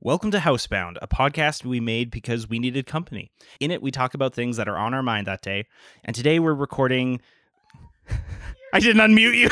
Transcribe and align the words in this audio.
Welcome 0.00 0.30
to 0.30 0.38
Housebound, 0.38 0.96
a 1.02 1.08
podcast 1.08 1.64
we 1.64 1.80
made 1.80 2.10
because 2.10 2.48
we 2.48 2.58
needed 2.60 2.86
company. 2.86 3.32
In 3.58 3.70
it, 3.72 3.82
we 3.82 3.90
talk 3.90 4.14
about 4.14 4.32
things 4.32 4.56
that 4.56 4.68
are 4.68 4.76
on 4.76 4.94
our 4.94 5.02
mind 5.02 5.26
that 5.26 5.42
day. 5.42 5.66
And 6.04 6.14
today 6.14 6.38
we're 6.38 6.54
recording. 6.54 7.20
I 8.72 8.78
didn't 8.80 9.02
unmute 9.02 9.34
you. 9.36 9.48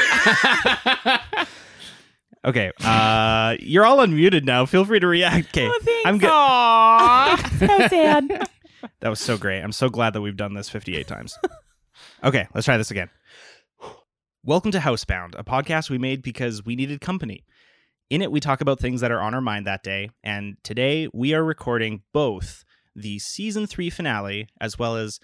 okay, 2.44 2.70
uh, 2.84 3.56
you're 3.58 3.84
all 3.84 3.98
unmuted 3.98 4.44
now. 4.44 4.66
Feel 4.66 4.84
free 4.84 5.00
to 5.00 5.06
react. 5.08 5.48
Okay, 5.48 5.66
Oh. 5.68 6.02
I'm 6.06 6.18
good. 6.18 6.30
Aw. 6.30 7.50
so 7.58 7.66
sad. 7.88 8.48
That 9.00 9.08
was 9.08 9.18
so 9.20 9.36
great. 9.36 9.62
I'm 9.62 9.72
so 9.72 9.88
glad 9.88 10.12
that 10.12 10.20
we've 10.20 10.36
done 10.36 10.54
this 10.54 10.68
58 10.68 11.08
times. 11.08 11.36
Okay, 12.22 12.46
let's 12.54 12.66
try 12.66 12.76
this 12.76 12.92
again. 12.92 13.10
Welcome 14.44 14.70
to 14.70 14.78
Housebound, 14.78 15.34
a 15.36 15.42
podcast 15.44 15.90
we 15.90 15.98
made 15.98 16.22
because 16.22 16.64
we 16.64 16.76
needed 16.76 17.00
company. 17.00 17.44
In 18.08 18.22
it, 18.22 18.30
we 18.30 18.38
talk 18.38 18.60
about 18.60 18.78
things 18.78 19.00
that 19.00 19.10
are 19.10 19.20
on 19.20 19.34
our 19.34 19.40
mind 19.40 19.66
that 19.66 19.82
day, 19.82 20.10
and 20.22 20.56
today 20.62 21.08
we 21.12 21.34
are 21.34 21.42
recording 21.42 22.02
both 22.12 22.64
the 22.94 23.18
season 23.18 23.66
three 23.66 23.90
finale 23.90 24.48
as 24.60 24.78
well 24.78 24.94
as 24.96 25.18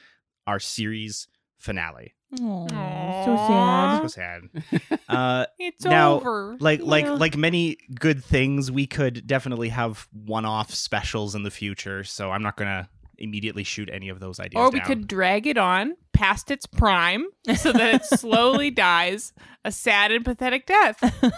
our 0.48 0.58
series 0.58 1.28
finale. 1.58 2.14
Aw, 2.40 3.24
so 3.24 3.36
sad. 3.36 4.00
So 4.02 4.08
sad. 4.08 4.98
Uh, 5.08 5.46
It's 5.60 5.84
Now, 5.84 6.14
over. 6.14 6.56
like 6.58 6.80
like 6.82 7.04
Yeah. 7.04 7.12
like 7.12 7.36
many 7.36 7.76
good 8.00 8.24
things, 8.24 8.72
we 8.72 8.86
could 8.88 9.26
definitely 9.28 9.68
have 9.68 10.08
one-off 10.12 10.74
specials 10.74 11.34
in 11.36 11.44
the 11.44 11.50
future. 11.52 12.02
So 12.02 12.32
I'm 12.32 12.42
not 12.42 12.56
gonna 12.56 12.88
immediately 13.18 13.62
shoot 13.62 13.90
any 13.92 14.08
of 14.08 14.18
those 14.18 14.40
ideas. 14.40 14.58
Or 14.60 14.70
we 14.70 14.80
down. 14.80 14.88
could 14.88 15.06
drag 15.06 15.46
it 15.46 15.56
on 15.58 15.94
past 16.12 16.50
its 16.50 16.66
prime 16.66 17.26
so 17.56 17.70
that 17.72 17.94
it 17.94 18.04
slowly 18.18 18.70
dies 18.70 19.32
a 19.64 19.70
sad 19.70 20.10
and 20.10 20.24
pathetic 20.24 20.66
death. 20.66 20.98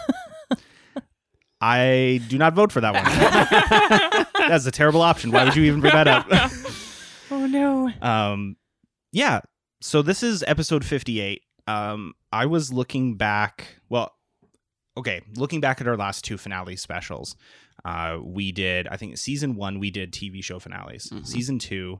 I 1.65 2.21
do 2.27 2.37
not 2.37 2.53
vote 2.53 2.71
for 2.71 2.79
that 2.81 2.93
one. 2.93 4.25
That's 4.49 4.67
a 4.67 4.71
terrible 4.71 5.01
option. 5.01 5.31
Why 5.31 5.43
would 5.45 5.55
you 5.55 5.63
even 5.63 5.81
bring 5.81 5.93
that 5.93 6.07
up? 6.07 6.27
oh 7.31 7.47
no. 7.47 7.91
um, 8.01 8.55
yeah. 9.11 9.41
So 9.81 10.01
this 10.03 10.21
is 10.21 10.43
episode 10.47 10.85
58. 10.85 11.41
Um, 11.67 12.13
I 12.31 12.45
was 12.45 12.71
looking 12.71 13.15
back. 13.15 13.79
Well, 13.89 14.13
okay, 14.95 15.21
looking 15.35 15.59
back 15.59 15.81
at 15.81 15.87
our 15.87 15.97
last 15.97 16.23
two 16.23 16.37
finale 16.37 16.75
specials. 16.75 17.35
Uh, 17.83 18.19
we 18.21 18.51
did, 18.51 18.87
I 18.87 18.97
think, 18.97 19.17
season 19.17 19.55
one, 19.55 19.79
we 19.79 19.89
did 19.89 20.11
TV 20.13 20.43
show 20.43 20.59
finales. 20.59 21.05
Mm-hmm. 21.07 21.23
Mhm. 21.23 21.27
Season 21.27 21.59
two, 21.59 21.99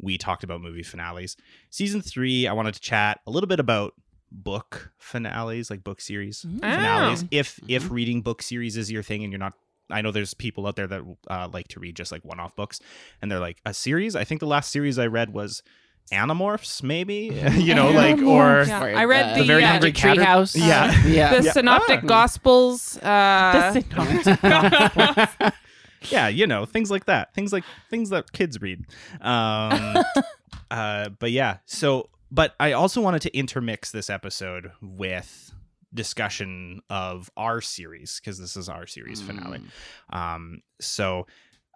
we 0.00 0.18
talked 0.18 0.44
about 0.44 0.60
movie 0.60 0.82
finales. 0.84 1.36
Season 1.70 2.00
three, 2.00 2.46
I 2.46 2.52
wanted 2.52 2.74
to 2.74 2.80
chat 2.80 3.20
a 3.26 3.30
little 3.30 3.48
bit 3.48 3.58
about 3.60 3.92
book 4.32 4.92
finales, 4.98 5.70
like 5.70 5.82
book 5.84 6.00
series 6.00 6.42
Mm. 6.46 6.60
finales. 6.60 7.22
Oh. 7.24 7.28
If 7.30 7.58
if 7.68 7.84
Mhm. 7.84 7.90
reading 7.90 8.22
book 8.22 8.42
series 8.42 8.76
is 8.76 8.90
your 8.90 9.02
thing 9.02 9.22
and 9.24 9.32
you're 9.32 9.38
not 9.40 9.54
I 9.92 10.02
know 10.02 10.12
there's 10.12 10.34
people 10.34 10.68
out 10.68 10.76
there 10.76 10.86
that 10.86 11.02
uh, 11.28 11.48
like 11.52 11.66
to 11.68 11.80
read 11.80 11.96
just 11.96 12.12
like 12.12 12.24
one-off 12.24 12.54
books 12.54 12.78
and 13.20 13.28
they're 13.30 13.40
like 13.40 13.58
a 13.66 13.74
series. 13.74 14.14
I 14.14 14.22
think 14.22 14.38
the 14.38 14.46
last 14.46 14.70
series 14.70 15.00
I 15.00 15.06
read 15.08 15.32
was 15.32 15.64
Animorphs 16.12 16.82
maybe, 16.84 17.32
you 17.56 17.74
know, 17.74 17.90
like 17.90 18.18
or 18.18 18.64
Yeah, 18.68 18.80
I 18.82 19.04
read 19.04 19.34
the, 19.36 19.40
the, 19.40 19.46
Very 19.46 19.64
uh, 19.64 19.68
Hungry 19.68 19.90
Tree 19.92 20.10
Catter- 20.10 20.24
House. 20.24 20.54
Yeah. 20.54 20.92
yeah. 21.06 21.36
the 21.38 21.44
Yeah. 21.46 21.52
Synoptic 21.52 22.00
Ah. 22.04 22.06
Gospels. 22.06 22.96
Uh, 22.98 23.72
The 23.72 23.80
synoptic. 24.22 25.54
yeah, 26.10 26.28
you 26.28 26.46
know, 26.46 26.64
things 26.66 26.90
like 26.90 27.06
that. 27.06 27.34
Things 27.34 27.52
like 27.52 27.64
things 27.90 28.10
that 28.10 28.32
kids 28.32 28.60
read. 28.60 28.84
Um 29.20 29.96
uh 30.70 31.08
but 31.18 31.32
yeah, 31.32 31.58
so 31.66 32.10
but 32.30 32.54
I 32.60 32.72
also 32.72 33.00
wanted 33.00 33.22
to 33.22 33.36
intermix 33.36 33.90
this 33.90 34.10
episode 34.10 34.72
with 34.80 35.52
discussion 35.92 36.80
of 36.88 37.30
our 37.36 37.60
series 37.60 38.20
because 38.20 38.38
this 38.38 38.56
is 38.56 38.68
our 38.68 38.86
series 38.86 39.20
finale. 39.20 39.60
Mm. 40.12 40.16
Um, 40.16 40.62
so 40.80 41.26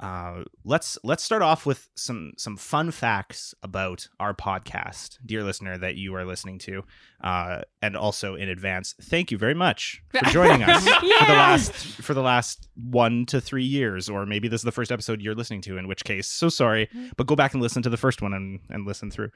uh, 0.01 0.43
let's 0.65 0.99
let's 1.05 1.23
start 1.23 1.41
off 1.41 1.67
with 1.67 1.89
some 1.95 2.33
some 2.37 2.57
fun 2.57 2.91
facts 2.91 3.55
about 3.63 4.09
our 4.19 4.35
podcast, 4.35 5.19
dear 5.25 5.45
listener, 5.45 5.79
that 5.79 5.95
you 5.95 6.15
are 6.17 6.25
listening 6.25 6.59
to, 6.59 6.83
uh, 7.23 7.63
and 7.81 7.97
also 7.97 8.35
in 8.35 8.49
advance, 8.49 8.95
thank 9.03 9.31
you 9.31 9.39
very 9.39 9.55
much 9.55 10.03
for 10.11 10.25
joining 10.31 10.65
us 10.65 10.83
for 10.85 11.27
the 11.27 11.33
last 11.33 11.73
for 12.03 12.15
the 12.15 12.23
last 12.23 12.69
one 12.75 13.25
to 13.27 13.41
three 13.41 13.65
years, 13.65 14.09
or 14.09 14.27
maybe 14.27 14.49
this 14.49 14.63
is 14.63 14.65
the 14.65 14.73
first 14.73 14.91
episode 14.91 15.23
you're 15.23 15.35
listening 15.35 15.61
to. 15.61 15.79
In 15.79 15.87
which 15.87 16.03
case, 16.03 16.27
so 16.27 16.49
sorry, 16.49 16.89
but 17.17 17.29
go 17.29 17.37
back 17.37 17.55
and 17.55 17.63
listen 17.63 17.83
to 17.83 17.91
the 17.91 17.97
first 17.97 18.21
one 18.21 18.35
and 18.35 18.61
and 18.71 18.87
listen 18.87 19.13
through. 19.13 19.31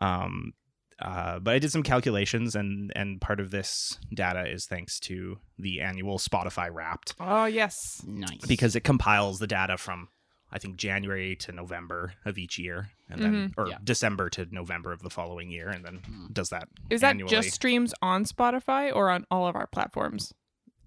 Um, 0.00 0.52
uh, 1.00 1.38
but 1.40 1.54
I 1.54 1.58
did 1.58 1.70
some 1.72 1.82
calculations, 1.82 2.54
and 2.54 2.92
and 2.94 3.20
part 3.20 3.40
of 3.40 3.50
this 3.50 3.98
data 4.12 4.46
is 4.50 4.66
thanks 4.66 5.00
to 5.00 5.38
the 5.58 5.80
annual 5.80 6.18
Spotify 6.18 6.68
Wrapped 6.72 7.14
oh 7.20 7.44
yes. 7.46 8.02
Nice. 8.06 8.44
because 8.46 8.76
it 8.76 8.84
compiles 8.84 9.38
the 9.38 9.46
data 9.46 9.76
from 9.76 10.08
I 10.52 10.58
think 10.58 10.76
January 10.76 11.34
to 11.36 11.50
November 11.52 12.14
of 12.24 12.38
each 12.38 12.58
year, 12.58 12.90
and 13.10 13.20
then 13.20 13.54
or 13.56 13.68
Yeah. 13.68 13.78
December 13.82 14.30
to 14.30 14.46
November 14.52 14.92
of 14.92 15.02
the 15.02 15.10
following 15.10 15.50
year, 15.50 15.68
and 15.68 15.84
then 15.84 16.00
Mm. 16.08 16.32
does 16.32 16.50
that. 16.50 16.68
Is 16.90 17.00
that 17.00 17.16
just 17.26 17.50
streams 17.50 17.92
on 18.00 18.24
Spotify 18.24 18.94
or 18.94 19.10
on 19.10 19.24
all 19.32 19.48
of 19.48 19.56
our 19.56 19.66
platforms? 19.66 20.32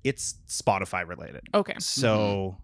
It's 0.06 0.35
Spotify 0.47 1.06
related. 1.06 1.41
Okay. 1.53 1.75
So 1.79 2.57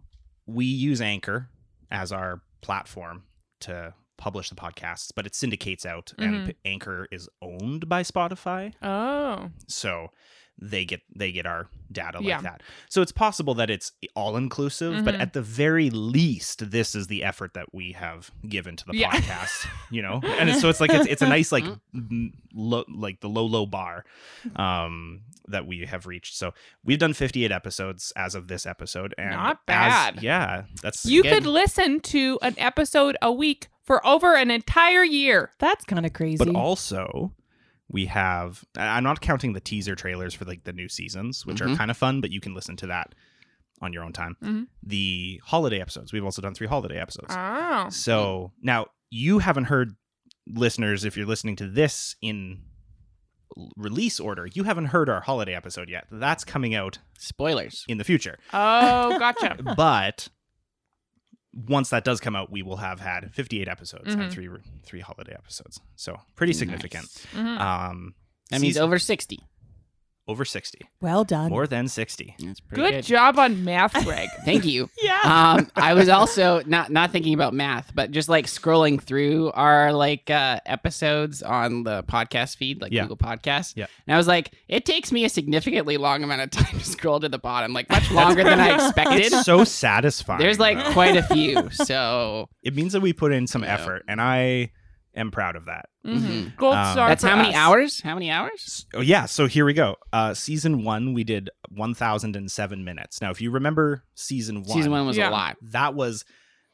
we 0.46 0.66
use 0.66 1.02
Anchor 1.02 1.50
as 1.92 2.14
our 2.14 2.42
platform 2.62 3.24
to 3.62 3.94
publish 4.24 4.50
the 4.50 4.56
podcasts, 4.56 5.12
but 5.16 5.26
it 5.26 5.36
syndicates 5.36 5.86
out, 5.86 6.14
Mm-hmm. 6.18 6.34
and 6.34 6.54
Anchor 6.64 7.08
is 7.12 7.28
owned 7.42 7.90
by 7.90 8.04
Spotify, 8.04 8.74
Oh. 8.82 9.50
so 9.68 10.08
they 10.60 10.86
get 10.86 11.02
they 11.16 11.32
get 11.32 11.48
our 11.48 11.68
data 11.92 12.20
like 12.20 12.28
Yeah. 12.28 12.42
that. 12.42 12.62
So 12.88 13.02
it's 13.02 13.12
possible 13.12 13.56
that 13.56 13.72
it's 13.72 13.92
all 14.16 14.38
inclusive, 14.38 15.04
but 15.04 15.16
Mhm. 15.16 15.20
at 15.20 15.34
the 15.34 15.42
very 15.42 15.90
least, 15.90 16.70
this 16.70 16.94
is 16.94 17.08
the 17.08 17.24
effort 17.24 17.56
that 17.56 17.74
we 17.74 17.94
have 17.94 18.30
given 18.48 18.76
to 18.78 18.86
the 18.86 18.96
Yeah. 18.96 19.10
podcast. 19.12 19.68
You 19.90 20.04
know, 20.04 20.22
and 20.40 20.50
it's, 20.50 20.62
so 20.62 20.70
it's 20.70 20.80
like 20.80 20.92
it's, 20.94 21.08
it's 21.08 21.24
a 21.24 21.28
nice 21.28 21.52
like 21.52 21.66
m- 21.96 22.34
low, 22.54 22.86
like 22.88 23.20
the 23.22 23.30
low 23.30 23.46
low 23.48 23.66
bar 23.66 24.06
um 24.56 25.22
that 25.48 25.66
we 25.66 25.86
have 25.88 26.06
reached. 26.06 26.36
So 26.36 26.54
we've 26.86 27.00
done 27.00 27.14
58 27.14 27.52
episodes 27.52 28.14
as 28.16 28.36
of 28.36 28.48
this 28.48 28.66
episode, 28.68 29.14
and 29.18 29.32
Not 29.32 29.58
as- 29.68 30.14
bad. 30.14 30.24
yeah, 30.24 30.64
that's 30.84 31.04
You 31.06 31.24
good. 31.24 31.34
could 31.34 31.46
listen 31.48 32.00
to 32.16 32.38
an 32.44 32.54
episode 32.60 33.18
a 33.24 33.32
week 33.32 33.68
for 33.84 34.06
over 34.06 34.36
an 34.36 34.50
entire 34.52 35.04
year. 35.04 35.52
That's 35.60 35.86
kind 35.86 36.06
of 36.06 36.14
crazy. 36.14 36.38
But 36.44 36.56
also, 36.56 37.34
we 37.90 38.06
have. 38.08 38.64
I- 38.78 38.98
I'm 38.98 39.04
not 39.04 39.22
counting 39.22 39.54
the 39.54 39.60
teaser 39.60 39.96
trailers 39.96 40.34
for 40.34 40.46
like 40.46 40.64
the 40.64 40.74
new 40.74 40.90
seasons, 40.90 41.46
which 41.46 41.62
are 41.62 41.68
Mhm. 41.68 41.78
kind 41.78 41.92
of 41.92 41.98
fun, 41.98 42.22
but 42.22 42.32
you 42.32 42.40
can 42.40 42.54
listen 42.54 42.76
to 42.78 42.88
that 42.88 43.14
on 43.82 43.92
your 43.94 44.04
own 44.04 44.14
time. 44.14 44.38
Mhm. 44.42 44.68
The 44.84 45.42
holiday 45.44 45.82
episodes. 45.82 46.14
We've 46.14 46.24
also 46.24 46.42
done 46.42 46.54
three 46.54 46.68
holiday 46.68 47.00
episodes. 47.00 47.34
Oh. 47.38 47.90
So 47.90 48.52
now 48.62 48.88
you 49.10 49.40
haven't 49.40 49.66
heard 49.66 49.96
listeners 50.48 51.04
if 51.06 51.16
you're 51.18 51.26
listening 51.26 51.56
to 51.58 51.68
this 51.68 52.16
in 52.22 52.64
release 53.78 54.20
order 54.20 54.48
you 54.48 54.64
haven't 54.64 54.86
heard 54.86 55.08
our 55.10 55.22
holiday 55.22 55.54
episode 55.54 55.88
yet 55.88 56.08
that's 56.12 56.44
coming 56.44 56.74
out 56.74 56.98
Spoilers. 57.20 57.86
in 57.88 58.00
the 58.00 58.04
future 58.04 58.40
Oh, 58.52 59.20
gotcha. 59.20 59.58
but 59.78 60.30
once 61.54 61.90
that 61.90 62.04
does 62.04 62.20
come 62.20 62.36
out 62.36 62.52
we 62.52 62.62
will 62.64 62.78
have 62.78 63.00
had 63.00 63.32
58 63.34 63.68
episodes 63.68 64.16
Mhm. 64.16 64.22
and 64.22 64.32
three 64.32 64.50
three 64.84 65.00
holiday 65.02 65.34
episodes 65.34 65.80
so 65.96 66.20
pretty 66.36 66.54
significant 66.54 67.06
Nice. 67.34 67.44
Mhm. 67.46 67.60
um 67.62 68.16
That 68.50 68.62
means 68.62 68.78
over 68.78 68.98
60. 69.00 69.40
Over 70.28 70.46
60 70.46 70.80
well 71.02 71.24
done. 71.26 71.50
more 71.50 71.68
than 71.68 71.88
60 71.90 72.36
That's 72.40 72.60
pretty 72.62 72.82
Good, 72.82 72.92
good. 72.92 73.04
job 73.06 73.38
on 73.38 73.64
math, 73.66 73.94
Greg. 74.06 74.30
Thank 74.46 74.64
you. 74.66 74.90
yeah. 75.02 75.20
um, 75.60 75.70
I 75.76 75.94
was 75.94 76.08
also 76.08 76.62
not 76.66 76.92
not 76.92 77.12
thinking 77.12 77.34
about 77.34 77.54
math, 77.54 77.92
but 77.94 78.12
just 78.12 78.30
like 78.30 78.46
scrolling 78.46 79.02
through 79.02 79.52
our 79.52 79.92
like 79.92 80.30
uh, 80.30 80.60
episodes 80.66 81.44
on 81.44 81.84
the 81.84 82.04
podcast 82.04 82.56
feed, 82.56 82.82
like 82.82 82.92
Yeah. 82.94 83.02
Google 83.02 83.18
Podcasts. 83.18 83.74
Yeah. 83.76 83.88
And 84.08 84.14
I 84.14 84.18
was 84.18 84.28
like, 84.28 84.52
it 84.70 84.86
takes 84.86 85.12
me 85.12 85.26
a 85.26 85.30
significantly 85.30 85.98
long 85.98 86.24
amount 86.24 86.42
of 86.42 86.52
time 86.52 86.80
to 86.80 86.86
scroll 86.86 87.20
to 87.20 87.28
the 87.28 87.40
bottom, 87.40 87.74
like 87.74 87.90
much 87.90 88.10
longer 88.12 88.44
than 88.46 88.60
I 88.62 88.76
expected. 88.88 89.20
it's 89.20 89.44
so 89.44 89.64
satisfying 89.66 90.40
There's 90.40 90.60
like 90.60 90.78
though. 90.78 90.94
quite 90.94 91.18
a 91.18 91.24
few, 91.24 91.70
so 91.72 92.48
it 92.62 92.76
means 92.76 92.94
that 92.94 93.02
we 93.02 93.12
put 93.12 93.34
in 93.34 93.46
some 93.48 93.64
Yeah. 93.64 93.74
effort 93.74 94.04
and 94.08 94.22
i 94.22 94.72
am 95.16 95.32
proud 95.32 95.56
of 95.56 95.66
that 95.66 95.90
Mhm. 96.06 96.56
Gold 96.58 96.76
Um, 96.76 96.92
star. 96.94 97.08
that's 97.10 97.24
for 97.24 97.30
how 97.30 97.36
many 97.38 97.50
us. 97.50 97.56
hours? 97.56 98.02
How 98.02 98.14
many 98.16 98.30
hours? 98.32 98.86
Oh 98.94 99.02
yeah, 99.02 99.26
so 99.26 99.48
here 99.48 99.66
we 99.66 99.74
go. 99.74 99.98
Uh 100.12 100.34
season 100.34 100.84
1 100.84 101.14
we 101.14 101.24
did 101.24 101.50
1007 101.70 102.84
minutes. 102.84 103.22
Now 103.22 103.32
if 103.32 103.42
you 103.42 103.52
remember 103.52 104.04
season 104.16 104.64
1, 104.64 104.66
Season 104.78 104.92
one 104.92 105.06
was 105.06 105.18
Yeah. 105.18 105.30
a 105.30 105.32
lot. 105.32 105.58
that 105.62 105.94
was 105.94 106.26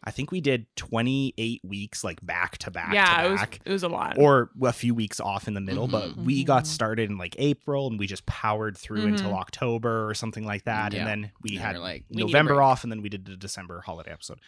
I 0.02 0.12
think 0.12 0.32
we 0.32 0.40
did 0.40 0.66
28 0.78 1.60
weeks 1.66 2.06
like 2.06 2.26
back 2.26 2.58
to 2.60 2.72
back 2.72 2.94
Yeah, 2.94 3.22
to 3.24 3.28
it 3.28 3.32
was 3.32 3.42
it 3.66 3.72
was 3.72 3.84
a 3.84 3.90
lot. 3.90 4.18
or 4.18 4.50
a 4.62 4.72
few 4.72 4.96
weeks 4.96 5.20
off 5.20 5.46
in 5.50 5.54
the 5.56 5.60
middle, 5.62 5.90
but 5.90 6.12
Mhm. 6.12 6.24
we 6.24 6.46
got 6.46 6.64
Mhm. 6.64 6.68
started 6.68 7.10
in 7.10 7.18
like 7.18 7.36
April 7.38 7.88
and 7.88 8.00
we 8.00 8.08
just 8.08 8.26
powered 8.26 8.78
through 8.78 9.06
until 9.08 9.32
Mhm. 9.32 9.40
October 9.40 10.08
or 10.10 10.14
something 10.14 10.46
like 10.46 10.64
that. 10.64 10.94
Yeah. 10.94 11.00
And 11.00 11.08
then 11.26 11.32
we 11.42 11.56
Yeah, 11.56 11.62
had 11.64 11.78
like, 11.80 12.06
we 12.10 12.24
November 12.24 12.62
off 12.62 12.84
and 12.84 12.92
then 12.94 13.02
we 13.02 13.10
did 13.10 13.26
the 13.26 13.36
December 13.36 13.82
holiday 13.86 14.12
episode. 14.12 14.40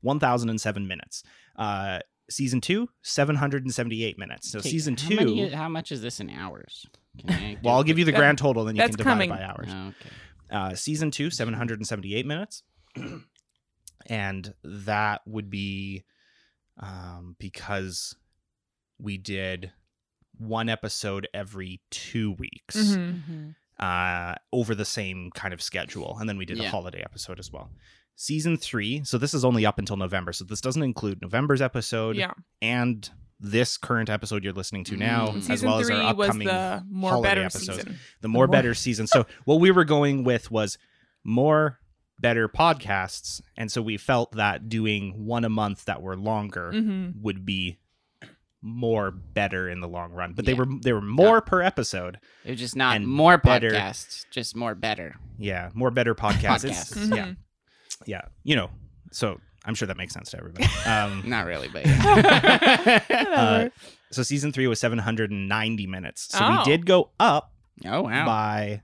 1007 0.00 0.86
minutes. 0.86 1.24
Uh 1.56 1.98
season 2.30 2.60
2 2.60 2.88
778 3.02 4.18
minutes. 4.18 4.50
So 4.50 4.60
season 4.60 4.96
how 4.96 5.08
2 5.08 5.16
many- 5.16 5.48
how 5.50 5.68
much 5.68 5.92
is 5.92 6.00
this 6.02 6.20
in 6.20 6.30
hours? 6.30 6.86
Can 7.18 7.30
I 7.34 7.58
Well, 7.62 7.74
I'll 7.74 7.82
give 7.82 7.98
you 7.98 8.04
the 8.04 8.12
grand 8.12 8.38
total, 8.38 8.64
then 8.64 8.76
you 8.76 8.82
can 8.82 8.90
divide 8.92 9.04
coming. 9.04 9.30
it 9.30 9.34
by 9.34 9.42
hours. 9.42 9.68
Oh, 9.70 9.88
okay. 9.88 10.10
Uh, 10.50 10.74
season 10.74 11.10
two, 11.10 11.30
778 11.30 12.26
minutes. 12.26 12.62
and 14.06 14.54
that 14.64 15.20
would 15.26 15.50
be 15.50 16.04
um, 16.78 17.36
because 17.38 18.16
we 18.98 19.18
did 19.18 19.72
one 20.38 20.68
episode 20.68 21.28
every 21.34 21.80
two 21.90 22.32
weeks 22.32 22.76
Mhm. 22.76 23.22
Mhm. 23.30 23.54
uh, 23.78 24.34
over 24.52 24.74
the 24.74 24.84
same 24.84 25.30
kind 25.34 25.52
of 25.52 25.60
schedule, 25.62 26.16
and 26.18 26.28
then 26.28 26.38
we 26.38 26.46
did 26.46 26.58
a 26.60 26.68
holiday 26.68 27.02
episode 27.02 27.38
as 27.38 27.50
well. 27.52 27.70
Season 28.22 28.58
three, 28.58 29.02
so 29.02 29.16
this 29.16 29.32
is 29.32 29.46
only 29.46 29.64
up 29.64 29.78
until 29.78 29.96
November, 29.96 30.34
so 30.34 30.44
this 30.44 30.60
doesn't 30.60 30.82
include 30.82 31.22
November's 31.22 31.62
episode 31.62 32.16
Yeah. 32.16 32.32
and 32.60 33.08
this 33.40 33.78
current 33.78 34.10
episode 34.10 34.44
you're 34.44 34.52
listening 34.52 34.84
to 34.84 34.96
now, 34.98 35.28
Mm. 35.28 35.48
as 35.48 35.62
well 35.62 35.78
as 35.78 35.86
three 35.86 35.96
our 35.96 36.14
was 36.14 36.28
upcoming 36.28 36.46
the 36.48 36.84
more 36.90 37.12
holiday 37.12 37.28
better 37.30 37.40
episodes. 37.44 37.78
season. 37.78 37.98
the 38.20 38.28
more 38.28 38.46
more- 38.46 38.52
better 38.52 38.74
season. 38.74 39.06
So 39.06 39.24
what 39.46 39.54
we 39.60 39.70
were 39.70 39.84
going 39.86 40.22
with 40.24 40.50
was 40.50 40.76
more 41.24 41.78
better 42.20 42.46
podcasts, 42.46 43.40
and 43.56 43.72
so 43.72 43.80
we 43.80 43.96
felt 43.96 44.32
that 44.32 44.68
doing 44.68 45.24
one 45.24 45.46
a 45.46 45.48
month 45.48 45.86
that 45.86 46.02
were 46.02 46.14
longer 46.14 46.72
hmm 46.72 47.12
would 47.22 47.46
be 47.46 47.78
more 48.60 49.10
better 49.10 49.70
in 49.70 49.80
the 49.80 49.88
long 49.88 50.12
run. 50.12 50.34
But 50.34 50.44
they 50.44 50.52
were 50.52 50.66
they 50.82 50.92
were 50.92 51.00
more 51.00 51.40
per 51.40 51.62
episode. 51.62 52.18
It 52.44 52.50
was 52.50 52.60
just 52.60 52.76
not 52.76 52.96
And 52.96 53.08
more 53.08 53.38
better- 53.38 53.70
podcasts, 53.70 54.26
just 54.30 54.54
more 54.54 54.74
better. 54.74 55.16
Yeah, 55.38 55.70
more 55.72 55.90
better 55.90 56.14
podcasts. 56.14 56.64
It's- 56.66 56.92
Podcasts. 56.92 57.16
Yeah, 57.16 57.32
yeah. 58.06 58.22
You 58.44 58.56
know, 58.56 58.70
so 59.12 59.40
I'm 59.64 59.74
sure 59.74 59.86
that 59.88 59.96
makes 59.96 60.12
sense 60.14 60.30
to 60.30 60.38
everybody. 60.38 60.66
Um, 60.86 61.22
Not 61.26 61.46
really, 61.46 61.68
but 61.68 61.84
yeah. 61.86 63.00
uh, 63.10 63.68
so 64.10 64.22
season 64.22 64.52
three 64.52 64.66
was 64.66 64.80
790 64.80 65.86
minutes. 65.86 66.28
So 66.30 66.38
Oh. 66.42 66.58
we 66.58 66.64
did 66.64 66.86
go 66.86 67.10
up 67.20 67.52
oh 67.86 68.02
wow. 68.02 68.26
by 68.26 68.82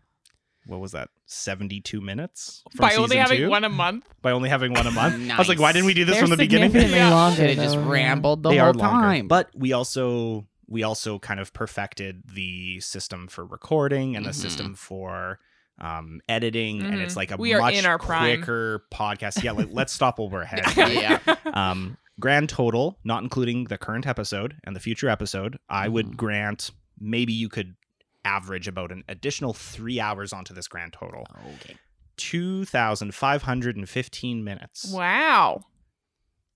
what 0.67 0.81
was 0.81 0.93
that? 0.93 1.09
72 1.27 2.01
minutes 2.01 2.63
from 2.75 2.89
By 2.89 2.95
only 2.97 3.17
having 3.17 3.39
two? 3.39 3.49
one 3.49 3.65
a 3.65 3.69
month. 3.69 4.05
by 4.23 4.33
only 4.33 4.49
having 4.49 4.73
one 4.73 4.87
a 4.87 4.91
month. 4.91 5.31
I 5.31 5.39
was 5.39 5.49
like, 5.49 5.59
why 5.61 5.73
didn't 5.73 5.87
we 5.87 5.95
do 5.95 6.05
this 6.05 6.15
They're 6.17 6.23
from 6.23 6.31
the 6.31 6.37
beginning? 6.37 6.71
significantly 6.71 6.99
Yeah. 7.05 7.11
longer. 7.15 7.37
Should 7.37 7.49
have 7.51 7.59
just 7.59 7.75
though, 7.77 7.83
yeah. 7.83 7.89
rambled 7.91 8.43
the 8.43 8.51
they 8.51 8.57
whole 8.59 8.69
are 8.69 8.75
longer, 8.75 9.01
time. 9.07 9.29
but 9.29 9.51
we 9.55 9.73
also 9.73 10.47
we 10.69 10.83
also 10.83 11.19
kind 11.21 11.39
of 11.41 11.53
perfected 11.53 12.23
the 12.33 12.81
system 12.81 13.29
for 13.29 13.45
recording 13.47 14.17
and 14.17 14.27
the 14.27 14.31
Mhm. 14.31 14.35
system 14.35 14.75
for 14.75 15.39
um, 15.81 16.21
editing, 16.29 16.83
and 16.83 17.01
it's 17.01 17.15
Mhm. 17.15 17.17
like 17.17 17.31
a 17.33 17.37
We 17.37 17.55
much 17.55 17.75
in 17.75 17.87
our 17.87 17.99
prime. 17.99 18.39
quicker 18.39 18.85
podcast. 18.93 19.43
Yeah, 19.43 19.53
like, 19.53 19.69
let's 19.71 19.93
stop 19.93 20.19
over 20.19 20.39
we're 20.39 20.43
ahead. 20.43 20.65
yeah. 20.77 21.19
um, 21.53 21.99
grand 22.19 22.49
total, 22.49 22.99
not 23.05 23.23
including 23.23 23.65
the 23.65 23.77
current 23.79 24.07
episode 24.07 24.57
and 24.65 24.75
the 24.75 24.81
future 24.81 25.09
episode, 25.09 25.59
I 25.69 25.89
would 25.89 26.07
Mhm. 26.13 26.17
grant 26.17 26.71
maybe 26.99 27.33
you 27.35 27.51
could 27.51 27.77
average 28.25 28.67
about 28.69 28.91
an 28.91 29.05
additional 29.09 29.53
three 29.53 30.01
hours 30.01 30.33
onto 30.33 30.55
this 30.55 30.67
grand 30.67 30.95
total. 30.95 31.27
Okay. 31.57 31.77
2,515 32.17 34.45
minutes. 34.45 34.91
Wow. 34.91 35.63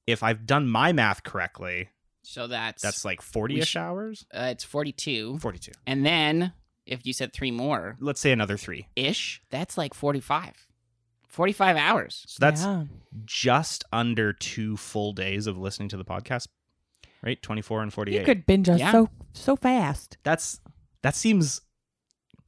If 0.07 0.23
I've 0.23 0.47
done 0.47 0.69
my 0.69 0.93
math 0.93 1.23
correctly, 1.23 1.91
So 2.23 2.47
that's 2.47 2.83
that's 2.83 3.05
like 3.05 3.23
40 3.23 3.61
ish 3.61 3.69
sh- 3.71 3.77
hours? 3.77 4.27
uh, 4.35 4.49
it's 4.51 4.65
42. 4.65 5.39
42. 5.39 5.73
And 5.87 6.05
then 6.05 6.53
if 6.91 7.07
you 7.07 7.13
said 7.13 7.33
3 7.33 7.51
more 7.51 7.97
Let's 8.01 8.21
say 8.21 8.33
another 8.33 8.57
three. 8.57 8.89
ish, 8.97 9.41
that's 9.51 9.79
like 9.79 9.95
45. 9.95 10.67
45 11.29 11.77
hours. 11.77 12.25
So 12.27 12.39
that's 12.41 12.63
Yeah. 12.65 12.85
just 13.25 13.85
under 13.93 14.33
two 14.33 14.77
full 14.77 15.13
days 15.13 15.47
of 15.47 15.57
listening 15.57 15.89
to 15.91 15.97
the 15.97 16.05
podcast, 16.05 16.49
right? 17.23 17.41
24 17.41 17.83
and 17.83 17.93
48. 17.93 18.19
You 18.19 18.25
could 18.25 18.47
binge 18.47 18.69
us 18.69 18.81
Yeah. 18.81 18.93
so 18.93 19.09
so 19.33 19.55
fast. 19.57 20.19
That's 20.25 20.61
that 21.03 21.15
seems 21.15 21.61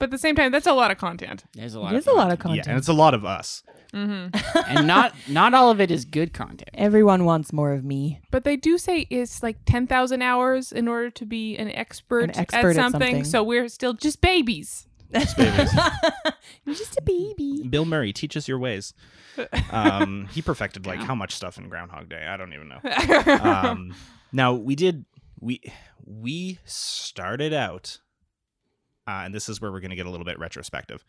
But 0.03 0.07
at 0.09 0.11
the 0.11 0.19
same 0.19 0.35
time, 0.35 0.51
that's 0.51 0.67
a 0.67 0.73
lot 0.73 0.91
of 0.91 0.99
content. 0.99 1.45
There's 1.55 1.75
a 1.75 1.81
lot 1.81 1.93
It 1.93 1.99
of 1.99 2.01
is 2.01 2.07
a 2.09 2.13
lot 2.13 2.33
of 2.33 2.41
content. 2.41 2.41
content. 2.41 2.67
yeah, 2.67 2.71
and 2.73 2.79
it's 2.79 2.89
a 2.89 2.93
lot 2.93 3.15
of 3.15 3.25
us. 3.25 3.63
hmm 3.93 4.27
and 4.67 4.85
not 4.89 5.15
not 5.29 5.55
all 5.55 5.71
of 5.71 5.81
it 5.81 5.93
is 5.93 6.05
good 6.05 6.33
content. 6.33 6.71
Everyone 6.75 7.25
wants 7.25 7.53
more 7.53 7.73
of 7.73 7.85
me. 7.85 8.21
But 8.33 8.43
they 8.43 8.57
do 8.57 8.79
say 8.79 9.07
it's 9.11 9.45
like 9.45 9.59
10,000 9.65 10.21
hours 10.21 10.73
in 10.73 10.89
order 10.89 11.09
to 11.11 11.25
be 11.25 11.57
an 11.57 11.71
expert, 11.71 12.25
An 12.25 12.37
expert 12.37 12.59
at, 12.59 12.65
at 12.71 12.75
something, 12.75 13.01
something. 13.01 13.25
So 13.25 13.45
we're 13.45 13.69
still 13.69 13.93
just 13.93 14.21
babies. 14.21 14.89
babies. 15.13 15.37
You're 16.65 16.75
just 16.75 16.97
a 16.99 17.03
baby. 17.03 17.63
Bill 17.69 17.85
Murray, 17.85 18.13
teach 18.13 18.37
us 18.37 18.49
your 18.49 18.59
ways. 18.59 18.95
Um, 19.71 20.29
he 20.33 20.43
perfected 20.43 20.85
like 20.85 20.99
how 20.99 21.15
much 21.15 21.33
stuff 21.33 21.59
in 21.59 21.69
Groundhog 21.69 22.09
Day? 22.09 22.27
I 22.27 22.37
don't 22.37 22.53
even 22.55 22.69
know. 22.71 22.81
Um, 23.41 23.95
now 24.33 24.53
we 24.55 24.75
did 24.75 25.05
we 25.39 25.61
we 26.05 26.59
started 26.65 27.53
out, 27.53 27.99
uh, 29.07 29.23
and 29.25 29.35
this 29.35 29.49
is 29.49 29.61
where 29.61 29.73
we're 29.73 29.81
going 29.81 29.91
to 29.91 29.97
get 29.97 30.07
a 30.07 30.11
little 30.11 30.25
bit 30.27 30.39
retrospective. 30.39 31.05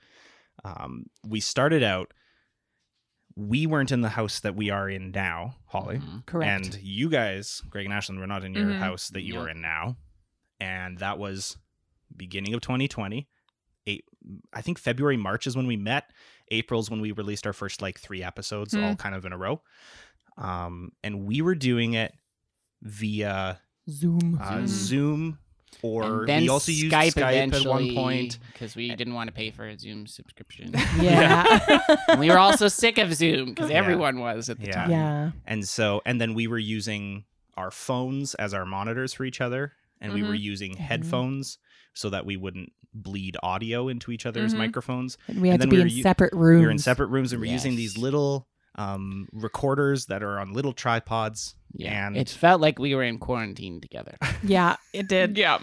Um, 0.64 1.06
we 1.26 1.40
started 1.40 1.84
out. 1.84 2.14
We 3.36 3.66
weren't 3.66 3.92
in 3.92 4.02
the 4.02 4.10
house 4.10 4.40
that 4.42 4.56
we 4.56 4.70
are 4.70 4.88
in 4.88 5.10
now, 5.12 5.56
Holly, 5.66 5.98
Mhm. 5.98 6.26
Correct. 6.28 6.66
and 6.76 6.84
you 6.84 7.10
guys, 7.10 7.62
Greg 7.70 7.86
and 7.86 7.94
Ashlynn, 7.94 8.20
were 8.20 8.28
not 8.28 8.44
in 8.44 8.54
your 8.54 8.68
Mhm. 8.70 8.78
house 8.80 9.10
that 9.10 9.22
you 9.24 9.34
Nope. 9.34 9.46
are 9.46 9.50
in 9.50 9.62
now, 9.62 9.98
and 10.60 11.00
that 11.00 11.18
was 11.18 11.58
beginning 12.16 12.54
of 12.54 12.62
2020. 12.62 13.28
Eight, 13.88 14.06
I 14.54 14.62
think 14.62 14.78
February, 14.78 15.18
March 15.18 15.48
is 15.48 15.56
when 15.58 15.66
we 15.66 15.76
met. 15.78 16.12
April's 16.52 16.92
when 16.92 17.02
we 17.02 17.12
released 17.12 17.48
our 17.48 17.54
first 17.54 17.82
like 17.82 18.00
three 18.00 18.22
episodes, 18.22 18.74
Hmm. 18.74 18.84
all 18.84 18.96
kind 18.96 19.16
of 19.16 19.26
in 19.26 19.34
a 19.34 19.38
row. 19.38 19.64
Um, 20.38 20.92
and 21.04 21.26
we 21.26 21.42
were 21.42 21.56
doing 21.56 21.94
it 21.94 22.14
via 22.84 23.60
Zoom. 23.90 24.38
uh, 24.40 24.58
Zoom. 24.60 24.68
Zoom, 24.68 25.40
or 25.82 26.20
and 26.22 26.28
then 26.30 26.42
we 26.44 26.50
also 26.50 26.72
used 26.72 26.94
Skype, 26.94 27.14
Skype 27.14 27.54
at 27.54 27.66
one 27.66 27.94
point. 27.96 28.40
because 28.54 28.76
we 28.76 28.94
didn't 28.96 29.14
want 29.14 29.28
to 29.28 29.34
pay 29.34 29.52
for 29.52 29.66
a 29.68 29.78
Zoom 29.78 30.06
subscription. 30.08 30.74
Yeah. 31.02 31.80
And 32.10 32.20
we 32.20 32.30
were 32.30 32.38
also 32.40 32.68
sick 32.68 32.98
of 32.98 33.14
Zoom 33.14 33.50
because 33.50 33.70
Yeah. 33.70 33.78
everyone 33.78 34.20
was 34.20 34.50
at 34.50 34.60
the 34.60 34.68
Yeah. 34.68 34.74
time. 34.74 34.92
yeah. 34.92 35.32
And 35.46 35.68
so, 35.68 36.02
and 36.06 36.20
then 36.22 36.34
we 36.34 36.48
were 36.48 36.58
using 36.60 37.26
our 37.58 37.72
phones 37.72 38.34
as 38.36 38.54
our 38.54 38.66
monitors 38.66 39.14
for 39.14 39.26
each 39.26 39.42
other, 39.42 39.74
and 40.02 40.14
we 40.14 40.24
were 40.24 40.34
using 40.36 40.76
headphones 40.76 41.58
so 41.94 42.10
that 42.10 42.26
we 42.26 42.36
wouldn't 42.38 42.72
bleed 42.96 43.38
audio 43.44 43.88
into 43.88 44.12
each 44.12 44.26
other's 44.26 44.54
Mhm. 44.54 44.58
microphones. 44.60 45.18
And 45.28 45.42
we 45.42 45.50
had 45.50 45.60
then 45.62 45.68
to 45.68 45.72
be 45.72 45.78
we 45.78 45.82
in 45.84 45.90
u- 45.90 46.04
separate 46.04 46.34
rooms. 46.34 46.60
We 46.60 46.66
were 46.66 46.72
in 46.72 46.78
separate 46.80 47.08
rooms, 47.08 47.32
and 47.34 47.42
we're 47.42 47.52
using 47.52 47.76
these 47.76 47.98
little 47.98 48.48
um, 48.76 49.28
recorders 49.32 50.08
that 50.08 50.24
are 50.24 50.40
on 50.40 50.52
little 50.52 50.74
tripods. 50.74 51.54
Yeah. 51.74 52.08
And- 52.08 52.18
it 52.18 52.30
felt 52.30 52.62
like 52.62 52.80
we 52.80 52.94
were 52.96 53.04
in 53.04 53.18
quarantine 53.20 53.82
together. 53.82 54.18
Yeah, 54.44 54.76
it 54.94 55.08
did. 55.08 55.38
yeah. 55.44 55.60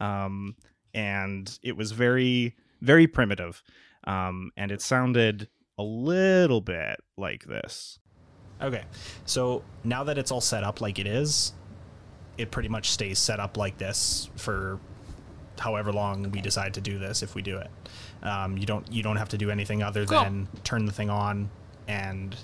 um, 0.00 0.54
and 0.94 1.58
it 1.62 1.76
was 1.76 1.92
very 1.92 2.54
very 2.80 3.06
primitive 3.06 3.62
um, 4.04 4.50
and 4.56 4.70
it 4.72 4.80
sounded 4.82 5.48
a 5.78 5.82
little 5.82 6.60
bit 6.60 6.98
like 7.16 7.44
this 7.44 7.98
okay 8.60 8.84
so 9.26 9.62
now 9.84 10.02
that 10.04 10.18
it's 10.18 10.30
all 10.32 10.40
set 10.40 10.64
up 10.64 10.80
like 10.80 10.98
it 10.98 11.06
is 11.06 11.52
it 12.38 12.50
pretty 12.50 12.68
much 12.68 12.90
stays 12.90 13.18
set 13.18 13.38
up 13.38 13.56
like 13.56 13.76
this 13.78 14.28
for 14.36 14.80
however 15.58 15.92
long 15.92 16.30
we 16.30 16.40
decide 16.40 16.72
to 16.74 16.80
do 16.80 16.98
this 16.98 17.22
if 17.22 17.34
we 17.34 17.42
do 17.42 17.56
it 17.58 17.70
um, 18.22 18.56
you 18.58 18.66
don't 18.66 18.90
you 18.92 19.02
don't 19.02 19.16
have 19.16 19.28
to 19.28 19.38
do 19.38 19.50
anything 19.50 19.82
other 19.82 20.04
Cool. 20.06 20.22
than 20.24 20.48
turn 20.64 20.84
the 20.86 20.92
thing 20.92 21.10
on 21.10 21.50
and 21.86 22.34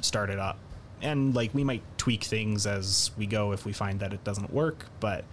start 0.00 0.30
it 0.30 0.38
up 0.38 0.58
and 1.02 1.34
like 1.34 1.52
we 1.52 1.64
might 1.64 1.82
tweak 1.98 2.24
things 2.24 2.66
as 2.66 3.10
we 3.18 3.26
go 3.26 3.52
if 3.52 3.64
we 3.66 3.72
find 3.72 4.00
that 4.00 4.12
it 4.12 4.22
doesn't 4.24 4.52
work 4.52 4.86
but 5.00 5.24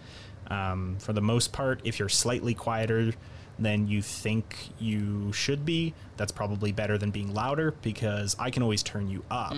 um, 0.47 0.97
for 0.99 1.13
the 1.13 1.21
most 1.21 1.53
part 1.53 1.79
if 1.83 1.99
you're 1.99 2.09
slightly 2.09 2.53
quieter 2.53 3.13
than 3.59 3.87
you 3.87 4.01
think 4.01 4.69
you 4.79 5.31
should 5.33 5.65
be 5.65 5.93
that's 6.17 6.31
probably 6.31 6.71
better 6.71 6.97
than 6.97 7.11
being 7.11 7.33
louder 7.33 7.73
because 7.81 8.35
i 8.39 8.49
can 8.49 8.63
always 8.63 8.81
turn 8.83 9.09
you 9.09 9.23
up 9.29 9.53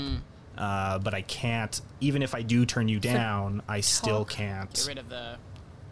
uh, 0.57 0.99
but 0.99 1.13
i 1.13 1.21
can't 1.21 1.81
even 2.01 2.21
if 2.21 2.35
i 2.35 2.41
do 2.41 2.65
turn 2.65 2.87
you 2.87 2.99
down 2.99 3.61
i 3.69 3.79
still 3.79 4.25
talk. 4.25 4.29
can't 4.29 4.73
Get 4.73 4.87
rid 4.87 4.97
of 4.97 5.09
the. 5.09 5.37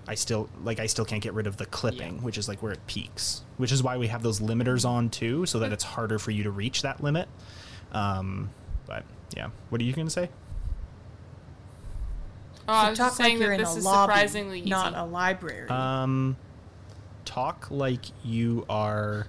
I 0.07 0.15
still 0.15 0.49
like 0.63 0.79
I 0.79 0.87
still 0.87 1.05
can't 1.05 1.21
get 1.21 1.35
rid 1.35 1.45
of 1.45 1.57
the 1.57 1.67
clipping, 1.67 2.23
which 2.23 2.39
is 2.39 2.47
like 2.47 2.63
where 2.63 2.71
it 2.71 2.79
peaks. 2.87 3.43
Which 3.57 3.71
is 3.71 3.83
why 3.83 3.97
we 3.97 4.07
have 4.07 4.23
those 4.23 4.39
limiters 4.39 4.83
on 4.83 5.09
too, 5.11 5.45
so 5.45 5.59
that 5.59 5.71
it's 5.71 5.83
harder 5.83 6.17
for 6.17 6.31
you 6.31 6.41
to 6.43 6.49
reach 6.51 6.81
that 6.81 7.03
limit. 7.03 7.27
Um, 7.91 8.49
but 8.87 9.03
yeah, 9.35 9.49
what 9.69 9.79
are 9.81 9.83
you 9.83 9.93
gonna 9.93 10.09
say? 10.09 10.29
Oh, 12.67 12.73
I 12.73 12.83
So 12.85 12.89
was 12.91 12.97
talk 12.99 13.07
just 13.07 13.17
saying 13.17 13.33
like 13.35 13.39
you're 13.41 13.49
that 13.49 13.55
in 13.55 13.61
this 13.61 13.75
a 13.75 13.79
is 13.79 13.85
lobby, 13.85 14.11
surprisingly 14.11 14.59
easy. 14.61 14.69
not 14.69 14.93
a 14.95 15.03
library. 15.03 15.67
Um, 15.69 16.37
talk 17.25 17.67
like 17.71 18.05
you 18.23 18.65
are 18.69 19.27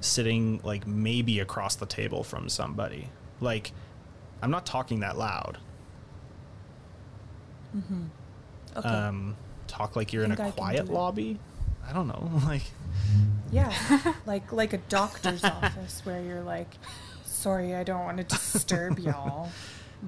sitting 0.00 0.60
like 0.64 0.86
maybe 0.86 1.40
across 1.40 1.76
the 1.76 1.86
table 1.86 2.24
from 2.24 2.48
somebody. 2.48 3.08
Like 3.40 3.72
I'm 4.42 4.50
not 4.50 4.66
talking 4.66 5.00
that 5.00 5.16
loud. 5.16 5.58
Mm-hmm. 7.76 8.04
Okay. 8.76 8.88
Um, 8.88 9.36
talk 9.66 9.96
like 9.96 10.12
you're 10.12 10.24
in 10.24 10.32
a 10.32 10.36
Think 10.36 10.48
I 10.48 10.50
can 10.50 10.58
quiet 10.58 10.80
it. 10.80 10.92
lobby. 10.92 11.38
I 11.86 11.92
don't 11.92 12.08
know, 12.08 12.30
like. 12.46 12.62
yeah, 13.52 13.72
like 14.26 14.52
like 14.52 14.72
a 14.72 14.78
doctor's 14.78 15.44
office 15.44 16.00
where 16.04 16.20
you're 16.22 16.42
like, 16.42 16.68
sorry, 17.44 17.74
I 17.74 17.84
don't 17.84 18.04
want 18.04 18.16
to 18.18 18.24
disturb 18.24 18.98
y'all, 19.06 19.50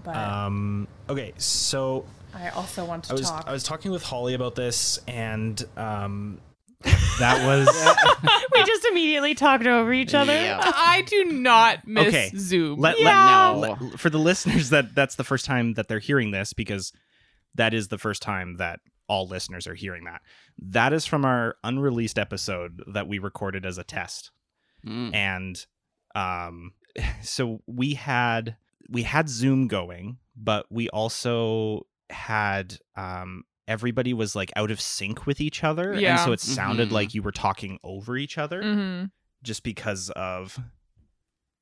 but 0.02 0.16
Um, 0.16 0.88
okay, 1.10 1.32
so 1.36 2.06
I 2.34 2.48
also 2.50 2.84
want 2.84 3.04
to 3.04 3.12
I 3.12 3.14
was 3.14 3.30
talk. 3.30 3.44
I 3.46 3.52
was 3.52 3.62
talking 3.62 3.90
with 3.90 4.02
Holly 4.02 4.34
about 4.34 4.54
this, 4.54 4.98
and 5.06 5.62
um, 5.76 6.40
That 7.18 7.46
was 7.46 7.66
we 8.54 8.64
just 8.64 8.84
immediately 8.86 9.34
talked 9.34 9.66
over 9.66 9.92
each 9.92 10.14
other. 10.14 10.34
Yeah. 10.34 10.60
I 10.62 11.02
do 11.06 11.24
not 11.24 11.86
miss 11.86 12.08
Okay. 12.08 12.30
Zoom. 12.36 12.78
let, 12.80 12.98
Yeah. 13.00 13.48
let, 13.50 13.80
let- 13.80 13.98
for 14.00 14.10
the 14.10 14.18
listeners 14.18 14.70
that 14.70 14.94
that's 14.94 15.14
the 15.16 15.24
first 15.24 15.44
time 15.46 15.74
that 15.74 15.88
they're 15.88 15.98
hearing 15.98 16.30
this 16.30 16.52
because 16.52 16.92
that 17.54 17.72
is 17.74 17.88
the 17.88 17.96
first 17.98 18.20
time 18.22 18.56
that 18.58 18.80
all 19.08 19.26
listeners 19.26 19.66
are 19.66 19.74
hearing 19.74 20.04
that. 20.04 20.20
That 20.58 20.92
is 20.92 21.06
from 21.06 21.24
our 21.24 21.56
unreleased 21.64 22.18
episode 22.18 22.82
that 22.92 23.06
we 23.08 23.18
recorded 23.18 23.64
as 23.64 23.78
a 23.78 23.84
test. 23.84 24.30
Mm. 24.86 25.14
and 25.14 25.66
um 26.14 26.72
so 27.22 27.60
we 27.66 27.94
had 27.94 28.56
we 28.88 29.02
had 29.02 29.28
zoom 29.28 29.66
going 29.68 30.18
but 30.36 30.66
we 30.70 30.88
also 30.90 31.86
had 32.10 32.78
um 32.96 33.42
everybody 33.68 34.14
was 34.14 34.36
like 34.36 34.52
out 34.54 34.70
of 34.70 34.80
sync 34.80 35.26
with 35.26 35.40
each 35.40 35.64
other 35.64 35.92
and 35.92 36.00
Yeah. 36.00 36.24
so 36.24 36.32
it 36.32 36.40
sounded 36.40 36.90
Mhm. 36.90 36.92
like 36.92 37.14
you 37.14 37.22
were 37.22 37.32
talking 37.32 37.78
over 37.82 38.16
each 38.16 38.38
other 38.38 38.62
Mhm. 38.62 39.10
just 39.42 39.64
because 39.64 40.10
of 40.10 40.58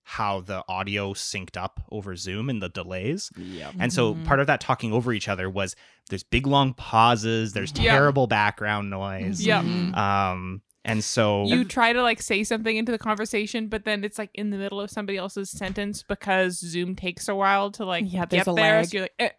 how 0.07 0.41
the 0.43 0.63
audio 0.69 1.15
synced 1.15 1.57
up 1.57 1.81
over 1.91 2.15
zoom 2.15 2.51
and 2.51 2.61
the 2.61 2.69
delays 2.69 3.31
Yep. 3.39 3.75
and 3.79 3.91
so 3.91 4.15
Mhm. 4.15 4.27
part 4.27 4.39
of 4.41 4.47
that 4.49 4.61
talking 4.61 4.93
over 4.93 5.15
each 5.15 5.29
other 5.29 5.49
was 5.49 5.75
there's 6.11 6.23
big 6.25 6.47
long 6.47 6.75
pauses 6.75 7.55
there's 7.55 7.73
Yeah. 7.75 7.93
terrible 7.93 8.27
background 8.27 8.91
noise 8.91 9.41
Yeah. 9.41 9.63
Mhm. 9.63 9.97
um 9.97 10.63
and 10.85 11.03
so 11.03 11.45
You 11.47 11.65
try 11.65 11.93
to 11.93 12.03
like 12.03 12.21
say 12.21 12.45
something 12.45 12.77
into 12.77 12.93
the 12.93 12.99
conversation, 12.99 13.69
but 13.69 13.85
then 13.85 14.05
it's 14.05 14.19
like 14.19 14.31
in 14.35 14.51
the 14.51 14.59
middle 14.59 14.81
of 14.81 14.91
somebody 14.91 15.17
else's 15.19 15.51
sentence 15.51 16.03
because 16.03 16.59
Zoom 16.59 16.95
takes 16.95 17.29
a 17.29 17.35
while 17.35 17.71
to 17.73 17.85
like 17.85 18.05
Yeah, 18.07 18.27
get 18.27 18.45
there. 18.45 18.55
lag. 18.55 18.87
So 18.87 18.97
you're 18.99 19.03
like, 19.05 19.15
eh, 19.19 19.31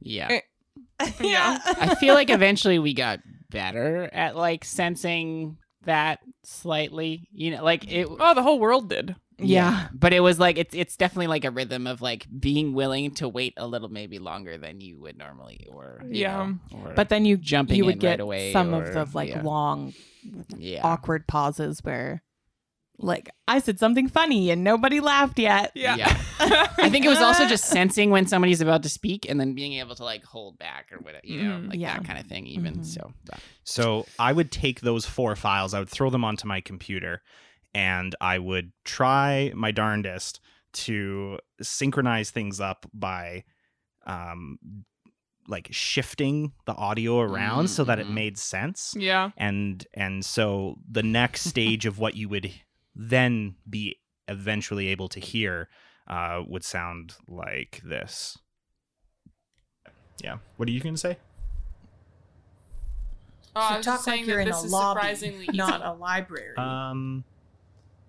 Yeah. 0.00 0.28
Eh. 0.30 1.10
yeah. 1.20 1.58
I 1.66 1.94
feel 1.96 2.14
like 2.14 2.30
eventually 2.30 2.78
we 2.78 2.94
got 2.94 3.20
better 3.50 4.08
at 4.12 4.36
like 4.36 4.64
sensing 4.64 5.56
that 5.84 6.20
slightly. 6.44 7.28
You 7.32 7.52
know, 7.56 7.64
like 7.64 7.90
it. 7.90 8.06
oh, 8.08 8.34
the 8.34 8.42
whole 8.42 8.58
world 8.58 8.88
did. 8.88 9.16
Yeah. 9.42 9.88
But 9.92 10.12
it 10.12 10.20
was 10.20 10.38
like 10.38 10.58
it's 10.58 10.74
it's 10.74 10.96
definitely 10.96 11.28
like 11.28 11.44
a 11.44 11.50
rhythm 11.50 11.86
of 11.86 12.00
like 12.02 12.26
being 12.38 12.74
willing 12.74 13.12
to 13.16 13.28
wait 13.28 13.54
a 13.56 13.66
little 13.66 13.88
maybe 13.88 14.18
longer 14.18 14.58
than 14.58 14.80
you 14.80 14.98
would 15.00 15.16
normally 15.18 15.66
or 15.70 16.00
you 16.04 16.22
Yeah. 16.22 16.36
know, 16.72 16.78
or- 16.78 16.92
But 16.94 17.08
then 17.08 17.24
you 17.24 17.36
Jumping 17.36 17.76
you 17.76 17.84
would 17.86 17.94
in 17.94 17.98
get 18.00 18.10
right 18.10 18.20
away 18.20 18.52
some 18.52 18.74
or- 18.74 18.84
of 18.84 19.12
the 19.12 19.16
like 19.16 19.30
yeah. 19.30 19.42
long 19.42 19.92
yeah. 20.58 20.80
awkward 20.82 21.26
pauses 21.26 21.80
where 21.82 22.22
like 23.02 23.30
I 23.48 23.60
said 23.60 23.78
something 23.78 24.08
funny 24.08 24.50
and 24.50 24.62
nobody 24.62 25.00
laughed 25.00 25.38
yet. 25.38 25.72
Yeah. 25.74 25.96
Yeah. 25.96 26.20
I 26.78 26.90
think 26.90 27.06
it 27.06 27.08
was 27.08 27.20
also 27.22 27.46
just 27.46 27.64
sensing 27.76 28.10
when 28.10 28.26
somebody's 28.26 28.60
about 28.60 28.82
to 28.82 28.90
speak 28.90 29.24
and 29.26 29.40
then 29.40 29.54
being 29.54 29.72
able 29.74 29.94
to 29.94 30.04
like 30.04 30.22
hold 30.22 30.58
back 30.58 30.90
or 30.92 30.98
whatever, 30.98 31.24
you 31.24 31.42
know, 31.42 31.56
Mhm. 31.60 31.70
like 31.70 31.80
Yeah. 31.80 31.94
that 31.96 32.04
kind 32.06 32.18
of 32.18 32.26
thing 32.26 32.46
even 32.46 32.80
Mhm. 32.80 32.84
so. 32.84 33.14
but- 33.24 33.40
So 33.64 34.04
I 34.18 34.32
would 34.34 34.50
take 34.52 34.80
those 34.82 35.06
four 35.06 35.34
files, 35.34 35.72
I 35.72 35.78
would 35.78 35.88
throw 35.88 36.10
them 36.10 36.24
onto 36.26 36.46
my 36.46 36.60
computer, 36.60 37.22
and 37.74 38.14
I 38.20 38.38
would 38.38 38.72
try 38.84 39.52
my 39.54 39.70
darndest 39.70 40.40
to 40.72 41.38
synchronize 41.60 42.30
things 42.30 42.60
up 42.60 42.86
by 42.94 43.44
um 44.06 44.58
like 45.48 45.68
shifting 45.72 46.52
the 46.66 46.74
audio 46.74 47.18
around 47.20 47.68
so 47.68 47.82
that 47.84 47.98
it 47.98 48.06
Mhm. 48.06 48.14
made 48.14 48.38
sense. 48.38 48.94
Yeah. 48.96 49.30
And 49.36 49.84
and 49.94 50.24
so 50.24 50.76
the 50.88 51.02
next 51.02 51.42
stage 51.48 51.86
of 51.86 51.98
what 51.98 52.14
you 52.14 52.28
would 52.28 52.52
then 52.94 53.56
be 53.68 53.96
eventually 54.28 54.88
able 54.88 55.08
to 55.08 55.18
hear 55.20 55.68
uh, 56.06 56.42
would 56.46 56.64
sound 56.64 57.14
like 57.28 57.80
this. 57.84 58.36
Yeah. 60.22 60.38
What 60.56 60.68
are 60.68 60.72
you 60.72 60.80
going 60.80 60.94
to 60.94 61.00
say? 61.00 61.16
Oh, 63.56 63.60
I 63.60 63.70
so 63.70 63.76
was 63.78 63.86
talk 63.86 63.94
just 63.96 64.04
saying 64.04 64.20
like 64.20 64.26
you're 64.28 64.36
that 64.38 64.42
in 64.42 64.48
this 64.48 64.62
a 64.62 64.66
is 64.66 64.72
lobby, 64.72 64.98
surprisingly 65.00 65.44
easy. 65.46 65.56
not 65.56 65.84
a 65.84 65.92
library. 65.92 66.56
Um, 66.56 67.24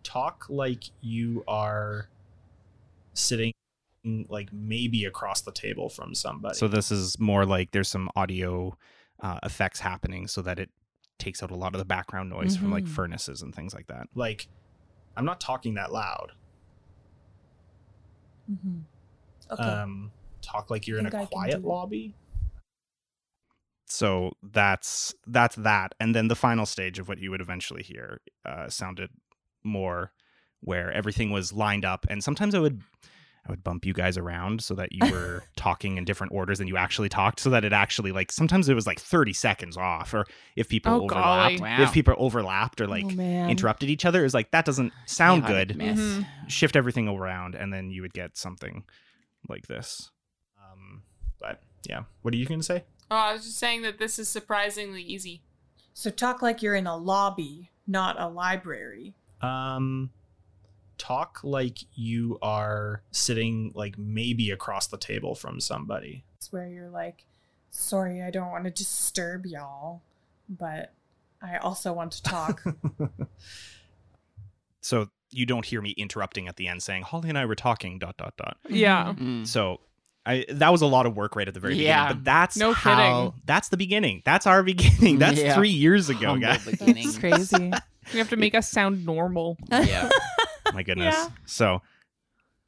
talk 0.04 0.46
like 0.50 0.86
you 1.02 1.44
are 1.48 2.08
sitting 3.14 3.54
like 4.30 4.52
maybe 4.52 5.06
across 5.06 5.42
the 5.42 5.52
table 5.52 5.88
from 5.90 6.16
somebody. 6.16 6.58
So 6.58 6.68
this 6.68 6.92
is 6.92 7.20
more 7.20 7.46
like 7.46 7.72
there's 7.72 7.88
some 7.90 8.10
audio 8.16 8.76
uh, 9.20 9.40
effects 9.44 9.80
happening 9.80 10.28
so 10.28 10.42
that 10.42 10.58
it 10.60 10.70
takes 11.20 11.44
out 11.44 11.52
a 11.52 11.56
lot 11.56 11.76
of 11.76 11.80
the 11.80 11.86
background 11.86 12.30
noise 12.32 12.56
from 12.58 12.72
like 12.72 12.86
Mhm. 12.86 12.90
furnaces 12.90 13.44
and 13.44 13.54
things 13.54 13.74
like 13.76 13.86
that. 13.88 14.08
Like 14.16 14.48
I'm 15.16 15.26
not 15.26 15.40
talking 15.40 15.76
that 15.76 15.92
loud. 15.92 16.32
Mm-hmm. 18.52 18.80
okay. 19.52 19.64
Um, 19.64 20.12
talk 20.42 20.72
like 20.72 20.88
you're 20.88 20.98
in 20.98 21.06
Think 21.06 21.16
I 21.16 21.24
a 21.24 21.28
can 21.28 21.32
quiet 21.32 21.64
lobby. 21.64 22.16
So 23.86 24.32
that's 24.42 25.14
that's 25.28 25.56
that, 25.58 25.94
and 26.00 26.16
then 26.16 26.28
the 26.30 26.36
final 26.36 26.66
stage 26.66 26.98
of 26.98 27.08
what 27.10 27.20
you 27.20 27.30
would 27.30 27.42
eventually 27.42 27.84
hear 27.84 28.22
uh, 28.46 28.70
sounded 28.70 29.10
more 29.64 30.12
where 30.62 30.92
everything 30.92 31.32
was 31.32 31.52
lined 31.54 31.86
up, 31.86 32.06
and 32.10 32.24
sometimes 32.24 32.54
I 32.56 32.60
would 32.60 32.82
I 33.48 33.50
would 33.50 33.64
bump 33.64 33.86
you 33.88 33.94
guys 33.94 34.20
around 34.20 34.62
so 34.62 34.76
that 34.76 34.92
you 34.92 35.12
were 35.12 35.42
talking 35.56 35.98
in 35.98 36.06
different 36.06 36.32
orders 36.32 36.60
than 36.60 36.68
you 36.68 36.78
actually 36.78 37.10
talked, 37.10 37.40
so 37.40 37.50
that 37.50 37.66
it 37.66 37.74
actually 37.74 38.12
like 38.12 38.32
sometimes 38.32 38.70
it 38.70 38.76
was 38.76 38.86
like 38.86 39.00
thirty 39.00 39.34
seconds 39.34 39.78
off, 39.78 40.14
or 40.14 40.26
if 40.56 40.70
people 40.70 40.92
Oh, 40.94 41.04
overlapped. 41.06 41.60
Wow. 41.60 41.82
if 41.82 41.92
people 41.92 42.14
overlapped 42.18 42.80
or 42.82 42.88
like 42.88 43.06
oh, 43.06 43.20
interrupted 43.20 43.90
each 43.90 44.06
other, 44.06 44.20
it 44.20 44.24
was 44.24 44.34
like 44.36 44.52
that 44.52 44.66
doesn't 44.66 44.94
sound 45.08 45.46
Chaotic 45.46 45.70
good 45.70 45.78
mess. 45.78 45.98
Mhm. 46.00 46.26
shift 46.48 46.76
everything 46.76 47.08
around 47.08 47.56
and 47.56 47.74
then 47.74 47.90
you 47.90 48.02
would 48.04 48.14
get 48.14 48.38
something 48.38 48.84
like 49.50 49.66
this 49.68 50.12
um 50.72 51.02
but 51.40 51.64
yeah 51.90 52.04
what 52.22 52.32
are 52.34 52.38
you 52.38 52.46
gonna 52.46 52.62
say 52.62 52.84
Oh, 53.10 53.16
I 53.16 53.34
was 53.34 53.44
just 53.44 53.58
saying 53.58 53.82
that 53.82 53.98
this 53.98 54.20
is 54.20 54.30
surprisingly 54.30 55.02
easy. 55.02 55.42
so 55.94 56.10
talk 56.12 56.42
like 56.44 56.62
you're 56.62 56.76
in 56.76 56.86
a 56.88 56.96
lobby, 56.96 57.72
not 57.88 58.18
a 58.20 58.28
library. 58.30 59.16
Um 59.42 60.10
talk 60.98 61.40
like 61.44 61.80
you 61.96 62.38
are 62.42 63.02
sitting 63.12 63.72
like 63.74 63.98
maybe 63.98 64.52
across 64.52 64.86
the 64.88 64.98
table 64.98 65.34
from 65.34 65.60
somebody 65.60 66.24
It's 66.38 66.52
where 66.54 66.68
you're 66.68 66.90
like, 66.90 67.26
sorry, 67.72 68.22
I 68.22 68.30
don't 68.30 68.52
want 68.52 68.66
to 68.66 68.70
disturb 68.70 69.46
y'all, 69.48 70.02
but 70.48 70.94
I 71.42 71.58
also 71.58 71.92
want 71.92 72.12
to 72.12 72.22
talk. 72.24 72.64
so 74.82 75.10
you 75.32 75.46
don't 75.46 75.66
hear 75.66 75.82
me 75.82 75.92
interrupting 75.92 76.48
at 76.48 76.58
the 76.58 76.68
end 76.68 76.84
saying 76.84 77.04
holly 77.04 77.30
and 77.30 77.38
i 77.38 77.46
were 77.46 77.56
talking 77.56 77.98
dot 78.00 78.18
dot 78.18 78.34
dot 78.38 78.58
Yeah. 78.70 79.14
Mm. 79.18 79.48
so 79.48 79.80
I, 80.24 80.46
that 80.50 80.72
was 80.72 80.84
a 80.84 80.86
lot 80.88 81.08
of 81.08 81.16
work 81.18 81.36
right 81.36 81.48
at 81.48 81.54
the 81.56 81.60
very 81.60 81.76
Yeah. 81.76 82.04
beginning, 82.10 82.18
but 82.20 82.26
that's 82.26 82.56
No 82.58 82.74
how 82.74 82.96
kidding. 83.32 83.42
that's 83.46 83.70
the 83.70 83.78
beginning. 83.78 84.22
That's 84.24 84.46
our 84.46 84.62
beginning. 84.72 85.18
That's 85.18 85.40
Yeah. 85.42 85.56
three 85.56 85.70
years 85.70 86.10
ago, 86.12 86.28
Humble 86.28 86.42
guys. 86.48 86.64
beginnings. 86.64 87.08
It's 87.08 87.18
crazy. 87.18 87.72
You 88.14 88.20
have 88.20 88.30
to 88.30 88.38
make 88.38 88.56
us 88.56 88.70
sound 88.70 89.06
normal. 89.06 89.58
yeah. 89.70 90.10
my 90.74 90.84
goodness 90.84 91.16
Yeah. 91.16 91.30
so 91.46 91.82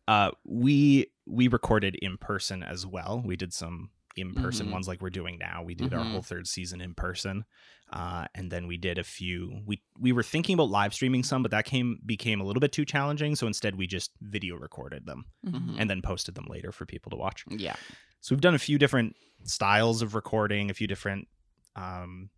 uh 0.09 0.31
we 0.45 1.07
we 1.25 1.47
recorded 1.47 1.95
in 1.95 2.17
person 2.17 2.61
as 2.63 2.85
well 2.85 3.21
we 3.25 3.35
did 3.37 3.53
some 3.53 3.89
in 4.17 4.33
person 4.33 4.67
Mhm. 4.67 4.71
ones 4.71 4.87
like 4.89 5.01
we're 5.01 5.09
doing 5.09 5.37
now 5.39 5.63
we 5.63 5.73
did 5.73 5.93
our 5.93 6.03
Mhm. 6.03 6.11
whole 6.11 6.21
third 6.21 6.45
season 6.47 6.81
in 6.81 6.93
person 6.95 7.45
uh 7.93 8.25
and 8.35 8.51
then 8.51 8.67
we 8.67 8.75
did 8.77 8.97
a 8.97 9.03
few 9.03 9.61
we 9.65 9.81
we 9.97 10.11
were 10.11 10.21
thinking 10.23 10.55
about 10.55 10.69
live 10.69 10.93
streaming 10.93 11.23
some 11.23 11.41
but 11.43 11.51
that 11.51 11.63
came 11.65 11.99
became 12.05 12.41
a 12.41 12.43
little 12.43 12.59
bit 12.59 12.73
too 12.73 12.83
challenging 12.83 13.35
so 13.37 13.47
instead 13.47 13.75
we 13.77 13.87
just 13.87 14.11
video 14.21 14.55
recorded 14.57 15.05
them 15.05 15.25
Mhm. 15.47 15.75
and 15.79 15.89
then 15.89 16.01
posted 16.01 16.35
them 16.35 16.47
later 16.49 16.71
for 16.73 16.85
people 16.85 17.09
to 17.11 17.15
watch 17.15 17.45
Yeah. 17.49 17.75
so 18.19 18.35
we've 18.35 18.41
done 18.41 18.55
a 18.55 18.59
few 18.59 18.77
different 18.77 19.15
styles 19.45 20.01
of 20.01 20.13
recording, 20.15 20.69
a 20.69 20.73
few 20.73 20.87
different 20.87 21.27
um, 21.75 22.29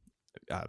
uh, 0.51 0.67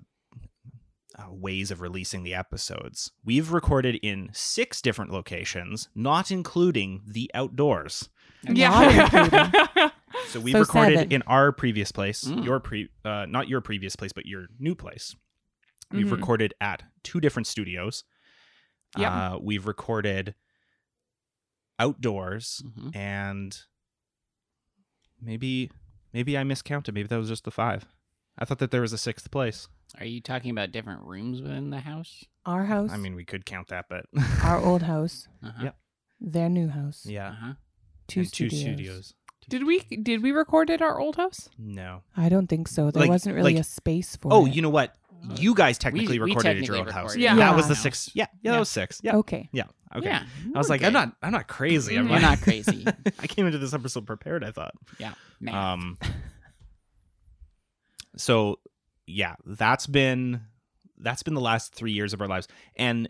uh, 1.18 1.26
ways 1.30 1.70
of 1.70 1.80
releasing 1.80 2.22
the 2.24 2.34
episodes. 2.34 3.10
We've 3.24 3.50
recorded 3.52 3.96
in 4.02 4.28
six 4.32 4.82
different 4.82 5.10
locations, 5.12 5.88
not 5.94 6.30
including 6.30 7.02
the 7.06 7.30
outdoors. 7.34 8.08
Yeah. 8.42 9.90
So 10.28 10.40
we've 10.40 10.52
So 10.54 10.60
recorded 10.60 10.98
seven. 10.98 11.12
in 11.12 11.22
our 11.22 11.52
previous 11.52 11.92
place, 11.92 12.24
Mm. 12.24 12.44
your 12.44 12.58
pre, 12.58 12.88
uh, 13.04 13.26
not 13.28 13.48
your 13.48 13.60
previous 13.60 13.96
place, 13.96 14.12
but 14.14 14.24
your 14.24 14.46
new 14.58 14.74
place. 14.74 15.14
We've 15.90 16.06
Mhm. 16.06 16.12
recorded 16.12 16.54
at 16.60 16.84
two 17.02 17.20
different 17.20 17.46
studios. 17.46 18.02
Yep. 18.96 19.12
Uh, 19.12 19.38
we've 19.42 19.66
recorded 19.66 20.34
outdoors 21.78 22.62
Mhm. 22.64 22.96
and 22.96 23.58
maybe 25.20 25.70
maybe 26.12 26.38
I 26.38 26.44
miscounted. 26.44 26.94
Maybe 26.94 27.08
that 27.08 27.18
was 27.18 27.28
just 27.28 27.44
the 27.44 27.50
five. 27.50 27.84
I 28.38 28.44
thought 28.46 28.58
that 28.58 28.70
there 28.70 28.80
was 28.80 28.92
a 28.94 28.98
sixth 28.98 29.30
place. 29.30 29.68
Are 29.98 30.04
you 30.04 30.20
talking 30.20 30.50
about 30.50 30.72
different 30.72 31.02
rooms 31.02 31.40
within 31.40 31.70
the 31.70 31.80
house? 31.80 32.24
Our 32.44 32.64
house, 32.64 32.90
I 32.92 32.96
mean, 32.96 33.14
we 33.16 33.24
could 33.24 33.44
count 33.46 33.68
that, 33.68 33.86
but 33.88 34.04
our 34.44 34.60
old 34.62 34.82
house, 34.92 35.26
Uh-huh. 35.42 35.64
Yep. 35.64 35.76
their 36.20 36.48
new 36.48 36.68
house. 36.68 37.04
yeah, 37.06 37.28
Uh-huh. 37.30 37.52
Two, 38.08 38.20
And 38.20 38.32
two 38.32 38.48
studios. 38.50 38.60
studios. 38.74 39.14
did 39.48 39.64
we 39.66 39.80
did 39.80 40.22
we 40.22 40.30
record 40.32 40.70
at 40.70 40.80
our 40.82 41.00
old 41.00 41.16
house? 41.16 41.48
No. 41.58 42.02
I 42.16 42.28
don't 42.28 42.46
think 42.46 42.68
so. 42.68 42.90
There 42.90 43.00
Like- 43.02 43.10
wasn't 43.10 43.34
really 43.34 43.54
like- 43.54 43.60
a 43.60 43.64
space 43.64 44.14
for 44.16 44.32
Oh, 44.32 44.46
it. 44.46 44.54
you 44.54 44.62
know 44.62 44.70
what? 44.70 44.94
You 45.36 45.54
guys 45.54 45.78
technically 45.78 46.18
we 46.20 46.26
recorded 46.30 46.48
at 46.48 46.52
technically 46.52 46.76
your 46.76 46.84
old 46.86 46.92
house. 46.92 47.14
recorded 47.16 47.26
at 47.30 47.36
that 47.38 47.56
was 47.56 47.66
the 47.68 47.74
house. 47.74 47.82
six. 47.82 48.10
Yeah, 48.14 48.26
yeah, 48.42 48.50
that 48.50 48.56
Yeah. 48.56 48.58
was 48.60 48.68
six. 48.68 49.00
Yeah, 49.02 49.16
Okay. 49.16 49.48
yeah. 49.52 49.64
Okay. 49.96 50.06
Yeah. 50.08 50.24
I 50.54 50.58
was 50.58 50.68
like, 50.68 50.80
Okay. 50.82 50.86
I'm 50.88 50.92
not, 50.92 51.16
I'm 51.22 51.32
not 51.32 51.48
crazy. 51.48 51.96
I'm 51.96 52.06
Mhm. 52.06 52.10
You're 52.10 52.20
like- 52.20 52.22
not 52.22 52.40
crazy. 52.46 52.86
I 53.18 53.26
came 53.26 53.46
into 53.46 53.58
this 53.58 53.72
episode 53.72 54.06
prepared. 54.06 54.44
I 54.44 54.52
thought. 54.52 54.74
Yeah. 54.98 55.14
Man. 55.40 55.54
Um. 55.54 55.98
So, 58.16 58.58
yeah, 59.06 59.36
that's 59.44 59.86
been 59.86 60.42
that's 60.98 61.22
been 61.22 61.34
the 61.34 61.40
last 61.40 61.74
three 61.74 61.92
years 61.92 62.12
of 62.12 62.20
our 62.22 62.28
lives. 62.28 62.48
And 62.76 63.08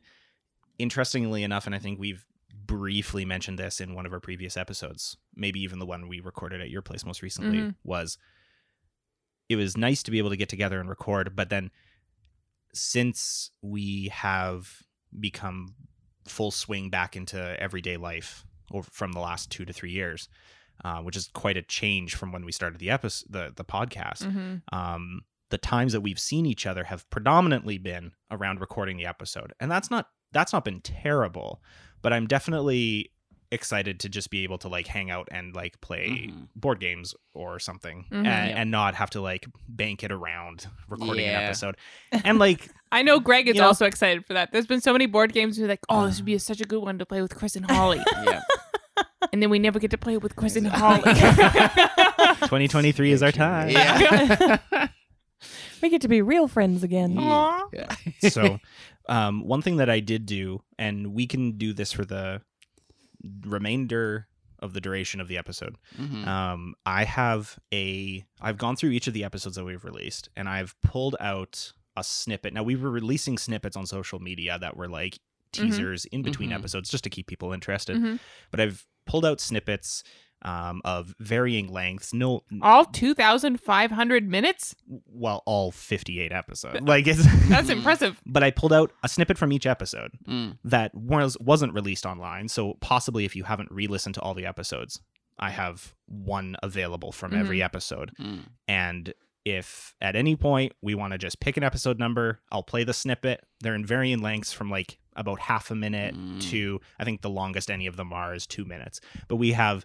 interestingly 0.79 1.43
enough, 1.43 1.67
and 1.67 1.75
I 1.75 1.79
think 1.79 1.99
we've 2.00 2.25
briefly 2.53 3.25
mentioned 3.25 3.59
this 3.59 3.81
in 3.81 3.95
one 3.95 4.07
of 4.07 4.12
our 4.12 4.19
previous 4.21 4.57
episodes, 4.57 5.17
maybe 5.37 5.61
even 5.61 5.79
the 5.79 5.87
one 5.87 6.09
we 6.09 6.19
recorded 6.21 6.61
at 6.61 6.69
your 6.69 6.83
place 6.83 7.05
most 7.07 7.23
recently, 7.23 7.59
Mhm. 7.59 7.75
was 7.85 8.19
it 9.49 9.55
was 9.57 9.76
nice 9.76 10.03
to 10.03 10.11
be 10.11 10.19
able 10.19 10.31
to 10.31 10.37
get 10.37 10.49
together 10.49 10.81
and 10.81 10.88
record, 10.88 11.37
but 11.37 11.49
then 11.50 11.71
since 12.73 13.50
we 13.62 14.09
have 14.12 14.83
become 15.19 15.75
full 16.26 16.50
swing 16.50 16.91
back 16.91 17.17
into 17.17 17.38
everyday 17.61 17.97
life 17.97 18.45
over 18.73 18.88
from 18.91 19.12
the 19.12 19.21
last 19.21 19.50
two 19.50 19.65
to 19.65 19.73
three 19.73 19.93
years, 19.93 20.29
uh, 20.85 21.00
which 21.00 21.17
is 21.17 21.29
quite 21.29 21.57
a 21.57 21.62
change 21.62 22.17
from 22.17 22.33
when 22.33 22.45
we 22.45 22.50
started 22.53 22.81
the 22.81 22.91
episode, 22.91 23.26
the 23.33 23.53
the 23.55 23.65
podcast. 23.65 24.25
Mhm. 24.25 24.62
Um, 24.73 25.21
the 25.50 25.59
times 25.59 25.93
that 25.93 26.00
we've 26.00 26.19
seen 26.19 26.47
each 26.47 26.67
other 26.67 26.85
have 26.85 27.09
predominantly 27.11 27.79
been 27.79 28.12
around 28.31 28.61
recording 28.61 28.97
the 28.97 29.07
episode, 29.07 29.53
and 29.61 29.71
that's 29.71 29.91
not 29.91 30.09
that's 30.33 30.53
not 30.53 30.65
been 30.65 30.81
terrible. 30.81 31.62
But 32.03 32.12
I'm 32.12 32.26
definitely 32.26 33.11
excited 33.53 34.00
to 34.00 34.09
just 34.09 34.29
be 34.29 34.43
able 34.43 34.59
to 34.59 34.67
like 34.69 34.88
hang 34.88 35.09
out 35.09 35.29
and 35.31 35.55
like 35.55 35.81
play 35.81 36.29
Mhm. 36.29 36.49
board 36.57 36.81
games 36.81 37.15
or 37.33 37.61
something 37.61 38.05
Mhm. 38.11 38.17
and, 38.17 38.26
Yeah. 38.26 38.61
and 38.61 38.71
not 38.73 38.97
have 38.97 39.11
to 39.11 39.21
like 39.21 39.47
bank 39.69 40.03
it 40.03 40.11
around 40.11 40.67
recording 40.88 41.26
Yeah. 41.26 41.38
an 41.38 41.45
episode 41.45 41.76
and 42.25 42.41
like 42.41 42.69
I 42.91 43.03
know 43.03 43.21
Greg 43.21 43.47
is 43.49 43.55
You 43.55 43.61
know- 43.61 43.69
also 43.69 43.87
excited 43.87 44.26
for 44.26 44.33
that. 44.35 44.50
There's 44.50 44.67
been 44.67 44.81
so 44.81 44.93
many 44.93 45.07
board 45.07 45.33
games 45.33 45.59
where 45.61 45.69
like, 45.69 45.79
oh, 45.88 46.07
this 46.09 46.17
would 46.17 46.25
be 46.25 46.37
such 46.38 46.61
a 46.61 46.65
good 46.65 46.83
one 46.83 46.99
to 46.99 47.07
play 47.07 47.23
with 47.23 47.37
Chris 47.37 47.55
and 47.55 47.71
Holly, 47.71 48.00
yeah. 48.25 48.41
and 49.33 49.41
then 49.41 49.49
we 49.49 49.61
never 49.61 49.79
get 49.79 49.93
to 49.93 49.99
play 49.99 50.17
with 50.17 50.35
Chris 50.35 50.57
and 50.57 50.67
Holly. 50.67 51.03
2023 52.43 53.12
is 53.12 53.23
our 53.23 53.33
time 53.33 53.71
Yeah. 53.71 54.88
We 55.87 55.90
get 55.90 56.02
to 56.02 56.09
be 56.09 56.21
real 56.21 56.49
friends 56.49 56.83
again. 56.83 57.16
Aw. 57.16 57.69
yeah. 57.73 57.95
so 58.28 58.59
um, 59.09 59.47
one 59.47 59.62
thing 59.62 59.76
that 59.76 59.88
i 59.88 60.00
did 60.00 60.26
do 60.26 60.61
and 60.81 61.14
we 61.14 61.28
can 61.28 61.52
do 61.59 61.73
this 61.73 61.93
for 61.93 62.05
the 62.05 62.43
remainder 63.45 64.26
of 64.59 64.73
the 64.73 64.81
duration 64.81 65.21
of 65.21 65.28
the 65.28 65.37
episode 65.38 65.76
Mhm. 65.99 66.26
um, 66.26 66.75
i 66.85 67.05
have 67.05 67.59
a 67.73 68.25
i've 68.40 68.59
gone 68.59 68.75
through 68.76 68.90
each 68.90 69.07
of 69.07 69.14
the 69.14 69.23
episodes 69.25 69.57
that 69.57 69.64
we've 69.64 69.85
released 69.85 70.28
and 70.37 70.49
i've 70.49 70.75
pulled 70.83 71.14
out 71.21 71.73
a 71.97 72.02
snippet 72.02 72.52
now 72.55 72.62
we 72.62 72.75
were 72.76 72.90
releasing 72.90 73.38
snippets 73.38 73.76
on 73.76 73.87
social 73.87 74.19
media 74.19 74.59
that 74.59 74.76
were 74.76 74.88
like 74.88 75.19
teasers 75.52 76.05
in 76.07 76.23
between 76.23 76.50
Mhm. 76.50 76.55
episodes 76.57 76.90
just 76.90 77.05
to 77.05 77.11
keep 77.11 77.26
people 77.26 77.52
interested 77.52 77.97
Mhm. 77.97 78.19
but 78.50 78.61
i've 78.61 78.87
pulled 79.07 79.25
out 79.25 79.40
snippets 79.40 80.02
um, 80.47 80.81
of 80.85 81.15
varying 81.19 81.67
lengths 81.73 82.15
no 82.15 82.43
All 82.62 82.85
2,500 82.87 84.29
minutes? 84.29 84.75
well 85.07 85.43
all 85.47 85.71
58 85.73 86.33
episodes 86.33 86.81
like 86.83 87.07
it's 87.07 87.25
That's 87.49 87.69
impressive. 87.79 88.21
but 88.25 88.43
i 88.43 88.50
pulled 88.50 88.73
out 88.73 88.93
a 89.03 89.09
snippet 89.09 89.37
from 89.38 89.53
each 89.53 89.67
episode 89.67 90.12
Mm. 90.29 90.59
that 90.65 90.95
was 90.95 91.37
wasn't 91.41 91.73
released 91.75 92.07
online. 92.07 92.49
So 92.49 92.75
possibly 92.81 93.25
if 93.25 93.37
you 93.37 93.45
haven't 93.45 93.71
re-listened 93.71 94.15
to 94.17 94.21
all 94.23 94.35
the 94.35 94.47
episodes, 94.47 95.00
I 95.38 95.50
have 95.50 95.95
one 96.07 96.57
available 96.62 97.12
from 97.12 97.35
every 97.35 97.62
episode. 97.62 98.11
Mm. 98.21 98.41
And 98.67 99.15
if 99.45 99.95
at 100.00 100.17
any 100.17 100.35
point 100.37 100.73
we 100.83 100.95
want 100.95 101.12
to 101.12 101.19
just 101.19 101.38
pick 101.41 101.57
an 101.57 101.62
episode 101.62 101.99
number, 101.99 102.41
I'll 102.50 102.62
play 102.65 102.83
the 102.85 102.93
snippet. 102.95 103.45
They're 103.61 103.75
in 103.75 103.87
varying 103.87 104.21
lengths 104.21 104.53
from 104.53 104.71
like 104.71 104.99
about 105.15 105.38
half 105.41 105.71
a 105.71 105.75
minute 105.75 106.15
Mm. 106.17 106.41
to 106.50 106.81
I 106.99 107.05
think 107.05 107.21
the 107.23 107.31
longest 107.31 107.71
any 107.71 107.87
of 107.87 107.97
them 107.97 108.12
are 108.12 108.35
is 108.35 108.47
two 108.47 108.65
minutes. 108.65 109.00
But 109.29 109.37
we 109.37 109.53
have 109.53 109.85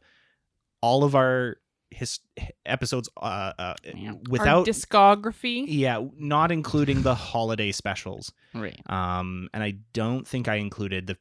all 0.82 1.04
of 1.04 1.16
our 1.16 1.58
his 1.94 2.20
episodes 2.66 3.10
uh, 3.18 3.52
uh. 3.60 3.76
Our 3.86 4.16
without 4.30 4.66
discography. 4.66 5.66
yeah, 5.68 6.02
not 6.18 6.52
including 6.52 7.02
the 7.02 7.16
holiday 7.16 7.72
specials. 7.74 8.32
Right. 8.54 8.80
Um, 8.90 9.50
and 9.54 9.62
I 9.64 9.74
don't 9.94 10.26
think 10.28 10.48
I 10.48 10.56
included 10.56 11.08
the 11.08 11.18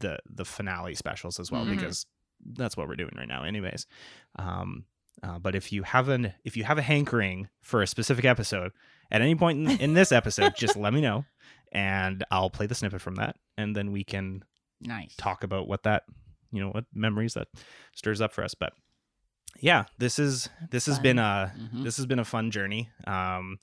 the 0.00 0.18
the 0.28 0.44
finale 0.44 0.94
specials 0.94 1.38
as 1.40 1.50
well 1.50 1.64
Mhm. 1.64 1.70
because 1.76 2.06
that's 2.44 2.76
what 2.76 2.88
we're 2.88 2.96
doing 2.96 3.14
right 3.16 3.28
now, 3.28 3.44
anyways. 3.44 3.86
Um, 4.36 4.84
uh, 5.22 5.38
but 5.38 5.54
if 5.54 5.72
you 5.72 5.82
have 5.84 6.08
an 6.08 6.34
if 6.44 6.56
you 6.56 6.64
have 6.64 6.78
a 6.78 6.82
hankering 6.82 7.48
for 7.62 7.80
a 7.82 7.86
specific 7.86 8.24
episode 8.24 8.72
at 9.10 9.22
any 9.22 9.34
point 9.34 9.58
in, 9.70 9.80
in 9.80 9.94
this 9.94 10.12
episode, 10.12 10.54
just 10.56 10.76
let 10.76 10.92
me 10.92 11.00
know, 11.00 11.24
and 11.70 12.24
I'll 12.30 12.50
play 12.50 12.66
the 12.66 12.74
snippet 12.74 13.00
from 13.00 13.14
that, 13.16 13.36
and 13.56 13.74
then 13.76 13.92
we 13.92 14.04
can 14.04 14.42
Nice. 14.80 15.14
talk 15.16 15.42
about 15.44 15.68
what 15.68 15.84
that 15.84 16.02
you 16.50 16.60
know 16.60 16.68
what 16.70 16.84
memories 16.92 17.34
that 17.34 17.48
stirs 17.94 18.20
up 18.20 18.32
for 18.32 18.42
us. 18.44 18.54
But 18.54 18.72
yeah, 19.60 19.84
this 19.98 20.18
is 20.18 20.48
this 20.70 20.86
has 20.86 20.98
been 20.98 21.18
a 21.18 21.52
Mhm. 21.56 21.84
this 21.84 21.96
has 21.96 22.06
been 22.06 22.18
a 22.18 22.24
fun 22.24 22.50
journey. 22.50 22.90
Um, 23.06 23.58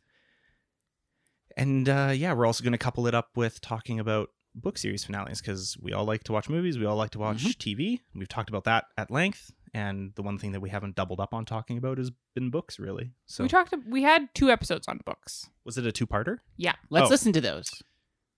and 1.57 1.89
uh, 1.89 2.11
yeah, 2.15 2.33
we're 2.33 2.45
also 2.45 2.63
going 2.63 2.71
to 2.73 2.77
couple 2.77 3.07
it 3.07 3.13
up 3.15 3.29
with 3.35 3.59
talking 3.61 3.99
about 3.99 4.29
book 4.55 4.77
series 4.77 5.03
finales 5.03 5.41
because 5.41 5.77
we 5.81 5.93
all 5.93 6.05
like 6.05 6.23
to 6.25 6.31
watch 6.31 6.49
movies. 6.49 6.77
We 6.77 6.85
all 6.85 6.95
like 6.95 7.11
to 7.11 7.19
watch 7.19 7.43
TV. 7.59 7.99
We've 8.15 8.27
talked 8.29 8.49
about 8.49 8.63
that 8.65 8.85
at 8.97 9.11
length. 9.11 9.51
And 9.71 10.13
the 10.15 10.23
one 10.23 10.39
thing 10.39 10.51
that 10.53 10.61
we 10.61 10.69
haven't 10.71 10.95
doubled 10.95 11.19
up 11.19 11.31
on 11.33 11.45
talking 11.45 11.77
about 11.77 11.99
has 11.99 12.11
been 12.33 12.49
books, 12.49 12.79
really. 12.79 13.11
So 13.27 13.43
We 13.43 13.49
talked. 13.49 13.73
We 13.87 14.01
had 14.01 14.33
two 14.33 14.49
episodes 14.49 14.87
on 14.87 14.99
books. 15.05 15.49
was 15.63 15.77
it 15.77 15.85
a 15.85 15.91
two-parter? 15.91 16.39
Yeah, 16.57 16.73
let's 16.89 17.07
Oh. 17.07 17.09
listen 17.11 17.31
to 17.33 17.41
those. 17.41 17.69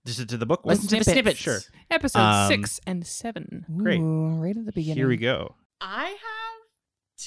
Just 0.04 0.28
to 0.28 0.36
the 0.36 0.44
book 0.44 0.66
one? 0.66 0.74
Listen 0.74 0.88
to 0.90 0.96
the 0.98 1.04
Snippets. 1.04 1.40
snippets. 1.40 1.64
Sure. 1.64 1.74
Episode 1.90 2.18
Um, 2.18 2.48
six 2.48 2.80
and 2.86 3.06
seven. 3.06 3.64
Great. 3.78 4.00
Ooh, 4.00 4.34
right 4.42 4.54
at 4.56 4.66
the 4.66 4.72
beginning. 4.72 4.96
Here 4.98 5.08
we 5.08 5.16
go. 5.16 5.54
I 5.80 6.08
have 6.08 6.51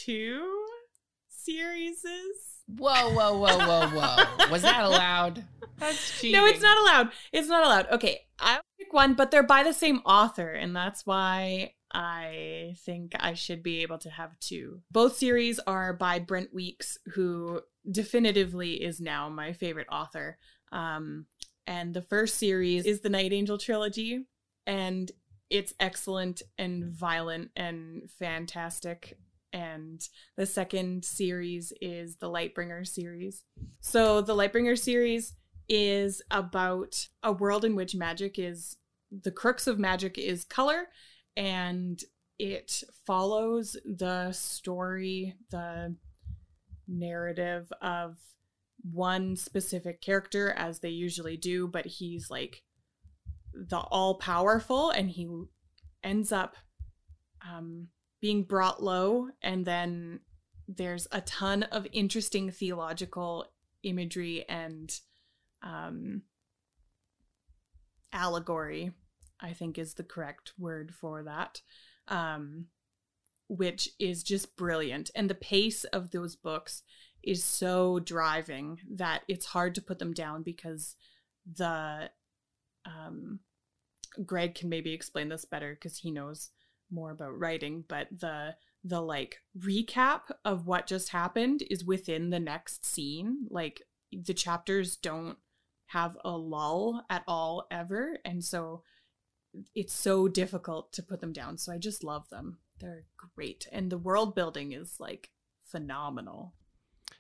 two 0.04 0.66
series. 1.30 2.04
Whoa, 2.68 3.14
whoa, 3.14 3.38
whoa, 3.38 3.58
whoa, 3.58 3.88
whoa. 3.88 4.52
Was 4.52 4.64
that 4.64 4.84
allowed? 4.84 5.46
That's 5.78 6.20
cheating. 6.20 6.40
No, 6.40 6.46
it's 6.46 6.62
not 6.62 6.78
allowed. 6.80 7.12
It's 7.32 7.48
not 7.48 7.66
allowed. 7.66 7.88
Okay, 7.92 8.22
I'll 8.40 8.62
pick 8.80 8.94
one, 8.94 9.14
but 9.14 9.32
they're 9.32 9.44
by 9.44 9.64
the 9.64 9.74
same 9.74 10.02
author, 10.06 10.52
and 10.52 10.76
that's 10.76 11.06
why 11.06 11.74
I 11.94 12.76
think 12.86 13.14
I 13.20 13.34
should 13.34 13.62
be 13.62 13.82
able 13.82 13.98
to 14.00 14.10
have 14.10 14.40
two. 14.40 14.82
Both 14.90 15.18
series 15.18 15.60
are 15.60 15.92
by 15.92 16.20
Brent 16.20 16.54
Weeks, 16.54 16.98
who 17.14 17.62
definitively 17.90 18.84
is 18.84 19.02
now 19.02 19.28
my 19.28 19.52
favorite 19.52 19.88
author. 19.92 20.38
Um, 20.72 21.26
and 21.68 21.94
the 21.94 22.02
first 22.02 22.38
series 22.38 22.86
is 22.86 23.02
the 23.02 23.10
Night 23.10 23.34
Angel 23.34 23.58
trilogy, 23.58 24.26
and 24.66 25.12
it's 25.50 25.74
excellent 25.80 26.42
and 26.58 26.86
violent 26.86 27.52
and 27.56 28.10
fantastic. 28.18 29.18
And 29.56 30.06
the 30.36 30.46
second 30.46 31.06
series 31.06 31.72
is 31.80 32.18
the 32.18 32.30
Lightbringer 32.30 32.86
series. 32.86 33.46
So 33.80 34.20
the 34.20 34.36
Lightbringer 34.36 34.78
series 34.78 35.34
is 35.70 36.22
about 36.30 37.08
a 37.24 37.32
world 37.32 37.64
in 37.64 37.74
which 37.74 37.96
magic 37.96 38.38
is 38.38 38.76
the 39.24 39.32
crux 39.32 39.66
of 39.66 39.80
magic 39.80 40.18
is 40.18 40.44
color 40.44 40.90
and 41.38 42.02
it 42.38 42.84
follows 43.08 43.78
the 43.86 44.34
story 44.34 45.36
the 45.52 45.96
narrative 46.88 47.72
of 47.82 48.18
one 48.92 49.38
specific 49.38 50.02
character 50.02 50.52
as 50.52 50.80
they 50.80 50.90
usually 50.90 51.38
do 51.38 51.68
but 51.68 51.86
he's 51.86 52.30
like 52.30 52.62
the 53.54 53.78
all 53.78 54.16
powerful 54.16 54.90
and 54.92 55.10
he 55.10 55.28
ends 56.04 56.32
up 56.32 56.56
um, 57.42 57.88
being 58.26 58.42
brought 58.42 58.82
low 58.82 59.30
and 59.44 59.66
then 59.66 60.20
there's 60.68 61.08
a 61.12 61.22
ton 61.22 61.62
of 61.62 61.86
interesting 61.92 62.50
theological 62.50 63.46
imagery 63.84 64.44
and 64.50 65.00
um, 65.62 66.24
allegory, 68.12 68.90
I 69.40 69.54
think 69.54 69.78
is 69.78 69.94
the 69.94 70.04
correct 70.04 70.54
word 70.58 70.92
for 70.92 71.22
that, 71.22 71.62
um, 72.08 72.66
which 73.48 73.92
is 74.00 74.24
just 74.24 74.58
brilliant. 74.58 75.12
And 75.14 75.30
the 75.30 75.36
pace 75.36 75.84
of 75.84 76.10
those 76.10 76.36
books 76.36 76.82
is 77.22 77.44
so 77.44 78.00
driving 78.00 78.80
that 78.96 79.22
it's 79.28 79.46
hard 79.46 79.76
to 79.76 79.84
put 79.84 80.00
them 80.00 80.14
down 80.14 80.42
because 80.42 80.96
the 81.46 82.10
um, 82.86 83.42
Greg 84.26 84.56
can 84.56 84.68
maybe 84.68 84.94
explain 84.94 85.30
this 85.30 85.46
better 85.46 85.76
because 85.76 86.00
he 86.00 86.10
knows 86.10 86.50
more 86.92 87.12
about 87.12 87.40
writing, 87.40 87.84
but 87.88 88.08
the 88.12 88.56
the 88.84 89.02
like 89.02 89.38
recap 89.58 90.22
of 90.44 90.68
what 90.68 90.86
just 90.86 91.10
happened 91.10 91.64
is 91.70 91.84
within 91.84 92.30
the 92.30 92.40
next 92.40 92.86
scene. 92.86 93.48
Like 93.50 93.82
the 94.12 94.34
chapters 94.34 94.96
don't 94.96 95.38
have 95.88 96.18
a 96.24 96.32
lull 96.32 97.04
at 97.10 97.24
all 97.28 97.68
ever 97.70 98.18
and 98.26 98.44
so 98.44 98.84
it's 99.74 99.94
so 99.94 100.28
difficult 100.28 100.92
to 100.94 101.04
put 101.04 101.22
them 101.22 101.32
down. 101.32 101.58
So 101.58 101.72
i 101.72 101.78
just 101.78 102.04
love 102.04 102.28
them. 102.30 102.60
They're 102.80 103.06
great 103.36 103.68
and 103.72 103.92
the 103.92 103.98
world 103.98 104.36
building 104.36 104.74
is 104.74 104.98
like 105.00 105.30
phenomenal. 105.64 106.54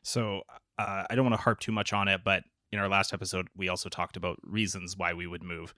So 0.03 0.43
uh, 0.77 1.05
I 1.09 1.15
don't 1.15 1.25
want 1.25 1.35
to 1.35 1.41
harp 1.41 1.59
too 1.59 1.71
much 1.71 1.93
on 1.93 2.07
it, 2.07 2.21
but 2.23 2.43
in 2.71 2.79
our 2.79 2.89
last 2.89 3.13
episode, 3.13 3.47
we 3.55 3.69
also 3.69 3.89
talked 3.89 4.17
about 4.17 4.37
reasons 4.43 4.97
why 4.97 5.13
we 5.13 5.27
would 5.27 5.43
move, 5.43 5.73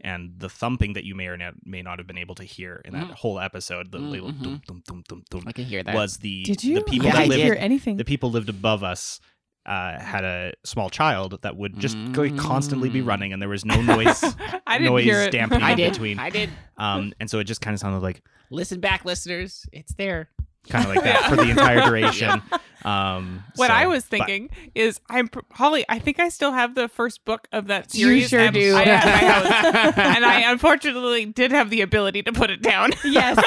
and 0.00 0.32
the 0.38 0.48
thumping 0.48 0.92
that 0.94 1.04
you 1.04 1.14
may 1.14 1.26
or 1.26 1.36
not, 1.36 1.54
may 1.64 1.82
not 1.82 1.98
have 1.98 2.06
been 2.06 2.18
able 2.18 2.34
to 2.36 2.44
hear 2.44 2.82
in 2.84 2.92
that 2.94 3.08
Mm. 3.08 3.14
whole 3.14 3.38
episode, 3.40 3.92
the 3.92 3.98
Mm, 3.98 4.10
little 4.10 4.30
dum, 4.32 4.60
dum, 4.66 4.82
dum, 4.86 5.02
dum, 5.08 5.22
dum, 5.30 5.42
I 5.46 5.52
can 5.52 5.64
hear 5.64 5.82
that. 5.82 5.94
was 5.94 6.18
the 6.18 6.42
Did 6.44 6.64
you? 6.64 6.74
the 6.76 6.82
people 6.82 7.06
Yeah, 7.06 7.14
that 7.14 7.22
I 7.22 7.26
lived 7.26 7.42
hear 7.42 7.56
anything? 7.58 7.96
the 7.96 8.04
people 8.04 8.30
lived 8.30 8.48
above 8.48 8.82
us 8.84 9.20
uh, 9.64 9.96
had 10.00 10.24
a 10.24 10.52
small 10.64 10.90
child 10.90 11.38
that 11.42 11.56
would 11.56 11.78
just 11.78 11.96
like, 12.16 12.36
constantly 12.36 12.90
be 12.90 13.00
Mm. 13.00 13.06
running, 13.06 13.32
and 13.32 13.40
there 13.40 13.48
was 13.48 13.64
no 13.64 13.80
noise 13.80 14.20
I 14.66 14.78
didn't 14.78 14.92
noise 14.92 15.04
hear 15.04 15.20
it. 15.22 15.30
damping 15.30 15.62
I 15.62 15.70
in 15.70 15.76
did. 15.76 15.92
between. 15.92 16.18
I 16.18 16.30
did. 16.30 16.50
Um, 16.76 17.12
and 17.20 17.30
so 17.30 17.38
it 17.38 17.44
just 17.44 17.60
kind 17.60 17.72
of 17.72 17.78
sounded 17.78 18.02
like 18.02 18.22
Listen 18.50 18.80
back, 18.80 19.04
listeners. 19.04 19.64
It's 19.72 19.94
there. 19.94 20.30
kind 20.68 20.84
of 20.84 20.90
like 20.94 21.04
that 21.04 21.24
for 21.30 21.36
the 21.36 21.48
entire 21.48 21.80
duration. 21.82 22.42
Um, 22.84 23.44
What 23.56 23.68
so- 23.68 23.74
I 23.74 23.86
was 23.86 24.04
but- 24.04 24.10
thinking 24.18 24.50
is, 24.74 25.00
I'm 25.08 25.28
Holly. 25.52 25.84
I 25.88 25.98
think 25.98 26.18
I 26.20 26.28
still 26.28 26.52
have 26.52 26.74
the 26.74 26.88
first 26.88 27.24
book 27.24 27.46
of 27.52 27.66
that 27.68 27.90
series. 27.90 28.22
You 28.22 28.28
series. 28.28 28.30
sure 28.30 28.40
at 28.40 28.54
do. 28.54 28.72
my 28.74 28.84
house. 28.84 29.94
and 29.98 30.24
I 30.24 30.50
unfortunately 30.50 31.26
did 31.26 31.52
have 31.52 31.70
the 31.70 31.80
ability 31.82 32.22
to 32.24 32.32
put 32.32 32.50
it 32.50 32.62
down. 32.62 32.90
Yes. 33.04 33.36
but 33.36 33.44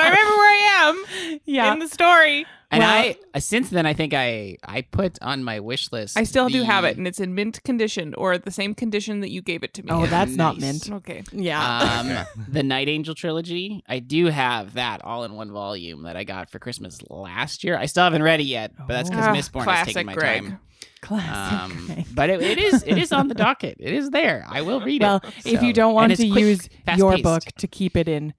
I 0.00 0.08
remember 0.08 0.36
where 0.36 0.52
I 0.52 0.60
am 0.88 1.40
yeah. 1.44 1.72
in 1.72 1.78
the 1.78 1.88
story. 1.88 2.46
And 2.72 2.80
Well- 2.82 2.88
I 2.88 3.16
uh, 3.34 3.40
since 3.40 3.70
then 3.70 3.84
I 3.84 3.94
think 3.94 4.14
I 4.14 4.56
I 4.64 4.82
put 4.82 5.18
on 5.22 5.42
my 5.42 5.58
wish 5.58 5.90
list. 5.90 6.16
I 6.16 6.22
still 6.22 6.48
do 6.48 6.62
have 6.62 6.84
it, 6.84 6.96
and 6.96 7.06
it's 7.08 7.18
in 7.18 7.34
mint 7.34 7.62
condition, 7.64 8.14
or 8.14 8.38
the 8.38 8.52
same 8.52 8.74
condition 8.76 9.20
that 9.20 9.30
you 9.30 9.42
gave 9.42 9.64
it 9.64 9.74
to 9.74 9.82
me. 9.82 9.88
oh, 9.90 10.04
in. 10.04 10.10
that's 10.10 10.36
not 10.36 10.58
mint. 10.58 10.88
okay. 10.92 11.24
Yeah. 11.32 12.26
Um, 12.28 12.44
the 12.48 12.62
Night 12.62 12.88
Angel 12.88 13.14
trilogy. 13.14 13.82
I 13.88 13.98
do 13.98 14.26
have 14.26 14.74
that 14.74 15.04
all 15.04 15.24
in 15.24 15.34
one 15.34 15.50
volume 15.50 16.04
that 16.04 16.16
I 16.16 16.22
got 16.22 16.48
for 16.50 16.60
Christmas 16.60 17.00
last 17.10 17.64
year. 17.64 17.76
I 17.76 17.86
still 17.86 18.04
haven't 18.04 18.22
read 18.22 18.38
it 18.40 18.44
yet, 18.44 18.72
but 18.78 18.86
that's 18.88 19.10
because 19.10 19.26
Ah, 19.26 19.34
Mistborn 19.34 19.80
is 19.80 19.86
taking 19.86 20.06
my 20.06 20.14
Greg. 20.14 20.42
time. 20.44 20.58
Classic. 21.02 21.76
Um, 21.76 21.86
Greg. 21.86 22.06
but 22.14 22.30
it, 22.30 22.40
it 22.42 22.58
is 22.58 22.84
it 22.86 22.98
is 22.98 23.10
on 23.10 23.26
the 23.28 23.34
docket. 23.34 23.78
It 23.80 23.92
is 23.94 24.10
there. 24.10 24.44
I 24.48 24.60
will 24.62 24.80
read 24.80 25.02
well, 25.02 25.16
it. 25.24 25.32
if 25.46 25.58
So- 25.60 25.66
you 25.66 25.72
don't 25.72 25.94
want 25.94 26.14
to 26.14 26.28
quick, 26.28 26.38
use 26.40 26.68
your 26.96 27.12
fast-paced. 27.12 27.22
book 27.24 27.42
to 27.58 27.66
keep 27.66 27.96
it 27.96 28.06
in 28.06 28.32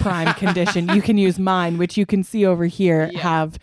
prime 0.00 0.32
condition, 0.34 0.88
you 0.90 1.02
can 1.02 1.18
use 1.18 1.38
mine, 1.38 1.78
which 1.78 1.96
you 1.96 2.06
can 2.06 2.22
see 2.22 2.44
over 2.46 2.66
here 2.66 3.10
Yeah. 3.12 3.20
have 3.20 3.58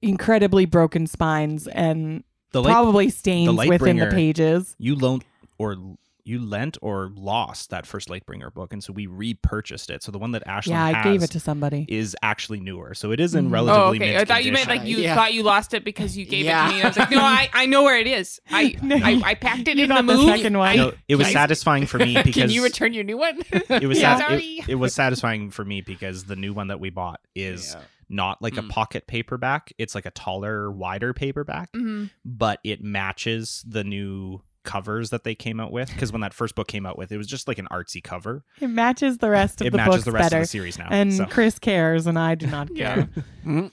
incredibly 0.00 0.64
broken 0.66 1.06
spines 1.06 1.66
and 1.68 2.24
the 2.52 2.62
light, 2.62 2.70
probably 2.72 3.08
stains 3.10 3.56
within 3.66 3.96
the 3.98 4.06
pages. 4.06 4.74
you 4.78 4.94
loaned 4.96 5.24
or 5.58 5.76
you 6.24 6.38
lent 6.44 6.78
or 6.82 7.10
lost 7.16 7.70
that 7.70 7.86
first 7.86 8.08
Lightbringer 8.08 8.52
book, 8.54 8.72
and 8.72 8.82
so 8.82 8.92
we 8.92 9.06
repurchased 9.06 9.90
it. 9.90 10.02
So 10.02 10.12
the 10.12 10.18
one 10.18 10.30
that 10.32 10.42
Ashley 10.46 10.72
Yeah, 10.72 10.84
I 10.84 10.92
has 10.92 11.04
gave 11.04 11.22
it 11.22 11.30
to 11.32 11.40
somebody. 11.40 11.84
is 11.88 12.16
actually 12.22 12.60
newer. 12.60 12.94
So 12.94 13.10
it 13.10 13.18
is 13.20 13.34
in 13.34 13.48
Mhm. 13.48 13.52
relatively 13.52 13.82
Oh, 13.82 13.88
okay. 13.90 13.98
mint 13.98 14.16
I 14.20 14.24
thought 14.24 14.44
you 14.44 14.52
meant 14.52 14.68
like 14.68 14.84
you 14.84 14.98
Yeah. 14.98 15.14
thought 15.16 15.34
you 15.34 15.42
lost 15.42 15.74
it 15.74 15.84
because 15.84 16.16
you 16.16 16.24
gave 16.24 16.44
Yeah. 16.44 16.66
it 16.66 16.68
to 16.68 16.74
me. 16.74 16.80
And 16.80 16.84
I 16.84 16.88
was 16.88 16.96
like, 16.98 17.10
no, 17.10 17.20
I, 17.22 17.50
I 17.52 17.66
know 17.66 17.82
where 17.82 17.98
it 17.98 18.06
is. 18.06 18.40
I 18.50 18.76
No, 18.82 18.96
I, 18.96 19.20
I 19.24 19.34
packed 19.34 19.66
it 19.68 19.78
in 19.78 19.88
got 19.88 20.06
the 20.06 20.12
the 20.12 20.18
move. 20.18 20.26
second 20.36 20.56
one. 20.58 20.68
I- 20.68 20.76
No, 20.76 20.92
it 21.08 21.16
was 21.16 21.26
Guys- 21.26 21.32
satisfying 21.32 21.86
for 21.86 21.98
me 21.98 22.14
because 22.24 22.34
Can 22.42 22.50
you 22.50 22.62
return 22.62 22.92
your 22.94 23.04
new 23.04 23.18
one? 23.18 23.40
it 23.52 23.86
was 23.88 24.00
Yeah. 24.00 24.16
sat- 24.18 24.28
Sorry. 24.28 24.44
it, 24.60 24.68
it 24.68 24.74
was 24.76 24.94
satisfying 24.94 25.50
for 25.50 25.64
me 25.64 25.80
because 25.80 26.24
the 26.24 26.36
new 26.36 26.52
one 26.52 26.68
that 26.68 26.78
we 26.78 26.90
bought 26.90 27.20
is 27.34 27.74
Yeah. 27.74 27.82
not 28.08 28.40
like 28.40 28.56
a 28.58 28.62
Mm. 28.62 28.68
pocket 28.68 29.06
paperback. 29.08 29.72
It's 29.78 29.94
like 29.96 30.06
a 30.06 30.10
taller, 30.12 30.70
wider 30.70 31.12
paperback, 31.12 31.72
Mhm. 31.72 32.10
but 32.24 32.60
it 32.62 32.80
matches 32.82 33.64
the 33.66 33.82
new 33.82 34.40
covers 34.64 35.10
that 35.10 35.24
they 35.24 35.34
came 35.34 35.60
out 35.60 35.72
with. 35.72 35.90
Because 35.92 36.12
when 36.12 36.20
that 36.20 36.32
first 36.34 36.54
book 36.54 36.68
came 36.68 36.86
out 36.86 36.96
with, 36.98 37.10
it 37.12 37.16
was 37.18 37.26
just 37.26 37.48
like 37.48 37.58
an 37.58 37.66
artsy 37.70 38.02
cover. 38.02 38.44
It 38.60 38.68
matches 38.68 39.18
the 39.18 39.30
rest 39.30 39.60
of 39.60 39.66
It 39.66 39.70
the 39.70 39.76
matches 39.78 39.94
books 39.94 40.04
the 40.04 40.12
rest 40.12 40.24
better. 40.30 40.36
of 40.38 40.42
the 40.44 40.48
series 40.48 40.78
now. 40.78 40.88
and 40.90 41.12
so. 41.12 41.26
Chris 41.26 41.58
cares, 41.58 42.06
and 42.06 42.18
I 42.18 42.34
do 42.34 42.46
not 42.46 42.74
care. 42.76 43.08
Mhm. 43.44 43.72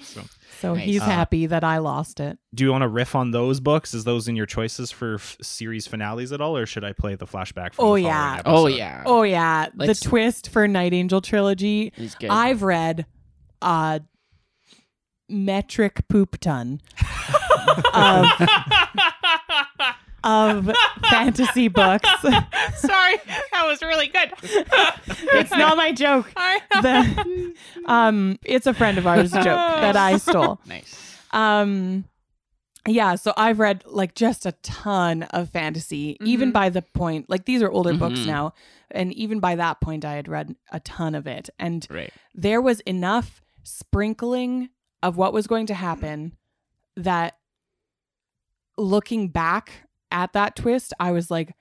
So 0.60 0.74
Nice. 0.74 0.84
he's 0.86 1.02
Uh, 1.02 1.06
happy 1.06 1.46
that 1.46 1.64
I 1.64 1.78
lost 1.78 2.20
it. 2.20 2.38
do 2.54 2.64
you 2.66 2.72
want 2.72 2.82
to 2.82 2.88
riff 2.88 3.16
on 3.16 3.32
those 3.32 3.60
books? 3.60 3.94
Is 3.94 4.04
those 4.04 4.28
in 4.28 4.36
your 4.36 4.46
choices 4.46 4.92
for 4.92 5.16
f- 5.16 5.38
series 5.42 5.88
finales 5.88 6.32
at 6.32 6.42
all, 6.42 6.58
or 6.58 6.66
should 6.66 6.84
I 6.84 6.92
play 6.94 7.16
the 7.16 7.26
flashback? 7.28 7.74
From 7.76 7.86
Oh, 7.86 7.94
the 7.96 8.02
yeah. 8.02 8.42
Oh 8.46 8.68
yeah. 8.68 9.04
Oh 9.06 9.24
yeah, 9.24 9.68
Let's- 9.76 10.00
the 10.02 10.10
twist 10.10 10.50
for 10.50 10.68
Night 10.68 10.94
Angel 10.94 11.22
trilogy. 11.22 11.92
Good. 12.20 12.30
I've 12.30 12.62
read 12.64 13.06
a 13.62 14.02
metric 15.30 16.08
poop 16.10 16.40
ton 16.40 16.82
of 17.94 18.26
of 20.24 20.70
fantasy 21.10 21.68
books. 21.68 22.10
Sorry, 22.22 23.16
that 23.52 23.64
was 23.66 23.82
really 23.82 24.08
good. 24.08 24.32
it's 24.42 25.52
not 25.52 25.78
my 25.78 25.92
joke. 25.92 26.32
The, 26.82 27.54
um, 27.86 28.40
it's 28.46 28.66
a 28.68 28.74
friend 28.74 28.98
of 28.98 29.06
ours' 29.08 29.32
joke 29.32 29.44
that 29.44 29.96
I 29.98 30.18
stole. 30.28 30.60
nice. 30.66 31.18
Um, 31.32 32.06
yeah, 32.88 33.16
so 33.16 33.34
I've 33.36 33.60
read 33.60 33.84
like 33.86 34.16
just 34.16 34.46
a 34.46 34.54
ton 34.64 35.24
of 35.24 35.50
fantasy, 35.50 36.18
even 36.24 36.50
Mhm. 36.50 36.54
by 36.54 36.70
the 36.70 36.82
point 36.82 37.30
like 37.30 37.46
these 37.46 37.62
are 37.62 37.70
older 37.70 37.94
books 37.94 38.22
Mhm. 38.22 38.26
now, 38.28 38.54
and 38.92 39.12
even 39.14 39.40
by 39.40 39.56
that 39.56 39.82
point 39.82 40.06
I 40.06 40.14
had 40.14 40.28
read 40.28 40.56
a 40.72 40.80
ton 40.80 41.14
of 41.16 41.28
it, 41.28 41.50
and 41.60 41.86
Right. 41.90 42.12
there 42.34 42.62
was 42.62 42.80
enough 42.82 43.42
sprinkling 43.64 44.70
of 45.04 45.18
what 45.18 45.34
was 45.34 45.46
going 45.48 45.66
to 45.68 45.74
happen 45.74 46.36
that 46.96 47.36
looking 48.78 49.28
back 49.28 49.88
at 50.12 50.34
that 50.34 50.56
twist, 50.56 50.94
I 51.00 51.12
was 51.12 51.30
like, 51.30 51.54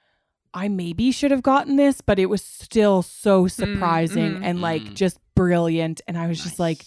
I 0.55 0.69
maybe 0.69 1.13
should 1.13 1.31
have 1.31 1.43
gotten 1.43 1.77
this, 1.77 2.01
but 2.01 2.19
it 2.19 2.27
was 2.27 2.43
still 2.43 3.03
so 3.03 3.47
surprising 3.47 4.37
mm, 4.37 4.45
and 4.45 4.61
like 4.61 4.83
mm. 4.83 4.95
just 4.95 5.19
brilliant. 5.35 6.01
And 6.09 6.17
I 6.17 6.27
was 6.27 6.43
just 6.43 6.59
like, 6.59 6.85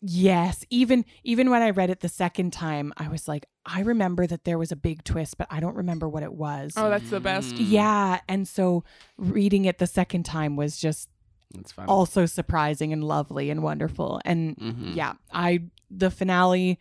yes. 0.00 0.64
Even 0.70 1.04
even 1.22 1.50
when 1.50 1.62
I 1.62 1.70
read 1.70 1.90
it 1.90 2.00
the 2.00 2.08
second 2.08 2.52
time, 2.52 2.92
I 2.96 3.08
was 3.08 3.28
like, 3.28 3.46
I 3.64 3.80
remember 3.80 4.26
that 4.26 4.44
there 4.44 4.58
was 4.58 4.72
a 4.72 4.76
big 4.76 5.04
twist, 5.04 5.38
but 5.38 5.48
I 5.50 5.60
don't 5.60 5.76
remember 5.76 6.08
what 6.08 6.22
it 6.22 6.32
was. 6.32 6.72
oh, 6.76 6.88
that's 6.88 7.10
the 7.10 7.20
best. 7.20 7.54
Mm. 7.54 7.64
Yeah. 7.68 8.20
And 8.28 8.46
so 8.48 8.84
reading 9.16 9.64
it 9.64 9.78
the 9.78 9.86
second 9.86 10.24
time 10.24 10.56
was 10.56 10.78
just 10.78 11.08
That's 11.54 11.72
fun. 11.72 11.86
also 11.86 12.26
surprising 12.26 12.92
and 12.92 13.04
lovely 13.04 13.50
and 13.50 13.62
wonderful. 13.62 14.20
And 14.24 14.56
Mhm. 14.56 14.96
yeah, 14.96 15.14
I 15.32 15.64
the 15.90 16.10
finale 16.10 16.78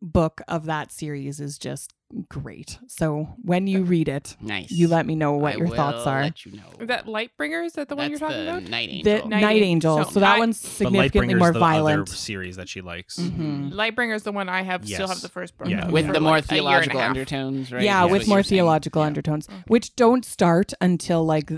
book 0.00 0.40
of 0.48 0.64
that 0.66 0.90
series 0.90 1.40
is 1.40 1.58
just 1.58 1.94
great. 2.28 2.78
So 2.88 3.28
when 3.42 3.66
you 3.66 3.82
read 3.82 4.08
it, 4.08 4.36
Nice. 4.40 4.70
you 4.70 4.88
let 4.88 5.06
me 5.06 5.14
know 5.14 5.32
what 5.32 5.54
I 5.54 5.56
your 5.58 5.68
thoughts 5.68 6.04
will 6.04 6.08
are. 6.12 6.22
Let 6.22 6.44
you 6.44 6.52
know. 6.52 6.62
Is 6.80 6.88
that 6.88 7.06
Lightbringer? 7.06 7.64
Is 7.64 7.72
that 7.74 7.88
the 7.88 7.96
one 7.96 8.10
you're 8.10 8.18
talking 8.18 8.36
the 8.44 8.50
about? 8.50 8.62
Night 8.64 8.88
The 8.88 9.10
Angel. 9.10 9.28
Night, 9.28 9.40
Night 9.40 9.62
Angel. 9.62 9.98
Angel. 9.98 10.12
So 10.12 10.20
that 10.20 10.36
I- 10.36 10.38
one's 10.38 10.60
But 10.62 10.70
significantly 10.70 11.34
Lightbringer's 11.34 11.38
more 11.38 11.52
the 11.52 11.58
violent. 11.58 12.00
other 12.00 12.06
series 12.16 12.56
that 12.56 12.68
she 12.68 12.80
likes. 12.80 13.16
Mhm. 13.18 13.72
Lightbringer 13.72 14.14
is 14.14 14.22
the 14.24 14.32
one 14.32 14.48
I 14.48 14.62
have. 14.62 14.86
Still 14.86 15.08
have 15.08 15.20
the 15.22 15.28
first 15.28 15.56
book. 15.56 15.68
Yeah. 15.68 15.86
of 15.86 15.92
with 15.92 16.06
for 16.06 16.12
the 16.12 16.20
more 16.20 16.32
like 16.32 16.50
a 16.50 16.54
year 16.54 16.62
and 16.62 16.68
a 16.68 16.70
theological 16.90 17.00
undertones, 17.00 17.72
right? 17.72 17.82
Yeah, 17.82 18.04
Is 18.06 18.12
with 18.12 18.28
more 18.28 18.38
you're 18.38 18.42
saying? 18.44 18.58
theological 18.58 19.02
Yeah. 19.02 19.06
undertones, 19.06 19.48
which 19.66 19.96
don't 19.96 20.24
start 20.24 20.72
until 20.80 21.24
like 21.24 21.50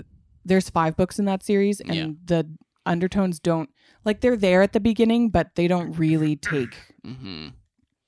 there's 0.45 0.69
five 0.69 0.95
books 0.95 1.19
in 1.19 1.25
that 1.25 1.43
series, 1.43 1.79
and 1.81 1.95
Yeah. 1.95 2.07
the 2.25 2.47
undertones 2.85 3.39
don't 3.39 3.69
like 4.05 4.21
they're 4.21 4.37
there 4.37 4.61
at 4.61 4.73
the 4.73 4.79
beginning, 4.79 5.29
but 5.29 5.55
they 5.55 5.67
don't 5.67 5.91
really 5.97 6.35
take 6.35 6.75
Mhm. 7.05 7.53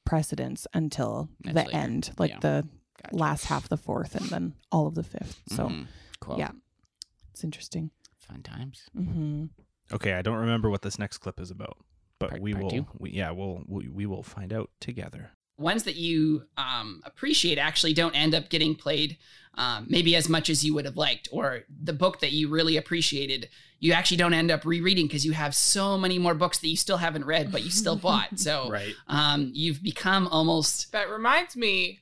Precedence 0.08 0.66
until 0.74 1.30
That's 1.42 1.54
the 1.54 1.64
later. 1.66 1.78
end, 1.78 2.12
like 2.18 2.32
Yeah. 2.32 2.40
the 2.40 2.68
Gotcha. 3.04 3.16
last 3.16 3.46
half 3.46 3.70
the 3.70 3.78
fourth, 3.78 4.16
and 4.16 4.26
then 4.30 4.54
all 4.72 4.88
of 4.88 4.96
the 4.96 5.04
fifth. 5.04 5.42
So 5.50 5.70
Mhm. 5.70 5.88
cool. 6.20 6.38
yeah, 6.40 6.52
it's 7.32 7.44
interesting. 7.44 7.92
Fun 8.18 8.42
times. 8.44 8.90
hmm 8.94 9.46
Okay, 9.92 10.14
I 10.14 10.22
don't 10.22 10.38
remember 10.38 10.70
what 10.70 10.82
this 10.82 10.98
next 11.00 11.20
clip 11.20 11.40
is 11.40 11.50
about, 11.52 11.78
but 12.20 12.30
Part- 12.32 12.42
we 12.42 12.54
part 12.54 12.66
will. 12.74 12.88
We, 13.00 13.12
yeah, 13.12 13.32
we'll 13.32 13.64
we, 13.68 13.88
we 13.88 14.06
will 14.06 14.24
find 14.24 14.52
out 14.52 14.70
together. 14.82 15.32
Ones 15.58 15.84
that 15.84 15.96
you 15.96 16.44
um, 16.58 17.02
appreciate 17.06 17.58
actually 17.58 17.94
don't 17.94 18.16
end 18.16 18.36
up 18.36 18.50
getting 18.50 18.76
played 18.76 19.18
um, 19.56 19.88
maybe 19.90 20.16
as 20.16 20.30
much 20.30 20.50
as 20.52 20.64
you 20.64 20.74
would 20.76 20.86
have 20.86 20.98
liked 20.98 21.28
or 21.32 21.62
the 21.84 21.94
book 21.94 22.20
that 22.20 22.32
you 22.32 22.48
really 22.48 22.78
appreciated 22.78 23.50
you 23.80 23.92
actually 23.94 24.18
don't 24.18 24.34
end 24.34 24.52
up 24.52 24.66
rereading 24.66 25.06
because 25.08 25.26
you 25.26 25.32
have 25.34 25.56
so 25.56 25.98
many 25.98 26.20
more 26.20 26.34
books 26.36 26.60
that 26.60 26.68
you 26.68 26.78
still 26.78 26.98
haven't 26.98 27.26
read 27.26 27.52
but 27.52 27.64
you 27.64 27.70
still 27.72 27.96
bought 27.96 28.38
so 28.40 28.70
Right. 28.72 28.94
um, 29.08 29.50
you've 29.54 29.82
become 29.82 30.28
almost 30.28 30.92
That 30.92 31.10
reminds 31.10 31.56
me 31.56 32.02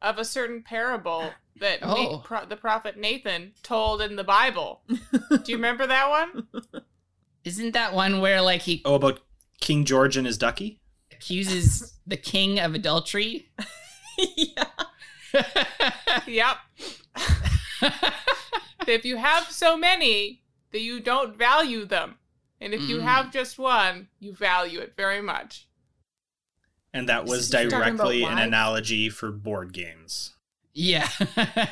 of 0.00 0.18
a 0.18 0.24
certain 0.24 0.62
parable 0.62 1.30
that 1.60 1.80
Na- 1.82 1.94
Oh. 1.96 2.22
pro- 2.24 2.46
the 2.46 2.56
prophet 2.56 2.96
Nathan 2.96 3.52
told 3.62 4.00
in 4.00 4.16
the 4.16 4.24
Bible. 4.24 4.80
Do 4.88 5.42
you 5.46 5.56
remember 5.56 5.86
that 5.86 6.08
one? 6.08 6.46
isn't 7.44 7.72
that 7.72 7.92
one 7.94 8.20
where 8.22 8.40
like 8.40 8.62
he 8.62 8.80
Oh, 8.86 8.94
about 8.94 9.20
King 9.60 9.84
George 9.84 10.16
and 10.16 10.26
his 10.26 10.38
ducky. 10.38 10.79
Accuses 11.20 11.92
the 12.06 12.16
king 12.16 12.58
of 12.58 12.74
adultery 12.74 13.50
yeah. 14.36 14.64
yep. 16.26 16.56
if 18.86 19.04
you 19.04 19.16
have 19.16 19.44
so 19.50 19.76
many 19.76 20.42
that 20.72 20.80
you 20.80 21.00
don't 21.00 21.36
value 21.36 21.84
them, 21.84 22.16
and 22.60 22.72
if 22.74 22.80
you 22.82 22.98
Mm. 22.98 23.02
have 23.02 23.32
just 23.32 23.58
one, 23.58 24.08
you 24.18 24.32
value 24.32 24.80
it 24.80 24.94
very 24.96 25.20
much. 25.22 25.66
And 26.92 27.08
that 27.08 27.24
was 27.24 27.40
Is 27.40 27.46
he 27.48 27.52
talking 27.52 27.68
about 27.68 27.82
directly 27.96 28.24
an 28.24 28.38
analogy 28.38 29.08
for 29.08 29.30
board 29.30 29.72
games. 29.72 30.34
yeah 30.74 31.08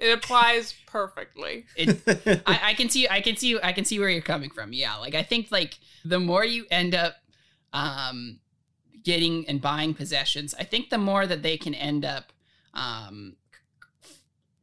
It 0.00 0.12
applies 0.12 0.74
perfectly. 0.86 1.66
it, 1.74 1.98
I, 2.46 2.60
I 2.70 2.74
can 2.74 2.88
see 2.88 3.08
I 3.08 3.20
can 3.20 3.36
see 3.36 3.58
I 3.60 3.72
can 3.72 3.84
see 3.84 3.98
where 3.98 4.08
you're 4.08 4.22
coming 4.22 4.50
from. 4.50 4.72
Yeah. 4.72 4.94
Like 4.94 5.16
I 5.16 5.24
think 5.24 5.50
like 5.50 5.76
the 6.04 6.20
more 6.20 6.44
you 6.44 6.66
end 6.70 6.94
up 6.94 7.16
um 7.72 8.40
getting 9.02 9.46
and 9.48 9.60
buying 9.60 9.94
possessions, 9.94 10.54
I 10.58 10.64
think 10.64 10.90
the 10.90 10.98
more 10.98 11.26
that 11.26 11.42
they 11.42 11.56
can 11.56 11.74
end 11.74 12.04
up 12.04 12.32
um 12.74 13.36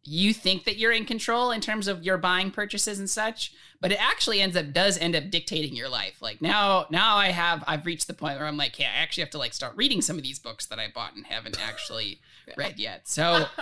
you 0.06 0.34
think 0.34 0.66
that 0.66 0.78
you're 0.78 0.92
in 0.92 1.06
control 1.06 1.52
in 1.52 1.60
terms 1.60 1.88
of 1.88 2.04
your 2.04 2.18
buying 2.18 2.52
purchases 2.52 3.00
and 3.00 3.10
such, 3.10 3.54
but 3.82 3.92
it 3.92 4.00
actually 4.00 4.40
ends 4.40 4.56
up 4.56 4.72
does 4.72 4.98
end 5.00 5.16
up 5.16 5.30
dictating 5.32 5.76
your 5.76 5.90
life. 5.90 6.22
Like 6.22 6.42
now, 6.42 6.86
now 6.92 7.18
I 7.18 7.30
have 7.30 7.64
I've 7.68 7.86
reached 7.86 8.08
the 8.08 8.14
point 8.14 8.38
where 8.38 8.48
I'm 8.48 8.58
like, 8.58 8.78
yeah, 8.80 8.92
I 8.96 9.02
actually 9.02 9.24
have 9.24 9.32
to 9.32 9.40
like 9.40 9.54
start 9.54 9.76
reading 9.76 10.02
some 10.02 10.18
of 10.18 10.24
these 10.24 10.38
books 10.38 10.68
that 10.68 10.80
I 10.80 10.90
bought 10.94 11.16
and 11.16 11.26
haven't 11.26 11.60
actually 11.62 12.22
read 12.58 12.80
yet. 12.80 13.08
So. 13.08 13.48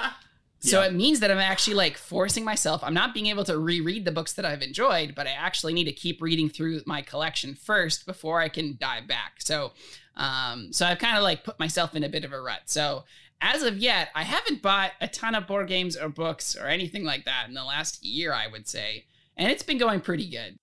So 0.65 0.79
Yeah. 0.79 0.87
it 0.87 0.93
means 0.93 1.19
that 1.19 1.29
I'm 1.29 1.39
actually 1.39 1.73
like 1.73 1.97
forcing 1.97 2.45
myself. 2.45 2.81
I'm 2.85 2.93
not 2.93 3.13
being 3.13 3.27
able 3.27 3.43
to 3.43 3.57
reread 3.59 4.05
the 4.05 4.13
books 4.13 4.31
that 4.33 4.45
I've 4.45 4.61
enjoyed, 4.61 5.13
but 5.13 5.27
I 5.27 5.31
actually 5.31 5.73
need 5.73 5.83
to 5.85 5.91
keep 5.91 6.21
reading 6.21 6.47
through 6.47 6.81
my 6.85 7.01
collection 7.01 7.53
first 7.53 8.05
before 8.05 8.39
I 8.39 8.47
can 8.47 8.77
dive 8.79 9.05
back. 9.05 9.33
So, 9.41 9.73
um, 10.15 10.71
so 10.71 10.85
I've 10.85 10.99
kind 10.99 11.17
of 11.17 11.23
like 11.23 11.43
put 11.43 11.59
myself 11.59 11.95
in 11.95 12.03
a 12.05 12.09
bit 12.09 12.23
of 12.23 12.31
a 12.31 12.39
rut. 12.39 12.61
So 12.65 13.03
as 13.41 13.61
of 13.61 13.77
yet, 13.77 14.07
I 14.15 14.23
haven't 14.23 14.61
bought 14.61 14.91
a 15.01 15.07
ton 15.09 15.35
of 15.35 15.47
board 15.47 15.67
games 15.67 15.97
or 15.97 16.07
books 16.07 16.55
or 16.55 16.67
anything 16.67 17.03
like 17.03 17.25
that 17.25 17.49
in 17.49 17.53
the 17.55 17.65
last 17.65 18.01
year, 18.05 18.31
I 18.31 18.47
would 18.47 18.65
say, 18.65 19.03
and 19.35 19.51
it's 19.51 19.63
been 19.63 19.77
going 19.77 19.99
pretty 19.99 20.29
good. 20.29 20.55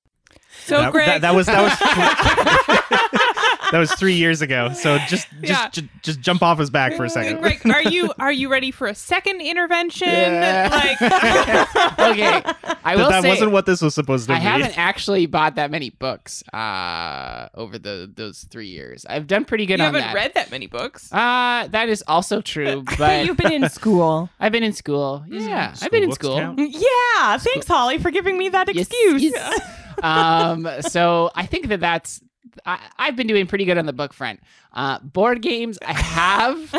So 0.65 0.79
that, 0.81 0.93
Greg, 0.93 1.07
that, 1.07 1.21
that 1.21 1.35
was 1.35 1.45
that 1.47 1.61
was 1.61 1.77
that 3.73 3.79
was 3.79 3.93
three 3.95 4.15
years 4.15 4.43
ago. 4.43 4.73
So 4.73 4.99
just 5.09 5.11
just 5.41 5.43
Yeah. 5.43 5.69
just, 5.71 5.87
just 6.03 6.21
jump 6.21 6.43
off 6.43 6.59
his 6.59 6.71
back 6.71 6.95
for 6.95 7.05
a 7.05 7.11
second. 7.11 7.41
Greg, 7.41 7.61
are 7.67 7.83
you 7.83 8.13
are 8.19 8.33
you 8.33 8.49
ready 8.51 8.71
for 8.71 8.87
a 8.87 8.95
second 8.95 9.41
intervention? 9.41 10.09
Yeah. 10.09 10.69
Like, 10.71 11.01
okay, 12.11 12.43
I 12.85 12.97
will 12.97 13.05
But 13.05 13.11
that 13.11 13.23
say 13.23 13.29
wasn't 13.29 13.53
what 13.53 13.67
this 13.67 13.83
was 13.83 13.95
supposed 13.95 14.27
to 14.29 14.35
I 14.35 14.39
be. 14.39 14.47
I 14.47 14.49
haven't 14.49 14.79
actually 14.79 15.27
bought 15.27 15.55
that 15.57 15.71
many 15.71 15.91
books 15.91 16.43
uh, 16.53 17.49
over 17.55 17.79
the 17.79 18.11
those 18.15 18.45
three 18.51 18.69
years. 18.69 19.05
I've 19.09 19.27
done 19.27 19.45
pretty 19.45 19.67
good 19.67 19.79
you 19.79 19.85
on 19.85 19.95
haven't 19.95 20.09
that. 20.09 20.15
read 20.15 20.35
that 20.35 20.51
many 20.51 20.67
books. 20.67 21.13
Uh, 21.13 21.67
that 21.71 21.89
is 21.89 22.03
also 22.07 22.41
true, 22.41 22.85
but 22.99 23.25
You've 23.27 23.37
been 23.37 23.53
in 23.53 23.69
school. 23.69 24.31
I've 24.41 24.53
been 24.53 24.63
in 24.63 24.73
school. 24.73 25.25
Yeah, 25.29 25.75
I've 25.83 25.91
been 25.91 26.03
in 26.05 26.13
school. 26.13 26.37
count? 26.39 26.59
yeah. 26.59 27.37
Thanks, 27.39 27.67
Holly, 27.67 27.99
for 27.99 28.11
giving 28.11 28.37
me 28.39 28.49
that 28.51 28.75
Yes, 28.75 28.87
excuse. 28.89 29.23
yes. 29.23 29.61
um, 30.03 30.69
so 30.83 31.31
I 31.35 31.47
think 31.47 31.69
that 31.69 31.81
that's. 31.81 32.21
I, 32.67 32.79
I've 32.99 33.17
been 33.17 33.27
doing 33.27 33.47
pretty 33.47 33.65
good 33.65 33.79
on 33.79 33.87
the 33.87 33.93
book 33.93 34.13
front. 34.13 34.41
Uh, 34.73 34.99
board 35.01 35.43
games, 35.43 35.79
I 35.87 35.93
have, 35.93 36.71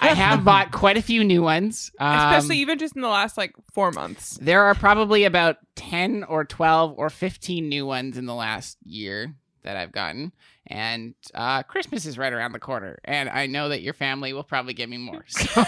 I 0.00 0.14
have 0.14 0.44
bought 0.44 0.70
quite 0.72 0.96
a 0.96 1.02
few 1.02 1.24
new 1.24 1.42
ones. 1.42 1.90
Um, 1.98 2.16
Especially 2.16 2.58
even 2.58 2.78
just 2.78 2.94
in 2.96 3.02
the 3.02 3.08
last 3.08 3.36
like 3.36 3.54
four 3.72 3.90
months. 3.90 4.38
there 4.40 4.64
are 4.64 4.74
probably 4.74 5.24
about 5.24 5.56
ten 5.74 6.24
or 6.24 6.44
twelve 6.44 6.94
or 6.96 7.10
fifteen 7.10 7.68
new 7.68 7.86
ones 7.86 8.16
in 8.16 8.26
the 8.26 8.34
last 8.34 8.78
year 8.84 9.34
that 9.62 9.76
I've 9.76 9.92
gotten, 9.92 10.32
and 10.66 11.14
uh, 11.34 11.62
Christmas 11.62 12.06
is 12.06 12.18
right 12.18 12.32
around 12.32 12.52
the 12.52 12.58
corner, 12.58 12.98
and 13.04 13.28
I 13.28 13.46
know 13.46 13.68
that 13.70 13.82
your 13.82 13.94
family 13.94 14.32
will 14.32 14.42
probably 14.42 14.74
give 14.74 14.88
me 14.88 14.98
more. 14.98 15.24
So, 15.28 15.62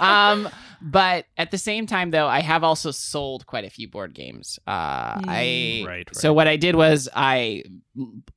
um, 0.00 0.48
but 0.80 1.26
at 1.36 1.50
the 1.50 1.58
same 1.58 1.86
time, 1.86 2.10
though, 2.10 2.26
I 2.26 2.40
have 2.40 2.64
also 2.64 2.90
sold 2.90 3.46
quite 3.46 3.64
a 3.64 3.70
few 3.70 3.88
board 3.88 4.14
games. 4.14 4.58
Uh, 4.66 5.20
I 5.26 5.84
Right, 5.86 6.08
so 6.12 6.32
what 6.32 6.48
I 6.48 6.56
did 6.56 6.74
was 6.74 7.08
I 7.14 7.64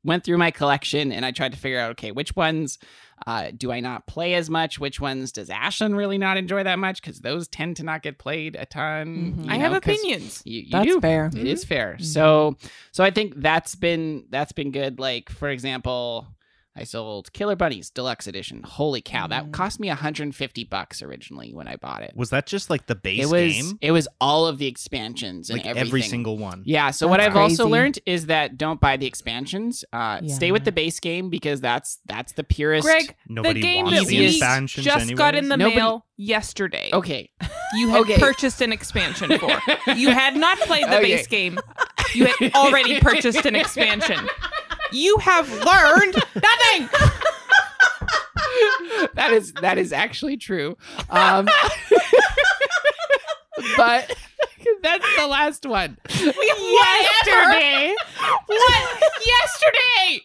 went 0.03 0.23
through 0.23 0.37
my 0.37 0.51
collection 0.51 1.11
and 1.11 1.25
I 1.25 1.31
tried 1.31 1.51
to 1.51 1.57
figure 1.57 1.79
out 1.79 1.91
okay, 1.91 2.11
which 2.11 2.35
ones 2.35 2.77
uh, 3.27 3.51
do 3.55 3.71
I 3.71 3.79
not 3.79 4.07
play 4.07 4.33
as 4.33 4.49
much? 4.49 4.79
Which 4.79 4.99
ones 4.99 5.31
does 5.31 5.49
Ashlynn 5.49 5.95
really 5.95 6.17
not 6.17 6.37
enjoy 6.37 6.63
that 6.63 6.79
much? 6.79 7.01
Because 7.01 7.19
those 7.19 7.47
tend 7.47 7.77
to 7.77 7.83
not 7.83 8.01
get 8.01 8.17
played 8.17 8.55
a 8.55 8.65
ton. 8.65 9.35
Mhm. 9.37 9.45
you 9.45 9.51
I 9.51 9.57
know, 9.57 9.63
have 9.63 9.73
opinions. 9.73 10.41
You, 10.45 10.61
you 10.61 10.71
That's 10.71 10.85
do. 10.87 11.01
fair. 11.01 11.29
It 11.35 11.45
is 11.47 11.63
fair. 11.63 11.97
Mhm. 11.99 12.05
So 12.05 12.57
so 12.91 13.03
I 13.03 13.11
think 13.11 13.33
that's 13.37 13.75
been 13.75 14.25
that's 14.29 14.51
been 14.51 14.71
good. 14.71 14.99
Like 14.99 15.29
for 15.29 15.49
example, 15.49 16.27
I 16.75 16.85
sold 16.85 17.33
Killer 17.33 17.57
Bunnies 17.57 17.89
Deluxe 17.89 18.27
Edition. 18.27 18.63
Holy 18.63 19.01
cow, 19.01 19.27
that 19.27 19.47
Mhm. 19.47 19.51
cost 19.51 19.79
me 19.79 19.89
150 19.89 20.63
bucks 20.63 21.01
originally 21.01 21.51
when 21.53 21.67
I 21.67 21.75
bought 21.75 22.01
it. 22.01 22.13
Was 22.15 22.29
that 22.29 22.45
just 22.45 22.69
like 22.69 22.85
the 22.87 22.95
base 22.95 23.23
it 23.23 23.29
was 23.29 23.51
game? 23.53 23.77
it 23.81 23.91
was 23.91 24.07
all 24.21 24.47
of 24.47 24.57
the 24.57 24.67
expansions 24.67 25.49
and 25.49 25.57
Like 25.59 25.65
everything. 25.67 25.87
every 25.89 26.01
single 26.03 26.37
one. 26.37 26.63
Yeah. 26.65 26.91
So 26.91 27.09
what 27.09 27.19
I've 27.19 27.35
also 27.35 27.67
learned 27.67 27.99
is 28.05 28.27
that 28.27 28.57
don't 28.57 28.79
buy 28.79 28.95
the 28.95 29.05
expansions. 29.05 29.83
Uh, 29.91 30.21
Stay 30.27 30.53
with 30.53 30.63
the 30.63 30.71
base 30.71 30.99
game 31.01 31.29
because 31.29 31.59
that's 31.59 31.99
that's 32.05 32.31
the 32.33 32.43
purest. 32.43 32.85
Greg, 32.85 33.15
Nobody 33.27 33.55
the 33.55 33.61
game 33.67 33.85
wants 33.85 33.99
that 33.99 34.07
the 34.07 34.19
we 34.19 34.25
expansions 34.27 34.85
just 34.85 35.15
got 35.15 35.35
in 35.35 35.49
the 35.49 35.57
Nobody- 35.57 35.75
mail 35.75 36.05
yesterday. 36.15 36.89
Okay. 36.93 37.29
You 37.75 37.89
had 37.89 38.01
Okay. 38.01 38.17
purchased 38.17 38.61
an 38.61 38.71
expansion 38.71 39.37
for. 39.39 39.59
You 39.95 40.11
had 40.11 40.35
not 40.37 40.57
played 40.59 40.83
the 40.85 40.97
Okay. 40.99 41.15
base 41.15 41.27
game. 41.27 41.59
You 42.13 42.25
had 42.27 42.53
already 42.55 42.99
purchased 42.99 43.45
an 43.45 43.55
expansion. 43.55 44.17
You 44.91 45.17
have 45.17 45.49
learned 45.49 46.15
nothing. 46.35 46.89
that 49.13 49.31
is 49.31 49.53
that 49.61 49.77
is 49.77 49.93
actually 49.93 50.35
true. 50.37 50.75
Um, 51.09 51.45
but 53.77 54.13
that's 54.83 55.05
the 55.17 55.27
last 55.27 55.65
one. 55.65 55.97
Yesterday. 56.09 57.95
What? 58.47 59.03
Yesterday. 59.25 60.21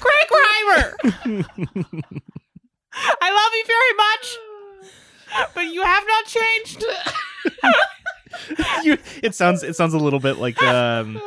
Greg 0.00 0.28
Reimer. 0.30 0.94
I 3.20 3.30
love 3.30 3.52
you 3.54 3.64
very 3.66 3.94
much, 3.96 4.38
but 5.54 5.66
you 5.66 5.82
have 5.82 6.04
not 6.06 6.24
changed. 6.26 6.84
You- 8.82 8.98
it 9.22 9.34
sounds 9.34 9.62
it 9.62 9.76
sounds 9.76 9.94
a 9.94 9.98
little 9.98 10.20
bit 10.20 10.38
like 10.38 10.62
um 10.62 11.20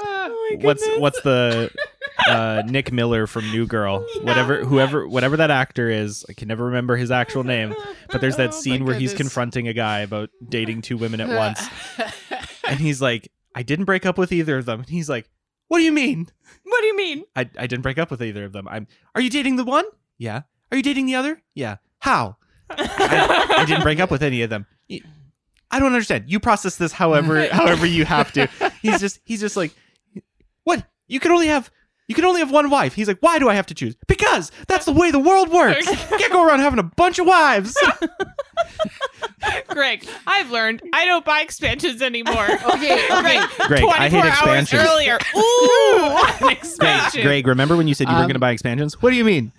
what's 0.59 0.85
what's 0.97 1.19
the 1.21 1.71
uh 2.27 2.63
Nick 2.67 2.91
Miller 2.91 3.27
from 3.27 3.49
New 3.51 3.65
Girl. 3.65 4.05
Whatever 4.21 4.63
whoever 4.63 5.07
whatever 5.07 5.37
that 5.37 5.51
actor 5.51 5.89
is, 5.89 6.25
I 6.29 6.33
can 6.33 6.47
never 6.47 6.65
remember 6.65 6.95
his 6.97 7.09
actual 7.11 7.43
name. 7.43 7.73
But 8.11 8.21
there's 8.21 8.37
that 8.37 8.49
Oh, 8.49 8.51
scene 8.59 8.85
where 8.85 8.95
he's 8.95 9.13
confronting 9.13 9.67
a 9.67 9.73
guy 9.73 9.99
about 9.99 10.29
dating 10.47 10.81
two 10.83 10.97
women 10.97 11.19
at 11.21 11.29
once. 11.29 11.61
And 12.67 12.79
he's 12.79 13.01
like, 13.01 13.31
I 13.55 13.63
didn't 13.63 13.85
break 13.85 14.05
up 14.05 14.17
with 14.17 14.31
either 14.31 14.57
of 14.57 14.65
them. 14.65 14.79
And 14.81 14.89
he's 14.89 15.09
like, 15.09 15.29
What 15.67 15.77
do 15.79 15.83
you 15.83 15.91
mean? 15.91 16.27
What 16.63 16.81
do 16.81 16.87
you 16.87 16.97
mean? 16.97 17.23
I, 17.35 17.49
I 17.57 17.65
didn't 17.67 17.81
break 17.81 17.97
up 17.97 18.11
with 18.11 18.21
either 18.21 18.43
of 18.45 18.51
them. 18.53 18.67
I'm 18.67 18.87
Are 19.15 19.21
you 19.21 19.29
dating 19.29 19.55
the 19.55 19.65
one? 19.65 19.85
Yeah. 20.17 20.41
Are 20.71 20.77
you 20.77 20.83
dating 20.83 21.05
the 21.05 21.15
other? 21.15 21.41
Yeah. 21.55 21.77
How? 21.99 22.37
I, 22.69 23.55
I 23.59 23.65
didn't 23.65 23.83
break 23.83 23.99
up 23.99 24.11
with 24.11 24.21
any 24.21 24.41
of 24.41 24.49
them. 24.49 24.65
I 25.71 25.79
don't 25.79 25.93
understand. 25.93 26.25
You 26.27 26.39
process 26.39 26.77
this 26.77 26.91
however 26.91 27.47
however 27.51 27.85
you 27.85 28.05
have 28.05 28.31
to. 28.33 28.47
He's 28.81 28.99
just 28.99 29.19
he's 29.23 29.39
just 29.39 29.57
like 29.57 29.73
what? 30.63 30.85
You 31.07 31.19
can 31.19 31.31
only 31.31 31.47
have 31.47 31.71
you 32.07 32.15
can 32.15 32.25
only 32.25 32.39
have 32.39 32.51
one 32.51 32.69
wife. 32.69 32.93
He's 32.93 33.07
like, 33.07 33.17
why 33.21 33.37
do 33.39 33.49
I 33.49 33.53
have 33.55 33.65
to 33.67 33.73
choose? 33.73 33.95
Because 34.07 34.51
that's 34.67 34.85
the 34.85 34.91
way 34.93 35.11
the 35.11 35.19
world 35.19 35.49
works. 35.49 35.85
You 35.87 35.95
can't 36.17 36.31
go 36.31 36.45
around 36.45 36.59
having 36.59 36.79
a 36.79 36.83
bunch 36.83 37.19
of 37.19 37.25
wives. 37.27 37.75
Greg, 39.67 40.05
I've 40.25 40.49
learned 40.51 40.81
I 40.93 41.05
don't 41.05 41.23
buy 41.23 41.41
expansions 41.41 42.01
anymore. 42.01 42.47
okay. 42.73 43.05
Okay. 43.17 43.39
Greg, 43.67 43.81
24 43.81 43.89
I 43.97 44.09
hate 44.09 44.23
hours 44.23 44.27
expansions. 44.33 44.81
earlier. 44.83 45.17
Ooh, 45.35 46.17
an 46.17 46.37
Greg, 46.39 46.57
expansion. 46.57 47.21
Greg, 47.23 47.47
remember 47.47 47.75
when 47.77 47.87
you 47.87 47.93
said 47.93 48.07
you 48.07 48.13
were 48.15 48.21
Um, 48.21 48.25
going 48.27 48.33
to 48.35 48.39
buy 48.39 48.51
expansions? 48.51 49.01
What 49.01 49.09
do 49.11 49.15
you 49.15 49.23
mean? 49.25 49.51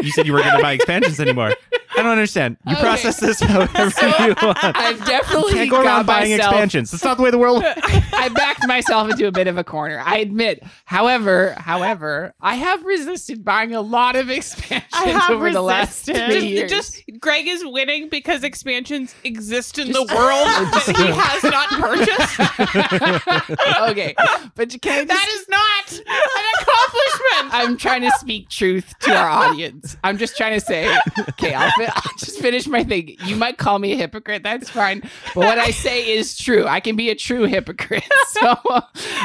you 0.00 0.10
said 0.10 0.26
you 0.26 0.32
weren't 0.32 0.44
going 0.44 0.56
to 0.56 0.62
buy 0.62 0.72
expansions 0.72 1.18
anymore. 1.20 1.52
I 1.96 2.02
don't 2.02 2.06
understand. 2.10 2.56
You 2.66 2.72
Okay. 2.74 2.82
process 2.82 3.20
this 3.20 3.40
however 3.40 3.70
you 4.26 4.34
want. 4.42 4.58
I've 4.62 5.04
definitely 5.04 5.52
Can't 5.54 5.70
go 5.70 5.82
around 5.82 6.06
buying 6.06 6.30
myself. 6.32 6.52
expansions. 6.52 6.90
That's 6.90 7.04
not 7.04 7.16
the 7.16 7.22
way 7.22 7.30
the 7.30 7.38
world. 7.38 7.62
I 7.64 8.30
backed 8.34 8.66
myself 8.66 9.10
into 9.10 9.26
a 9.26 9.32
bit 9.32 9.46
of 9.46 9.56
a 9.58 9.64
corner. 9.64 10.02
I 10.04 10.18
admit. 10.18 10.62
However, 10.86 11.54
however, 11.58 12.34
I 12.42 12.56
have 12.56 12.84
resisted 12.84 13.42
buying 13.44 13.74
a 13.74 13.80
lot 13.80 14.16
of 14.16 14.28
expansions 14.38 14.92
I 14.92 15.08
have 15.08 15.30
over 15.30 15.50
the 15.50 15.62
last 15.62 16.06
resisted. 16.06 16.26
three 16.26 16.34
Just, 16.34 16.46
years. 16.46 16.70
just 16.70 17.20
Greg 17.20 17.48
is 17.48 17.62
winning 17.64 18.08
because 18.10 18.44
expansions 18.44 19.14
exist 19.24 19.78
in 19.78 19.88
Just- 19.92 20.08
the 20.08 20.14
world 20.14 20.46
that 20.46 20.94
he 20.96 21.06
has 21.10 21.42
not 21.42 21.68
purchased. 21.70 22.38
okay, 23.90 24.14
but 24.54 24.72
you 24.74 24.78
can 24.78 24.92
I 24.92 25.04
just, 25.04 25.08
That 25.08 25.28
is 25.28 25.48
not 25.48 25.92
an 26.06 26.44
accomplishment. 26.60 27.54
I'm 27.54 27.76
trying 27.78 28.02
to 28.02 28.10
speak 28.18 28.48
truth 28.50 28.92
to 29.00 29.14
our 29.14 29.28
audience. 29.28 29.96
I'm 30.04 30.18
just 30.18 30.36
trying 30.36 30.58
to 30.58 30.64
say, 30.64 30.94
okay, 31.30 31.54
I'll, 31.54 31.70
fi- 31.78 31.92
I'll 31.94 32.18
just 32.18 32.38
finish 32.40 32.66
my 32.66 32.84
thing. 32.84 33.16
You 33.24 33.36
might 33.36 33.56
call 33.58 33.78
me 33.78 33.92
a 33.92 33.96
hypocrite. 33.96 34.42
That's 34.42 34.68
fine. 34.68 35.00
But 35.34 35.36
what 35.36 35.58
I 35.58 35.70
say 35.70 36.12
is 36.14 36.36
true. 36.36 36.66
I 36.66 36.80
can 36.80 36.94
be 36.96 37.08
a 37.10 37.14
true 37.14 37.44
hypocrite. 37.44 38.04
So, 38.28 38.56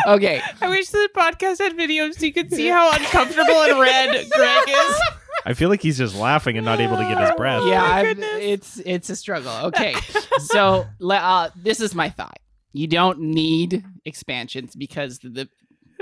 okay. 0.08 0.42
I 0.62 0.70
wish 0.70 0.88
the 0.90 1.10
podcast 1.16 1.49
had 1.58 1.76
videos 1.78 2.20
so 2.20 2.26
you 2.26 2.34
could 2.34 2.52
see 2.54 2.68
how 2.68 2.92
uncomfortable 2.92 3.64
and 3.64 3.80
red 3.80 4.30
Greg 4.30 4.64
is. 4.70 5.02
I 5.46 5.54
feel 5.54 5.70
like 5.70 5.82
he's 5.82 5.98
just 5.98 6.16
laughing 6.16 6.58
and 6.58 6.66
not 6.66 6.80
able 6.82 6.98
to 6.98 7.04
get 7.04 7.18
his 7.18 7.32
breath. 7.38 7.64
yeah, 7.66 7.80
my 7.80 8.00
I've- 8.10 8.22
it's 8.22 8.80
it's 8.86 9.10
a 9.10 9.16
struggle. 9.16 9.52
Okay, 9.68 9.96
so 10.40 10.86
uh, 11.10 11.50
this 11.56 11.80
is 11.80 11.96
my 11.96 12.10
thought. 12.10 12.40
You 12.74 12.88
don't 12.88 13.20
need 13.20 13.84
expansions 14.06 14.76
because 14.76 15.20
the 15.20 15.48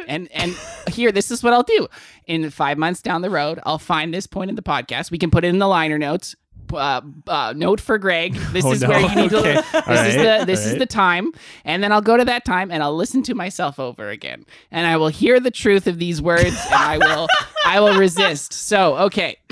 and 0.08 0.28
and 0.32 0.56
here 0.90 1.12
this 1.12 1.32
is 1.32 1.44
what 1.44 1.54
I'll 1.54 1.64
do. 1.64 1.88
In 2.26 2.50
five 2.50 2.78
months 2.78 3.02
down 3.02 3.22
the 3.22 3.30
road, 3.30 3.60
I'll 3.64 3.78
find 3.80 4.14
this 4.14 4.28
point 4.28 4.50
in 4.50 4.56
the 4.56 4.62
podcast. 4.64 5.12
We 5.12 5.18
can 5.18 5.30
put 5.32 5.46
it 5.46 5.50
in 5.50 5.60
the 5.60 5.68
liner 5.68 5.98
notes. 5.98 6.36
Uh, 6.74 7.02
uh, 7.28 7.54
note 7.56 7.80
for 7.82 7.98
Greg. 7.98 8.34
This 8.52 8.66
Oh, 8.66 8.72
is 8.72 8.82
no. 8.82 8.90
where 8.90 9.00
you 9.02 9.16
need 9.16 9.30
to. 9.32 9.38
Okay. 9.40 9.54
This 9.56 9.74
All 9.74 9.94
is 10.06 10.16
the 10.16 10.44
this 10.46 10.60
All 10.62 10.66
is 10.68 10.72
right. 10.74 10.80
the 10.80 10.86
time, 10.86 11.32
and 11.66 11.84
then 11.84 11.92
I'll 11.92 12.02
go 12.02 12.18
to 12.18 12.26
that 12.26 12.46
time 12.46 12.72
and 12.72 12.82
I'll 12.84 12.96
listen 12.96 13.22
to 13.24 13.36
myself 13.36 13.80
over 13.80 14.10
again, 14.10 14.46
and 14.72 14.88
I 14.88 14.98
will 14.98 15.10
hear 15.10 15.40
the 15.40 15.52
truth 15.52 15.88
of 15.88 16.00
these 16.00 16.22
words, 16.22 16.46
and 16.66 16.74
I 16.74 16.98
will 16.98 17.28
I 17.66 17.80
will 17.80 17.98
resist. 17.98 18.54
So 18.54 18.98
okay, 19.08 19.38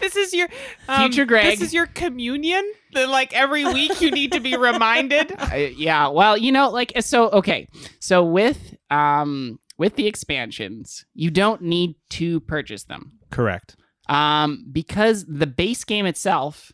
This 0.00 0.16
is 0.16 0.32
your 0.34 0.48
um, 0.88 1.00
Future 1.10 1.24
Greg. 1.24 1.44
This 1.58 1.60
is 1.68 1.74
your 1.74 1.86
communion. 1.86 2.64
That 2.92 3.08
like 3.08 3.32
every 3.34 3.64
week 3.64 4.00
you 4.00 4.10
need 4.10 4.32
to 4.32 4.40
be 4.40 4.56
reminded. 4.56 5.32
I- 5.38 5.74
yeah. 5.76 6.08
Well, 6.08 6.36
you 6.38 6.52
know, 6.52 6.70
like 6.70 6.92
so. 7.00 7.28
Okay, 7.30 7.68
so 8.00 8.22
with 8.24 8.76
um 8.90 9.58
with 9.78 9.96
the 9.96 10.06
expansions, 10.06 11.04
you 11.14 11.30
don't 11.30 11.60
need 11.62 11.96
to 12.10 12.40
purchase 12.40 12.84
them. 12.84 13.12
Correct. 13.30 13.76
Um, 14.08 14.64
because 14.70 15.24
the 15.26 15.46
base 15.46 15.84
game 15.84 16.06
itself 16.06 16.72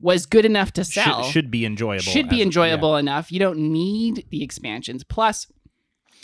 was 0.00 0.26
good 0.26 0.44
enough 0.44 0.72
to 0.72 0.84
sell. 0.84 1.22
Should, 1.22 1.32
should 1.32 1.50
be 1.50 1.64
enjoyable. 1.64 2.02
Should 2.02 2.28
be 2.28 2.40
as- 2.40 2.46
enjoyable 2.46 2.96
enough. 2.96 3.30
You 3.32 3.38
don't 3.38 3.58
need 3.72 4.26
the 4.30 4.42
expansions. 4.42 5.04
Plus, 5.04 5.46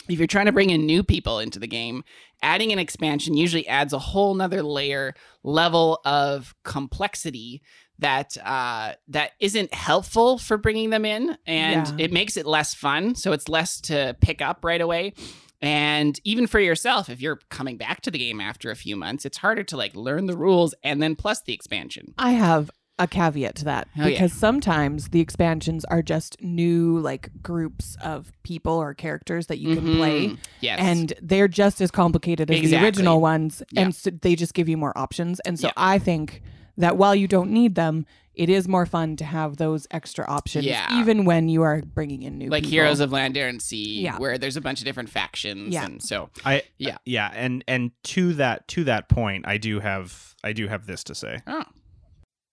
if 0.09 0.17
you're 0.19 0.27
trying 0.27 0.47
to 0.47 0.51
bring 0.51 0.69
in 0.69 0.85
new 0.85 1.03
people 1.03 1.39
into 1.39 1.57
the 1.59 1.67
game, 1.67 2.03
adding 2.43 2.71
an 2.71 2.79
expansion 2.79 3.37
usually 3.37 3.67
adds 3.67 3.93
a 3.93 3.99
whole 3.99 4.33
nother 4.33 4.61
layer 4.63 5.13
level 5.43 5.99
of 6.05 6.53
complexity 6.63 7.61
that 7.99 8.35
uh, 8.43 8.93
that 9.07 9.31
isn't 9.39 9.73
helpful 9.75 10.39
for 10.39 10.57
bringing 10.57 10.89
them 10.89 11.05
in, 11.05 11.37
and 11.45 11.87
Yeah. 11.99 12.05
it 12.05 12.11
makes 12.11 12.35
it 12.35 12.47
less 12.47 12.73
fun. 12.73 13.13
So 13.13 13.31
it's 13.31 13.47
less 13.47 13.79
to 13.81 14.15
pick 14.21 14.41
up 14.41 14.65
right 14.65 14.81
away. 14.81 15.13
And 15.61 16.19
even 16.23 16.47
for 16.47 16.59
yourself, 16.59 17.09
if 17.09 17.21
you're 17.21 17.39
coming 17.49 17.77
back 17.77 18.01
to 18.01 18.11
the 18.11 18.17
game 18.17 18.41
after 18.41 18.71
a 18.71 18.75
few 18.75 18.95
months, 18.95 19.25
it's 19.25 19.37
harder 19.37 19.63
to 19.63 19.77
like 19.77 19.95
learn 19.95 20.25
the 20.25 20.35
rules 20.35 20.73
and 20.83 21.01
then 21.01 21.15
plus 21.15 21.41
the 21.41 21.53
expansion. 21.53 22.13
I 22.17 22.31
have 22.31 22.71
a 22.99 23.07
caveat 23.07 23.55
to 23.55 23.65
that 23.65 23.87
Oh, 23.97 24.01
yeah. 24.01 24.09
because 24.09 24.33
sometimes 24.33 25.09
the 25.09 25.21
expansions 25.21 25.85
are 25.85 26.01
just 26.03 26.39
new 26.41 26.99
like 26.99 27.29
groups 27.41 27.97
of 28.03 28.31
people 28.43 28.73
or 28.73 28.93
characters 28.93 29.47
that 29.47 29.57
you 29.59 29.75
can 29.75 29.85
mm-hmm. 29.85 29.97
play. 29.97 30.37
Yes. 30.59 30.79
and 30.79 31.13
they're 31.21 31.47
just 31.47 31.81
as 31.81 31.89
complicated 31.89 32.51
as 32.51 32.61
the 32.69 32.83
original 32.83 33.19
ones 33.19 33.63
Yeah. 33.71 33.81
and 33.83 33.95
so 33.95 34.11
they 34.11 34.35
just 34.35 34.53
give 34.53 34.69
you 34.69 34.77
more 34.77 34.95
options 34.95 35.39
and 35.41 35.59
so 35.59 35.67
Yeah. 35.67 35.73
I 35.77 35.97
think 35.97 36.43
that 36.77 36.95
while 36.97 37.15
you 37.15 37.27
don't 37.27 37.49
need 37.49 37.73
them 37.75 38.05
it 38.41 38.49
is 38.49 38.67
more 38.67 38.85
fun 38.87 39.15
to 39.17 39.23
have 39.23 39.57
those 39.57 39.85
extra 39.91 40.25
options 40.27 40.65
Yeah. 40.65 40.99
even 40.99 41.25
when 41.25 41.47
you 41.47 41.61
are 41.61 41.81
bringing 41.81 42.23
in 42.23 42.39
new 42.39 42.49
like 42.49 42.63
people. 42.63 42.71
Heroes 42.71 42.99
of 42.99 43.11
Land, 43.11 43.37
Air 43.37 43.47
and 43.47 43.61
Sea, 43.61 44.01
Yeah. 44.01 44.17
where 44.17 44.37
there's 44.39 44.57
a 44.57 44.61
bunch 44.61 44.79
of 44.79 44.85
different 44.85 45.09
factions, 45.09 45.73
Yeah. 45.73 45.85
and 45.85 46.01
so 46.01 46.29
I 46.43 46.63
Yeah. 46.79 46.97
yeah, 47.05 47.29
and 47.35 47.63
and 47.67 47.91
to 48.05 48.33
that 48.33 48.67
to 48.69 48.83
that 48.85 49.09
point, 49.09 49.45
I 49.47 49.57
do 49.57 49.79
have 49.79 50.33
I 50.43 50.53
do 50.53 50.67
have 50.67 50.87
this 50.87 51.03
to 51.05 51.13
say. 51.15 51.39
oh, 51.45 51.65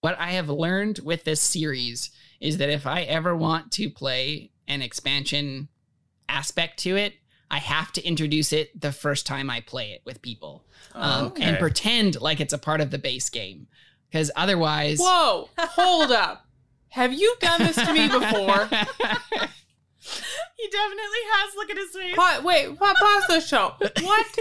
what 0.03 0.19
I 0.19 0.33
have 0.33 0.49
learned 0.51 1.01
with 1.03 1.25
this 1.25 1.41
series 1.41 2.11
is 2.41 2.59
that 2.59 2.69
if 2.69 2.87
I 2.87 3.03
ever 3.03 3.35
want 3.35 3.73
to 3.73 3.89
play 3.89 4.51
an 4.69 4.83
expansion 4.83 5.69
aspect 6.29 6.79
to 6.81 6.97
it, 6.97 7.15
I 7.51 7.59
have 7.59 7.93
to 7.93 8.05
introduce 8.07 8.53
it 8.53 8.79
the 8.79 8.93
first 8.93 9.27
time 9.27 9.49
I 9.49 9.61
play 9.63 9.93
it 9.93 10.03
with 10.05 10.21
people 10.21 10.67
um, 10.95 11.27
Okay. 11.29 11.45
and 11.45 11.59
pretend 11.59 12.21
like 12.21 12.41
it's 12.41 12.53
a 12.53 12.59
part 12.59 12.83
of 12.83 12.91
the 12.91 12.99
base 12.99 13.31
game. 13.31 13.69
Because 14.11 14.31
otherwise, 14.37 14.99
Whoa, 15.01 15.49
hold 15.59 16.11
up. 16.13 16.47
Have 16.91 17.13
you 17.13 17.35
done 17.41 17.61
this 17.61 17.77
to 17.77 17.93
me 17.93 18.09
before? 18.09 18.69
He 20.57 20.69
definitely 20.71 21.25
has. 21.33 21.55
Look 21.55 21.71
at 21.71 21.77
his 21.77 21.91
face. 21.91 22.17
Pa- 22.17 22.41
wait, 22.43 22.79
pa- 22.79 22.95
pause 22.99 23.25
the 23.29 23.41
show. 23.41 23.75
What 24.03 24.39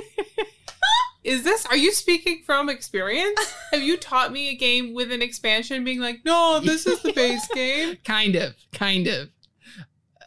is 1.24 1.44
this? 1.44 1.66
Are 1.66 1.76
you 1.78 1.92
speaking 1.92 2.42
from 2.46 2.70
experience? 2.70 3.54
Have 3.72 3.82
you 3.84 3.98
taught 3.98 4.32
me 4.32 4.50
a 4.50 4.56
game 4.56 4.94
with 4.94 5.12
an 5.12 5.22
expansion 5.22 5.84
being 5.84 6.00
like, 6.00 6.22
no, 6.26 6.60
this 6.64 6.88
is 6.88 7.02
the 7.02 7.12
base 7.12 7.46
game? 7.54 7.98
kind 8.06 8.36
of, 8.36 8.56
kind 8.72 9.08
of. 9.08 9.30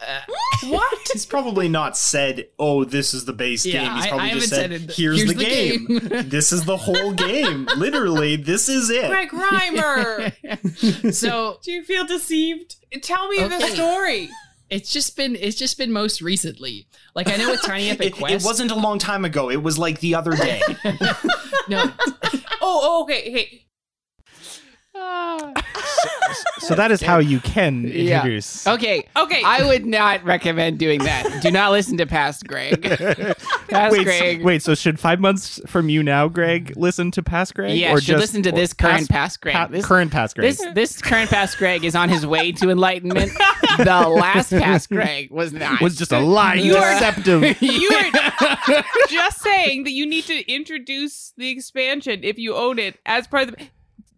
Uh, 0.06 0.20
What? 0.68 1.08
He's 1.12 1.24
probably 1.24 1.68
not 1.68 1.96
said, 1.96 2.48
"Oh, 2.58 2.84
this 2.84 3.14
is 3.14 3.24
the 3.24 3.32
base 3.32 3.64
Yeah, 3.64 3.84
game." 3.84 3.96
He's 3.96 4.06
probably 4.08 4.30
I 4.30 4.34
just 4.34 4.48
said, 4.50 4.70
said 4.70 4.80
"Here's, 4.94 5.16
Here's 5.16 5.28
the, 5.28 5.34
the 5.34 5.44
game. 5.44 5.86
game." 5.86 6.08
this 6.28 6.52
is 6.52 6.64
the 6.66 6.76
whole 6.76 7.12
game. 7.14 7.66
Literally, 7.78 8.36
this 8.36 8.68
is 8.68 8.90
it." 8.90 9.08
Greg 9.08 9.30
Reimer, 9.30 11.14
so 11.14 11.58
Do 11.62 11.72
you 11.72 11.82
feel 11.84 12.04
deceived? 12.04 12.76
tell 13.02 13.28
me 13.28 13.38
the 13.38 13.60
story. 13.68 14.28
it's 14.68 14.92
just 14.92 15.16
been 15.16 15.34
it's 15.36 15.56
just 15.56 15.78
been 15.78 15.92
most 15.92 16.20
recently. 16.20 16.86
Like 17.14 17.28
I 17.28 17.36
know 17.36 17.50
with 17.50 17.62
Tiny 17.62 17.88
Epic 17.88 18.08
It, 18.08 18.12
Quest, 18.16 18.44
it 18.44 18.46
wasn't 18.46 18.70
a 18.70 18.76
long 18.76 18.98
time 18.98 19.24
ago. 19.24 19.50
It 19.50 19.62
was 19.62 19.78
like 19.78 20.00
the 20.00 20.14
other 20.14 20.32
day. 20.36 20.60
no. 21.68 21.90
Oh, 22.60 22.80
oh, 22.82 23.02
okay, 23.04 23.30
hey. 23.30 23.64
So 26.60 26.74
that 26.76 26.92
is 26.92 27.00
how 27.00 27.18
you 27.18 27.40
can 27.40 27.82
Yeah. 27.84 28.18
introduce. 28.18 28.64
okay. 28.66 29.04
Okay. 29.16 29.42
I 29.44 29.66
would 29.66 29.84
not 29.86 30.22
recommend 30.24 30.78
doing 30.78 31.00
that. 31.02 31.42
Do 31.42 31.50
not 31.50 31.72
listen 31.72 31.96
to 31.96 32.06
past 32.06 32.46
Greg. 32.46 32.80
Past 33.68 33.92
wait, 33.92 34.04
Greg. 34.04 34.40
so, 34.40 34.44
wait, 34.44 34.62
so 34.62 34.74
should 34.74 35.00
five 35.00 35.20
months 35.20 35.60
from 35.66 35.88
you 35.88 36.02
now, 36.02 36.28
Greg, 36.28 36.72
listen 36.76 37.10
to 37.12 37.22
past 37.22 37.54
Greg? 37.54 37.76
yeah, 37.76 37.92
or 37.92 38.00
should 38.00 38.08
just 38.08 38.20
listen 38.20 38.42
to 38.42 38.52
this 38.52 38.72
current 38.72 39.08
past 39.08 39.40
Greg. 39.40 39.54
pa- 39.54 39.66
this, 39.68 39.86
current 39.86 40.10
past 40.12 40.34
Greg. 40.36 40.48
this 40.56 40.64
this 40.74 41.00
current 41.02 41.30
past 41.30 41.56
Greg 41.56 41.84
is 41.84 41.94
on 41.94 42.08
his 42.08 42.26
way 42.26 42.50
to 42.52 42.68
enlightenment. 42.70 43.32
the 43.78 43.84
last 44.08 44.50
past 44.50 44.88
Greg 44.90 45.30
was 45.30 45.52
not. 45.52 45.80
was 45.80 45.96
just 45.96 46.12
a 46.12 46.18
lie. 46.20 46.54
You 46.54 46.76
are- 46.76 46.94
deceptive. 46.94 47.60
You 47.62 47.90
were 47.90 48.82
just 49.08 49.40
saying 49.40 49.84
that 49.84 49.92
you 49.92 50.04
need 50.06 50.24
to 50.24 50.52
introduce 50.52 51.32
the 51.36 51.48
expansion 51.50 52.20
if 52.24 52.38
you 52.38 52.54
own 52.54 52.78
it 52.78 52.98
as 53.06 53.26
part 53.26 53.48
of 53.48 53.56
the. 53.56 53.66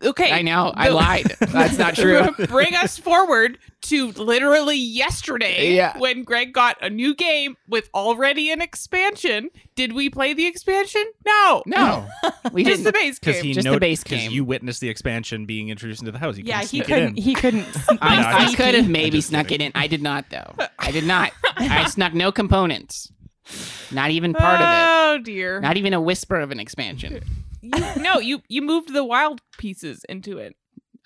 Okay. 0.04 0.30
I 0.32 0.42
know. 0.42 0.72
I 0.74 0.88
lied. 0.88 1.36
That's 1.40 1.78
not 1.78 1.94
true. 1.94 2.28
Bring 2.48 2.74
us 2.74 2.98
forward 2.98 3.58
to 3.82 4.12
literally 4.12 4.76
yesterday 4.76 5.74
Yeah. 5.74 5.96
when 5.98 6.22
Greg 6.24 6.52
got 6.52 6.76
a 6.80 6.88
new 6.90 7.14
game 7.14 7.56
with 7.68 7.88
already 7.94 8.50
an 8.50 8.60
expansion. 8.60 9.50
Did 9.74 9.92
we 9.92 10.08
play 10.10 10.34
the 10.34 10.46
expansion? 10.46 11.04
No. 11.26 11.62
No, 11.66 12.06
we 12.52 12.62
Just 12.64 12.78
didn't. 12.78 12.84
the 12.84 12.92
base 12.92 13.18
Because 13.18 13.36
game. 13.36 13.44
he 13.44 13.52
Just 13.54 13.64
the 13.64 13.72
know- 13.72 13.78
base 13.78 14.02
'cause 14.04 14.18
game. 14.18 14.30
You 14.30 14.44
witnessed 14.44 14.80
the 14.80 14.88
expansion 14.88 15.46
being 15.46 15.68
introduced 15.68 16.00
into 16.02 16.12
the 16.12 16.18
house. 16.18 16.36
You 16.36 16.44
yeah 16.46 16.62
he 16.62 16.80
couldn't 16.80 17.16
he 17.18 17.34
couldn't 17.34 17.66
I, 18.00 18.16
No, 18.20 18.28
I 18.50 18.54
could 18.54 18.74
have 18.74 18.88
maybe 18.88 19.20
snuck 19.20 19.48
kidding. 19.48 19.66
it 19.68 19.74
in. 19.76 19.80
I 19.80 19.86
did 19.86 20.02
not, 20.02 20.26
though. 20.30 20.54
I 20.78 20.90
did 20.90 21.04
not. 21.04 21.32
I 21.56 21.86
snuck 21.86 22.14
no 22.14 22.30
components. 22.32 23.10
Not 23.90 24.10
even 24.10 24.34
part 24.34 24.60
of 24.60 24.60
it. 24.60 24.66
Oh 24.88 25.18
dear. 25.24 25.60
Not 25.60 25.76
even 25.76 25.92
a 25.94 26.00
whisper 26.00 26.36
of 26.40 26.50
an 26.52 26.60
expansion. 26.60 27.22
You- 27.62 28.02
no, 28.02 28.18
you 28.18 28.42
you 28.48 28.60
moved 28.62 28.92
the 28.92 29.04
wild 29.04 29.40
pieces 29.58 30.04
into 30.08 30.38
it. 30.38 30.56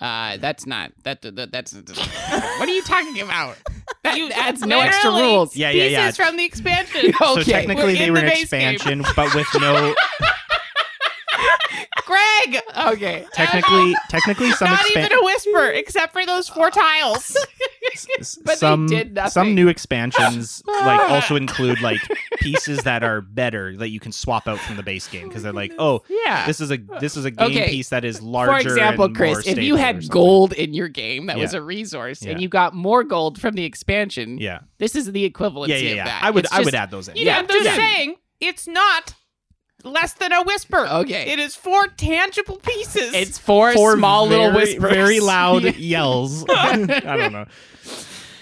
Uh, 0.00 0.36
that's 0.38 0.66
not 0.66 0.92
that. 1.04 1.22
that 1.22 1.50
that's 1.52 1.72
what 2.58 2.68
are 2.68 2.72
you 2.72 2.82
talking 2.82 3.20
about? 3.20 3.56
That 4.04 4.16
You- 4.18 4.30
adds 4.30 4.60
no 4.62 4.80
extra 4.80 5.10
rules. 5.10 5.56
Yeah, 5.56 5.70
yeah, 5.70 5.84
yeah. 5.84 6.06
Pieces 6.06 6.16
from 6.16 6.36
the 6.36 6.44
expansion. 6.50 7.12
So 7.18 7.42
technically, 7.42 7.94
We're 7.94 7.98
they 7.98 8.10
were 8.10 8.16
the 8.20 8.24
an 8.24 8.30
base 8.30 8.50
game. 8.50 8.74
expansion, 8.74 9.04
but 9.14 9.34
with 9.34 9.46
no. 9.60 9.94
Greg, 12.06 12.62
Okay. 12.94 13.26
Technically, 13.34 13.94
technically, 14.08 14.50
some 14.52 14.70
not 14.70 14.78
expan- 14.80 15.06
even 15.06 15.12
a 15.18 15.24
whisper, 15.24 15.66
except 15.72 16.12
for 16.12 16.24
those 16.24 16.48
four 16.48 16.70
tiles. 16.70 17.36
s- 17.92 18.38
But 18.44 18.52
they 18.52 18.56
some 18.56 18.86
did 18.86 19.14
nothing. 19.14 19.30
some 19.30 19.54
new 19.54 19.68
expansions 19.68 20.62
like 20.66 21.00
also 21.10 21.34
include 21.36 21.80
like 21.82 22.00
pieces 22.38 22.78
that 22.84 23.02
are 23.02 23.20
better 23.20 23.76
that 23.76 23.88
you 23.90 23.98
can 24.00 24.12
swap 24.12 24.46
out 24.46 24.58
from 24.60 24.76
the 24.76 24.82
base 24.82 25.08
game 25.08 25.26
because 25.28 25.42
they're 25.42 25.52
like, 25.52 25.72
oh, 25.78 26.02
Yeah. 26.08 26.46
this 26.46 26.60
is 26.60 26.70
a 26.70 26.78
this 27.00 27.16
is 27.16 27.24
a 27.24 27.30
game 27.30 27.50
Okay. 27.50 27.68
piece 27.70 27.88
that 27.90 28.04
is 28.04 28.22
larger. 28.22 28.52
For 28.52 28.58
example, 28.74 29.06
and 29.06 29.16
Chris, 29.16 29.44
more 29.46 29.52
if 29.54 29.58
you 29.58 29.74
had 29.76 30.08
gold 30.08 30.52
in 30.52 30.72
your 30.74 30.88
game 30.88 31.26
that 31.26 31.36
was 31.38 31.54
a 31.54 31.60
resource 31.62 32.22
Yeah. 32.22 32.32
and 32.32 32.40
you 32.40 32.48
got 32.48 32.72
more 32.74 33.02
gold 33.04 33.40
from 33.40 33.54
the 33.54 33.64
expansion, 33.64 34.38
yeah, 34.38 34.60
this 34.78 34.94
is 34.94 35.10
the 35.12 35.28
equivalency 35.28 35.68
yeah, 35.68 35.76
yeah, 35.76 35.90
of 35.90 35.96
yeah. 35.96 36.04
that. 36.04 36.22
I 36.22 36.30
would 36.30 36.44
It's 36.44 36.52
I 36.54 36.60
would 36.60 36.74
add 36.74 36.90
those 36.90 37.08
in. 37.08 37.16
Yeah, 37.16 37.24
Yeah, 37.24 37.38
I'm 37.38 37.46
just 37.48 37.64
yeah. 37.64 37.74
saying 37.76 38.14
it's 38.40 38.68
not 38.68 39.14
less 39.84 40.14
than 40.14 40.32
a 40.32 40.42
whisper. 40.42 40.86
Okay. 40.86 41.30
It 41.32 41.38
is 41.38 41.54
four 41.54 41.86
tangible 41.88 42.56
pieces. 42.56 43.14
It's 43.14 43.38
four, 43.38 43.72
Four 43.74 43.96
small 43.96 44.26
little 44.26 44.50
very- 44.50 44.56
whispers. 44.74 44.92
very 44.92 45.20
loud 45.20 45.64
yells. 45.76 46.44
I 46.48 46.76
don't 46.76 47.32
know. 47.32 47.46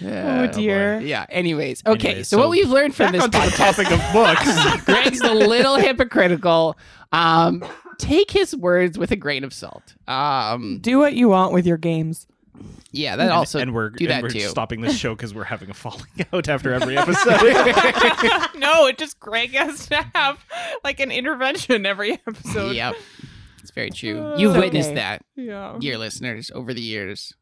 oh 0.04 0.46
dear. 0.48 1.00
Yeah. 1.00 1.26
Anyways, 1.28 1.82
okay. 1.86 2.08
Anyways, 2.08 2.28
so, 2.28 2.36
so 2.36 2.40
what 2.40 2.50
we've 2.50 2.68
learned 2.68 2.94
from 2.94 3.12
Back 3.12 3.12
this 3.12 3.22
onto 3.24 3.50
the 3.50 3.56
topic 3.56 3.90
of 3.90 4.00
books. 4.12 4.84
Greg's 4.84 5.20
a 5.20 5.32
little 5.34 5.76
hypocritical. 5.76 6.76
Um, 7.12 7.64
take 7.98 8.30
his 8.30 8.56
words 8.56 8.98
with 8.98 9.10
a 9.12 9.16
grain 9.16 9.44
of 9.44 9.52
salt. 9.52 9.94
Um, 10.08 10.78
do 10.80 10.98
what 10.98 11.14
you 11.14 11.28
want 11.28 11.52
with 11.52 11.66
your 11.66 11.76
games 11.76 12.26
yeah, 12.92 13.16
that 13.16 13.30
also 13.30 13.58
and 13.58 13.74
we're 13.74 13.90
do 13.90 14.04
and 14.04 14.10
that 14.12 14.22
we're 14.22 14.28
too. 14.30 14.40
stopping 14.40 14.80
this 14.80 14.96
show 14.96 15.14
because 15.14 15.34
we're 15.34 15.44
having 15.44 15.70
a 15.70 15.74
falling 15.84 16.06
out 16.32 16.48
after 16.48 16.72
every 16.72 16.96
episode. 16.98 17.40
no, 18.58 18.86
it 18.86 18.98
just 18.98 19.18
Greg 19.20 19.52
has 19.54 19.86
to 19.88 20.04
have 20.14 20.44
like 20.84 21.00
an 21.00 21.10
intervention 21.10 21.84
every 21.86 22.12
episode. 22.12 22.76
Yep, 22.76 22.94
it's 23.60 23.70
very 23.72 23.90
true. 23.90 24.20
Uh, 24.20 24.36
You've 24.38 24.54
It's 24.56 24.64
witnessed 24.64 24.88
okay. 24.90 24.94
that, 24.96 25.24
Yeah. 25.36 25.76
dear 25.80 25.98
listeners, 25.98 26.50
over 26.54 26.72
the 26.72 26.82
years, 26.82 27.34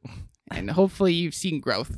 and 0.50 0.70
hopefully 0.70 1.12
you've 1.12 1.34
seen 1.34 1.60
growth. 1.60 1.94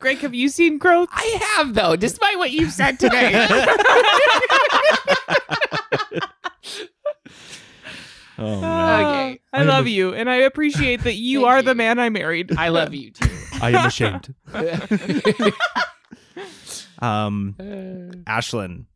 Greg, 0.00 0.18
have 0.18 0.34
you 0.34 0.50
seen 0.50 0.76
growth? 0.76 1.08
I 1.12 1.38
have 1.56 1.74
though, 1.74 1.96
despite 1.96 2.36
what 2.38 2.50
you've 2.50 2.72
said 2.72 2.98
today. 3.00 3.48
Oh. 8.38 8.62
Uh, 8.62 8.98
okay. 9.00 9.40
I 9.52 9.60
am 9.60 9.66
love 9.68 9.86
a- 9.86 9.90
you, 9.90 10.12
and 10.14 10.28
I 10.28 10.36
appreciate 10.36 11.02
that 11.04 11.14
you 11.14 11.40
Thank 11.40 11.48
are 11.50 11.62
the 11.62 11.74
man 11.74 11.98
I 11.98 12.08
married. 12.08 12.56
I 12.56 12.68
love 12.70 12.92
you 12.94 13.10
too. 13.12 13.30
I 13.62 13.70
am 13.70 13.86
ashamed. 13.86 14.34
um, 16.98 17.54
uh. 17.58 17.62
Ashlynn, 18.30 18.86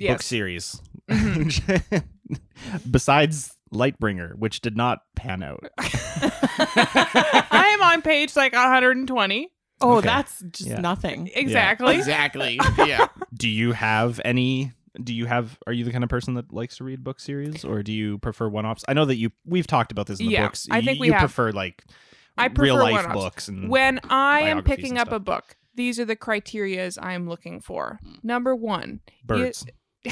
book 0.00 0.22
series. 0.22 0.80
Mm-hmm. 1.10 1.96
Besides 2.90 3.54
Lightbringer, 3.72 4.34
which 4.36 4.60
did 4.60 4.76
not 4.76 5.00
pan 5.16 5.42
out. 5.42 5.64
I 5.78 7.76
am 7.78 7.82
on 7.82 8.02
page 8.02 8.34
like 8.36 8.52
120. 8.52 9.48
Oh, 9.80 9.98
Okay. 9.98 10.06
that's 10.08 10.40
just 10.50 10.68
Yeah. 10.70 10.80
nothing. 10.80 11.30
Exactly. 11.34 11.94
exactly. 11.96 12.58
Yeah. 12.78 13.06
Do 13.32 13.48
you 13.48 13.72
have 13.72 14.20
any? 14.24 14.72
Do 15.02 15.14
you 15.14 15.26
have? 15.26 15.58
Are 15.66 15.72
you 15.72 15.84
the 15.84 15.92
kind 15.92 16.02
of 16.04 16.10
person 16.10 16.34
that 16.34 16.52
likes 16.52 16.76
to 16.78 16.84
read 16.84 17.04
book 17.04 17.20
series, 17.20 17.64
or 17.64 17.82
do 17.82 17.92
you 17.92 18.18
prefer 18.18 18.48
one-offs? 18.48 18.84
I 18.88 18.94
know 18.94 19.04
that 19.04 19.16
you. 19.16 19.30
We've 19.44 19.66
talked 19.66 19.92
about 19.92 20.06
this 20.06 20.18
in 20.20 20.26
the 20.26 20.32
Yeah, 20.32 20.46
books. 20.46 20.66
I 20.70 20.80
think 20.82 20.96
you, 20.96 21.00
we 21.02 21.06
you 21.08 21.12
have. 21.12 21.20
prefer 21.20 21.52
like 21.52 21.84
I 22.36 22.48
prefer 22.48 22.62
real 22.62 22.76
prefer 22.76 22.90
life 22.92 23.06
one-offs. 23.06 23.24
books 23.24 23.48
and 23.48 23.68
When 23.68 24.00
I 24.10 24.40
am 24.40 24.62
picking 24.62 24.98
up 24.98 25.12
a 25.12 25.18
book, 25.20 25.56
these 25.74 26.00
are 26.00 26.04
the 26.04 26.16
criterias 26.16 26.98
I 27.00 27.12
am 27.14 27.28
looking 27.28 27.60
for. 27.60 27.98
Number 28.22 28.54
one, 28.56 29.00
birds. 29.24 29.64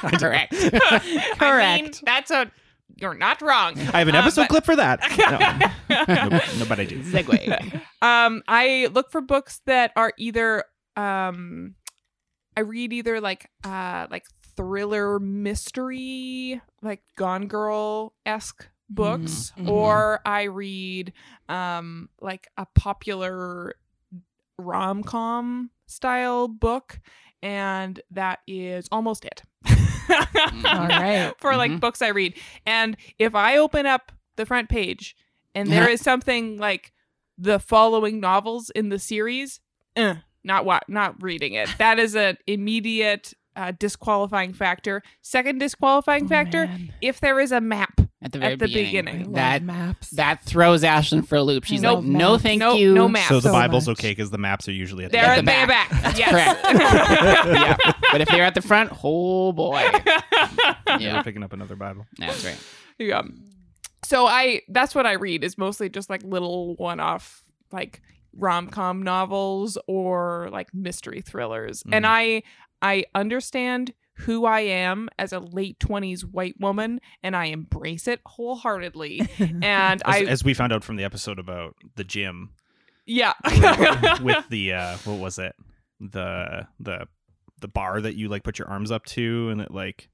Correct. 0.00 0.54
I 1.40 1.80
mean, 1.82 1.90
that's 2.04 2.30
a. 2.30 2.50
You're 2.96 3.14
not 3.14 3.40
wrong. 3.40 3.78
I 3.78 4.00
have 4.00 4.08
an 4.08 4.14
Uh, 4.16 4.18
episode 4.20 4.42
but- 4.42 4.48
clip 4.50 4.64
for 4.64 4.76
that. 4.76 5.00
No, 5.88 5.96
no, 6.28 6.40
no, 6.58 6.64
but 6.68 6.80
I 6.80 6.84
do. 6.84 7.00
Segue. 7.02 7.80
um 8.02 8.42
i 8.48 8.88
look 8.92 9.10
for 9.10 9.20
books 9.20 9.60
that 9.66 9.92
are 9.96 10.12
either 10.18 10.64
um 10.96 11.74
i 12.56 12.60
read 12.60 12.92
either 12.92 13.20
like 13.20 13.48
uh 13.64 14.06
like 14.10 14.24
thriller 14.56 15.18
mystery 15.18 16.60
like 16.82 17.02
gone 17.16 17.46
girl 17.46 18.12
esque 18.26 18.68
books 18.88 19.52
Mhm. 19.58 19.68
or 19.70 20.20
i 20.26 20.42
read 20.42 21.12
um 21.48 22.08
like 22.20 22.48
a 22.56 22.66
popular 22.74 23.74
rom-com 24.58 25.70
style 25.86 26.48
book 26.48 27.00
and 27.42 28.00
that 28.10 28.40
is 28.46 28.88
almost 28.92 29.24
it 29.24 29.42
All 29.68 30.88
right. 30.88 31.32
for 31.38 31.56
like 31.56 31.72
Mhm. 31.72 31.80
books 31.80 32.02
i 32.02 32.08
read 32.08 32.34
and 32.66 32.96
if 33.18 33.34
i 33.34 33.56
open 33.56 33.86
up 33.86 34.12
the 34.36 34.44
front 34.46 34.68
page 34.68 35.16
and 35.54 35.68
there 35.70 35.88
is 35.88 36.00
something 36.00 36.58
like 36.58 36.92
the 37.38 37.58
following 37.58 38.20
novels 38.20 38.70
in 38.70 38.88
the 38.90 38.98
series 38.98 39.60
eh, 39.96 40.16
not 40.44 40.64
what 40.64 40.82
not 40.88 41.22
reading 41.22 41.54
it 41.54 41.68
that 41.78 41.98
is 41.98 42.14
an 42.14 42.36
immediate 42.46 43.32
uh, 43.56 43.72
disqualifying 43.78 44.52
factor 44.52 45.02
second 45.22 45.58
disqualifying 45.58 46.24
Oh, 46.24 46.28
factor 46.28 46.66
man. 46.66 46.92
if 47.02 47.20
there 47.20 47.40
is 47.40 47.50
a 47.52 47.60
map 47.60 48.00
At 48.22 48.32
the 48.32 48.38
very 48.38 48.52
At 48.52 48.58
the 48.60 48.66
beginning. 48.66 49.04
beginning. 49.04 49.32
That 49.32 49.62
maps. 49.64 50.10
that 50.10 50.44
throws 50.44 50.82
Ashlynn 50.84 51.26
for 51.26 51.36
a 51.36 51.42
loop. 51.42 51.64
She's 51.64 51.82
I 51.82 51.88
like, 51.88 51.96
love 51.96 52.04
no, 52.04 52.38
thank 52.38 52.60
no, 52.60 52.74
you. 52.74 52.94
no 52.94 53.08
map 53.08 53.28
So 53.28 53.34
the 53.40 53.48
So 53.48 53.52
Bible's 53.52 53.88
much. 53.88 53.98
okay 53.98 54.12
because 54.12 54.30
the 54.30 54.38
maps 54.38 54.68
are 54.68 54.72
usually 54.72 55.04
at 55.04 55.10
the 55.10 55.18
back. 55.18 55.26
they're 55.26 55.32
at 55.32 55.36
the 55.36 55.62
the 55.62 55.66
back. 55.66 55.90
back, 55.90 56.02
That's 56.02 56.18
yes 56.18 56.58
yeah. 57.46 57.92
But 58.12 58.20
if 58.20 58.28
they're 58.28 58.44
at 58.44 58.54
the 58.54 58.62
front, 58.62 58.92
oh 59.02 59.52
boy. 59.52 59.82
Never 60.86 61.02
Yeah. 61.02 61.22
picking 61.22 61.42
up 61.42 61.52
another 61.52 61.76
Bible. 61.76 62.06
That's 62.18 62.44
right. 62.44 62.58
yeah 62.98 63.22
so 64.04 64.26
i 64.26 64.60
that's 64.68 64.94
what 64.94 65.06
i 65.06 65.12
read 65.12 65.44
is 65.44 65.58
mostly 65.58 65.88
just 65.90 66.08
like 66.08 66.22
little 66.22 66.74
one-off 66.76 67.44
like 67.70 68.00
rom-com 68.36 69.02
novels 69.02 69.76
or 69.86 70.48
like 70.52 70.72
mystery 70.74 71.20
thrillers. 71.20 71.82
And 71.92 72.04
Mhm. 72.04 72.08
i 72.08 72.42
i 72.82 73.04
understand 73.14 73.92
who 74.14 74.44
i 74.44 74.60
am 74.60 75.08
as 75.18 75.32
a 75.32 75.38
late 75.40 75.78
20s 75.78 76.22
white 76.24 76.54
woman 76.60 77.00
and 77.22 77.34
i 77.36 77.46
embrace 77.46 78.06
it 78.06 78.20
wholeheartedly. 78.26 79.20
And 79.62 80.02
As, 80.02 80.02
i 80.04 80.20
as 80.20 80.44
we 80.44 80.54
found 80.54 80.72
out 80.72 80.84
from 80.84 80.96
the 80.96 81.04
episode 81.04 81.38
about 81.38 81.74
the 81.96 82.04
gym. 82.04 82.50
Yeah. 83.06 83.32
With 84.22 84.48
the 84.50 84.72
uh 84.74 84.96
what 85.04 85.18
was 85.18 85.38
it? 85.38 85.54
The 86.00 86.66
the 86.78 87.06
the 87.60 87.68
bar 87.68 88.00
that 88.00 88.14
you 88.14 88.28
like 88.28 88.42
put 88.44 88.58
your 88.58 88.68
arms 88.68 88.90
up 88.90 89.04
to 89.06 89.48
and 89.50 89.60
it 89.60 89.70
like 89.70 90.08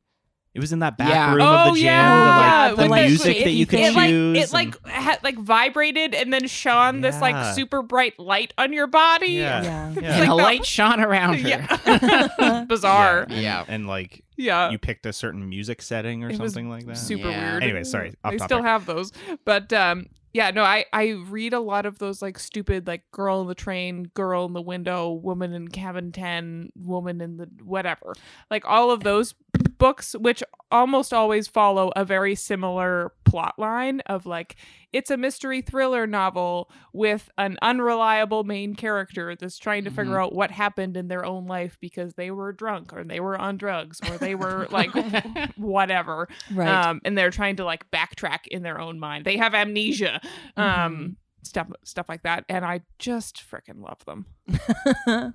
it 0.56 0.60
was 0.60 0.72
in 0.72 0.78
that 0.80 0.96
back 0.98 1.10
Yeah. 1.10 1.32
room 1.34 1.42
Oh, 1.42 1.68
of 1.68 1.74
the 1.74 1.80
gym. 1.80 1.84
yeah, 1.86 2.68
the, 2.70 2.74
like, 2.74 2.76
the 2.76 2.88
with 2.90 2.98
the 3.00 3.08
music 3.08 3.44
that 3.44 3.50
you 3.52 3.66
could 3.66 3.78
thing. 3.78 3.92
it 3.92 3.94
like 3.94 4.08
choose. 4.10 4.38
it 4.38 4.52
like 4.52 4.74
and- 4.84 4.92
had 4.92 5.22
like 5.22 5.38
vibrated 5.38 6.14
and 6.14 6.32
then 6.32 6.46
shone 6.48 7.00
this 7.02 7.20
like 7.20 7.54
super 7.54 7.82
bright 7.82 8.18
light 8.18 8.52
on 8.58 8.72
your 8.72 8.86
body 8.86 9.28
Yeah. 9.28 9.62
yeah. 9.62 9.92
yeah. 10.00 10.12
And 10.12 10.20
like 10.20 10.22
a 10.22 10.26
the- 10.26 10.34
light 10.34 10.66
shone 10.66 11.00
around 11.00 11.34
her. 11.40 11.48
yeah 11.48 12.64
bizarre 12.68 13.26
Yeah. 13.30 13.36
Yeah. 13.40 13.64
And 13.68 13.86
like 13.86 14.24
yeah 14.36 14.70
you 14.70 14.78
picked 14.78 15.06
a 15.06 15.12
certain 15.12 15.48
music 15.48 15.80
setting 15.82 16.24
or 16.24 16.28
It 16.30 16.38
was 16.38 16.52
something 16.54 16.68
like 16.70 16.86
that. 16.86 16.96
super 16.96 17.28
Yeah. 17.30 17.50
weird. 17.52 17.62
Anyway, 17.62 17.84
sorry, 17.84 18.14
off 18.24 18.32
they 18.32 18.38
topic. 18.38 18.42
still 18.48 18.62
have 18.62 18.86
those, 18.86 19.12
but 19.44 19.72
um, 19.72 20.06
yeah, 20.32 20.50
no, 20.50 20.62
I 20.62 20.84
I 20.92 21.10
read 21.28 21.54
a 21.54 21.60
lot 21.60 21.86
of 21.86 21.98
those 21.98 22.20
like 22.20 22.38
stupid 22.38 22.86
like 22.86 23.10
girl 23.10 23.40
in 23.40 23.46
the 23.46 23.54
train, 23.54 24.10
girl 24.14 24.44
in 24.44 24.52
the 24.52 24.60
window, 24.60 25.10
woman 25.12 25.54
in 25.54 25.68
cabin 25.68 26.12
ten, 26.12 26.68
woman 26.76 27.20
in 27.22 27.38
the 27.38 27.48
whatever, 27.64 28.12
like 28.50 28.64
all 28.66 28.90
of 28.90 29.02
those 29.02 29.34
books, 29.78 30.14
which 30.18 30.42
almost 30.70 31.12
always 31.12 31.46
follow 31.48 31.92
a 31.94 32.04
very 32.04 32.34
similar 32.34 33.12
plot 33.24 33.54
line 33.58 34.00
of 34.06 34.26
like 34.26 34.56
it's 34.92 35.10
a 35.10 35.16
mystery 35.16 35.60
thriller 35.62 36.06
novel 36.06 36.70
with 36.92 37.28
an 37.38 37.56
unreliable 37.62 38.42
main 38.44 38.74
character 38.74 39.36
that's 39.36 39.58
trying 39.58 39.84
to 39.84 39.90
figure 39.90 40.18
out 40.20 40.34
what 40.34 40.50
happened 40.50 40.96
in 40.96 41.08
their 41.08 41.24
own 41.24 41.46
life 41.46 41.76
because 41.80 42.14
they 42.14 42.30
were 42.30 42.52
drunk 42.52 42.92
or 42.92 43.04
they 43.04 43.20
were 43.20 43.38
on 43.38 43.56
drugs 43.56 44.00
or 44.08 44.18
they 44.18 44.34
were 44.34 44.66
like 44.70 44.90
whatever 45.56 46.28
Right. 46.50 46.68
um 46.88 47.00
and 47.04 47.16
they're 47.16 47.30
trying 47.30 47.56
to 47.56 47.64
like 47.64 47.88
backtrack 47.90 48.46
in 48.48 48.62
their 48.62 48.80
own 48.80 48.98
mind 48.98 49.24
they 49.24 49.36
have 49.36 49.54
amnesia 49.54 50.20
um 50.56 50.64
Mhm. 50.66 51.16
stuff 51.46 51.68
stuff 51.84 52.08
like 52.08 52.22
that 52.22 52.44
and 52.48 52.64
i 52.64 52.80
just 52.98 53.42
freaking 53.48 53.82
love 53.82 54.04
them 54.04 55.34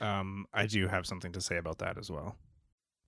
Um, 0.00 0.46
I 0.52 0.66
do 0.66 0.88
have 0.88 1.06
something 1.06 1.30
to 1.32 1.40
say 1.40 1.56
about 1.56 1.78
that 1.78 1.96
as 1.98 2.10
well. 2.10 2.36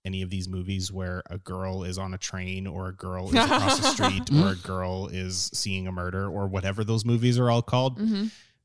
Any 0.07 0.22
of 0.22 0.30
these 0.30 0.48
movies 0.48 0.92
where 0.92 1.22
a 1.28 1.36
girl 1.38 1.82
is 1.82 1.98
on 1.98 2.14
a 2.14 2.18
train 2.18 2.66
or 2.66 2.86
a 2.88 2.92
girl 2.94 3.26
is 3.28 3.34
across 3.34 3.78
the 3.80 3.90
street 3.96 4.30
or 4.32 4.52
a 4.52 4.57
girl 4.57 5.09
is 5.09 5.50
seeing 5.52 5.88
a 5.88 5.92
murder 5.92 6.28
or 6.28 6.46
whatever 6.46 6.84
those 6.84 7.04
movies 7.04 7.38
are 7.40 7.50
all 7.50 7.61
called 7.62 7.98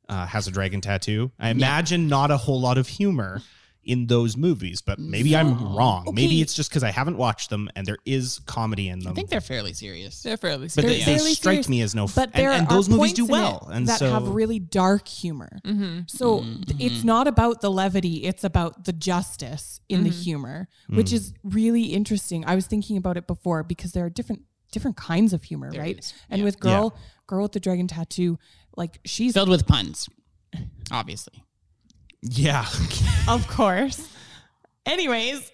uh, 0.08 0.26
has 0.28 0.48
a 0.48 0.52
dragon 0.52 0.82
tattoo. 0.82 1.32
I 1.40 1.50
imagine 1.50 2.08
not 2.08 2.30
a 2.30 2.38
whole 2.38 2.62
lot 2.62 2.78
of 2.78 2.88
humor 2.88 3.42
in 3.84 4.06
those 4.08 4.38
movies, 4.38 4.82
but 4.82 5.00
maybe 5.00 5.36
I'm 5.36 5.52
No. 5.60 5.76
wrong. 5.76 6.12
Maybe 6.14 6.40
it's 6.42 6.54
just 6.54 6.70
because 6.70 6.84
I 6.84 6.92
haven't 6.92 7.18
watched 7.18 7.50
them 7.50 7.68
and 7.76 7.86
there 7.88 7.98
is 8.06 8.40
comedy 8.46 8.90
in 8.90 9.00
them. 9.00 9.12
I 9.12 9.16
think 9.16 9.30
they're 9.30 9.42
fairly 9.42 9.74
serious. 9.74 10.22
they're 10.22 10.38
fairly 10.38 10.68
but 10.68 10.76
they, 10.76 10.82
They're 10.82 10.92
they 11.00 11.04
fairly 11.04 11.34
strike 11.34 11.54
serious, 11.56 11.70
me 11.70 11.82
as 11.82 11.96
no. 11.96 12.04
F- 12.04 12.14
but 12.16 12.34
there 12.34 12.52
and 12.52 12.68
are 12.68 12.70
those 12.76 12.88
movies 12.90 13.00
points 13.00 13.14
do 13.16 13.26
in 13.26 13.32
well, 13.32 13.68
it 13.72 13.76
and 13.76 13.88
that 13.88 13.98
so 14.00 14.12
have 14.12 14.28
really 14.30 14.60
dark 14.60 15.08
humor. 15.08 15.60
mm-hmm. 15.66 16.02
So 16.08 16.42
Mhm. 16.42 16.76
it's 16.80 17.04
not 17.04 17.28
about 17.28 17.62
the 17.62 17.72
levity, 17.72 18.24
it's 18.24 18.44
about 18.44 18.86
the 18.86 18.94
justice 18.94 19.80
in 19.90 20.04
the 20.04 20.12
Mhm. 20.12 20.24
humor, 20.24 20.68
which 20.88 21.10
Mm. 21.10 21.14
is 21.14 21.34
really 21.44 21.86
interesting. 21.86 22.46
I 22.46 22.54
was 22.56 22.68
thinking 22.68 22.98
about 22.98 23.18
it 23.18 23.26
before 23.26 23.64
because 23.64 23.94
there 23.94 24.06
are 24.06 24.10
different 24.12 24.44
different 24.72 24.96
kinds 24.96 25.34
of 25.34 25.44
humor, 25.44 25.70
There 25.70 25.82
right? 25.82 26.00
is. 26.00 26.14
And 26.30 26.40
Yeah. 26.40 26.46
with 26.46 26.60
girl 26.60 26.96
girl 27.28 27.44
with 27.44 27.52
the 27.54 27.60
dragon 27.60 27.88
tattoo, 27.88 28.38
like 28.78 29.00
she's 29.06 29.34
filled 29.34 29.50
with 29.50 29.66
puns, 29.68 30.08
obviously. 30.92 31.44
Yeah, 32.22 32.66
of 33.28 33.48
course. 33.48 34.08
Anyways, 34.86 35.52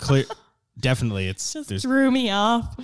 clear. 0.00 0.24
Definitely, 0.80 1.28
it's 1.28 1.52
just 1.52 1.68
there's 1.68 1.82
threw 1.82 2.10
me 2.10 2.30
off. 2.30 2.74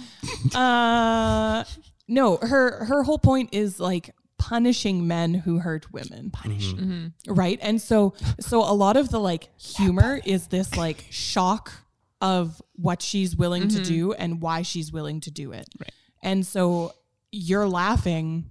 Uh 0.54 1.64
no, 2.06 2.36
her 2.36 2.84
her 2.84 3.02
whole 3.02 3.18
point 3.18 3.50
is 3.52 3.80
like 3.80 4.14
punishing 4.38 5.06
men 5.08 5.34
who 5.34 5.58
hurt 5.58 5.92
women. 5.92 6.30
Punish. 6.30 6.72
Mhm. 6.74 7.12
right 7.26 7.58
and 7.60 7.82
so 7.82 8.14
so 8.40 8.60
a 8.60 8.72
lot 8.72 8.96
of 8.96 9.08
the 9.10 9.18
like 9.18 9.48
humor 9.58 10.20
is 10.24 10.46
this 10.48 10.76
like 10.76 11.06
shock 11.10 11.72
of 12.20 12.62
what 12.76 13.02
she's 13.02 13.34
willing 13.36 13.66
to 13.68 13.80
Mhm. 13.80 13.86
do 13.86 14.12
and 14.12 14.40
why 14.40 14.62
she's 14.62 14.92
willing 14.92 15.20
to 15.22 15.30
do 15.30 15.50
it 15.52 15.68
Right. 15.80 15.90
and 16.22 16.46
so 16.46 16.92
you're 17.32 17.68
laughing 17.68 18.50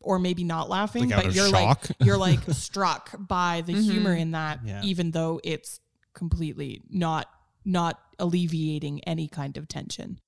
or 0.00 0.18
maybe 0.18 0.44
not 0.44 0.68
laughing 0.70 1.08
Like 1.10 1.24
but 1.24 1.34
you're 1.34 1.48
shock? 1.48 1.88
like 1.90 1.96
you're 2.06 2.16
like 2.16 2.40
struck 2.52 3.10
by 3.18 3.62
the 3.66 3.74
Mhm. 3.74 3.82
humor 3.82 4.14
in 4.14 4.30
that 4.32 4.60
Yeah. 4.64 4.82
even 4.82 5.10
though 5.10 5.40
it's 5.44 5.80
completely 6.14 6.82
not 6.88 7.28
not 7.64 8.00
alleviating 8.18 9.02
any 9.04 9.26
kind 9.28 9.56
of 9.56 9.66
tension 9.68 10.20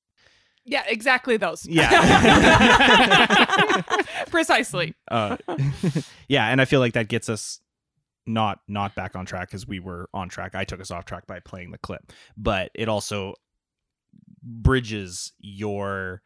yeah 0.65 0.83
exactly 0.89 1.37
those 1.37 1.65
Yeah. 1.67 1.89
precisely 4.31 4.95
uh, 5.11 5.37
yeah, 6.29 6.49
and 6.49 6.61
I 6.61 6.65
feel 6.65 6.81
like 6.81 6.95
that 6.95 7.09
gets 7.09 7.29
us 7.29 7.61
not 8.27 8.59
not 8.69 8.95
back 8.95 9.15
on 9.15 9.25
track 9.25 9.49
because 9.49 9.67
we 9.67 9.79
were 9.79 10.09
on 10.13 10.29
track. 10.29 10.55
I 10.55 10.65
took 10.65 10.81
us 10.81 10.91
off 10.91 11.05
track 11.05 11.27
by 11.27 11.39
playing 11.41 11.71
the 11.71 11.79
clip, 11.79 12.13
but 12.37 12.71
it 12.75 12.89
also 12.89 13.35
bridges 14.43 15.33
your 15.39 16.23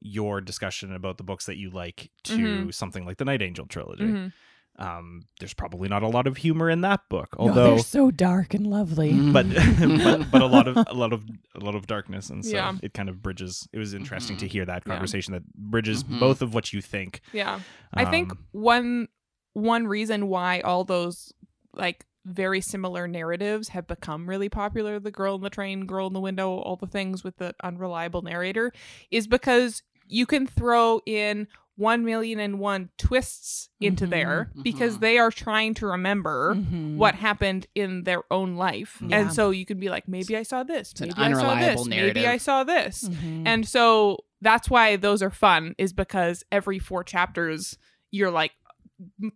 your 0.00 0.40
discussion 0.40 0.92
about 0.92 1.18
the 1.18 1.24
books 1.24 1.46
that 1.46 1.56
you 1.56 1.70
like 1.70 2.10
to 2.24 2.36
Mhm. 2.66 2.74
something 2.74 3.04
like 3.04 3.16
the 3.18 3.24
Night 3.24 3.42
Angel 3.42 3.66
trilogy. 3.66 4.04
Mhm. 4.04 4.32
Um, 4.78 5.22
there's 5.40 5.54
probably 5.54 5.88
not 5.88 6.02
a 6.02 6.08
lot 6.08 6.26
of 6.26 6.36
humor 6.36 6.68
in 6.68 6.82
that 6.82 7.00
book, 7.08 7.28
No, 7.38 7.48
although 7.48 7.70
they're 7.76 7.78
so 7.78 8.10
dark 8.10 8.52
and 8.52 8.66
lovely. 8.66 9.10
Mm. 9.14 9.32
but, 9.32 9.46
but 10.20 10.30
but 10.30 10.42
a 10.42 10.46
lot 10.46 10.68
of 10.68 10.76
a 10.86 10.92
lot 10.92 11.14
of 11.14 11.22
a 11.54 11.60
lot 11.64 11.74
of 11.74 11.86
darkness, 11.86 12.28
and 12.28 12.44
so 12.44 12.52
Yeah. 12.54 12.76
it 12.82 12.92
kind 12.92 13.08
of 13.08 13.22
bridges. 13.22 13.66
It 13.72 13.78
was 13.78 13.94
interesting 13.94 14.36
to 14.36 14.44
Mhm. 14.46 14.50
hear 14.50 14.64
that 14.66 14.82
Yeah. 14.86 14.92
conversation 14.92 15.32
that 15.32 15.50
bridges 15.54 16.04
Mhm. 16.04 16.20
both 16.20 16.42
of 16.42 16.52
what 16.52 16.74
you 16.74 16.82
think. 16.82 17.22
Yeah. 17.32 17.60
I 17.94 18.04
think 18.04 18.32
Um, 18.32 18.38
one 18.52 19.08
one 19.54 19.86
reason 19.86 20.26
why 20.28 20.60
all 20.60 20.84
those 20.84 21.32
like 21.72 22.04
very 22.26 22.60
similar 22.60 23.06
narratives 23.06 23.68
have 23.68 23.86
become 23.86 24.28
really 24.28 24.48
popular, 24.48 24.98
the 24.98 25.10
girl 25.12 25.36
in 25.36 25.42
the 25.42 25.50
train, 25.50 25.86
girl 25.86 26.08
in 26.08 26.12
the 26.12 26.20
window, 26.20 26.50
all 26.58 26.76
the 26.76 26.86
things 26.86 27.22
with 27.22 27.36
the 27.36 27.54
unreliable 27.62 28.20
narrator, 28.22 28.72
is 29.10 29.26
because 29.28 29.82
you 30.08 30.26
can 30.26 30.46
throw 30.46 31.00
in 31.06 31.46
one 31.76 32.04
million 32.04 32.40
and 32.40 32.58
one 32.58 32.88
twists 32.96 33.68
into 33.80 34.06
Mhm, 34.06 34.10
there 34.10 34.50
because 34.62 34.96
mhm. 34.96 35.00
they 35.00 35.18
are 35.18 35.30
trying 35.30 35.74
to 35.74 35.86
remember 35.86 36.54
Mhm. 36.54 36.96
what 36.96 37.14
happened 37.14 37.66
in 37.74 38.04
their 38.04 38.22
own 38.32 38.56
life. 38.56 39.02
Yeah. 39.06 39.20
And 39.20 39.32
so 39.32 39.50
you 39.50 39.66
can 39.66 39.78
be 39.78 39.90
like, 39.90 40.08
maybe 40.08 40.36
I 40.36 40.42
saw 40.42 40.62
this, 40.62 40.92
It's 40.92 41.00
an 41.02 41.08
maybe 41.08 41.20
I 41.22 41.32
saw 41.34 41.54
this, 41.54 41.86
narrative. 41.86 42.14
maybe 42.16 42.26
I 42.26 42.38
saw 42.38 42.64
this. 42.64 43.04
Mhm. 43.08 43.42
And 43.46 43.68
so 43.68 44.24
that's 44.40 44.70
why 44.70 44.96
those 44.96 45.22
are 45.22 45.30
fun, 45.30 45.74
is 45.76 45.92
because 45.92 46.44
every 46.50 46.78
four 46.78 47.04
chapters, 47.04 47.76
you're 48.10 48.30
like, 48.30 48.52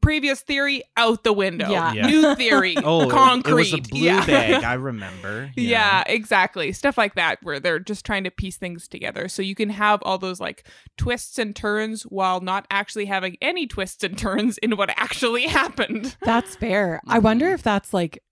previous 0.00 0.40
theory 0.40 0.82
out 0.96 1.22
the 1.24 1.32
window. 1.32 1.68
Yeah. 1.70 1.92
Yeah. 1.92 2.06
New 2.06 2.34
theory, 2.34 2.76
Oh, 2.84 3.02
it- 3.02 3.10
concrete. 3.10 3.52
It 3.72 3.80
was 3.80 3.86
a 3.88 3.90
blue 3.90 4.00
yeah. 4.00 4.26
bag. 4.26 4.64
I 4.64 4.72
remember. 4.90 5.50
Yeah, 5.56 6.02
exactly. 6.06 6.72
Stuff 6.72 6.96
like 6.96 7.14
that, 7.14 7.38
where 7.42 7.60
they're 7.60 7.78
just 7.78 8.06
trying 8.06 8.24
to 8.24 8.30
piece 8.30 8.56
things 8.56 8.88
together. 8.88 9.28
So 9.28 9.42
you 9.42 9.54
can 9.54 9.70
have 9.70 10.00
all 10.02 10.16
those 10.18 10.40
like 10.40 10.66
twists 10.96 11.38
and 11.38 11.54
turns 11.54 12.02
while 12.04 12.40
not 12.40 12.66
actually 12.70 13.04
having 13.06 13.36
any 13.42 13.66
twists 13.66 14.02
and 14.02 14.16
turns 14.16 14.56
in 14.58 14.76
what 14.76 14.90
actually 14.96 15.42
happened. 15.46 16.16
That's 16.22 16.56
fair. 16.56 17.00
I 17.06 17.18
wonder 17.18 17.46
Mhm. 17.50 17.54
if 17.54 17.62
that's 17.62 17.92
like 17.92 18.22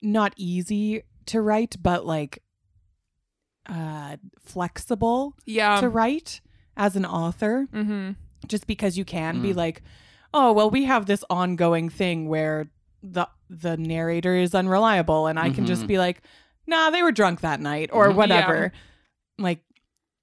not 0.00 0.32
easy 0.36 1.02
to 1.26 1.40
write, 1.40 1.76
but 1.82 2.04
like 2.06 2.42
uh 3.68 4.16
flexible 4.40 5.34
Yeah. 5.46 5.80
to 5.80 5.88
write 5.88 6.40
as 6.76 6.96
an 6.96 7.04
author, 7.04 7.68
mm-hmm. 7.72 8.12
just 8.48 8.66
because 8.66 8.98
you 8.98 9.04
can 9.04 9.40
be 9.42 9.52
Mm. 9.52 9.56
like, 9.56 9.82
oh 10.34 10.52
well, 10.52 10.70
we 10.70 10.84
have 10.84 11.06
this 11.06 11.24
ongoing 11.30 11.88
thing 11.88 12.28
where 12.28 12.70
the 13.02 13.28
the 13.50 13.76
narrator 13.76 14.34
is 14.34 14.54
unreliable, 14.54 15.26
and 15.26 15.38
I 15.38 15.50
can 15.50 15.66
just 15.66 15.84
Mhm. 15.84 15.88
be 15.88 15.98
like, 15.98 16.22
nah, 16.66 16.90
they 16.90 17.02
were 17.02 17.12
drunk 17.12 17.40
that 17.40 17.60
night 17.60 17.90
or 17.92 18.10
Mhm. 18.10 18.14
whatever. 18.14 18.72
Like 19.38 19.60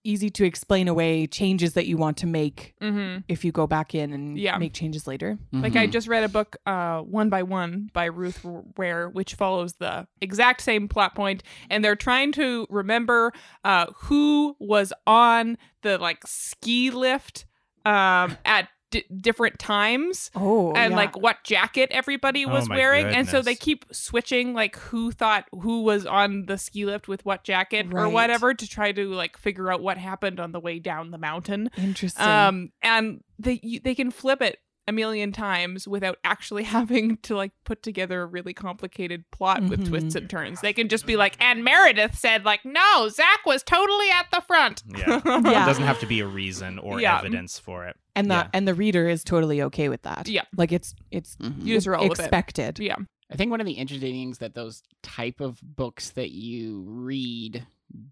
easy 0.06 0.30
to 0.30 0.46
explain 0.46 0.88
away 0.88 1.28
changes 1.28 1.74
that 1.74 1.86
you 1.86 1.98
want 1.98 2.16
to 2.16 2.26
make 2.26 2.74
Mm-hmm. 2.82 3.20
if 3.28 3.44
you 3.44 3.52
go 3.52 3.68
back 3.68 3.94
in 3.94 4.14
and 4.14 4.40
Yeah. 4.40 4.58
make 4.58 4.74
changes 4.74 5.06
later. 5.06 5.38
Like 5.52 5.76
I 5.76 5.88
just 5.88 6.08
read 6.08 6.24
a 6.24 6.30
book, 6.30 6.56
uh, 6.66 7.02
One 7.02 7.28
by 7.30 7.44
One 7.44 7.90
by 7.94 8.06
Ruth 8.06 8.44
Ware, 8.78 9.10
which 9.10 9.34
follows 9.36 9.74
the 9.74 10.08
exact 10.22 10.62
same 10.62 10.88
plot 10.88 11.16
point, 11.16 11.44
and 11.70 11.84
they're 11.84 11.98
trying 11.98 12.32
to 12.32 12.66
remember 12.70 13.34
uh, 13.66 13.88
who 14.04 14.56
was 14.58 14.94
on 15.06 15.58
the 15.82 15.98
like 15.98 16.26
ski 16.26 16.92
lift 16.92 17.46
um, 17.86 18.38
at 18.46 18.70
d- 18.92 19.06
different 19.16 19.60
times. 19.60 20.32
Oh, 20.36 20.74
and 20.74 20.92
yeah. 20.92 20.98
like 20.98 21.18
what 21.18 21.44
jacket 21.44 21.90
everybody 21.92 22.46
Oh 22.46 22.50
was 22.50 22.70
my 22.70 22.78
wearing 22.78 23.06
and 23.08 23.28
so 23.28 23.42
they 23.42 23.56
keep 23.56 23.86
switching 23.92 24.54
like 24.54 24.78
who 24.78 25.12
thought 25.12 25.46
who 25.52 25.84
was 25.84 26.06
on 26.06 26.46
the 26.46 26.58
ski 26.58 26.86
lift 26.86 27.08
with 27.08 27.26
what 27.26 27.44
jacket 27.44 27.88
or 27.94 28.10
whatever 28.10 28.54
to 28.54 28.68
try 28.68 28.92
to 28.92 29.06
like 29.10 29.38
figure 29.38 29.72
out 29.72 29.82
what 29.82 29.98
happened 29.98 30.40
on 30.40 30.52
the 30.52 30.60
way 30.60 30.80
down 30.80 31.12
the 31.12 31.18
mountain 31.18 31.70
interesting. 31.78 32.26
um 32.26 32.72
and 32.82 33.24
they 33.38 33.80
they 33.84 33.96
can 33.96 34.12
flip 34.12 34.42
it 34.42 34.60
a 34.90 34.92
million 34.92 35.32
times 35.32 35.88
without 35.88 36.18
actually 36.26 36.64
having 36.78 37.16
to 37.18 37.36
like 37.36 37.52
put 37.64 37.82
together 37.84 38.22
a 38.24 38.26
really 38.26 38.54
complicated 38.54 39.24
plot 39.32 39.62
with 39.64 39.82
Mhm. 39.86 39.88
twists 39.90 40.16
and 40.16 40.30
turns 40.30 40.60
they 40.62 40.74
can 40.74 40.90
just 40.90 41.06
be 41.06 41.16
like 41.16 41.36
and 41.40 41.64
meredith 41.64 42.18
said 42.18 42.44
like 42.44 42.66
no 42.66 43.08
zach 43.10 43.46
was 43.46 43.64
totally 43.64 44.10
at 44.12 44.26
the 44.34 44.42
front 44.42 44.84
Yeah. 44.88 45.22
Yeah. 45.26 45.64
It 45.64 45.66
doesn't 45.66 45.84
have 45.86 46.00
to 46.02 46.06
be 46.08 46.20
a 46.20 46.28
reason 46.28 46.80
or 46.80 47.00
Yeah. 47.00 47.20
evidence 47.20 47.58
for 47.60 47.86
it. 47.86 47.96
and 48.16 48.30
the 48.30 48.36
yeah. 48.36 48.48
and 48.54 48.68
the 48.68 48.74
reader 48.74 49.08
is 49.08 49.24
totally 49.24 49.62
okay 49.62 49.88
with 49.88 50.02
that. 50.02 50.28
Yeah. 50.28 50.44
like 50.58 50.72
it's 50.72 50.94
it's 51.12 51.36
Mhm. 51.38 51.66
you 51.66 51.76
just 51.76 51.88
roll 51.88 52.10
with 52.10 52.20
it 52.20 52.24
expected. 52.24 52.80
yeah 52.80 52.96
I 53.32 53.36
think 53.36 53.52
one 53.52 53.62
of 53.62 53.68
the 53.68 53.74
interesting 53.74 54.12
things 54.14 54.40
that 54.40 54.56
those 54.56 54.82
type 55.04 55.40
of 55.40 55.60
books 55.62 56.10
that 56.12 56.32
you 56.32 56.84
read 56.88 57.64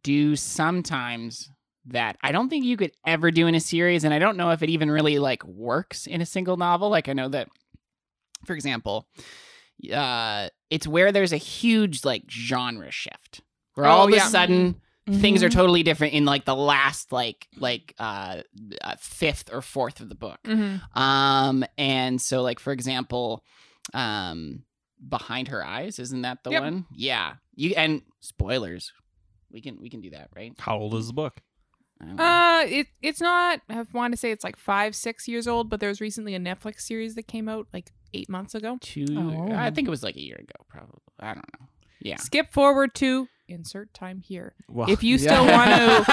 do 0.04 0.36
sometimes 0.36 1.50
that 1.88 2.18
I 2.22 2.32
don't 2.32 2.50
think 2.50 2.66
you 2.66 2.78
could 2.78 2.92
ever 3.06 3.32
do 3.32 3.48
in 3.48 3.56
a 3.56 3.60
series, 3.60 4.04
and 4.04 4.14
I 4.14 4.20
don't 4.20 4.38
know 4.38 4.52
if 4.52 4.62
it 4.64 4.70
even 4.70 4.92
really 4.92 5.20
like 5.20 5.44
works 5.46 6.08
in 6.08 6.22
a 6.22 6.26
single 6.26 6.58
novel. 6.58 6.90
Like 6.90 7.08
I 7.10 7.14
know 7.14 7.30
that, 7.30 7.48
for 8.46 8.54
example, 8.54 9.08
uh, 9.94 10.50
it's 10.70 10.88
where 10.88 11.12
there's 11.12 11.34
a 11.34 11.38
huge 11.38 12.04
like 12.04 12.24
genre 12.30 12.92
shift, 12.92 13.42
where 13.76 13.86
Oh, 13.86 13.90
all 13.90 14.06
of 14.08 14.12
yeah. 14.14 14.28
a 14.28 14.30
sudden 14.30 14.82
things 15.10 15.42
are 15.42 15.48
Mhm. 15.50 15.54
totally 15.54 15.84
different 15.84 16.14
in 16.14 16.26
like 16.26 16.44
the 16.46 16.56
last 16.56 17.12
like 17.14 17.48
like 17.58 17.94
uh, 17.98 18.42
uh 18.82 18.96
fifth 19.00 19.50
or 19.54 19.62
fourth 19.62 20.02
of 20.02 20.10
the 20.10 20.16
book. 20.16 20.40
mm-hmm. 20.46 21.02
Um, 21.02 21.64
and 21.78 22.22
so 22.22 22.42
like 22.42 22.60
for 22.60 22.74
example, 22.74 23.44
um, 23.94 24.64
behind 25.08 25.48
her 25.50 25.66
eyes, 25.66 26.00
isn't 26.00 26.24
that 26.24 26.44
the 26.44 26.52
Yep. 26.52 26.62
one? 26.64 26.86
Yeah. 26.92 27.36
You 27.56 27.74
and 27.78 28.02
spoilers. 28.20 28.92
We 29.50 29.62
can 29.62 29.80
we 29.80 29.90
can 29.90 30.02
do 30.02 30.10
that, 30.10 30.30
right? 30.36 30.54
How 30.60 30.78
old 30.78 30.94
is 30.96 31.08
the 31.08 31.14
book? 31.14 31.42
I 32.02 32.06
don't 32.06 32.16
know. 32.16 32.24
Uh, 32.24 32.66
it 32.68 32.88
it's 33.02 33.22
not. 33.22 33.62
I 33.70 33.86
want 33.94 34.14
to 34.14 34.18
say 34.18 34.32
it's 34.32 34.44
like 34.44 34.58
five, 34.58 34.96
six 34.96 35.28
years 35.28 35.48
old, 35.48 35.70
but 35.70 35.80
there 35.80 35.90
was 35.90 36.02
recently 36.02 36.36
a 36.36 36.40
Netflix 36.40 36.82
series 36.82 37.16
that 37.16 37.28
came 37.28 37.50
out 37.50 37.68
like 37.74 37.92
eight 38.14 38.30
months 38.30 38.56
ago. 38.56 38.78
Two. 38.82 39.06
Oh. 39.12 39.52
I 39.54 39.72
think 39.72 39.88
it 39.88 39.92
was 39.92 40.04
like 40.04 40.16
a 40.16 40.22
year 40.22 40.38
ago, 40.38 40.64
probably. 40.70 41.02
I 41.20 41.34
don't 41.34 41.60
know. 41.60 41.68
Yeah. 42.00 42.18
Skip 42.18 42.54
forward 42.54 42.94
to 42.96 43.28
insert 43.48 43.94
time 43.94 44.20
here. 44.20 44.54
Well, 44.68 44.90
If 44.90 45.04
you 45.04 45.18
still 45.18 45.46
want 45.46 45.70
to 45.72 46.06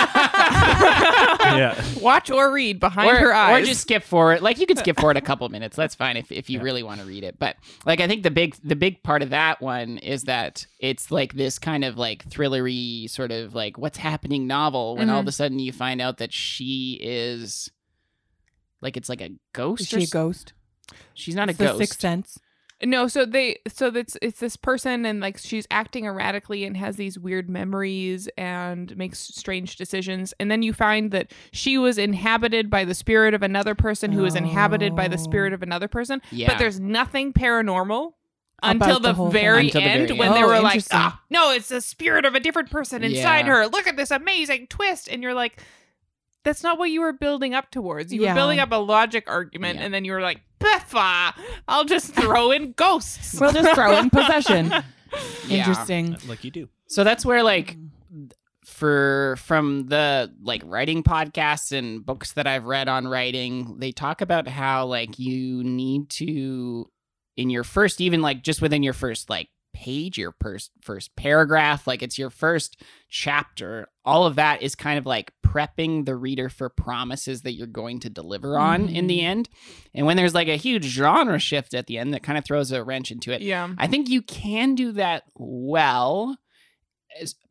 watch 2.01 2.31
or 2.31 2.53
read 2.53 2.81
behind 2.81 3.11
or, 3.11 3.17
her 3.17 3.33
eyes, 3.33 3.63
or 3.63 3.67
just 3.67 3.83
skip 3.83 4.03
forward. 4.03 4.41
Like 4.43 4.59
you 4.59 4.67
could 4.67 4.79
skip 4.79 4.99
forward 4.99 5.17
a 5.17 5.21
couple 5.25 5.49
minutes. 5.49 5.77
That's 5.77 5.95
fine 5.95 6.17
if, 6.17 6.31
if 6.33 6.49
you 6.51 6.59
Yeah. 6.59 6.65
really 6.65 6.83
want 6.83 7.01
to 7.01 7.07
read 7.07 7.25
it. 7.25 7.39
But 7.39 7.57
like 7.85 8.01
I 8.01 8.07
think 8.07 8.23
the 8.23 8.31
big 8.31 8.57
the 8.63 8.77
big 8.77 9.03
part 9.03 9.23
of 9.23 9.31
that 9.31 9.61
one 9.61 9.99
is 9.99 10.25
that 10.25 10.67
it's 10.79 11.11
like 11.11 11.35
this 11.35 11.59
kind 11.59 11.85
of 11.85 11.97
like 11.97 12.29
thrillery 12.29 13.09
sort 13.11 13.33
of 13.33 13.55
like 13.55 13.79
what's 13.79 13.99
happening 13.99 14.47
novel 14.47 14.97
when 14.97 15.11
all 15.11 15.21
of 15.21 15.27
a 15.27 15.31
mm-hmm. 15.31 15.35
sudden 15.35 15.59
you 15.59 15.73
find 15.73 16.01
out 16.01 16.19
that 16.19 16.33
she 16.33 16.99
is 17.03 17.71
like 18.81 18.97
it's 18.97 19.09
like 19.09 19.21
a 19.21 19.31
ghost. 19.53 19.83
Is 19.83 19.93
or 19.93 19.97
she 19.97 20.05
a 20.05 20.05
s- 20.05 20.11
ghost? 20.11 20.53
She's 21.15 21.35
not 21.35 21.49
It's 21.49 21.59
a 21.59 21.63
the 21.63 21.69
ghost. 21.71 21.79
Sixth 21.79 22.01
Sense. 22.01 22.39
No. 22.85 23.09
So 23.09 23.25
they 23.27 23.59
so 23.69 23.91
that's 23.91 24.17
it's 24.23 24.41
this 24.41 24.57
person 24.57 25.05
and 25.07 25.21
like 25.21 25.39
she's 25.39 25.67
acting 25.71 26.05
erratically 26.07 26.65
and 26.65 26.77
has 26.77 26.97
these 26.97 27.19
weird 27.19 27.49
memories 27.51 28.29
and 28.39 28.97
makes 28.97 29.19
strange 29.19 29.77
decisions, 29.77 30.33
and 30.39 30.51
then 30.51 30.63
you 30.63 30.73
find 30.73 31.11
that 31.13 31.33
she 31.53 31.79
was 31.79 31.99
inhabited 31.99 32.71
by 32.71 32.85
the 32.85 32.95
spirit 32.95 33.35
of 33.35 33.43
another 33.43 33.75
person 33.75 34.13
who 34.13 34.23
was 34.23 34.35
inhabited 34.35 34.95
by 34.95 35.09
the 35.09 35.19
spirit 35.19 35.53
Oh. 35.53 35.55
of 35.55 35.63
another 35.63 35.89
person. 35.89 36.21
Yeah. 36.31 36.49
But 36.49 36.59
there's 36.59 36.79
nothing 36.81 37.33
paranormal. 37.33 38.13
Until 38.63 38.99
the 38.99 39.09
the, 39.09 39.15
whole 39.15 39.31
thing. 39.31 39.41
very 39.43 39.67
Until 39.67 39.81
the 39.83 39.87
end, 39.87 40.07
very 40.09 40.19
when 40.19 40.29
end. 40.29 40.37
they 40.37 40.43
Oh, 40.43 40.47
were 40.47 40.61
like, 40.61 40.83
"Ah, 40.91 41.21
no, 41.29 41.51
it's 41.53 41.69
the 41.69 41.83
spirit 41.83 42.25
of 42.25 42.35
a 42.35 42.41
different 42.41 42.71
person 42.71 43.03
inside 43.05 43.47
Yeah. 43.47 43.53
her. 43.57 43.67
Look 43.67 43.87
at 43.87 43.97
this 43.99 44.11
amazing 44.11 44.69
twist," 44.69 45.07
and 45.11 45.23
you're 45.23 45.35
like, 45.35 45.61
"That's 46.45 46.63
not 46.63 46.79
what 46.79 46.89
you 46.91 47.03
were 47.03 47.13
building 47.13 47.53
up 47.55 47.71
towards. 47.71 48.11
You 48.13 48.23
Yeah. 48.23 48.31
were 48.31 48.37
building 48.37 48.61
up 48.61 48.73
a 48.73 48.77
logic 48.77 49.25
argument, 49.27 49.79
Yeah. 49.81 49.85
and 49.85 49.93
then 49.93 50.05
you 50.07 50.13
were 50.13 50.23
like, 50.23 50.41
Biffa, 50.95 51.35
I'll 51.69 51.85
just 51.85 52.15
throw 52.15 52.51
in 52.51 52.73
ghosts." 52.73 53.41
We'll 53.41 53.53
just 53.53 53.75
throw 53.75 53.99
in 53.99 54.11
possession. 54.11 54.73
Yeah. 55.47 55.59
Interesting. 55.59 56.17
Like 56.27 56.43
you 56.43 56.51
do. 56.51 56.69
So 56.89 57.05
that's 57.05 57.25
where 57.25 57.45
like 57.45 57.77
mm. 57.77 58.33
for 58.65 59.37
from 59.39 59.87
the 59.87 60.33
like 60.43 60.61
writing 60.65 61.05
podcasts 61.05 61.71
and 61.71 62.05
books 62.05 62.33
that 62.33 62.49
I've 62.49 62.65
read 62.65 62.89
on 62.89 63.07
writing, 63.07 63.79
they 63.79 63.93
talk 63.93 64.23
about 64.23 64.49
how 64.49 64.87
like 64.87 65.17
you 65.19 65.63
need 65.63 66.11
to 66.11 66.91
in 67.37 67.49
your 67.49 67.63
first 67.63 68.01
even 68.01 68.23
like 68.23 68.43
just 68.43 68.61
within 68.61 68.83
your 68.83 68.93
first 68.93 69.31
like 69.31 69.49
page, 69.75 70.17
your 70.17 70.33
first 70.41 70.71
first 70.81 71.15
paragraph, 71.17 71.87
like 71.87 72.03
it's 72.03 72.19
your 72.19 72.31
first 72.31 72.81
chapter, 73.11 73.89
all 74.05 74.25
of 74.25 74.37
that 74.37 74.63
is 74.63 74.75
kind 74.75 74.99
of 74.99 75.05
like 75.05 75.33
prepping 75.47 76.07
the 76.07 76.17
reader 76.17 76.49
for 76.49 76.69
promises 76.71 77.43
that 77.43 77.53
you're 77.53 77.67
going 77.67 78.01
to 78.01 78.09
deliver 78.11 78.59
on 78.59 78.89
in 78.89 79.07
the 79.07 79.21
end. 79.21 79.49
And 79.93 80.07
when 80.07 80.17
there's 80.17 80.35
like 80.35 80.49
a 80.49 80.57
huge 80.57 80.85
genre 80.85 81.39
shift 81.39 81.75
at 81.75 81.87
the 81.87 81.99
end 81.99 82.15
that 82.15 82.23
kind 82.23 82.39
of 82.39 82.45
throws 82.45 82.73
a 82.73 82.83
wrench 82.83 83.11
into 83.11 83.31
it, 83.33 83.43
yeah. 83.43 83.69
I 83.77 83.87
think 83.87 84.09
you 84.09 84.23
can 84.23 84.75
do 84.75 84.93
that 84.93 85.25
well, 85.37 86.39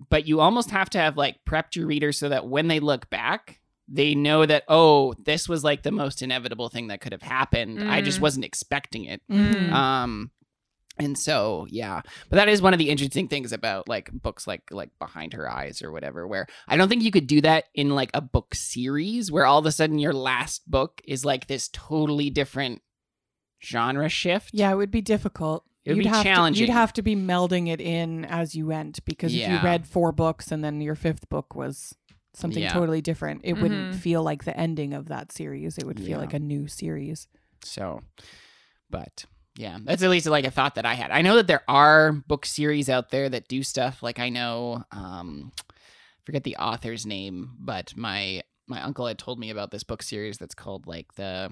but 0.09 0.28
you 0.28 0.39
almost 0.39 0.71
have 0.71 0.89
to 0.91 0.97
have 0.97 1.15
like 1.17 1.38
prepped 1.47 1.76
your 1.76 1.88
reader 1.88 2.11
so 2.11 2.30
that 2.30 2.47
when 2.47 2.67
they 2.67 2.80
look 2.80 3.09
back, 3.09 3.59
they 3.88 4.15
know 4.15 4.45
that, 4.45 4.63
oh, 4.67 5.13
this 5.24 5.47
was 5.49 5.63
like 5.63 5.84
the 5.84 5.91
most 5.91 6.21
inevitable 6.21 6.69
thing 6.69 6.88
that 6.88 7.01
could 7.01 7.11
have 7.11 7.21
happened. 7.21 7.84
I 7.84 8.01
just 8.01 8.19
Mm. 8.19 8.21
wasn't 8.21 8.45
expecting 8.45 9.05
it. 9.05 9.21
Mhm. 9.30 9.71
Um, 9.71 10.32
and 10.97 11.17
so 11.17 11.65
yeah, 11.69 12.01
but 12.29 12.35
that 12.37 12.49
is 12.49 12.61
one 12.61 12.73
of 12.73 12.79
the 12.79 12.89
interesting 12.89 13.27
things 13.27 13.51
about 13.51 13.87
like 13.89 14.11
books 14.11 14.45
like 14.47 14.63
like 14.71 14.89
Behind 14.99 15.33
Her 15.33 15.49
Eyes 15.49 15.81
or 15.81 15.91
whatever, 15.91 16.27
where 16.27 16.47
I 16.67 16.77
don't 16.77 16.89
think 16.89 17.03
you 17.03 17.11
could 17.11 17.27
do 17.27 17.41
that 17.41 17.65
in 17.73 17.89
like 17.95 18.11
a 18.13 18.21
book 18.21 18.53
series 18.55 19.31
where 19.31 19.45
all 19.45 19.59
of 19.59 19.65
a 19.65 19.71
sudden 19.71 19.97
your 19.99 20.13
last 20.13 20.69
book 20.69 21.01
is 21.05 21.25
like 21.25 21.47
this 21.47 21.67
totally 21.69 22.29
different 22.29 22.81
genre 23.63 24.09
shift. 24.09 24.51
Yeah, 24.53 24.71
it 24.71 24.75
would 24.75 24.91
be 24.91 25.01
difficult. 25.01 25.65
It 25.85 25.91
would 25.91 25.97
you'd 25.97 26.03
be 26.03 26.09
have 26.09 26.23
challenging. 26.23 26.61
To, 26.65 26.67
you'd 26.67 26.73
have 26.73 26.93
to 26.93 27.01
be 27.01 27.15
melding 27.15 27.67
it 27.69 27.81
in 27.81 28.23
as 28.25 28.55
you 28.55 28.67
went 28.67 29.03
because 29.05 29.33
if 29.35 29.47
you 29.49 29.59
read 29.61 29.85
four 29.87 30.11
books 30.11 30.51
and 30.51 30.63
then 30.63 30.79
your 30.79 30.95
fifth 30.95 31.27
book 31.29 31.55
was 31.55 31.93
something 32.33 32.63
Yeah. 32.63 32.71
totally 32.71 33.01
different, 33.01 33.41
it 33.43 33.53
wouldn't 33.53 33.93
Mhm. 33.93 33.99
feel 33.99 34.23
like 34.23 34.43
the 34.45 34.57
ending 34.57 34.93
of 34.93 35.07
that 35.09 35.31
series. 35.31 35.77
It 35.77 35.85
would 35.85 35.99
Yeah. 35.99 36.05
feel 36.07 36.19
like 36.19 36.33
a 36.33 36.39
new 36.39 36.67
series. 36.67 37.27
So, 37.63 38.01
but 38.89 39.25
yeah, 39.55 39.77
that's 39.83 40.03
at 40.03 40.09
least 40.09 40.25
like 40.27 40.45
a 40.45 40.51
thought 40.51 40.75
that 40.75 40.85
I 40.85 40.93
had. 40.95 41.11
I 41.11 41.21
know 41.21 41.35
that 41.35 41.47
there 41.47 41.63
are 41.67 42.11
book 42.11 42.45
series 42.45 42.89
out 42.89 43.09
there 43.09 43.29
that 43.29 43.47
do 43.47 43.63
stuff. 43.63 44.01
Like 44.03 44.19
I 44.19 44.29
know, 44.29 44.83
um, 44.91 45.51
forget 46.25 46.43
the 46.43 46.57
author's 46.57 47.05
name, 47.05 47.51
but 47.59 47.93
my 47.95 48.41
my 48.67 48.81
uncle 48.81 49.05
had 49.07 49.19
told 49.19 49.39
me 49.39 49.49
about 49.49 49.71
this 49.71 49.83
book 49.83 50.01
series 50.01 50.37
that's 50.37 50.55
called 50.55 50.87
like 50.87 51.13
the 51.15 51.51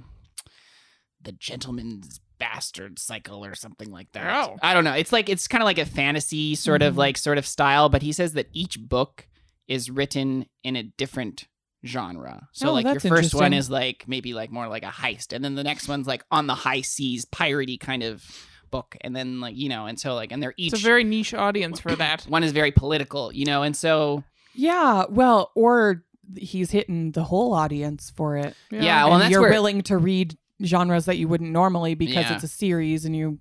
the 1.21 1.33
Gentleman's 1.33 2.19
Bastard 2.39 2.97
Cycle 2.97 3.45
or 3.45 3.53
something 3.53 3.91
like 3.91 4.11
that. 4.13 4.47
Oh. 4.49 4.57
I 4.63 4.73
don't 4.73 4.83
know. 4.83 4.93
It's 4.93 5.11
like 5.13 5.29
it's 5.29 5.47
kind 5.47 5.61
of 5.61 5.65
like 5.65 5.77
a 5.77 5.85
fantasy 5.85 6.55
sort 6.55 6.81
of 6.81 6.95
Mhm. 6.95 6.97
like 6.97 7.17
sort 7.17 7.37
of 7.37 7.45
style, 7.45 7.89
but 7.89 8.01
he 8.01 8.11
says 8.11 8.33
that 8.33 8.47
each 8.53 8.79
book 8.79 9.27
is 9.67 9.91
written 9.91 10.47
in 10.63 10.75
a 10.75 10.83
different 10.83 11.47
genre. 11.85 12.47
So 12.51 12.69
Oh, 12.69 12.73
like 12.73 12.85
your 12.85 12.99
first 12.99 13.33
one 13.33 13.53
is 13.53 13.69
like 13.69 14.05
maybe 14.07 14.33
like 14.33 14.51
more 14.51 14.67
like 14.67 14.83
a 14.83 14.87
heist, 14.87 15.33
and 15.33 15.43
then 15.43 15.55
the 15.55 15.63
next 15.63 15.87
one's 15.87 16.07
like 16.07 16.23
on 16.31 16.47
the 16.47 16.55
high 16.55 16.81
seas, 16.81 17.25
piratey 17.25 17.79
kind 17.79 18.03
of 18.03 18.23
book, 18.69 18.95
and 19.01 19.15
then 19.15 19.39
like 19.41 19.55
you 19.57 19.69
know, 19.69 19.85
and 19.85 19.99
so 19.99 20.13
like 20.15 20.31
and 20.31 20.41
they're 20.41 20.53
each 20.57 20.73
It's 20.73 20.81
a 20.81 20.85
very 20.85 21.03
niche 21.03 21.33
audience 21.33 21.79
for 21.79 21.95
that. 21.95 22.23
one 22.27 22.43
is 22.43 22.51
very 22.51 22.71
political, 22.71 23.31
you 23.33 23.45
know, 23.45 23.63
and 23.63 23.75
so 23.75 24.23
Yeah, 24.53 25.05
well, 25.09 25.51
or 25.55 26.03
he's 26.37 26.71
hitting 26.71 27.11
the 27.11 27.23
whole 27.23 27.53
audience 27.53 28.09
for 28.15 28.37
it. 28.37 28.55
Yeah, 28.69 29.03
well, 29.05 29.13
and 29.15 29.23
that's 29.23 29.31
you're 29.31 29.41
where- 29.41 29.49
willing 29.51 29.81
to 29.83 29.97
read 29.97 30.37
genres 30.63 31.05
that 31.05 31.17
you 31.17 31.27
wouldn't 31.27 31.51
normally 31.51 31.95
because 31.95 32.15
Yeah. 32.15 32.35
it's 32.35 32.43
a 32.43 32.47
series 32.47 33.03
and 33.05 33.15
you 33.15 33.39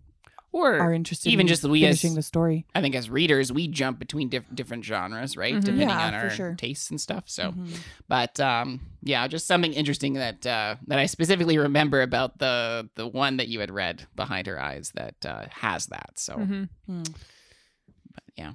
or 0.52 0.78
are 0.78 0.92
interested 0.92 1.30
even 1.30 1.42
in 1.44 1.48
just 1.48 1.62
we 1.64 1.84
as- 1.84 2.00
finishing 2.00 2.14
the 2.16 2.22
story. 2.22 2.66
I 2.74 2.80
think 2.80 2.94
as 2.94 3.08
readers 3.08 3.52
we 3.52 3.68
jump 3.68 3.98
between 3.98 4.28
diff- 4.28 4.52
different 4.54 4.84
genres, 4.84 5.36
right, 5.36 5.54
Mhm. 5.54 5.60
depending 5.64 5.88
Yeah, 5.88 6.06
on 6.08 6.14
our 6.14 6.30
sure. 6.30 6.54
tastes 6.56 6.90
and 6.90 7.00
stuff. 7.00 7.24
So, 7.28 7.52
Mhm. 7.52 7.78
but 8.08 8.38
um, 8.40 8.80
yeah, 9.02 9.26
just 9.28 9.46
something 9.46 9.72
interesting 9.72 10.14
that 10.14 10.46
uh, 10.46 10.76
that 10.88 10.98
I 10.98 11.06
specifically 11.06 11.58
remember 11.58 12.02
about 12.02 12.38
the 12.38 12.88
the 12.96 13.06
one 13.06 13.36
that 13.36 13.48
you 13.48 13.60
had 13.60 13.70
read 13.70 14.06
behind 14.16 14.46
her 14.46 14.60
eyes 14.60 14.90
that 14.94 15.24
uh, 15.24 15.46
has 15.50 15.86
that. 15.86 16.18
So, 16.18 16.36
Mhm. 16.36 16.68
Hmm. 16.86 17.02
but 18.14 18.24
yeah, 18.36 18.52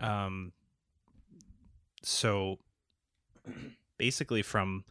Um, 0.00 0.52
so 2.02 2.58
basically, 3.98 4.42
from 4.42 4.84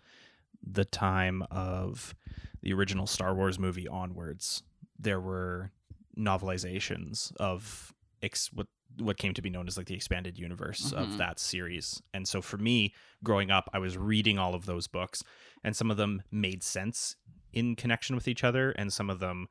the 0.68 0.86
time 0.86 1.44
of 1.52 2.16
the 2.62 2.74
original 2.74 3.06
Star 3.08 3.34
Wars 3.36 3.60
movie 3.60 3.88
onwards, 3.88 4.64
there 4.98 5.20
were 5.22 5.72
novelizations 6.18 7.36
of 7.38 7.94
ex- 8.22 8.52
what 8.54 8.68
what 8.98 9.18
came 9.18 9.34
to 9.34 9.42
be 9.42 9.50
known 9.50 9.68
as 9.68 9.76
like 9.76 9.88
the 9.88 9.96
expanded 9.96 10.38
universe 10.40 10.94
Mhm. 10.94 10.98
of 11.02 11.18
that 11.18 11.38
series. 11.38 12.02
And 12.14 12.26
so 12.26 12.42
for 12.42 12.58
me, 12.58 12.94
growing 13.24 13.52
up, 13.52 13.70
I 13.74 13.80
was 13.80 13.98
reading 13.98 14.40
all 14.40 14.56
of 14.56 14.66
those 14.66 14.88
books, 14.88 15.22
and 15.66 15.76
some 15.76 15.92
of 15.92 15.98
them 15.98 16.22
made 16.32 16.64
sense 16.64 17.18
in 17.52 17.76
connection 17.76 18.16
with 18.16 18.26
each 18.28 18.44
other, 18.44 18.72
and 18.72 18.94
some 18.94 19.10
of 19.10 19.20
them 19.20 19.48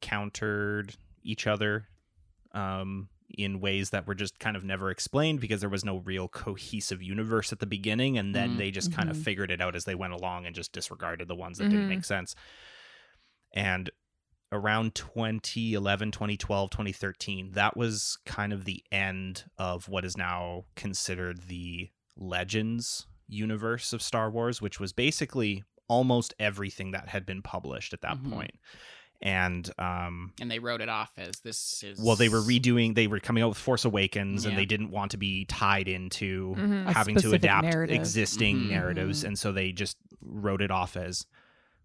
countered 0.00 0.96
each 1.22 1.46
other 1.46 1.88
um, 2.52 3.08
in 3.36 3.60
ways 3.60 3.90
that 3.90 4.06
were 4.06 4.14
just 4.14 4.38
kind 4.38 4.56
of 4.56 4.64
never 4.64 4.90
explained 4.90 5.40
because 5.40 5.60
there 5.60 5.68
was 5.70 5.84
no 5.84 5.98
real 5.98 6.26
cohesive 6.26 7.02
universe 7.02 7.52
at 7.52 7.58
the 7.58 7.66
beginning. 7.66 8.16
And 8.16 8.34
then 8.34 8.54
Mm. 8.54 8.58
they 8.58 8.70
just 8.70 8.92
kind 8.92 9.10
of 9.10 9.16
Mhm. 9.16 9.24
figured 9.24 9.50
it 9.50 9.60
out 9.60 9.76
as 9.76 9.84
they 9.84 9.94
went 9.94 10.12
along 10.14 10.46
and 10.46 10.54
just 10.56 10.72
disregarded 10.72 11.28
the 11.28 11.34
ones 11.34 11.58
that 11.58 11.68
didn't 11.68 11.84
Mhm. 11.86 11.88
make 11.88 12.04
sense. 12.04 12.34
And 13.52 13.90
around 14.52 14.94
2011, 14.94 16.12
2012, 16.12 16.70
2013, 16.70 17.52
that 17.52 17.76
was 17.76 18.18
kind 18.24 18.52
of 18.52 18.64
the 18.64 18.82
end 18.92 19.44
of 19.58 19.88
what 19.88 20.04
is 20.04 20.16
now 20.16 20.64
considered 20.76 21.48
the 21.48 21.90
Legends 22.16 23.06
universe 23.28 23.92
of 23.92 24.00
Star 24.02 24.30
Wars, 24.30 24.62
which 24.62 24.78
was 24.78 24.92
basically 24.92 25.64
almost 25.88 26.34
everything 26.38 26.92
that 26.92 27.08
had 27.08 27.26
been 27.26 27.42
published 27.42 27.92
at 27.92 28.00
that 28.02 28.18
Mhm. 28.18 28.30
point. 28.32 28.54
And 29.22 29.68
um, 29.78 30.34
and 30.40 30.50
they 30.50 30.58
wrote 30.58 30.82
it 30.82 30.90
off 30.90 31.10
as 31.16 31.40
this 31.40 31.82
is 31.82 31.98
well, 31.98 32.16
they 32.16 32.28
were 32.28 32.40
redoing, 32.42 32.94
they 32.94 33.06
were 33.06 33.18
coming 33.18 33.42
out 33.42 33.48
with 33.48 33.58
Force 33.58 33.84
Awakens, 33.86 34.44
and 34.44 34.58
they 34.58 34.66
didn't 34.66 34.90
want 34.90 35.10
to 35.12 35.16
be 35.16 35.46
tied 35.46 35.88
into 35.88 36.54
Mhm. 36.58 36.92
Having 36.92 37.16
to 37.16 37.32
adapt 37.32 37.64
narrative. 37.64 37.96
existing 37.96 38.56
Mhm. 38.64 38.68
narratives, 38.68 39.24
and 39.24 39.38
so 39.38 39.52
they 39.52 39.72
just 39.72 39.96
wrote 40.20 40.60
it 40.60 40.70
off 40.70 40.96
as 40.98 41.26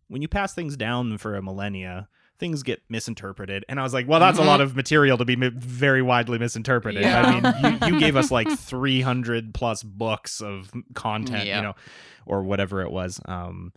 when 0.10 0.22
you 0.22 0.28
pass 0.28 0.54
things 0.54 0.76
down 0.76 1.18
for 1.18 1.36
a 1.36 1.42
millennia. 1.42 2.10
Things 2.42 2.64
get 2.64 2.82
misinterpreted, 2.90 3.64
and 3.70 3.80
I 3.80 3.84
was 3.84 3.94
like, 3.94 4.08
"Well, 4.08 4.20
that's 4.20 4.40
Mhm. 4.40 4.44
a 4.44 4.46
lot 4.48 4.62
of 4.62 4.76
material 4.76 5.18
to 5.20 5.26
be 5.26 5.36
mi- 5.36 5.52
very 5.56 6.02
widely 6.02 6.40
misinterpreted." 6.40 7.04
Yeah. 7.04 7.22
I 7.22 7.40
mean, 7.62 7.78
you, 7.82 7.94
you 7.94 8.00
gave 8.00 8.16
us 8.16 8.32
like 8.32 8.50
three 8.60 9.00
hundred 9.02 9.54
plus 9.54 9.84
books 9.84 10.42
of 10.42 10.72
content, 10.96 11.46
Yeah. 11.46 11.58
you 11.58 11.62
know, 11.62 11.76
or 12.26 12.42
whatever 12.44 12.82
it 12.82 12.92
was. 12.92 13.22
Um, 13.26 13.72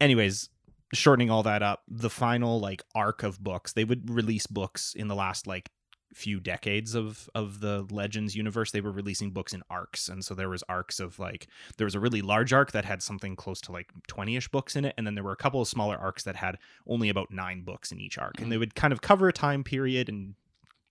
anyways, 0.00 0.50
shortening 0.92 1.30
all 1.30 1.42
that 1.44 1.62
up, 1.62 1.82
the 1.88 2.10
final 2.10 2.60
like 2.60 2.82
arc 2.94 3.22
of 3.22 3.42
books, 3.42 3.72
they 3.72 3.84
would 3.84 4.10
release 4.14 4.46
books 4.46 4.92
in 4.94 5.08
the 5.08 5.14
last 5.16 5.46
like 5.46 5.70
few 6.14 6.40
decades 6.40 6.94
of 6.94 7.28
of 7.34 7.60
the 7.60 7.86
legends 7.90 8.34
universe 8.34 8.70
they 8.70 8.80
were 8.80 8.92
releasing 8.92 9.30
books 9.30 9.52
in 9.52 9.62
arcs. 9.68 10.08
And 10.08 10.24
so 10.24 10.34
there 10.34 10.48
was 10.48 10.62
arcs 10.68 11.00
of 11.00 11.18
like 11.18 11.48
there 11.76 11.84
was 11.84 11.94
a 11.94 12.00
really 12.00 12.22
large 12.22 12.52
arc 12.52 12.72
that 12.72 12.84
had 12.84 13.02
something 13.02 13.36
close 13.36 13.60
to 13.62 13.72
like 13.72 13.90
20ish 14.08 14.50
books 14.50 14.76
in 14.76 14.84
it. 14.84 14.94
And 14.96 15.06
then 15.06 15.14
there 15.14 15.24
were 15.24 15.32
a 15.32 15.36
couple 15.36 15.60
of 15.60 15.68
smaller 15.68 15.96
arcs 15.96 16.22
that 16.24 16.36
had 16.36 16.58
only 16.86 17.08
about 17.08 17.30
9 17.30 17.62
books 17.62 17.92
in 17.92 18.00
each 18.00 18.18
arc. 18.18 18.34
And 18.36 18.44
mm-hmm. 18.44 18.50
they 18.50 18.58
would 18.58 18.74
kind 18.74 18.92
of 18.92 19.02
cover 19.02 19.28
a 19.28 19.32
time 19.32 19.64
period 19.64 20.08
and 20.08 20.34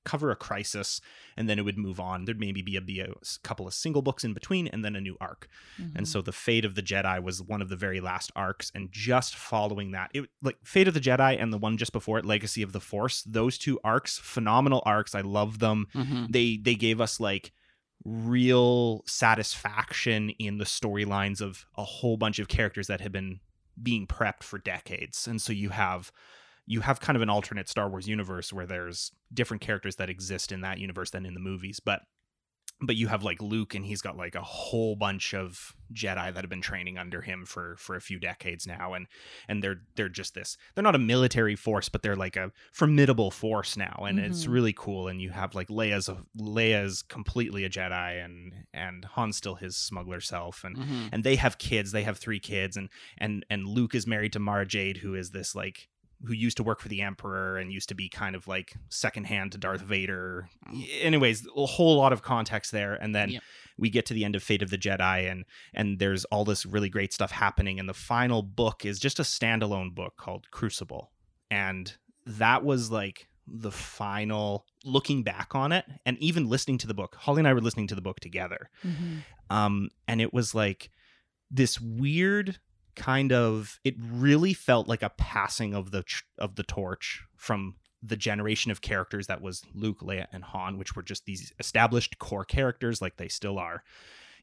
cover 0.06 0.32
a 0.32 0.36
crisis 0.36 1.02
and 1.36 1.50
then 1.50 1.60
it 1.60 1.66
would 1.66 1.78
move 1.78 2.00
on. 2.00 2.24
There'd 2.26 2.40
maybe 2.40 2.62
be 2.62 2.78
a, 2.78 2.82
be 2.82 3.00
a 3.02 3.12
couple 3.44 3.68
of 3.68 3.74
single 3.74 4.02
books 4.02 4.24
in 4.24 4.34
between 4.34 4.68
and 4.68 4.86
then 4.86 4.96
a 4.96 5.02
new 5.02 5.18
arc. 5.20 5.48
Mm-hmm. 5.82 5.98
and 5.98 6.08
so 6.08 6.22
the 6.22 6.32
fate 6.32 6.64
of 6.64 6.76
the 6.76 6.82
jedi 6.82 7.22
was 7.22 7.42
one 7.42 7.62
of 7.62 7.70
the 7.70 7.76
very 7.76 8.00
last 8.00 8.32
arcs 8.36 8.72
and 8.74 8.90
just 8.92 9.36
following 9.36 9.92
that 9.92 10.12
it 10.14 10.30
like 10.42 10.58
fate 10.64 10.88
of 10.88 10.94
the 10.94 11.02
jedi 11.02 11.42
and 11.42 11.52
the 11.52 11.58
one 11.58 11.78
just 11.78 11.92
before 11.92 12.18
it 12.18 12.26
legacy 12.26 12.62
of 12.62 12.72
the 12.72 12.80
force 12.80 13.24
those 13.24 13.58
two 13.58 13.80
arcs 13.84 14.18
phenomenal 14.18 14.82
arcs. 14.86 15.14
I 15.16 15.22
love 15.22 15.60
them. 15.60 15.88
Mhm. 15.94 16.32
they 16.32 16.58
they 16.58 16.76
gave 16.76 17.02
us 17.02 17.20
like 17.20 17.52
real 18.04 19.04
satisfaction 19.08 20.30
in 20.32 20.58
the 20.58 20.66
storylines 20.66 21.42
of 21.42 21.66
a 21.76 21.84
whole 21.84 22.18
bunch 22.18 22.40
of 22.40 22.48
characters 22.48 22.88
that 22.88 23.02
had 23.02 23.12
been 23.12 23.40
being 23.82 24.08
prepped 24.08 24.44
for 24.44 24.58
decades. 24.60 25.28
And 25.28 25.42
so 25.42 25.52
you 25.52 25.70
have 25.70 26.12
you 26.68 26.82
have 26.82 27.00
kind 27.00 27.16
of 27.16 27.22
an 27.22 27.30
alternate 27.30 27.70
Star 27.70 27.90
Wars 27.90 28.08
universe 28.08 28.52
where 28.52 28.66
there's 28.66 29.12
different 29.34 29.62
characters 29.62 29.96
that 29.98 30.10
exist 30.10 30.52
in 30.52 30.62
that 30.62 30.80
universe 30.80 31.12
than 31.12 31.26
in 31.26 31.34
the 31.34 31.40
movies 31.40 31.80
but 31.80 32.02
but 32.82 32.98
you 32.98 33.08
have 33.08 33.24
like 33.24 33.42
Luke 33.42 33.74
and 33.74 33.86
he's 33.86 34.02
got 34.02 34.18
like 34.18 34.36
a 34.36 34.42
whole 34.42 34.98
bunch 34.98 35.34
of 35.34 35.74
Jedi 35.94 36.34
that 36.34 36.36
have 36.44 36.50
been 36.50 36.62
training 36.62 36.98
under 36.98 37.22
him 37.22 37.46
for 37.46 37.78
for 37.78 37.96
a 37.96 38.02
few 38.02 38.20
decades 38.20 38.68
now 38.68 38.94
and 38.94 39.08
and 39.48 39.64
they're 39.64 39.78
they're 39.96 40.10
just 40.10 40.34
this 40.34 40.58
they're 40.74 40.84
not 40.84 40.94
a 40.96 41.00
military 41.00 41.56
force 41.56 41.88
but 41.88 42.02
they're 42.02 42.18
like 42.18 42.36
a 42.36 42.52
formidable 42.74 43.32
force 43.32 43.78
now 43.78 44.04
and 44.06 44.20
it's 44.20 44.46
Mhm. 44.46 44.52
really 44.52 44.74
cool 44.74 45.08
and 45.08 45.22
you 45.22 45.30
have 45.30 45.56
like 45.56 45.70
Leia's 45.70 46.10
a, 46.10 46.18
Leia's 46.38 47.02
completely 47.02 47.64
a 47.64 47.70
Jedi 47.70 48.26
and 48.26 48.52
and 48.74 49.06
Han's 49.16 49.38
still 49.38 49.56
his 49.56 49.78
smuggler 49.78 50.20
self 50.20 50.66
and 50.66 50.76
Mhm. 50.76 51.10
and 51.14 51.24
they 51.24 51.38
have 51.38 51.58
kids 51.58 51.94
they 51.94 52.04
have 52.04 52.18
three 52.18 52.40
kids 52.42 52.76
and 52.76 52.90
and 53.18 53.46
and 53.50 53.68
Luke 53.68 53.96
is 53.96 54.06
married 54.06 54.34
to 54.34 54.40
Mara 54.40 54.66
Jade 54.66 54.98
who 54.98 55.16
is 55.16 55.32
this 55.32 55.56
like 55.56 55.88
who 56.24 56.34
used 56.34 56.58
to 56.58 56.64
work 56.64 56.80
for 56.80 56.88
the 56.88 57.02
emperor 57.02 57.58
and 57.58 57.72
used 57.72 57.90
to 57.90 57.96
be 57.96 58.10
kind 58.10 58.36
of 58.36 58.48
like 58.48 58.74
secondhand 58.90 59.52
to 59.52 59.58
Darth 59.58 59.82
Vader. 59.82 60.50
Anyways, 61.02 61.46
a 61.56 61.66
whole 61.66 61.98
lot 61.98 62.14
of 62.14 62.22
context 62.22 62.72
there 62.72 62.94
and 62.94 63.14
then 63.14 63.32
we 63.78 63.90
get 63.90 64.06
to 64.08 64.14
the 64.14 64.24
end 64.24 64.36
of 64.36 64.42
Fate 64.44 64.62
of 64.62 64.70
the 64.70 64.78
Jedi 64.78 65.30
and 65.30 65.46
and 65.74 66.00
there's 66.00 66.24
all 66.26 66.46
this 66.46 66.66
really 66.66 66.90
great 66.90 67.12
stuff 67.14 67.32
happening 67.32 67.80
and 67.80 67.90
the 67.90 67.94
final 67.94 68.42
book 68.42 68.86
is 68.86 69.00
just 69.00 69.20
a 69.20 69.24
standalone 69.24 69.94
book 69.94 70.16
called 70.18 70.50
Crucible. 70.52 71.12
And 71.52 71.94
that 72.26 72.64
was 72.64 72.90
like 72.90 73.28
the 73.48 73.72
final 73.72 74.66
looking 74.84 75.22
back 75.22 75.54
on 75.54 75.72
it 75.72 75.86
and 76.06 76.18
even 76.20 76.50
listening 76.50 76.78
to 76.80 76.88
the 76.88 76.94
book. 76.96 77.16
Holly 77.20 77.40
and 77.42 77.48
I 77.48 77.54
were 77.54 77.62
listening 77.62 77.88
to 77.88 77.96
the 77.96 78.02
book 78.02 78.20
together 78.20 78.70
Mhm. 78.84 79.20
um 79.50 79.90
and 80.08 80.22
it 80.22 80.34
was 80.34 80.56
like 80.56 80.90
this 81.52 81.80
weird 81.80 82.58
kind 82.96 83.32
of 83.32 83.80
it 83.84 83.96
really 84.00 84.54
felt 84.54 84.88
like 84.88 85.04
a 85.04 85.10
passing 85.10 85.74
of 85.74 85.92
the 85.92 86.04
of 86.38 86.56
the 86.56 86.64
torch 86.64 87.24
from 87.36 87.76
the 88.02 88.16
generation 88.18 88.70
of 88.72 88.82
characters 88.82 89.28
that 89.28 89.42
was 89.42 89.64
Luke, 89.74 90.00
Leia, 90.02 90.28
and 90.32 90.44
Han, 90.44 90.78
which 90.78 90.96
were 90.96 91.02
just 91.04 91.26
these 91.26 91.52
established 91.60 92.20
core 92.20 92.46
characters, 92.46 93.02
like 93.02 93.18
they 93.18 93.28
still 93.28 93.58
are 93.58 93.84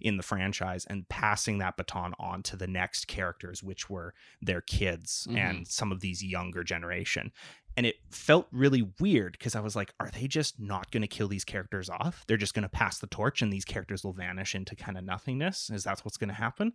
in 0.00 0.16
the 0.16 0.22
franchise, 0.24 0.84
and 0.86 1.08
passing 1.08 1.58
that 1.58 1.76
baton 1.76 2.12
on 2.18 2.42
to 2.42 2.56
the 2.56 2.66
next 2.66 3.06
characters, 3.06 3.62
which 3.62 3.88
were 3.88 4.14
their 4.40 4.60
kids 4.60 5.28
Mhm. 5.30 5.36
and 5.38 5.68
some 5.68 5.92
of 5.92 6.00
these 6.00 6.24
younger 6.24 6.64
generation. 6.64 7.30
And 7.76 7.86
it 7.86 7.96
felt 8.10 8.48
really 8.50 8.82
weird 8.98 9.32
because 9.38 9.54
I 9.54 9.60
was 9.60 9.76
like, 9.76 9.94
are 10.00 10.10
they 10.10 10.26
just 10.26 10.58
not 10.58 10.90
going 10.90 11.02
to 11.02 11.06
kill 11.06 11.28
these 11.28 11.44
characters 11.44 11.88
off? 11.88 12.24
They're 12.26 12.36
just 12.36 12.52
going 12.54 12.64
to 12.64 12.68
pass 12.68 12.98
the 12.98 13.06
torch 13.06 13.42
and 13.42 13.52
these 13.52 13.64
characters 13.64 14.02
will 14.02 14.12
vanish 14.12 14.56
into 14.56 14.74
kind 14.74 14.98
of 14.98 15.04
nothingness? 15.04 15.70
Is 15.70 15.84
that 15.84 16.00
what's 16.00 16.16
going 16.18 16.28
to 16.28 16.34
happen? 16.34 16.72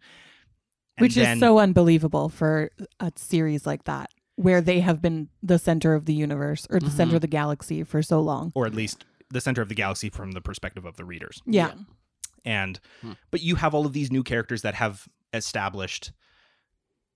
And 0.98 1.04
Which 1.06 1.16
then- 1.16 1.38
is 1.38 1.40
so 1.40 1.60
unbelievable 1.60 2.30
for 2.30 2.72
a 3.00 3.12
series 3.16 3.66
like 3.66 3.84
that. 3.86 4.10
where 4.40 4.62
they 4.62 4.82
have 4.82 5.02
been 5.02 5.30
the 5.42 5.58
center 5.58 5.96
of 5.96 6.06
the 6.06 6.14
universe 6.14 6.68
or 6.70 6.80
the 6.80 6.92
center 6.92 7.14
Mhm. 7.14 7.16
of 7.16 7.22
the 7.22 7.28
galaxy 7.28 7.84
for 7.84 8.04
so 8.04 8.22
long. 8.22 8.52
or 8.54 8.68
at 8.68 8.76
least 8.76 9.04
the 9.32 9.42
center 9.42 9.64
of 9.64 9.68
the 9.68 9.74
galaxy 9.74 10.10
from 10.12 10.34
the 10.34 10.42
perspective 10.42 10.86
of 10.86 10.96
the 10.96 11.04
readers. 11.06 11.42
Yeah. 11.48 11.74
and 12.46 12.80
Hmm. 13.02 13.14
but 13.32 13.42
you 13.42 13.56
have 13.56 13.74
all 13.74 13.86
of 13.88 13.94
these 13.94 14.12
new 14.12 14.22
characters 14.24 14.62
that 14.62 14.76
have 14.76 15.08
established 15.34 16.12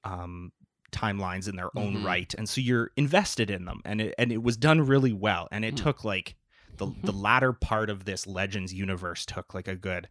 um 0.04 0.52
timelines 0.92 1.48
in 1.48 1.56
their 1.56 1.70
own 1.78 1.98
Mhm. 1.98 2.04
right 2.06 2.34
and 2.38 2.50
so 2.50 2.60
you're 2.60 2.90
invested 2.98 3.50
in 3.52 3.66
them 3.66 3.82
and 3.86 4.02
it 4.02 4.16
and 4.18 4.32
it 4.32 4.42
was 4.44 4.58
done 4.58 4.82
really 4.82 5.14
well 5.14 5.48
and 5.52 5.64
it 5.64 5.72
Hmm. 5.78 5.84
took 5.86 6.04
like 6.04 6.36
the 6.78 6.88
the 7.04 7.14
latter 7.14 7.54
part 7.54 7.90
of 7.90 8.06
this 8.06 8.26
legends 8.28 8.74
universe 8.74 9.26
took 9.26 9.54
like 9.54 9.68
a 9.68 9.76
good 9.76 10.10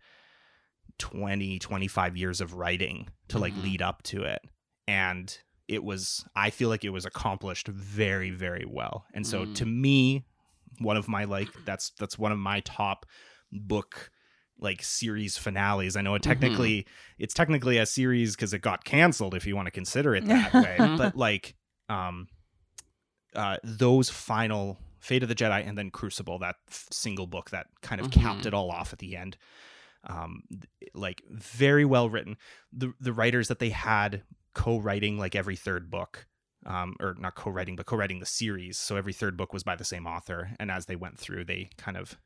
20 1.01 1.59
25 1.59 2.17
years 2.17 2.41
of 2.41 2.55
writing 2.55 3.09
to 3.29 3.39
like 3.39 3.55
Mhm. 3.55 3.63
lead 3.65 3.83
up 3.83 4.03
to 4.05 4.23
it 4.23 4.41
and 4.87 5.39
it 5.67 5.83
was 5.83 6.25
i 6.37 6.51
feel 6.51 6.69
like 6.69 6.85
it 6.85 6.91
was 6.91 7.05
accomplished 7.05 7.67
very 7.69 8.31
very 8.31 8.65
well 8.69 9.05
and 9.15 9.27
so 9.27 9.45
Mm. 9.47 9.55
to 9.57 9.67
me 9.67 10.25
one 10.79 10.97
of 10.97 11.09
my 11.09 11.25
like 11.25 11.49
that's 11.65 11.91
that's 11.99 12.17
one 12.19 12.33
of 12.33 12.39
my 12.39 12.61
top 12.61 13.07
book 13.53 14.11
like 14.59 14.83
series 14.83 15.37
finales 15.39 15.97
i 15.97 16.03
know 16.03 16.15
it 16.15 16.21
Mhm. 16.23 16.31
technically 16.33 16.87
it's 17.19 17.35
technically 17.35 17.79
a 17.79 17.87
series 17.87 18.37
because 18.37 18.53
it 18.53 18.61
got 18.61 18.85
canceled 18.85 19.35
if 19.35 19.47
you 19.47 19.57
want 19.57 19.67
to 19.67 19.71
consider 19.73 20.15
it 20.15 20.27
that 20.27 20.53
way 20.53 20.77
but 20.99 21.17
like 21.17 21.55
um 21.89 22.29
uh 23.35 23.57
those 23.63 24.11
final 24.11 24.79
fate 24.99 25.23
of 25.23 25.29
the 25.29 25.35
jedi 25.35 25.67
and 25.67 25.79
then 25.79 25.91
crucible 25.91 26.39
that 26.39 26.57
f- 26.69 26.89
single 26.91 27.27
book 27.27 27.51
that 27.51 27.67
kind 27.81 28.01
of 28.01 28.11
capped 28.11 28.43
Mhm. 28.43 28.47
it 28.47 28.55
all 28.55 28.71
off 28.71 28.93
at 28.93 28.99
the 28.99 29.17
end 29.17 29.37
um 30.05 30.43
like 30.95 31.23
very 31.31 31.85
well 31.85 32.09
written 32.09 32.37
the 32.73 32.93
the 33.01 33.13
writers 33.13 33.49
that 33.49 33.59
they 33.59 33.71
had 33.71 34.23
co-writing 34.55 35.19
like 35.19 35.35
every 35.35 35.57
third 35.57 35.91
book 35.91 36.27
um 36.67 36.97
or 37.01 37.15
not 37.19 37.35
co-writing 37.35 37.77
but 37.77 37.87
co-writing 37.87 38.19
the 38.19 38.27
series 38.27 38.79
so 38.79 38.97
every 38.97 39.13
third 39.13 39.37
book 39.37 39.53
was 39.53 39.63
by 39.63 39.77
the 39.77 39.85
same 39.85 40.07
author 40.07 40.51
and 40.59 40.71
as 40.71 40.87
they 40.87 40.97
went 40.97 41.19
through 41.19 41.45
they 41.45 41.69
kind 41.77 41.97
of 41.97 42.17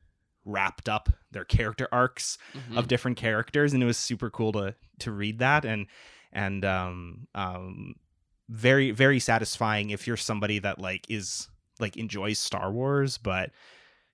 wrapped 0.44 0.88
up 0.88 1.08
their 1.32 1.44
character 1.44 1.88
arcs 1.90 2.38
Mhm. 2.54 2.78
of 2.78 2.86
different 2.88 3.16
characters 3.16 3.72
and 3.72 3.82
it 3.82 3.86
was 3.86 3.98
super 3.98 4.30
cool 4.30 4.52
to 4.52 4.74
to 5.00 5.10
read 5.10 5.38
that 5.38 5.64
and 5.64 5.86
and 6.32 6.64
um 6.64 7.26
um 7.34 7.94
very 8.48 8.90
very 8.90 9.18
satisfying 9.18 9.90
if 9.90 10.06
you're 10.06 10.16
somebody 10.18 10.58
that 10.58 10.78
like 10.78 11.06
is 11.08 11.48
like 11.80 11.96
enjoys 11.96 12.38
Star 12.38 12.70
Wars 12.70 13.18
but 13.18 13.50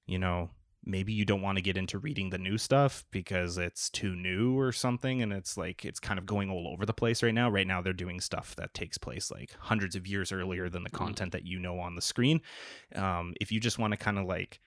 you 0.06 0.18
know 0.18 0.50
maybe 0.84 1.12
you 1.12 1.24
don't 1.24 1.42
want 1.42 1.56
to 1.58 1.62
get 1.62 1.76
into 1.76 1.98
reading 1.98 2.30
the 2.30 2.38
new 2.38 2.56
stuff 2.56 3.04
because 3.10 3.58
it's 3.58 3.90
too 3.90 4.14
new 4.16 4.58
or 4.58 4.72
something 4.72 5.20
and 5.20 5.32
it's 5.32 5.56
like 5.56 5.84
it's 5.84 6.00
kind 6.00 6.18
of 6.18 6.24
going 6.24 6.48
all 6.50 6.66
over 6.72 6.86
the 6.86 6.92
place 6.94 7.22
right 7.22 7.34
now 7.34 7.50
right 7.50 7.66
now 7.66 7.82
they're 7.82 7.92
doing 7.92 8.18
stuff 8.20 8.56
that 8.56 8.72
takes 8.72 8.96
place 8.96 9.30
like 9.30 9.54
hundreds 9.60 9.94
of 9.94 10.06
years 10.06 10.32
earlier 10.32 10.68
than 10.70 10.82
the 10.82 10.90
Mhm. 10.90 10.94
content 10.94 11.32
that 11.32 11.44
you 11.46 11.58
know 11.58 11.78
on 11.78 11.96
the 11.96 12.00
screen 12.00 12.40
um 12.94 13.34
if 13.40 13.52
you 13.52 13.60
just 13.60 13.78
want 13.78 13.92
to 13.92 13.96
kind 13.98 14.18
of 14.18 14.24
like 14.24 14.60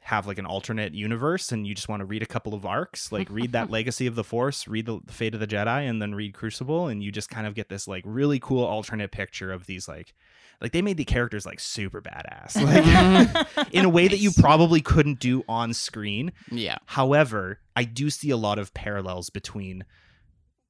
have 0.00 0.26
like 0.26 0.38
an 0.38 0.46
alternate 0.46 0.94
universe 0.94 1.50
and 1.50 1.66
you 1.66 1.74
just 1.74 1.88
want 1.88 2.00
to 2.00 2.04
read 2.06 2.22
a 2.22 2.26
couple 2.26 2.54
of 2.54 2.64
arcs 2.66 3.10
like 3.10 3.28
read 3.30 3.52
that 3.52 3.70
legacy 3.78 4.06
of 4.06 4.14
the 4.14 4.24
force 4.24 4.66
read 4.68 4.86
the 4.86 5.00
fate 5.08 5.34
of 5.34 5.40
the 5.40 5.46
jedi 5.46 5.88
and 5.88 6.00
then 6.02 6.14
read 6.14 6.32
crucible 6.34 6.86
and 6.88 7.02
you 7.02 7.10
just 7.10 7.28
kind 7.30 7.46
of 7.46 7.54
get 7.54 7.68
this 7.68 7.88
like 7.88 8.02
really 8.06 8.38
cool 8.40 8.64
alternate 8.64 9.10
picture 9.12 9.50
of 9.52 9.66
these 9.66 9.88
like 9.88 10.12
like 10.60 10.72
they 10.72 10.82
made 10.82 10.96
the 10.96 11.04
characters 11.04 11.44
like 11.46 11.60
super 11.60 12.00
badass 12.02 12.56
like 13.56 13.72
in 13.72 13.84
a 13.84 13.88
way 13.88 14.08
that 14.08 14.18
you 14.18 14.30
probably 14.32 14.80
couldn't 14.80 15.18
do 15.20 15.42
on 15.48 15.72
screen 15.74 16.32
yeah. 16.50 16.76
However, 16.86 17.60
I 17.74 17.84
do 17.84 18.10
see 18.10 18.30
a 18.30 18.36
lot 18.36 18.58
of 18.58 18.72
parallels 18.74 19.30
between 19.30 19.84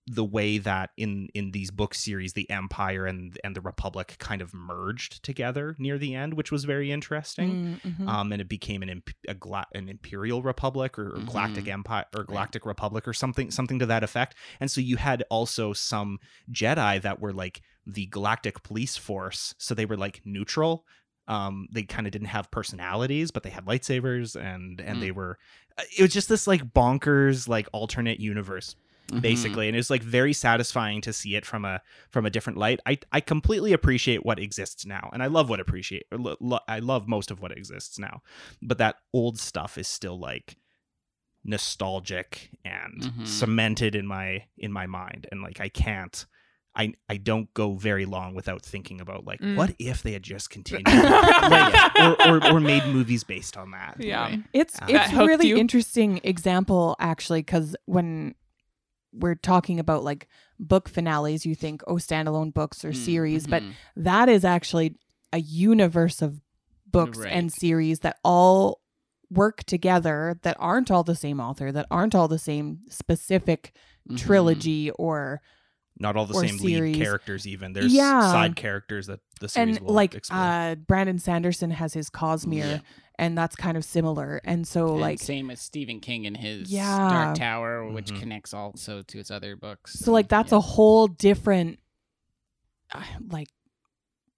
the 0.08 0.24
way 0.24 0.56
that 0.58 0.90
in 0.96 1.28
in 1.34 1.50
these 1.50 1.72
book 1.72 1.92
series 1.92 2.34
the 2.34 2.48
empire 2.48 3.06
and 3.06 3.36
and 3.42 3.56
the 3.56 3.60
republic 3.60 4.14
kind 4.20 4.40
of 4.40 4.54
merged 4.54 5.20
together 5.24 5.74
near 5.80 5.98
the 5.98 6.14
end 6.14 6.34
which 6.34 6.52
was 6.52 6.62
very 6.64 6.92
interesting 6.92 7.80
Mm, 7.84 7.96
mhm. 7.98 8.08
um 8.08 8.30
and 8.32 8.40
it 8.40 8.48
became 8.48 8.82
an 8.84 8.88
imp- 8.88 9.10
a 9.26 9.34
gla- 9.34 9.66
an 9.74 9.88
imperial 9.88 10.42
republic 10.42 10.96
or, 10.96 11.16
or 11.16 11.20
galactic 11.22 11.64
Mhm. 11.64 11.72
empire 11.72 12.04
or 12.14 12.22
galactic 12.22 12.64
republic 12.64 13.08
or 13.08 13.12
something 13.12 13.50
something 13.50 13.80
to 13.80 13.86
that 13.86 14.04
effect 14.04 14.36
and 14.60 14.70
so 14.70 14.80
you 14.80 14.96
had 14.96 15.24
also 15.28 15.72
some 15.72 16.20
jedi 16.52 17.02
that 17.02 17.18
were 17.20 17.32
like 17.32 17.60
the 17.86 18.06
galactic 18.06 18.62
police 18.62 18.96
force 18.96 19.54
so 19.58 19.74
they 19.74 19.86
were 19.86 19.96
like 19.96 20.20
neutral 20.24 20.84
um 21.28 21.66
they 21.72 21.82
kind 21.82 22.06
of 22.06 22.10
didn't 22.12 22.28
have 22.28 22.50
personalities 22.50 23.30
but 23.30 23.42
they 23.42 23.50
had 23.50 23.64
lightsabers 23.64 24.34
and 24.34 24.80
and 24.80 24.98
Mm. 24.98 25.00
they 25.00 25.10
were 25.12 25.38
uh, 25.78 25.82
it 25.96 26.02
was 26.02 26.12
just 26.12 26.28
this 26.28 26.46
like 26.46 26.64
bonkers 26.72 27.48
like 27.48 27.68
alternate 27.72 28.18
universe 28.20 28.74
Mhm. 29.10 29.20
basically 29.22 29.68
and 29.68 29.76
it's 29.76 29.88
like 29.88 30.02
very 30.02 30.32
satisfying 30.32 31.00
to 31.02 31.12
see 31.12 31.36
it 31.36 31.46
from 31.46 31.64
a 31.64 31.80
from 32.10 32.26
a 32.26 32.30
different 32.30 32.58
light 32.58 32.80
i 32.86 32.98
i 33.12 33.20
completely 33.20 33.72
appreciate 33.72 34.24
what 34.26 34.40
exists 34.40 34.84
now 34.84 35.08
and 35.12 35.22
i 35.22 35.26
love 35.26 35.48
what 35.48 35.60
appreciate 35.60 36.06
or 36.10 36.18
lo- 36.18 36.36
lo- 36.40 36.58
i 36.66 36.80
love 36.80 37.06
most 37.06 37.30
of 37.30 37.40
what 37.40 37.52
exists 37.52 38.00
now 38.00 38.20
but 38.62 38.78
that 38.78 38.96
old 39.12 39.38
stuff 39.38 39.78
is 39.78 39.86
still 39.86 40.18
like 40.18 40.56
nostalgic 41.44 42.50
and 42.64 43.02
Mhm. 43.02 43.26
cemented 43.26 43.94
in 43.94 44.06
my 44.06 44.44
in 44.58 44.72
my 44.72 44.86
mind 44.86 45.26
and 45.30 45.42
like 45.42 45.60
i 45.60 45.68
can't 45.68 46.26
I, 46.76 46.92
I 47.08 47.16
don't 47.16 47.52
go 47.54 47.72
very 47.72 48.04
long 48.04 48.34
without 48.34 48.62
thinking 48.62 49.00
about 49.00 49.24
like 49.24 49.40
Mm. 49.40 49.56
what 49.56 49.74
if 49.78 50.02
they 50.02 50.12
had 50.12 50.22
just 50.22 50.50
continued 50.50 50.86
like, 51.50 51.74
or, 52.02 52.16
or, 52.26 52.52
or 52.52 52.60
made 52.60 52.84
movies 52.86 53.24
based 53.24 53.56
on 53.56 53.70
that 53.70 53.96
Yeah. 53.98 54.26
Right. 54.26 54.40
It's 54.52 54.78
Uh, 54.80 54.86
it's 54.90 55.12
a 55.12 55.26
really 55.26 55.48
you? 55.48 55.56
interesting 55.56 56.20
example 56.22 56.94
actually 57.00 57.40
because 57.40 57.74
when 57.86 58.34
we're 59.12 59.34
talking 59.34 59.80
about 59.80 60.04
like 60.04 60.28
book 60.58 60.88
finales, 60.88 61.46
you 61.46 61.54
think 61.54 61.82
oh 61.86 61.94
standalone 61.94 62.52
books 62.52 62.84
or 62.84 62.90
Mm, 62.90 62.96
series, 62.96 63.46
but 63.46 63.62
mhm. 63.62 63.72
that 63.96 64.28
is 64.28 64.44
actually 64.44 64.96
a 65.32 65.38
universe 65.40 66.20
of 66.20 66.40
books 66.86 67.18
Right. 67.18 67.32
and 67.32 67.50
series 67.52 68.00
that 68.00 68.18
all 68.22 68.80
work 69.30 69.64
together 69.64 70.38
that 70.42 70.56
aren't 70.60 70.90
all 70.90 71.02
the 71.02 71.16
same 71.16 71.40
author, 71.40 71.72
that 71.72 71.86
aren't 71.90 72.14
all 72.14 72.28
the 72.28 72.38
same 72.38 72.80
specific 72.90 73.72
Mhm. 74.10 74.16
trilogy 74.18 74.90
or 74.92 75.40
not 75.98 76.16
all 76.16 76.26
the 76.26 76.34
or 76.34 76.46
same 76.46 76.58
series. 76.58 76.96
lead 76.96 77.02
characters 77.04 77.46
even 77.46 77.72
there's 77.72 77.92
Yeah. 77.92 78.20
side 78.20 78.56
characters 78.56 79.06
that 79.06 79.20
the 79.40 79.48
series 79.48 79.76
and 79.78 79.86
will 79.86 79.94
like 79.94 80.14
explore. 80.14 80.38
uh 80.40 80.74
Brandon 80.74 81.18
Sanderson 81.18 81.70
has 81.70 81.94
his 81.94 82.10
Cosmere 82.10 82.56
Yeah. 82.58 82.78
and 83.18 83.36
that's 83.36 83.56
kind 83.56 83.76
of 83.76 83.84
similar. 83.84 84.40
And 84.44 84.66
so 84.68 84.92
And 84.92 85.00
like 85.00 85.18
same 85.20 85.50
as 85.50 85.60
Stephen 85.60 86.00
King 86.00 86.26
and 86.26 86.36
his 86.36 86.70
Yeah. 86.70 87.08
Dark 87.08 87.36
Tower, 87.36 87.88
which 87.90 88.10
Mhm. 88.12 88.20
connects 88.20 88.52
also 88.54 89.02
to 89.02 89.18
his 89.18 89.30
other 89.30 89.56
books. 89.56 89.94
so 89.98 90.12
like 90.12 90.28
that's 90.28 90.52
a 90.52 90.60
whole 90.60 91.06
different 91.08 91.78
uh, 92.94 93.02
like 93.30 93.48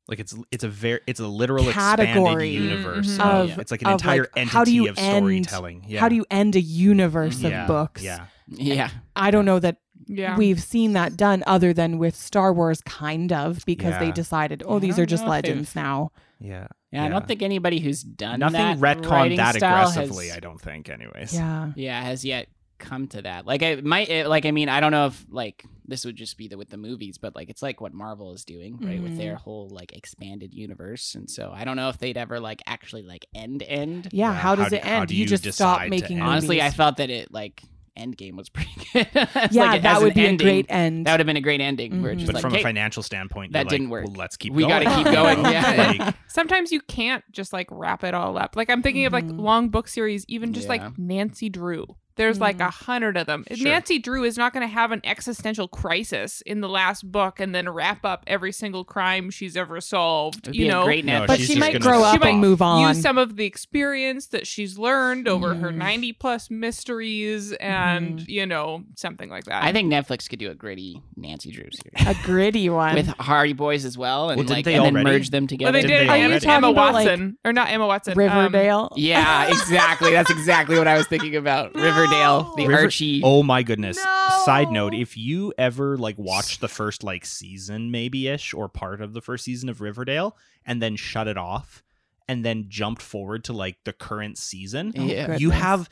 like 0.07 0.21
it's 0.21 0.35
it's 0.51 0.65
a 0.65 0.69
very 0.69 1.01
it's 1.07 1.21
a 1.21 1.27
literal 1.27 1.65
Category 1.71 2.55
expanded 2.55 2.63
universe 2.79 3.19
Mhm. 3.19 3.21
of, 3.21 3.51
of- 3.51 3.59
it's 3.59 3.71
like 3.71 3.83
an 3.83 3.91
entire 3.91 4.23
like, 4.23 4.31
entity 4.37 4.57
how 4.57 4.65
do 4.65 4.73
you 4.73 4.89
of 4.89 4.97
end- 4.99 5.17
storytelling 5.45 5.85
yeah 5.87 6.01
how 6.01 6.09
do 6.09 6.15
you 6.15 6.25
end 6.31 6.57
a 6.57 6.61
universe 6.61 7.41
yeah, 7.41 7.63
of 7.63 7.69
books? 7.69 8.03
yeah 8.03 8.27
yeah. 8.51 8.89
I 9.15 9.31
don't 9.31 9.45
know 9.45 9.59
that 9.59 9.77
Yeah. 10.07 10.37
we've 10.37 10.63
seen 10.63 10.93
that 10.95 11.17
done 11.17 11.43
other 11.47 11.73
than 11.73 11.99
with 11.99 12.15
Star 12.17 12.53
Wars 12.53 12.81
kind 12.83 13.33
of 13.33 13.65
because 13.67 13.99
they 13.99 14.11
decided, 14.13 14.63
oh, 14.67 14.77
I 14.77 14.79
these 14.81 14.99
are 14.99 15.07
just 15.07 15.25
know 15.25 15.33
if 15.33 15.43
they've- 15.43 15.51
legends 15.53 15.75
now. 15.77 16.13
yeah 16.41 16.69
Yeah, 16.93 17.05
I 17.05 17.09
don't 17.09 17.27
think 17.27 17.43
anybody 17.43 17.81
who's 17.81 18.03
done 18.03 18.41
nothing 18.41 18.61
that 18.61 18.79
retconned 18.79 19.37
that 19.37 19.57
aggressively 19.57 20.29
has- 20.29 20.37
i 20.37 20.41
don't 20.41 20.61
think 20.61 20.89
anyways 20.89 21.35
Yeah. 21.35 21.73
yeah 21.77 22.01
has 22.03 22.25
yet 22.25 22.49
come 22.79 23.09
to 23.09 23.23
that 23.23 23.45
like 23.45 23.61
it 23.61 23.85
might 23.85 24.09
it, 24.09 24.29
like 24.29 24.47
i 24.47 24.53
mean 24.53 24.69
i 24.69 24.79
don't 24.79 24.93
know 24.93 25.07
if 25.07 25.27
like 25.31 25.65
this 25.85 26.05
would 26.05 26.15
just 26.15 26.39
be 26.39 26.47
the 26.47 26.57
with 26.57 26.71
the 26.71 26.77
movies 26.77 27.19
but 27.19 27.35
like 27.35 27.51
it's 27.51 27.61
like 27.61 27.81
what 27.81 27.93
marvel 27.93 28.33
is 28.33 28.45
doing 28.45 28.79
right 28.81 29.03
with 29.03 29.17
their 29.19 29.33
mm-hmm. 29.35 29.43
whole 29.43 29.69
like 29.69 29.93
expanded 29.95 30.55
universe 30.55 31.17
and 31.17 31.29
so 31.29 31.51
i 31.53 31.65
don't 31.65 31.75
know 31.77 31.89
if 31.89 31.99
they'd 31.99 32.17
ever 32.17 32.39
like 32.39 32.63
actually 32.67 33.03
like 33.03 33.27
end 33.35 33.65
end 33.65 34.09
Yeah. 34.13 34.29
Yeah, 34.29 34.35
How 34.35 34.55
does 34.55 34.69
how 34.71 34.77
it 34.77 34.83
do- 34.85 34.89
how 34.89 35.01
end? 35.01 35.09
do 35.09 35.15
you, 35.17 35.23
you 35.23 35.27
just 35.27 35.53
stop 35.55 35.89
making 35.89 36.19
movies. 36.19 36.31
honestly 36.31 36.63
i 36.63 36.71
felt 36.71 36.99
that 36.99 37.11
it 37.11 37.33
like 37.33 37.63
endgame 37.99 38.37
was 38.37 38.49
pretty 38.49 38.71
good 38.93 39.07
yeah, 39.51 39.65
like 39.65 39.83
that 39.83 40.01
would 40.01 40.09
an 40.11 40.15
be 40.15 40.27
ending. 40.27 40.47
a 40.47 40.51
great 40.51 40.67
end. 40.69 41.07
that 41.07 41.13
would 41.13 41.21
have 41.21 41.27
been 41.27 41.37
a 41.37 41.41
great 41.41 41.61
ending 41.61 42.01
where 42.03 42.13
it's 42.13 42.23
Mhm. 42.23 42.27
just 42.27 42.33
but 42.33 42.35
like 42.37 42.43
from 42.43 42.53
hey, 42.55 42.61
a 42.61 42.63
financial 42.63 43.03
standpoint 43.03 43.53
that 43.53 43.65
you're 43.65 43.71
didn't 43.71 43.87
like, 43.87 43.91
work. 43.93 44.05
well, 44.07 44.15
let's 44.17 44.37
keep 44.37 44.53
going. 44.55 44.65
We 44.67 44.69
gotta 44.73 44.85
keep 44.97 45.13
going, 45.13 45.39
yeah. 45.45 45.95
Like, 45.99 46.15
Sometimes 46.29 46.73
you 46.73 46.81
can't 46.81 47.25
just 47.33 47.53
like 47.53 47.67
wrap 47.71 48.05
it 48.05 48.15
all 48.15 48.39
up. 48.39 48.57
Like 48.57 48.71
I'm 48.71 48.83
thinking 48.83 49.05
of 49.07 49.13
like 49.13 49.27
Mhm. 49.27 49.41
long 49.41 49.69
book 49.69 49.89
series, 49.89 50.25
even 50.29 50.53
just 50.53 50.67
Yeah. 50.67 50.73
like 50.87 50.99
Nancy 50.99 51.49
Drew. 51.49 51.87
There's 52.19 52.39
like 52.41 52.59
Mm. 52.59 52.67
a 52.69 52.71
hundred 52.71 53.17
of 53.17 53.27
them. 53.27 53.45
Sure. 53.55 53.65
Nancy 53.69 53.99
Drew 53.99 54.25
is 54.25 54.37
not 54.37 54.53
going 54.53 54.61
to 54.67 54.73
have 54.73 54.93
an 54.93 55.01
existential 55.05 55.69
crisis 55.69 56.43
in 56.45 56.61
the 56.61 56.69
last 56.69 57.11
book 57.11 57.41
and 57.41 57.55
then 57.55 57.69
wrap 57.69 58.05
up 58.05 58.25
every 58.27 58.53
single 58.53 58.85
crime 58.85 59.31
she's 59.31 59.57
ever 59.57 59.81
solved. 59.81 60.49
It'd 60.49 60.55
you 60.55 60.65
be 60.65 60.69
a 60.69 60.73
know, 60.73 60.85
great 60.85 61.05
No, 61.05 61.25
but 61.27 61.41
she 61.41 61.59
might 61.59 61.81
grow 61.81 62.01
stop. 62.01 62.17
up 62.17 62.25
and 62.27 62.41
move 62.41 62.61
on. 62.61 62.89
use 62.89 63.01
some 63.01 63.17
of 63.17 63.37
the 63.37 63.47
experience 63.47 64.27
that 64.27 64.47
she's 64.47 64.77
learned 64.79 65.27
over 65.29 65.55
her 65.55 65.71
Mhm. 65.71 65.77
90 65.77 66.13
plus 66.13 66.51
mysteries 66.51 67.53
and 67.55 68.19
Mhm. 68.21 68.29
you 68.29 68.47
know 68.47 68.83
something 68.97 69.29
like 69.29 69.45
that 69.45 69.63
i 69.65 69.73
think 69.73 69.93
netflix 69.93 70.29
could 70.29 70.39
do 70.39 70.51
a 70.51 70.55
gritty 70.55 71.01
nancy 71.17 71.51
drew 71.51 71.65
series 71.73 72.07
a 72.09 72.15
gritty 72.25 72.69
one. 72.69 72.95
with 72.95 73.07
hardy 73.19 73.53
boys 73.53 73.85
as 73.85 73.97
well 73.99 74.31
and 74.31 74.39
Well, 74.39 74.49
like 74.57 74.65
they 74.65 74.75
and 74.75 74.97
then 74.97 75.05
merge 75.05 75.31
them 75.31 75.47
together 75.47 75.67
well, 75.73 75.73
they 75.73 75.87
Didn't 75.87 75.99
did 76.01 76.09
they 76.09 76.13
Are 76.13 76.17
you 76.17 76.25
already? 76.25 76.47
Emma 76.47 76.63
talking 76.63 76.71
about, 76.77 76.95
like, 76.95 77.07
Watson 77.07 77.39
or 77.45 77.53
not 77.53 77.69
Emma 77.71 77.87
Watson 77.87 78.13
um, 78.13 78.19
Riverdale. 78.19 78.93
Yeah, 78.97 79.49
exactly. 79.49 80.11
That's 80.13 80.31
exactly 80.31 80.79
what 80.79 80.87
I 80.89 80.97
was 80.97 81.07
thinking 81.07 81.37
about. 81.37 81.75
Riverdale 81.75 82.07
Riverdale, 82.11 82.55
the 82.57 82.67
River- 82.67 82.83
Archie. 82.83 83.21
Oh 83.25 83.43
my 83.43 83.63
goodness. 83.63 83.97
No. 83.97 84.29
Side 84.45 84.71
note, 84.71 84.95
if 84.95 85.17
you 85.17 85.53
ever 85.59 85.97
like 85.97 86.17
watched 86.19 86.61
the 86.61 86.69
first 86.69 87.03
like 87.03 87.25
season 87.27 87.91
maybe 87.91 88.29
ish 88.29 88.53
or 88.55 88.69
part 88.69 89.01
of 89.01 89.13
the 89.13 89.21
first 89.21 89.45
season 89.45 89.69
of 89.69 89.81
Riverdale 89.81 90.37
and 90.67 90.81
then 90.83 90.97
shut 90.97 91.29
it 91.29 91.37
off 91.37 91.83
and 92.29 92.45
then 92.45 92.67
jumped 92.69 93.03
forward 93.03 93.45
to 93.45 93.53
like 93.53 93.79
the 93.85 93.93
current 93.93 94.37
season, 94.39 94.93
oh, 94.97 95.05
Yeah. 95.05 95.37
you 95.39 95.51
have 95.51 95.89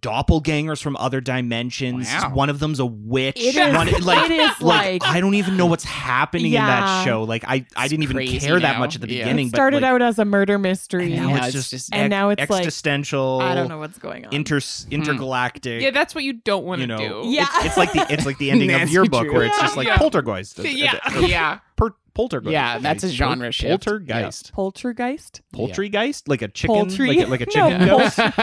doppelgangers 0.00 0.82
from 0.82 0.96
other 0.96 1.20
dimensions. 1.20 2.06
Wow. 2.08 2.30
One 2.34 2.50
of 2.50 2.58
them's 2.58 2.80
a 2.80 2.86
witch. 2.86 3.36
It 3.36 3.54
is- 3.56 3.74
One, 3.76 3.86
like, 4.02 4.30
it 4.30 4.32
is 4.32 4.60
like, 4.62 5.02
like- 5.02 5.04
I 5.04 5.20
don't 5.20 5.34
even 5.34 5.56
know 5.56 5.66
what's 5.66 5.84
happening 5.84 6.52
in 6.52 6.60
that 6.64 7.04
show. 7.04 7.22
Like 7.24 7.44
I, 7.46 7.66
I 7.76 7.88
didn't 7.88 8.02
even 8.04 8.16
crazy 8.16 8.40
care 8.40 8.58
that 8.60 8.78
much 8.78 8.94
at 8.94 9.00
the 9.00 9.08
Yeah. 9.12 9.24
beginning. 9.24 9.46
It 9.48 9.50
started 9.50 9.76
but, 9.76 9.82
like, 9.82 9.92
out 9.92 10.02
as 10.02 10.18
a 10.18 10.24
murder 10.24 10.58
mystery. 10.58 11.12
and 11.12 11.16
now 11.22 11.28
Yeah, 11.30 11.36
it's 11.38 11.46
it's 11.46 11.54
just, 11.54 11.70
just- 11.70 11.94
And 11.94 12.10
now 12.10 12.30
it's 12.30 12.48
like- 12.50 12.60
existential. 12.62 13.40
I 13.42 13.54
don't 13.54 13.68
know 13.68 13.78
what's 13.78 13.98
going 13.98 14.26
on. 14.26 14.34
Inter 14.34 14.60
hmm. 14.60 14.92
intergalactic. 14.92 15.82
Yeah, 15.82 15.90
that's 15.90 16.14
what 16.14 16.24
you 16.24 16.34
don't 16.34 16.64
want 16.64 16.80
you 16.80 16.86
to 16.86 16.96
know, 16.96 17.22
do. 17.24 17.28
Yeah. 17.28 17.46
it's, 17.56 17.66
it's 17.66 17.76
like 17.76 17.92
the 17.92 18.06
it's 18.12 18.26
like 18.26 18.38
the 18.38 18.50
ending 18.50 18.72
of 18.72 18.88
your 18.90 19.06
book 19.06 19.24
Drew. 19.24 19.34
where 19.34 19.44
it's 19.44 19.58
just 19.60 19.76
like 19.76 19.86
Yeah. 19.86 19.96
poltergeist. 19.98 20.58
Yeah. 20.58 20.98
yeah. 21.20 21.58
Per, 21.76 21.94
poltergeist. 22.18 22.52
Yeah, 22.52 22.78
that's 22.78 23.04
a 23.04 23.08
genre 23.08 23.52
shift. 23.52 23.84
Poltergeist. 23.86 24.52
Poltergeist? 24.52 25.40
Poultrygeist, 25.54 26.26
like 26.26 26.42
a 26.42 26.48
chicken, 26.48 26.74
Poultry? 26.74 27.06
like 27.06 27.26
a, 27.26 27.30
like 27.30 27.40
a 27.42 27.46
chicken 27.54 27.86
pol- 27.86 27.98
ghost. 27.98 28.18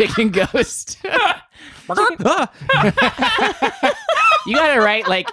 Okay. 0.00 0.06
Chicken 0.06 0.30
ghost. 0.30 0.98
Ah! 1.06 1.46
You 4.46 4.56
gotta 4.56 4.80
write 4.80 5.06
like 5.08 5.28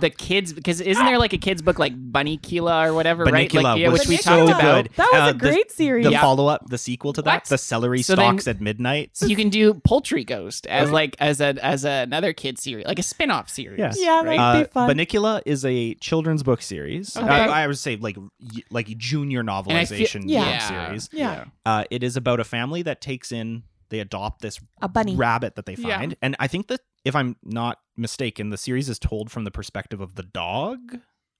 the 0.00 0.10
kids 0.10 0.52
because 0.52 0.80
isn't 0.80 1.04
there 1.04 1.18
like 1.18 1.32
a 1.32 1.38
kids 1.38 1.62
book 1.62 1.78
like 1.78 1.94
Bunnicula 2.12 2.86
or 2.88 2.94
whatever, 2.94 3.24
right? 3.24 3.52
Like 3.52 3.78
yeah, 3.78 3.88
was 3.88 4.00
which 4.00 4.08
we 4.08 4.16
so 4.18 4.46
talked 4.46 4.60
about. 4.60 4.88
That 4.96 5.08
was 5.12 5.20
Uh, 5.22 5.30
a 5.30 5.32
the- 5.32 5.38
great 5.38 5.72
series. 5.72 6.04
The 6.06 6.12
Yeah. 6.12 6.20
follow 6.20 6.46
up, 6.46 6.68
the 6.68 6.78
sequel 6.78 7.12
to 7.14 7.22
that, 7.22 7.34
What? 7.42 7.44
the 7.46 7.58
celery 7.58 8.02
So 8.02 8.14
then- 8.14 8.24
stalks 8.38 8.46
at 8.48 8.60
midnight. 8.60 9.10
So 9.14 9.26
you 9.26 9.36
can 9.36 9.48
do 9.48 9.74
Poultry 9.74 10.24
Ghost 10.24 10.66
as 10.68 10.90
like 10.90 11.16
as 11.18 11.40
a 11.40 11.56
as 11.64 11.84
another 11.84 12.32
kid 12.32 12.58
series, 12.58 12.86
like 12.86 12.98
a 12.98 13.02
spin 13.02 13.30
off 13.30 13.48
series. 13.48 13.78
Yeah. 13.78 13.92
Yeah, 13.96 14.22
right? 14.22 14.36
that'd 14.38 14.66
be 14.66 14.70
Uh, 14.70 14.86
fun. 14.86 14.96
Bunnicula 14.96 15.42
is 15.44 15.64
a 15.64 15.94
children's 15.94 16.42
book 16.42 16.62
series. 16.62 17.16
Okay. 17.16 17.26
Uh, 17.26 17.50
I 17.50 17.66
would 17.66 17.78
say 17.78 17.96
like 17.96 18.16
like 18.70 18.86
junior 18.98 19.40
I 19.40 19.44
feel- 19.62 19.62
novelization 19.64 20.22
Yeah. 20.26 20.44
book 20.58 20.60
series. 20.88 21.08
Yeah. 21.12 21.44
Uh, 21.66 21.84
it 21.90 22.02
is 22.02 22.16
about 22.16 22.38
a 22.40 22.44
family 22.44 22.82
that 22.82 23.00
takes 23.00 23.32
in, 23.32 23.62
they 23.92 24.00
adopt 24.00 24.42
this 24.42 24.58
a 24.80 24.88
bunny. 24.88 25.14
rabbit 25.14 25.54
that 25.54 25.66
they 25.66 25.74
Yeah. 25.74 25.98
find, 25.98 26.16
and 26.20 26.34
I 26.40 26.48
think 26.48 26.66
that 26.66 26.80
if 27.04 27.14
I'm 27.14 27.36
not 27.44 27.78
mistaken, 27.96 28.50
the 28.50 28.56
series 28.56 28.88
is 28.88 28.98
told 28.98 29.30
from 29.30 29.44
the 29.44 29.50
perspective 29.52 30.00
of 30.00 30.16
the 30.16 30.22
dog 30.24 30.78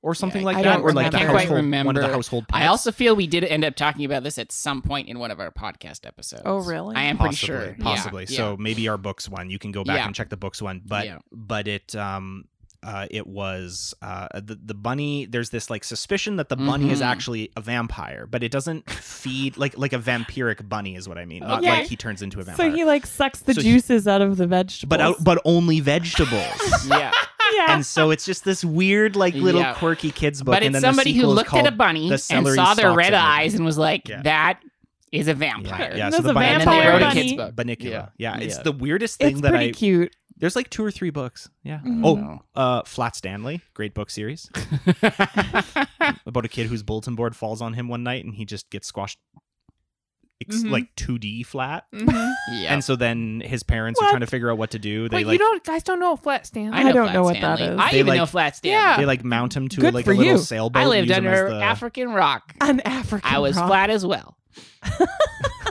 or 0.03 0.15
something 0.15 0.43
I 0.43 0.45
like 0.45 0.55
can't 0.65 0.67
that, 0.67 0.81
or 0.83 0.93
like 0.93 1.13
the. 1.13 1.17
I 1.17 1.21
can't 1.21 1.31
quite 1.31 1.41
household, 1.43 1.51
one 1.51 1.59
of 1.61 1.65
remember. 1.65 2.01
the 2.03 2.09
household. 2.13 2.49
Pets. 2.49 2.63
I 2.63 2.67
also 2.67 2.91
feel 2.93 3.15
we 3.15 3.27
did 3.29 3.45
end 3.45 3.65
up 3.65 3.77
talking 3.77 4.05
about 4.05 4.25
this 4.25 4.37
at 4.37 4.51
some 4.53 4.83
point 4.83 5.09
in 5.09 5.19
one 5.21 5.31
of 5.31 5.39
our 5.41 5.51
podcast 5.53 6.05
episodes. 6.07 6.43
Oh, 6.45 6.57
really? 6.59 6.97
I 6.97 7.03
am 7.05 7.17
possibly, 7.19 7.57
pretty 7.57 7.75
sure. 7.77 7.85
Possibly. 7.85 8.27
yeah. 8.29 8.37
So 8.37 8.57
maybe 8.57 8.89
our 8.89 8.99
books 8.99 9.29
one. 9.29 9.49
You 9.49 9.59
can 9.61 9.71
go 9.73 9.85
back 9.85 9.99
Yeah. 9.99 10.07
and 10.07 10.15
check 10.15 10.29
the 10.29 10.37
books 10.37 10.61
one, 10.61 10.83
but 10.85 11.07
Yeah. 11.07 11.19
but 11.33 11.69
it 11.69 11.95
um 11.95 12.45
uh 12.83 13.07
it 13.11 13.27
was 13.27 13.95
uh 14.03 14.29
the 14.35 14.59
the 14.65 14.75
bunny. 14.75 15.27
There's 15.27 15.51
this 15.51 15.71
like 15.71 15.85
suspicion 15.85 16.37
that 16.37 16.49
the 16.49 16.57
bunny 16.57 16.91
is 16.91 17.01
Mhm. 17.01 17.07
actually 17.07 17.51
a 17.57 17.61
vampire, 17.61 18.27
but 18.27 18.43
it 18.43 18.51
doesn't 18.53 18.89
feed 18.91 19.57
like 19.57 19.77
like 19.79 19.93
a 19.93 19.99
vampiric 19.99 20.69
bunny 20.69 20.97
is 20.97 21.09
what 21.09 21.19
I 21.19 21.25
mean. 21.25 21.41
Not 21.41 21.61
Okay. 21.61 21.71
like 21.71 21.87
he 21.89 21.97
turns 21.97 22.23
into 22.23 22.41
a 22.41 22.45
vampire. 22.45 22.71
so 22.71 22.77
he 22.77 22.85
like 22.85 23.07
sucks 23.07 23.41
the 23.41 23.55
So 23.55 23.61
he- 23.63 23.73
juices 23.73 24.09
out 24.09 24.21
of 24.23 24.37
the 24.37 24.47
vegetables. 24.47 24.89
but 24.89 25.01
out, 25.01 25.17
but 25.23 25.39
only 25.45 25.81
vegetables. 25.81 26.43
yeah. 26.89 27.13
yeah. 27.55 27.67
and 27.75 27.85
so 27.87 28.11
it's 28.11 28.25
just 28.25 28.45
this 28.45 28.65
weird 28.65 29.15
like 29.17 29.35
little 29.35 29.61
Yeah. 29.61 29.75
quirky 29.75 30.11
kids 30.11 30.43
book 30.43 30.55
But 30.55 30.63
and 30.63 30.75
it's 30.75 30.83
somebody 30.85 31.13
who 31.13 31.27
looked 31.27 31.55
at 31.55 31.67
a 31.67 31.71
bunny 31.73 32.11
and 32.11 32.21
saw 32.49 32.75
their 32.75 32.93
red 32.93 33.15
eyes 33.15 33.55
and 33.55 33.65
was 33.65 33.79
like, 33.79 34.09
Yeah. 34.09 34.23
"That 34.23 34.61
is 35.13 35.29
a 35.29 35.35
vampire." 35.35 35.91
Yeah, 35.93 35.97
yeah. 35.97 36.11
So 36.11 36.23
the 36.23 36.31
a 36.31 36.35
bunny, 36.35 36.47
And 36.49 36.61
then 36.63 36.69
they 36.69 36.75
Vampire 36.83 36.93
wrote 37.01 37.03
a 37.03 37.13
kids 37.13 37.33
book. 37.35 37.55
Bunnicula. 37.55 37.85
Yeah. 37.85 38.09
Yeah, 38.19 38.39
it's 38.39 38.57
Yeah. 38.57 38.63
the 38.63 38.73
weirdest 38.73 39.19
thing 39.19 39.33
it's 39.33 39.41
that 39.43 39.51
pretty 39.51 39.69
I. 39.69 39.73
cute. 39.73 40.17
There's 40.39 40.57
like 40.57 40.71
two 40.71 40.85
or 40.85 40.91
three 40.91 41.11
books. 41.11 41.49
Yeah. 41.63 41.79
Mhm. 41.87 42.05
Oh, 42.05 42.61
uh, 42.61 42.83
Flat 42.83 43.15
Stanley, 43.15 43.61
great 43.75 43.95
book 43.95 44.11
series 44.11 44.51
about 46.27 46.45
a 46.45 46.49
kid 46.49 46.67
whose 46.67 46.83
bulletin 46.83 47.15
board 47.15 47.37
falls 47.37 47.63
on 47.63 47.75
him 47.75 47.87
one 47.89 48.03
night 48.03 48.25
and 48.25 48.35
he 48.35 48.45
just 48.45 48.69
gets 48.71 48.89
squashed, 48.89 49.19
ex- 50.41 50.65
Mhm. 50.65 50.71
like 50.71 50.95
2D 50.97 51.45
flat. 51.45 51.85
Mhm. 51.95 52.33
yeah. 52.55 52.73
And 52.75 52.83
so 52.83 52.97
then 52.97 53.41
his 53.45 53.63
parents 53.63 54.01
are 54.03 54.09
trying 54.09 54.21
to 54.23 54.27
figure 54.27 54.51
out 54.51 54.59
what 54.59 54.71
to 54.73 54.81
do. 54.81 55.09
They 55.09 55.19
But 55.19 55.27
like 55.29 55.33
you 55.35 55.39
don't 55.39 55.63
guys 55.63 55.83
don't 55.85 56.01
know 56.01 56.17
Flat 56.17 56.47
Stanley. 56.47 56.77
I 56.77 56.91
don't 56.91 57.05
Flat 57.05 57.13
know 57.15 57.23
what 57.23 57.41
that 57.41 57.59
Stanley. 57.59 57.75
is. 57.75 57.81
I 57.81 57.91
They, 57.93 57.99
even 58.01 58.09
like- 58.09 58.17
know 58.19 58.27
Flat 58.27 58.57
Stanley. 58.57 58.75
Yeah. 58.75 58.97
they 58.97 59.07
like 59.07 59.25
mount 59.25 59.55
him 59.57 59.69
to 59.69 59.81
Good 59.81 59.95
like 59.95 60.05
for 60.05 60.13
a 60.13 60.17
little 60.17 60.33
you. 60.33 60.39
sailboat. 60.39 60.83
I 60.83 60.87
lived 60.87 61.11
under 61.13 61.51
the- 61.51 61.63
African 61.63 62.11
rock. 62.13 62.55
An 62.61 62.81
African 62.81 63.31
I 63.33 63.39
was 63.39 63.57
rock. 63.57 63.69
flat 63.69 63.91
as 63.91 64.05
well. 64.05 64.37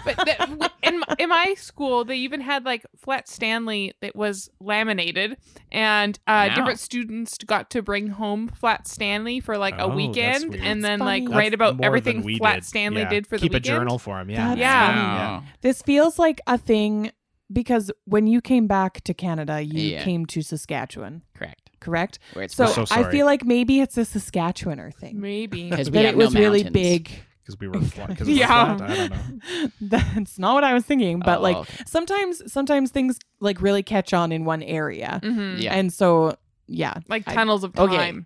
but 0.06 0.16
that, 0.26 0.50
in 0.84 1.00
my- 1.00 1.16
in 1.20 1.30
my 1.30 1.54
school, 1.58 2.04
they 2.06 2.16
even 2.18 2.42
had 2.42 2.66
like 2.66 2.86
Flat 2.98 3.28
Stanley 3.28 3.94
that 4.02 4.16
was 4.16 4.50
laminated, 4.60 5.38
and 5.72 6.18
uh, 6.28 6.48
Wow. 6.50 6.56
different 6.56 6.80
students 6.80 7.38
got 7.40 7.70
to 7.72 7.82
bring 7.82 8.08
home 8.08 8.48
Flat 8.48 8.88
Stanley 8.88 9.40
for 9.40 9.58
like 9.58 9.76
Oh, 9.78 9.86
a 9.86 9.88
that's 9.88 9.96
weekend, 9.96 10.56
and 10.56 10.84
then 10.84 11.00
That's 11.00 11.06
like 11.06 11.24
funny. 11.26 11.36
write 11.36 11.54
about 11.54 11.84
everything 11.84 12.22
than 12.22 12.38
Flat 12.38 12.56
did. 12.56 12.66
Stanley 12.66 13.02
Yeah. 13.02 13.10
did 13.10 13.28
for 13.28 13.38
Keep 13.38 13.52
the 13.52 13.56
weekend. 13.58 13.64
Keep 13.64 13.74
a 13.74 13.78
journal 13.80 14.00
for 14.00 14.20
him. 14.20 14.30
Yeah. 14.30 14.48
That's 14.50 14.60
Yeah. 14.60 14.88
funny. 14.88 15.02
Wow. 15.02 15.44
This 15.62 15.82
feels 15.82 16.18
like 16.18 16.42
a 16.48 16.58
thing 16.58 17.12
because 17.52 17.92
when 18.06 18.28
you 18.28 18.42
came 18.42 18.66
back 18.68 19.02
to 19.02 19.14
Canada, 19.14 19.62
you 19.62 19.82
Yeah. 19.92 20.04
came 20.04 20.26
to 20.28 20.42
Saskatchewan, 20.42 21.22
Correct. 21.36 21.70
correct? 21.82 22.18
So, 22.48 22.66
so 22.68 22.86
I 22.90 23.12
feel 23.12 23.26
like 23.26 23.46
maybe 23.46 23.82
it's 23.82 23.98
a 23.98 24.02
Saskatchewaner 24.06 24.94
thing. 24.94 25.20
Maybe. 25.20 25.70
because 25.70 25.92
we 25.92 25.98
That 25.98 26.06
have 26.06 26.14
it 26.14 26.18
was 26.18 26.34
no 26.34 26.40
really 26.40 26.64
big. 26.64 27.12
Because 27.56 27.74
we 27.74 27.80
were 27.80 27.86
flat. 27.86 28.10
Because 28.10 28.28
Yeah. 28.30 28.78
flat. 28.78 28.90
I 28.92 28.96
don't 28.96 29.10
know. 29.12 29.68
That's 29.82 30.40
not 30.40 30.54
what 30.54 30.64
I 30.64 30.74
was 30.74 30.84
thinking, 30.86 31.20
but 31.20 31.40
Oh, 31.40 31.42
like 31.42 31.58
okay. 31.58 31.84
sometimes 31.86 32.52
sometimes 32.52 32.92
things 32.92 33.20
like 33.40 33.62
really 33.62 33.84
catch 33.84 34.14
on 34.14 34.32
in 34.32 34.46
one 34.46 34.62
area. 34.64 35.20
hmm 35.24 35.56
Yeah. 35.58 35.74
And 35.74 35.92
so 35.94 36.36
yeah, 36.68 36.96
Like 37.08 37.28
I- 37.28 37.34
tunnels 37.34 37.64
of 37.64 37.78
Okay. 37.78 37.96
time. 37.98 38.26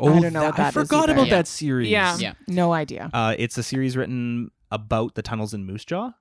Oh, 0.00 0.12
I 0.14 0.20
don't 0.20 0.32
know 0.32 0.44
what 0.44 0.58
I 0.58 0.70
forgot 0.72 1.04
either. 1.04 1.12
about 1.12 1.28
Yeah. 1.28 1.36
that 1.36 1.46
series. 1.46 1.88
Yeah. 1.90 2.16
Yeah. 2.18 2.32
no 2.48 2.72
idea. 2.72 3.08
Uh, 3.14 3.34
it's 3.38 3.56
a 3.58 3.62
series 3.62 3.96
written 3.96 4.50
about 4.70 5.14
the 5.14 5.22
tunnels 5.22 5.54
in 5.54 5.64
Moose 5.64 5.84
Jaw. 5.84 6.12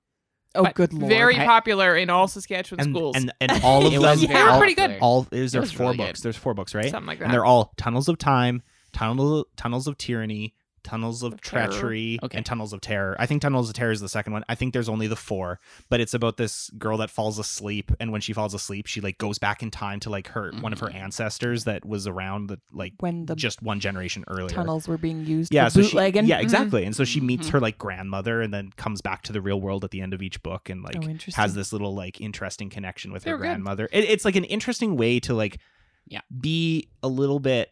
Oh 0.53 0.63
But 0.63 0.76
good 0.76 0.91
lord. 0.93 1.07
Very 1.09 1.39
I- 1.39 1.45
popular 1.45 1.95
in 1.95 2.09
all 2.09 2.28
Saskatchewan 2.28 2.82
And, 2.86 2.93
schools. 2.95 3.15
and 3.15 3.32
and 3.39 3.51
all 3.63 3.86
of 3.86 3.91
them 3.93 4.01
was 4.01 4.19
They 4.22 4.28
very 4.28 4.43
were 4.43 4.49
all, 4.49 4.57
pretty 4.59 4.76
good. 4.76 4.97
all 4.99 5.28
is 5.32 5.53
there 5.53 5.65
four 5.65 5.86
really 5.88 5.97
books. 5.97 6.19
good. 6.19 6.24
There's 6.26 6.36
four 6.36 6.53
books, 6.53 6.76
right? 6.76 6.91
Something 6.91 7.07
like 7.07 7.19
that. 7.19 7.26
And 7.26 7.34
they're 7.34 7.45
all 7.45 7.72
tunnels 7.78 8.09
of 8.09 8.17
time, 8.17 8.61
tunnel 8.91 9.47
tunnels 9.55 9.88
of 9.88 9.97
tyranny, 9.97 10.53
tunnels 10.84 11.24
of, 11.24 11.34
Of 11.34 11.42
treachery, 11.42 12.20
Okay. 12.24 12.38
and 12.38 12.46
tunnels 12.46 12.74
of 12.74 12.82
terror. 12.82 13.16
I 13.20 13.26
think 13.26 13.42
tunnels 13.42 13.70
of 13.70 13.76
terror 13.76 13.92
is 13.92 14.02
the 14.02 14.10
second 14.10 14.34
one. 14.34 14.44
I 14.50 14.56
think 14.56 14.74
there's 14.74 14.90
only 14.90 15.08
the 15.08 15.16
four, 15.16 15.60
but 15.90 16.00
it's 16.02 16.14
about 16.14 16.38
this 16.38 16.70
girl 16.78 16.98
that 16.98 17.10
falls 17.10 17.38
asleep, 17.40 17.92
and 18.00 18.12
when 18.12 18.22
she 18.22 18.34
falls 18.34 18.54
asleep, 18.54 18.88
she 18.88 19.02
like 19.02 19.18
goes 19.18 19.38
back 19.40 19.62
in 19.64 19.72
time 19.72 20.00
to 20.02 20.10
like 20.10 20.28
her 20.30 20.52
one 20.62 20.74
of 20.74 20.80
her 20.80 20.88
Mhm. 20.88 20.96
ancestors 20.96 21.64
that 21.66 21.86
was 21.86 22.08
around 22.08 22.48
the 22.48 22.60
like 22.72 22.94
when 23.00 23.26
the 23.26 23.36
just 23.36 23.62
one 23.62 23.80
generation 23.80 24.24
earlier. 24.28 24.50
tunnels 24.50 24.88
were 24.88 24.98
being 24.98 25.26
used 25.26 25.54
yeah, 25.54 25.66
for 25.66 25.72
so 25.72 25.82
she, 25.82 25.88
bootlegging. 25.90 26.26
yeah, 26.26 26.40
exactly. 26.40 26.84
And 26.86 26.96
so 26.96 27.04
she 27.04 27.20
meets 27.22 27.48
Mhm. 27.48 27.52
her 27.52 27.60
like 27.60 27.78
grandmother, 27.78 28.42
and 28.42 28.54
then 28.54 28.72
comes 28.76 29.02
back 29.02 29.24
to 29.24 29.34
the 29.34 29.42
real 29.42 29.62
world 29.62 29.84
at 29.84 29.92
the 29.92 30.02
end 30.02 30.14
of 30.14 30.22
each 30.22 30.42
book, 30.44 30.70
and 30.70 30.82
like 30.84 30.96
oh, 30.98 31.16
has 31.36 31.54
this 31.54 31.72
little 31.72 31.94
like 31.94 32.20
interesting 32.20 32.70
connection 32.70 33.12
with 33.12 33.24
They 33.24 33.32
her 33.32 33.38
grandmother. 33.38 33.88
It, 33.92 34.06
it's 34.06 34.26
like 34.26 34.36
an 34.36 34.44
interesting 34.46 34.96
way 34.98 35.20
to 35.22 35.34
like 35.34 35.60
Yeah. 36.08 36.22
be 36.40 36.90
a 37.04 37.08
little 37.08 37.40
bit 37.40 37.72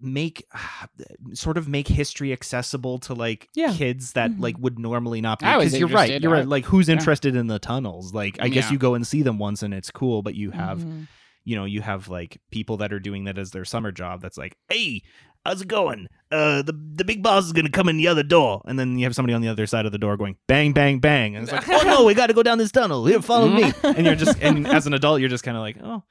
make 0.00 0.46
sort 1.32 1.56
of 1.58 1.68
make 1.68 1.88
history 1.88 2.32
accessible 2.32 2.98
to 3.00 3.14
like 3.14 3.48
Yeah. 3.54 3.72
kids 3.72 4.12
that 4.12 4.30
Mhm. 4.30 4.40
like 4.40 4.56
would 4.58 4.78
normally 4.78 5.20
not 5.20 5.38
be 5.40 5.46
because 5.46 5.78
you're 5.78 5.88
right 5.88 6.20
you're 6.20 6.30
right 6.32 6.46
like 6.46 6.64
who's 6.66 6.88
yeah. 6.88 6.92
interested 6.94 7.34
in 7.36 7.46
the 7.46 7.58
tunnels 7.58 8.12
like 8.14 8.36
i 8.40 8.48
guess 8.48 8.66
Yeah. 8.66 8.72
you 8.72 8.78
go 8.78 8.94
and 8.94 9.06
see 9.06 9.22
them 9.22 9.38
once 9.38 9.62
and 9.62 9.72
it's 9.72 9.90
cool 9.90 10.22
but 10.22 10.34
you 10.34 10.50
have 10.50 10.80
Mhm. 10.80 11.08
you 11.44 11.56
know 11.56 11.64
you 11.64 11.80
have 11.80 12.08
like 12.08 12.38
people 12.50 12.76
that 12.78 12.92
are 12.92 13.00
doing 13.00 13.24
that 13.24 13.38
as 13.38 13.50
their 13.52 13.64
summer 13.64 13.92
job 13.92 14.20
that's 14.20 14.36
like 14.38 14.56
hey 14.68 15.02
how's 15.46 15.62
it 15.62 15.68
going? 15.68 16.08
Uh 16.32 16.60
the 16.62 16.72
the 16.94 17.04
big 17.04 17.22
boss 17.22 17.44
is 17.44 17.52
gonna 17.52 17.70
come 17.70 17.88
in 17.88 17.96
the 17.96 18.08
other 18.08 18.24
door. 18.24 18.60
And 18.66 18.78
then 18.78 18.98
you 18.98 19.04
have 19.04 19.14
somebody 19.14 19.32
on 19.32 19.42
the 19.42 19.48
other 19.48 19.66
side 19.66 19.86
of 19.86 19.92
the 19.92 19.98
door 19.98 20.16
going 20.16 20.36
bang 20.48 20.72
bang 20.72 20.98
bang. 20.98 21.36
And 21.36 21.44
it's 21.44 21.52
like 21.52 21.68
oh 21.68 21.82
no 21.84 22.04
we 22.04 22.14
gotta 22.14 22.34
go 22.34 22.42
down 22.42 22.58
this 22.58 22.72
tunnel. 22.72 23.06
Here 23.06 23.22
follow 23.22 23.48
me. 23.48 23.72
And 23.84 24.04
you're 24.04 24.16
just 24.16 24.40
and 24.42 24.66
as 24.66 24.86
an 24.88 24.94
adult 24.94 25.20
you're 25.20 25.28
just 25.28 25.44
kind 25.44 25.56
of 25.56 25.60
like 25.62 25.76
oh 25.82 26.02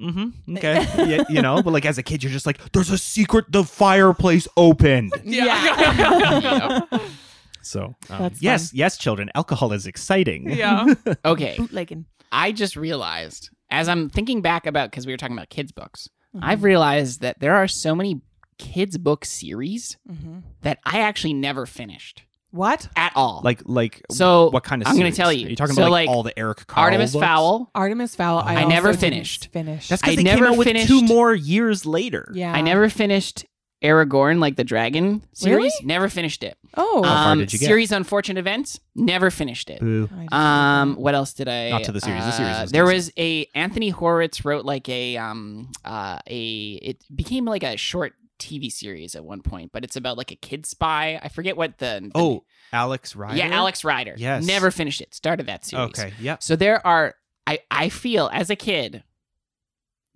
mm-hmm 0.00 0.56
okay. 0.56 0.86
Yeah, 1.10 1.24
you 1.28 1.42
know? 1.42 1.62
But 1.62 1.72
like 1.72 1.84
as 1.84 1.98
a 1.98 2.02
kid 2.04 2.22
you're 2.22 2.32
just 2.32 2.46
like 2.46 2.60
there's 2.72 2.90
a 2.90 2.98
secret 2.98 3.50
the 3.50 3.64
fireplace 3.64 4.46
opened. 4.56 5.12
Yeah. 5.24 6.80
so 7.62 7.96
um, 8.08 8.22
That's 8.22 8.40
yes 8.40 8.72
yes 8.72 8.96
children 8.96 9.30
alcohol 9.34 9.72
is 9.72 9.86
exciting. 9.86 10.48
Yeah. 10.48 10.94
Okay. 11.24 11.56
bootlegging. 11.58 12.06
I 12.30 12.52
just 12.52 12.76
realized 12.76 13.50
as 13.68 13.88
I'm 13.88 14.08
thinking 14.10 14.42
back 14.42 14.64
about 14.64 14.92
because 14.92 15.06
we 15.06 15.12
were 15.12 15.16
talking 15.16 15.36
about 15.36 15.50
kids 15.50 15.72
books, 15.72 16.08
Mm-hmm. 16.36 16.44
I've 16.44 16.64
realized 16.64 17.20
that 17.22 17.40
there 17.40 17.54
are 17.54 17.66
so 17.66 17.94
many 17.94 18.20
kids 18.58 18.98
book 18.98 19.24
series 19.24 19.96
Mhm. 20.10 20.42
that 20.62 20.78
I 20.84 21.00
actually 21.00 21.34
never 21.34 21.66
finished 21.66 22.22
What? 22.50 22.88
at 22.96 23.12
all. 23.14 23.40
like 23.44 23.60
like 23.66 24.02
so, 24.10 24.50
what 24.50 24.64
kind 24.64 24.82
of 24.82 24.88
I'm 24.88 24.96
gonna 24.96 25.12
tell 25.12 25.32
you. 25.32 25.46
are 25.46 25.50
you 25.50 25.56
talking 25.56 25.74
So, 25.74 25.82
about 25.82 25.90
like, 25.92 26.08
like, 26.08 26.16
all 26.16 26.22
the 26.22 26.38
eric 26.38 26.66
Carle 26.66 26.84
Artemis 26.86 27.12
books? 27.12 27.24
Fowl. 27.24 27.70
Artemis 27.74 28.14
Fowl. 28.16 28.38
I, 28.38 28.52
I 28.52 28.56
also 28.56 28.68
never 28.68 28.88
didn't 28.92 29.00
finished. 29.00 29.48
Finish. 29.52 29.88
That's 29.88 30.02
I 30.02 30.06
because 30.06 30.16
they 30.16 30.22
never 30.22 30.44
came 30.46 30.52
out 30.52 30.58
with 30.58 30.86
two 30.86 31.02
more 31.02 31.34
years 31.34 31.84
later. 31.86 32.30
yeah. 32.34 32.52
I 32.52 32.60
never 32.62 32.88
finished 32.88 33.44
Eragon, 33.84 34.38
like 34.40 34.56
the 34.56 34.64
dragon 34.64 35.22
series. 35.34 35.56
Really? 35.56 35.70
Never 35.86 36.08
finished 36.08 36.42
it. 36.42 36.56
Oh, 36.78 37.02
How 37.02 37.24
far 37.24 37.32
um, 37.32 37.38
did 37.40 37.52
you 37.52 37.58
get? 37.58 37.66
Series 37.66 37.92
Unfortunate 37.92 38.40
Events. 38.40 38.80
Never 38.94 39.30
finished 39.30 39.68
it. 39.68 39.80
Boo. 39.80 40.08
Um, 40.32 40.96
what 40.96 41.14
else 41.14 41.34
did 41.34 41.46
I? 41.46 41.68
Not 41.70 41.84
to 41.84 41.92
the 41.92 42.00
series. 42.00 42.24
The 42.24 42.30
series 42.32 42.56
uh, 42.56 42.60
was 42.62 42.72
there 42.72 42.84
decent. 42.84 42.96
was 42.96 43.12
a 43.18 43.46
Anthony 43.54 43.90
Horowitz 43.90 44.46
wrote 44.46 44.64
like 44.64 44.88
a 44.88 45.18
um 45.18 45.70
uh 45.84 46.18
a 46.26 46.70
it 46.82 47.04
became 47.14 47.44
like 47.44 47.62
a 47.64 47.76
short 47.76 48.14
TV 48.38 48.70
series 48.70 49.14
at 49.14 49.24
one 49.24 49.40
point, 49.42 49.72
but 49.72 49.84
it's 49.84 49.96
about 49.96 50.16
like 50.18 50.30
a 50.30 50.36
kid 50.36 50.66
spy. 50.66 51.18
I 51.22 51.28
forget 51.28 51.56
what 51.56 51.78
the, 51.78 52.00
the- 52.02 52.10
Oh, 52.14 52.44
Alex 52.72 53.14
Rider. 53.16 53.36
yeah 53.36 53.48
Alex 53.48 53.84
Rider. 53.84 54.14
Yes. 54.16 54.44
never 54.46 54.70
finished 54.70 55.00
it. 55.00 55.14
Started 55.14 55.46
that 55.46 55.64
series. 55.64 55.88
Okay. 55.90 56.12
Yep. 56.20 56.42
So 56.42 56.56
there 56.56 56.84
are 56.86 57.14
I 57.46 57.60
I 57.70 57.88
feel 57.88 58.28
as 58.32 58.50
a 58.50 58.56
kid, 58.56 59.04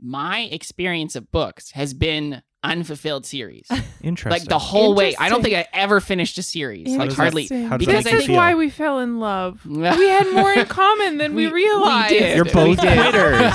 my 0.00 0.40
experience 0.50 1.14
of 1.16 1.30
books 1.30 1.72
has 1.72 1.94
been 1.94 2.42
unfulfilled 2.62 3.24
series. 3.26 3.66
Interesting. 4.02 4.30
like 4.40 4.48
the 4.48 4.58
whole 4.58 4.94
way. 4.94 5.14
I 5.16 5.28
don't 5.28 5.42
think 5.42 5.54
I 5.54 5.66
ever 5.72 6.00
finished 6.00 6.36
a 6.38 6.42
series. 6.42 6.88
Like 6.94 7.12
hardly. 7.12 7.46
How 7.46 7.76
does 7.76 7.86
Because 7.86 8.04
that 8.04 8.04
this 8.04 8.12
make 8.12 8.20
is 8.22 8.26
feel? 8.26 8.36
why 8.36 8.54
we 8.54 8.68
fell 8.70 8.98
in 8.98 9.18
love. 9.18 9.64
we 9.66 9.78
We 9.78 10.08
had 10.08 10.30
more 10.32 10.52
in 10.52 10.66
common 10.66 11.18
than 11.18 11.34
we, 11.34 11.46
realized. 11.52 12.10
did. 12.10 12.36
You're 12.36 12.44
both 12.44 12.78
quitters. 12.78 13.54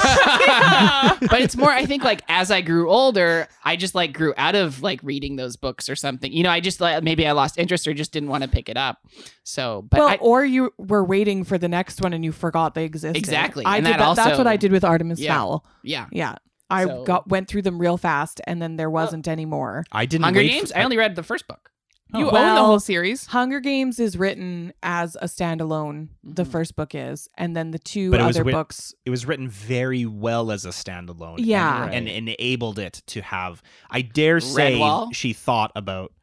but 1.29 1.41
it's 1.41 1.55
more 1.55 1.69
i 1.71 1.85
think 1.85 2.03
like 2.03 2.21
as 2.27 2.51
i 2.51 2.61
grew 2.61 2.89
older 2.89 3.47
i 3.63 3.75
just 3.75 3.95
like 3.95 4.13
grew 4.13 4.33
out 4.37 4.55
of 4.55 4.81
like 4.81 4.99
reading 5.03 5.35
those 5.35 5.55
books 5.55 5.89
or 5.89 5.95
something 5.95 6.31
you 6.31 6.43
know 6.43 6.49
i 6.49 6.59
just 6.59 6.81
like 6.81 7.03
maybe 7.03 7.25
i 7.27 7.31
lost 7.31 7.57
interest 7.57 7.87
or 7.87 7.93
just 7.93 8.11
didn't 8.11 8.29
want 8.29 8.43
to 8.43 8.49
pick 8.49 8.69
it 8.69 8.77
up 8.77 8.99
so 9.43 9.83
but 9.89 9.99
well, 9.99 10.09
I, 10.09 10.15
or 10.15 10.45
you 10.45 10.73
were 10.77 11.03
waiting 11.03 11.43
for 11.43 11.57
the 11.57 11.67
next 11.67 12.01
one 12.01 12.13
and 12.13 12.23
you 12.23 12.31
forgot 12.31 12.73
they 12.75 12.85
existed. 12.85 13.17
Exactly, 13.17 13.65
I 13.65 13.77
and 13.77 13.85
did 13.85 13.93
that 13.93 14.15
that. 14.15 14.15
That's 14.15 14.37
what 14.37 14.47
I 14.47 14.57
did 14.57 14.71
with 14.71 14.83
Artemis 14.83 15.19
Yeah. 15.19 15.35
Fowl. 15.35 15.65
yeah 15.83 16.07
Yeah. 16.11 16.35
I 16.69 16.85
So- 16.85 17.03
got 17.03 17.27
went 17.29 17.47
through 17.47 17.61
them 17.63 17.79
real 17.79 17.97
fast 17.97 18.41
and 18.47 18.61
then 18.61 18.75
there 18.77 18.89
wasn't 18.89 19.27
any 19.27 19.45
more. 19.45 19.83
I 19.91 20.05
didn't. 20.05 20.23
hunger 20.23 20.41
games 20.43 20.71
For, 20.71 20.77
i 20.79 20.83
only 20.83 20.97
read 20.97 21.15
the 21.15 21.23
first 21.23 21.47
book 21.47 21.69
You 22.13 22.27
own 22.29 22.55
the 22.55 22.63
whole 22.63 22.79
series. 22.79 23.25
Hunger 23.27 23.59
Games 23.59 23.99
is 23.99 24.15
written 24.17 24.71
as 24.81 25.15
a 25.21 25.25
standalone. 25.25 26.09
The 26.23 26.43
Mhm. 26.45 26.51
first 26.51 26.75
book 26.75 26.95
is, 26.95 27.27
and 27.37 27.55
then 27.57 27.71
the 27.71 27.79
two 27.79 28.09
But 28.11 28.21
it 28.21 28.25
was 28.25 28.37
other 28.39 28.49
books. 28.51 28.93
it 29.05 29.09
was 29.09 29.25
written 29.25 29.49
very 29.49 30.05
well 30.05 30.49
as 30.51 30.65
a 30.65 30.69
standalone. 30.69 31.35
Yeah. 31.39 31.85
and, 31.85 32.07
and 32.07 32.29
enabled 32.29 32.79
it 32.79 33.01
to 33.07 33.21
have. 33.21 33.61
I 33.89 34.01
dare 34.01 34.39
say 34.39 34.75
Redwall? 34.79 35.13
she 35.13 35.33
thought 35.33 35.71
about 35.75 36.13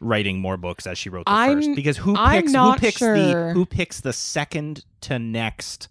writing 0.00 0.38
more 0.40 0.56
books 0.56 0.86
as 0.86 0.98
she 0.98 1.08
wrote 1.08 1.24
the 1.26 1.32
I'm- 1.32 1.58
first. 1.62 1.74
Because 1.74 1.96
who 1.98 2.14
I'm 2.16 2.42
picks 2.42 2.52
not 2.52 2.78
who 2.78 2.86
picks 2.86 2.98
sure. 2.98 3.16
the 3.48 3.52
who 3.54 3.64
picks 3.64 4.00
the 4.00 4.12
second 4.12 4.84
to 5.02 5.18
next 5.18 5.88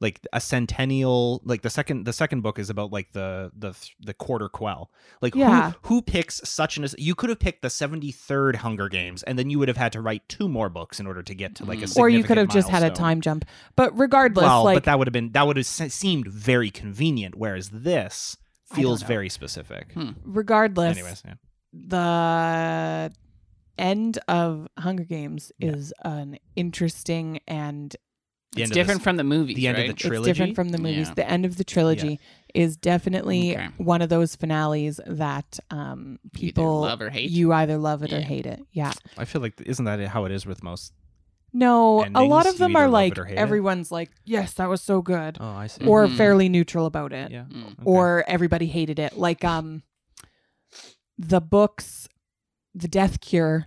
like 0.00 0.20
a 0.32 0.40
centennial 0.40 1.42
like 1.44 1.60
the 1.62 1.68
second 1.70 2.04
the 2.04 2.12
second 2.12 2.40
book 2.40 2.58
is 2.58 2.70
about 2.70 2.90
like 2.90 3.12
the 3.12 3.50
the 3.56 3.74
the 4.00 4.14
quarter 4.14 4.48
quell 4.48 4.90
like 5.20 5.34
Yeah. 5.34 5.72
who 5.82 5.96
who 5.96 6.02
picks 6.02 6.40
such 6.48 6.76
an 6.78 6.86
you 6.96 7.14
could 7.14 7.28
have 7.28 7.38
picked 7.38 7.60
the 7.62 7.68
73rd 7.68 8.56
hunger 8.56 8.88
games 8.88 9.22
and 9.22 9.38
then 9.38 9.50
you 9.50 9.58
would 9.58 9.68
have 9.68 9.76
had 9.76 9.92
to 9.92 10.00
write 10.00 10.26
two 10.28 10.48
more 10.48 10.68
books 10.70 11.00
in 11.00 11.06
order 11.06 11.22
to 11.22 11.34
get 11.34 11.54
to 11.56 11.64
like 11.64 11.80
a 11.80 11.84
Mm. 11.84 11.96
Or 11.98 12.08
you 12.08 12.18
could 12.24 12.28
significant 12.38 12.52
have 12.52 12.54
just 12.64 12.68
had 12.70 12.82
a 12.82 12.94
time 12.94 13.20
jump. 13.20 13.44
But 13.76 13.96
regardless, 13.98 14.44
well 14.44 14.64
like 14.64 14.76
but 14.76 14.84
that 14.84 14.98
would 14.98 15.06
have 15.06 15.12
been 15.12 15.32
that 15.32 15.46
would 15.46 15.56
have 15.58 15.66
se- 15.66 15.88
seemed 15.90 16.26
very 16.28 16.70
convenient 16.70 17.34
whereas 17.36 17.68
this 17.70 18.36
feels 18.72 19.02
very 19.02 19.28
specific 19.28 19.92
Hmm. 19.92 20.10
regardless, 20.24 20.96
anyways 20.96 21.22
yeah. 21.26 21.34
the 21.72 23.12
end 23.78 24.18
of 24.28 24.66
Hunger 24.78 25.04
Games 25.04 25.52
Yeah. 25.58 25.70
is 25.72 25.92
an 26.04 26.38
interesting 26.56 27.40
and 27.48 27.94
The 28.52 28.62
it's 28.62 28.70
different 28.72 28.98
this- 29.00 29.04
from 29.04 29.16
the 29.16 29.24
movies 29.24 29.54
the 29.56 29.68
end 29.68 29.78
of 29.78 29.86
the 29.86 29.92
trilogy 29.92 30.30
it's 30.30 30.36
different 30.38 30.54
from 30.56 30.68
the 30.70 30.78
movies. 30.78 31.08
Yeah. 31.08 31.14
The 31.14 31.30
end 31.30 31.44
of 31.44 31.56
the 31.56 31.62
trilogy 31.64 32.18
is 32.52 32.76
definitely 32.76 33.52
Okay. 33.56 33.68
one 33.76 34.02
of 34.02 34.08
those 34.08 34.34
finales 34.34 34.98
that 35.06 35.60
um, 35.70 36.18
You 36.34 36.48
either 36.48 36.52
people 36.52 36.80
love 36.80 37.00
or 37.00 37.10
hate. 37.10 37.30
you 37.30 37.52
either 37.52 37.78
love 37.78 38.02
it 38.02 38.12
or 38.12 38.20
hate 38.20 38.46
it. 38.46 38.60
Yeah. 38.72 38.92
i 39.16 39.24
feel 39.24 39.40
like 39.40 39.60
isn't 39.64 39.84
that 39.84 40.00
how 40.08 40.24
it 40.24 40.32
is 40.32 40.46
with 40.46 40.62
most 40.64 40.92
No, 41.52 42.04
a 42.14 42.24
lot 42.24 42.46
of 42.46 42.54
you 42.54 42.58
them 42.58 42.74
are 42.76 42.88
like 42.88 43.12
it 43.12 43.18
or 43.20 43.24
hate 43.24 43.34
it. 43.34 43.38
everyone's 43.38 43.92
like, 43.92 44.10
yes, 44.24 44.54
that 44.54 44.68
was 44.68 44.82
so 44.82 45.00
good, 45.00 45.36
oh 45.40 45.46
i 45.46 45.68
see 45.68 45.84
or 45.86 46.06
Mhm. 46.08 46.16
fairly 46.16 46.48
neutral 46.48 46.86
about 46.86 47.12
it, 47.12 47.30
yeah 47.30 47.44
Mm. 47.44 47.64
okay. 47.66 47.74
or 47.84 48.24
everybody 48.26 48.66
hated 48.66 48.98
it. 48.98 49.16
Like 49.16 49.44
um, 49.44 49.84
the 51.18 51.40
books, 51.40 52.08
the 52.74 52.88
Death 52.88 53.20
Cure 53.20 53.66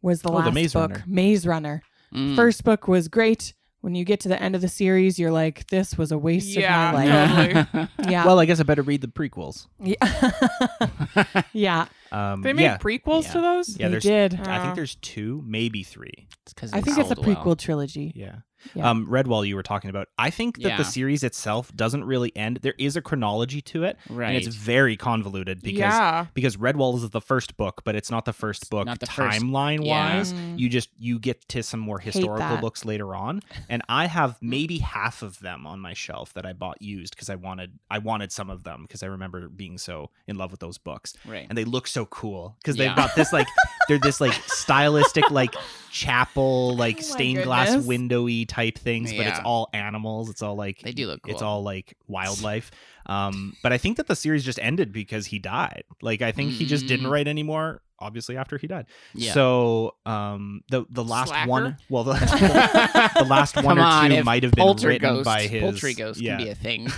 was 0.00 0.22
the 0.22 0.28
Oh, 0.30 0.32
the 0.32 0.38
last 0.46 0.54
Maze 0.54 0.72
book. 0.72 0.90
Runner. 0.90 1.04
Maze 1.06 1.46
Runner. 1.46 1.82
Mm. 2.14 2.36
First 2.36 2.64
book 2.64 2.88
was 2.88 3.08
great. 3.08 3.54
When 3.82 3.94
you 3.96 4.04
get 4.04 4.20
to 4.20 4.28
the 4.28 4.40
end 4.40 4.54
of 4.54 4.60
the 4.60 4.68
series, 4.68 5.18
you're 5.18 5.32
like, 5.32 5.66
this 5.66 5.98
was 5.98 6.12
a 6.12 6.16
waste 6.18 6.56
Yeah, 6.56 6.88
of 6.90 6.94
my 6.94 7.04
life. 7.04 7.68
totally. 7.70 7.88
Yeah. 8.12 8.24
well 8.26 8.38
i 8.40 8.44
guess 8.46 8.58
i 8.60 8.62
better 8.62 8.82
read 8.82 9.00
the 9.00 9.08
prequels 9.08 9.66
yeah. 9.80 11.42
yeah. 11.52 11.86
um 12.12 12.42
They 12.42 12.52
made 12.52 12.62
yeah 12.64 12.78
prequels 12.78 13.24
Yeah. 13.24 13.32
to 13.32 13.40
those. 13.40 13.76
yeah 13.78 13.86
they 13.88 13.92
there's 13.92 14.02
did. 14.04 14.40
i 14.40 14.62
think 14.62 14.74
there's 14.76 14.94
two 14.96 15.42
maybe 15.46 15.82
three 15.82 16.28
It's 16.42 16.52
'cause 16.52 16.72
I 16.72 16.80
think 16.80 16.98
it's 16.98 17.10
a 17.10 17.14
sold 17.14 17.26
well. 17.26 17.36
prequel 17.36 17.58
trilogy. 17.58 18.12
Yeah. 18.14 18.36
Yeah. 18.74 18.90
Um, 18.90 19.06
Redwall, 19.06 19.46
you 19.46 19.56
were 19.56 19.62
talking 19.62 19.90
about. 19.90 20.08
I 20.18 20.30
think 20.30 20.60
that 20.62 20.76
the 20.78 20.84
series 20.84 21.22
itself 21.22 21.74
doesn't 21.74 22.04
really 22.04 22.34
end. 22.36 22.58
There 22.62 22.74
is 22.78 22.96
a 22.96 23.02
chronology 23.02 23.60
to 23.62 23.84
it, 23.84 23.96
right 24.08 24.28
and 24.28 24.36
it's 24.36 24.46
very 24.54 24.96
convoluted 24.96 25.62
because 25.62 25.78
yeah. 25.78 26.26
because 26.34 26.56
Redwall 26.56 26.96
is 26.96 27.08
the 27.10 27.20
first 27.20 27.56
book, 27.56 27.82
but 27.84 27.94
it's 27.96 28.10
not 28.10 28.24
the 28.24 28.32
first 28.32 28.70
book 28.70 28.86
not 28.86 29.00
the 29.00 29.06
first- 29.06 29.40
timeline 29.40 29.86
wise. 29.86 30.32
You 30.56 30.68
just 30.68 30.90
you 30.98 31.18
get 31.18 31.46
to 31.48 31.62
some 31.62 31.80
more 31.80 31.98
historical 31.98 32.56
books 32.58 32.84
later 32.84 33.14
on, 33.14 33.42
and 33.68 33.82
I 33.88 34.06
have 34.06 34.38
maybe 34.40 34.78
half 34.78 35.22
of 35.22 35.38
them 35.40 35.66
on 35.66 35.80
my 35.80 35.94
shelf 35.94 36.32
that 36.34 36.46
I 36.46 36.52
bought 36.52 36.80
used 36.80 37.14
because 37.14 37.30
I 37.30 37.34
wanted 37.36 37.78
I 37.90 37.98
wanted 37.98 38.32
some 38.32 38.50
of 38.50 38.64
them 38.64 38.82
because 38.82 39.02
I 39.02 39.06
remember 39.06 39.48
being 39.48 39.78
so 39.78 40.10
in 40.26 40.36
love 40.36 40.50
with 40.50 40.60
those 40.60 40.78
books, 40.78 41.14
right 41.26 41.46
and 41.48 41.56
they 41.58 41.64
look 41.64 41.86
so 41.86 42.06
cool 42.06 42.56
because 42.60 42.76
Yeah. 42.76 42.88
they've 42.88 42.96
got 42.96 43.14
this 43.16 43.32
like 43.32 43.46
they're 43.88 43.98
this 43.98 44.20
like 44.20 44.32
stylistic 44.46 45.30
like 45.30 45.54
chapel 45.90 46.74
like 46.76 46.98
Oh 46.98 47.02
stained 47.02 47.42
glass 47.44 47.70
windowy 47.84 48.48
type 48.48 48.78
things 48.78 49.12
but 49.12 49.26
it's 49.26 49.38
all 49.44 49.68
animals. 49.74 50.30
It's 50.30 50.42
all 50.42 50.54
like 50.56 50.80
They 50.80 50.92
do 50.92 51.06
look 51.06 51.20
it's 51.26 51.42
all 51.42 51.62
like 51.62 51.96
wildlife. 52.08 52.70
Um 53.06 53.56
but 53.64 53.72
i 53.72 53.78
think 53.78 53.96
that 53.96 54.06
the 54.06 54.14
series 54.14 54.44
just 54.44 54.60
ended 54.62 54.92
because 54.92 55.26
he 55.26 55.40
died. 55.40 55.82
Like 56.00 56.22
i 56.22 56.30
think 56.30 56.52
he 56.52 56.66
just 56.66 56.86
didn't 56.86 57.06
Mm. 57.06 57.10
write 57.10 57.26
anymore 57.26 57.82
obviously 57.98 58.36
after 58.36 58.58
he 58.58 58.68
died. 58.68 58.86
Yeah. 59.12 59.32
So 59.32 59.96
um 60.06 60.62
the 60.70 60.84
the 60.88 61.02
last 61.02 61.30
Slacker? 61.30 61.50
one 61.50 61.76
well 61.90 62.04
the, 62.04 62.12
the 63.18 63.24
last 63.28 63.56
one 63.56 63.64
Come 63.64 63.78
on, 63.80 64.12
or 64.12 64.18
two 64.18 64.24
might 64.24 64.44
have 64.44 64.52
been 64.52 64.76
written 64.76 65.24
by 65.24 65.42
his 65.48 65.62
Poltergeist 65.62 66.20
yeah 66.20 66.36
can 66.36 66.44
be 66.46 66.50
a 66.50 66.54
thing 66.54 66.88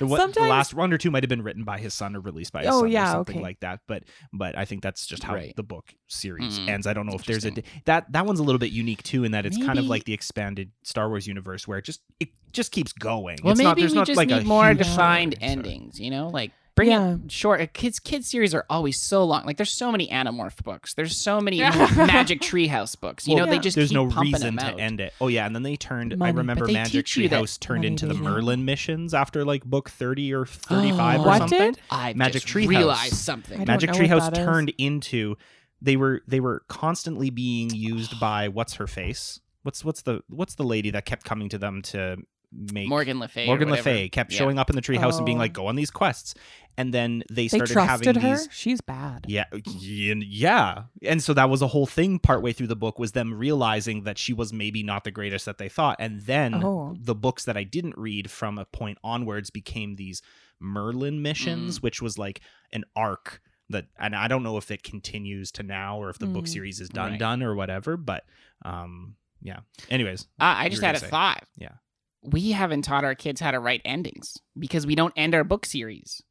the, 0.00 0.06
one- 0.06 0.32
the 0.32 0.40
last 0.40 0.74
one 0.74 0.92
or 0.92 0.98
two 0.98 1.10
might 1.12 1.22
have 1.22 1.28
been 1.28 1.42
written 1.42 1.62
by 1.62 1.78
his 1.78 1.94
son 1.94 2.16
or 2.16 2.20
released 2.20 2.52
by 2.52 2.62
his 2.62 2.70
Oh, 2.72 2.80
son 2.80 2.90
yeah, 2.90 3.10
or 3.10 3.12
something 3.12 3.36
okay. 3.36 3.42
like 3.42 3.60
that. 3.60 3.80
But 3.86 4.02
but 4.32 4.58
I 4.58 4.64
think 4.64 4.82
that's 4.82 5.06
just 5.06 5.22
how 5.22 5.34
Right. 5.34 5.54
the 5.54 5.62
book 5.62 5.94
series 6.08 6.58
Mm, 6.58 6.68
ends. 6.68 6.86
I 6.88 6.92
don't 6.94 7.06
know 7.06 7.14
if 7.14 7.24
there's 7.24 7.44
a 7.44 7.48
interesting. 7.48 7.82
that 7.84 8.10
that 8.12 8.26
one's 8.26 8.40
a 8.40 8.42
little 8.42 8.58
bit 8.58 8.72
unique 8.72 9.02
too 9.04 9.22
in 9.24 9.30
that 9.32 9.46
it's 9.46 9.56
kind 9.58 9.78
of 9.78 9.86
like 9.86 10.04
the 10.04 10.12
expanded 10.12 10.72
Star 10.82 11.08
Wars 11.08 11.26
universe 11.26 11.68
where 11.68 11.78
it 11.78 11.84
just 11.84 12.00
it 12.18 12.30
just 12.52 12.72
keeps 12.72 12.92
going. 12.92 13.38
well 13.44 13.52
it's 13.52 13.58
maybe 13.58 13.68
not, 13.68 13.76
there's 13.78 13.92
we 13.92 13.98
not 13.98 14.06
just 14.08 14.16
like 14.16 14.28
need 14.28 14.42
a 14.42 14.44
more 14.44 14.74
defined 14.74 15.34
story, 15.36 15.50
endings 15.52 16.00
you 16.00 16.10
know 16.10 16.28
like 16.28 16.50
bring 16.80 16.90
Yeah. 16.90 17.14
it 17.24 17.30
short 17.32 17.72
kids 17.72 17.98
kids 18.00 18.28
series 18.28 18.54
are 18.54 18.64
always 18.70 19.00
so 19.00 19.24
long 19.24 19.44
like 19.44 19.56
there's 19.56 19.70
so 19.72 19.90
many 19.92 20.08
animorph 20.08 20.62
books 20.64 20.94
there's 20.94 21.16
so 21.16 21.40
many 21.40 21.58
Yeah. 21.58 21.70
magic 21.96 22.40
treehouse 22.40 22.98
books 22.98 23.26
you 23.28 23.34
Well, 23.36 23.46
know 23.46 23.52
they 23.52 23.58
just 23.58 23.76
there's 23.76 23.90
keep 23.90 23.94
no 23.96 24.08
pumping 24.08 24.32
reason 24.32 24.56
them 24.56 24.58
to 24.58 24.72
out. 24.74 24.80
end 24.80 25.00
it. 25.00 25.12
Oh 25.20 25.28
yeah, 25.28 25.46
and 25.46 25.54
then 25.54 25.62
they 25.62 25.76
turned. 25.76 26.16
I 26.22 26.30
remember 26.30 26.66
Magic 26.66 27.04
teach 27.06 27.16
you 27.16 27.28
Treehouse 27.28 27.58
turned 27.60 27.84
into 27.84 28.06
the 28.06 28.14
baby. 28.14 28.24
Merlin 28.26 28.64
missions 28.64 29.14
after 29.14 29.44
like 29.44 29.64
book 29.64 29.90
thirty 29.90 30.32
or 30.32 30.46
thirty-five 30.46 31.20
Oh. 31.20 31.22
or 31.24 31.26
What 31.26 31.38
something. 31.38 31.58
did? 31.72 31.80
I 31.90 32.12
Magic 32.14 32.42
just 32.42 32.54
Treehouse. 32.54 32.68
realized 32.68 33.14
something 33.14 33.54
I 33.60 33.64
don't 33.64 33.68
Magic 33.68 33.90
know 33.90 33.98
what 33.98 34.06
Treehouse 34.08 34.30
that 34.30 34.38
is. 34.38 34.44
turned 34.44 34.72
into 34.78 35.36
they 35.82 35.96
were 35.96 36.22
they 36.26 36.40
were 36.40 36.62
constantly 36.68 37.30
being 37.30 37.70
used 37.70 38.18
by 38.20 38.48
what's 38.48 38.74
her 38.74 38.86
face? 38.86 39.40
What's 39.62 39.84
what's 39.84 40.02
the 40.02 40.22
what's 40.28 40.54
the 40.54 40.64
lady 40.64 40.90
that 40.90 41.04
kept 41.04 41.24
coming 41.24 41.48
to 41.50 41.58
them 41.58 41.82
to 41.82 42.16
make 42.52 42.88
Morgan 42.88 43.18
Le 43.20 43.28
Fay. 43.28 43.46
Morgan 43.46 43.70
Le. 43.70 43.76
Fay 43.76 44.08
kept 44.08 44.32
Yeah. 44.32 44.38
showing 44.38 44.58
up 44.58 44.70
in 44.70 44.76
the 44.76 44.82
treehouse 44.82 45.16
and 45.16 45.26
being 45.26 45.38
Oh. 45.38 45.40
like, 45.40 45.52
"Go 45.52 45.66
on 45.68 45.76
these 45.76 45.90
quests," 45.90 46.34
and 46.76 46.92
then 46.92 47.22
they 47.30 47.42
They 47.42 47.48
started 47.48 47.72
trusted 47.72 48.16
having 48.16 48.22
her. 48.22 48.36
these. 48.36 48.48
She's 48.52 48.80
bad. 48.80 49.24
Yeah, 49.28 49.44
yeah, 49.80 50.84
and 51.02 51.22
so 51.22 51.34
that 51.34 51.48
was 51.50 51.62
a 51.62 51.68
whole 51.68 51.86
thing 51.86 52.18
partway 52.18 52.52
through 52.52 52.66
the 52.68 52.76
book 52.76 52.98
was 52.98 53.12
them 53.12 53.34
realizing 53.34 54.04
that 54.04 54.18
she 54.18 54.32
was 54.32 54.52
maybe 54.52 54.82
not 54.82 55.04
the 55.04 55.10
greatest 55.10 55.46
that 55.46 55.58
they 55.58 55.68
thought, 55.68 55.96
and 55.98 56.22
then 56.22 56.62
Oh. 56.64 56.96
the 56.98 57.14
books 57.14 57.44
that 57.44 57.56
I 57.56 57.64
didn't 57.64 57.96
read 57.96 58.30
from 58.30 58.58
a 58.58 58.64
point 58.64 58.98
onwards 59.04 59.50
became 59.50 59.96
these 59.96 60.22
Merlin 60.60 61.22
missions, 61.22 61.78
Mm. 61.78 61.82
which 61.82 62.02
was 62.02 62.18
like 62.18 62.40
an 62.72 62.84
arc 62.94 63.40
that, 63.70 63.86
and 63.98 64.14
I 64.16 64.28
don't 64.28 64.42
know 64.42 64.56
if 64.56 64.70
it 64.70 64.82
continues 64.82 65.50
to 65.52 65.62
now 65.62 65.96
or 65.98 66.10
if 66.10 66.18
the 66.18 66.26
book 66.26 66.44
Mm. 66.44 66.48
series 66.48 66.80
is 66.80 66.88
done 66.88 67.12
Right. 67.12 67.20
done 67.20 67.42
or 67.42 67.54
whatever, 67.54 67.96
but 67.96 68.26
um, 68.64 69.14
yeah. 69.40 69.60
Anyways, 69.88 70.22
Uh, 70.40 70.54
I 70.58 70.68
just 70.68 70.82
had 70.82 70.96
a 70.96 70.98
gonna 70.98 71.06
say. 71.06 71.10
thought. 71.10 71.44
Yeah. 71.56 71.72
We 72.22 72.50
haven't 72.52 72.82
taught 72.82 73.04
our 73.04 73.14
kids 73.14 73.40
how 73.40 73.50
to 73.50 73.58
write 73.58 73.80
endings 73.84 74.36
because 74.58 74.86
we 74.86 74.94
don't 74.94 75.12
end 75.16 75.34
our 75.34 75.44
book 75.44 75.64
series. 75.66 76.22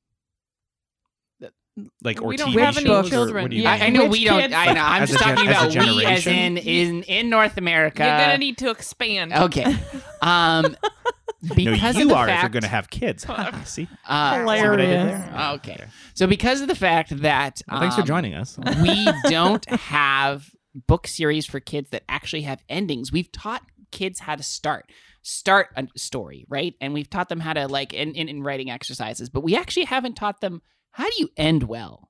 like 2.04 2.22
or 2.22 2.28
We 2.28 2.38
don't 2.38 2.52
TV 2.52 2.60
have 2.60 2.76
shows, 2.76 2.86
any 3.06 3.10
children. 3.10 3.44
what 3.44 3.52
Yeah, 3.54 3.72
I. 3.72 3.86
I 3.86 3.90
know 3.90 4.04
Which 4.04 4.12
we 4.12 4.26
don't. 4.26 4.42
kids? 4.42 4.54
I 4.54 4.74
know. 4.74 4.82
I'm 4.82 5.04
As 5.04 5.10
just 5.12 5.22
a 5.22 5.26
gen- 5.26 5.36
talking 5.36 5.50
as 5.50 5.76
about 5.76 5.96
we 5.96 6.06
as 6.06 6.28
in 6.28 6.58
in 6.58 7.04
in 7.04 7.30
North 7.30 7.58
America. 7.58 8.04
You're 8.06 8.18
gonna 8.18 8.38
need 8.38 8.58
to 8.60 8.70
expand. 8.70 9.32
Okay. 9.34 9.76
Um, 10.22 10.76
no, 11.42 11.56
because 11.56 11.96
you 11.96 12.04
of 12.04 12.10
the 12.10 12.16
are 12.16 12.28
if 12.30 12.42
you're 12.42 12.50
going 12.50 12.64
to 12.64 12.68
have 12.68 12.90
kids. 12.90 13.24
See, 13.64 13.88
uh, 14.06 14.36
See 14.36 14.44
what 14.44 14.60
I 14.60 14.76
did 14.76 14.80
Hilarious. 14.90 15.22
there? 15.24 15.50
Okay. 15.54 15.86
So 16.14 16.28
because 16.28 16.60
of 16.62 16.68
the 16.68 16.76
fact 16.76 17.16
that 17.22 17.62
Well, 17.72 17.80
thanks 17.80 17.96
for 17.96 18.02
um, 18.02 18.08
joining 18.08 18.34
us. 18.34 18.60
we 18.82 19.08
don't 19.30 19.64
have 19.70 20.50
book 20.88 21.08
series 21.08 21.46
for 21.46 21.62
kids 21.62 21.90
that 21.92 22.04
actually 22.10 22.42
have 22.42 22.62
endings. 22.68 23.12
We've 23.14 23.32
taught 23.32 23.64
kids 23.92 24.20
how 24.20 24.36
to 24.36 24.44
start 24.44 24.92
start 25.30 25.68
a 25.76 25.88
story, 25.96 26.46
right? 26.50 26.76
And 26.82 26.94
we've 26.94 27.10
taught 27.10 27.30
them 27.30 27.40
how 27.40 27.54
to 27.54 27.68
like 27.68 27.94
in, 27.94 28.14
in, 28.16 28.28
in 28.30 28.44
writing 28.44 28.70
exercises, 28.70 29.30
but 29.30 29.42
we 29.42 29.56
actually 29.56 29.86
haven't 29.86 30.16
taught 30.16 30.42
them 30.42 30.62
how 30.92 31.06
do 31.06 31.14
you 31.18 31.30
end 31.38 31.64
well. 31.64 32.10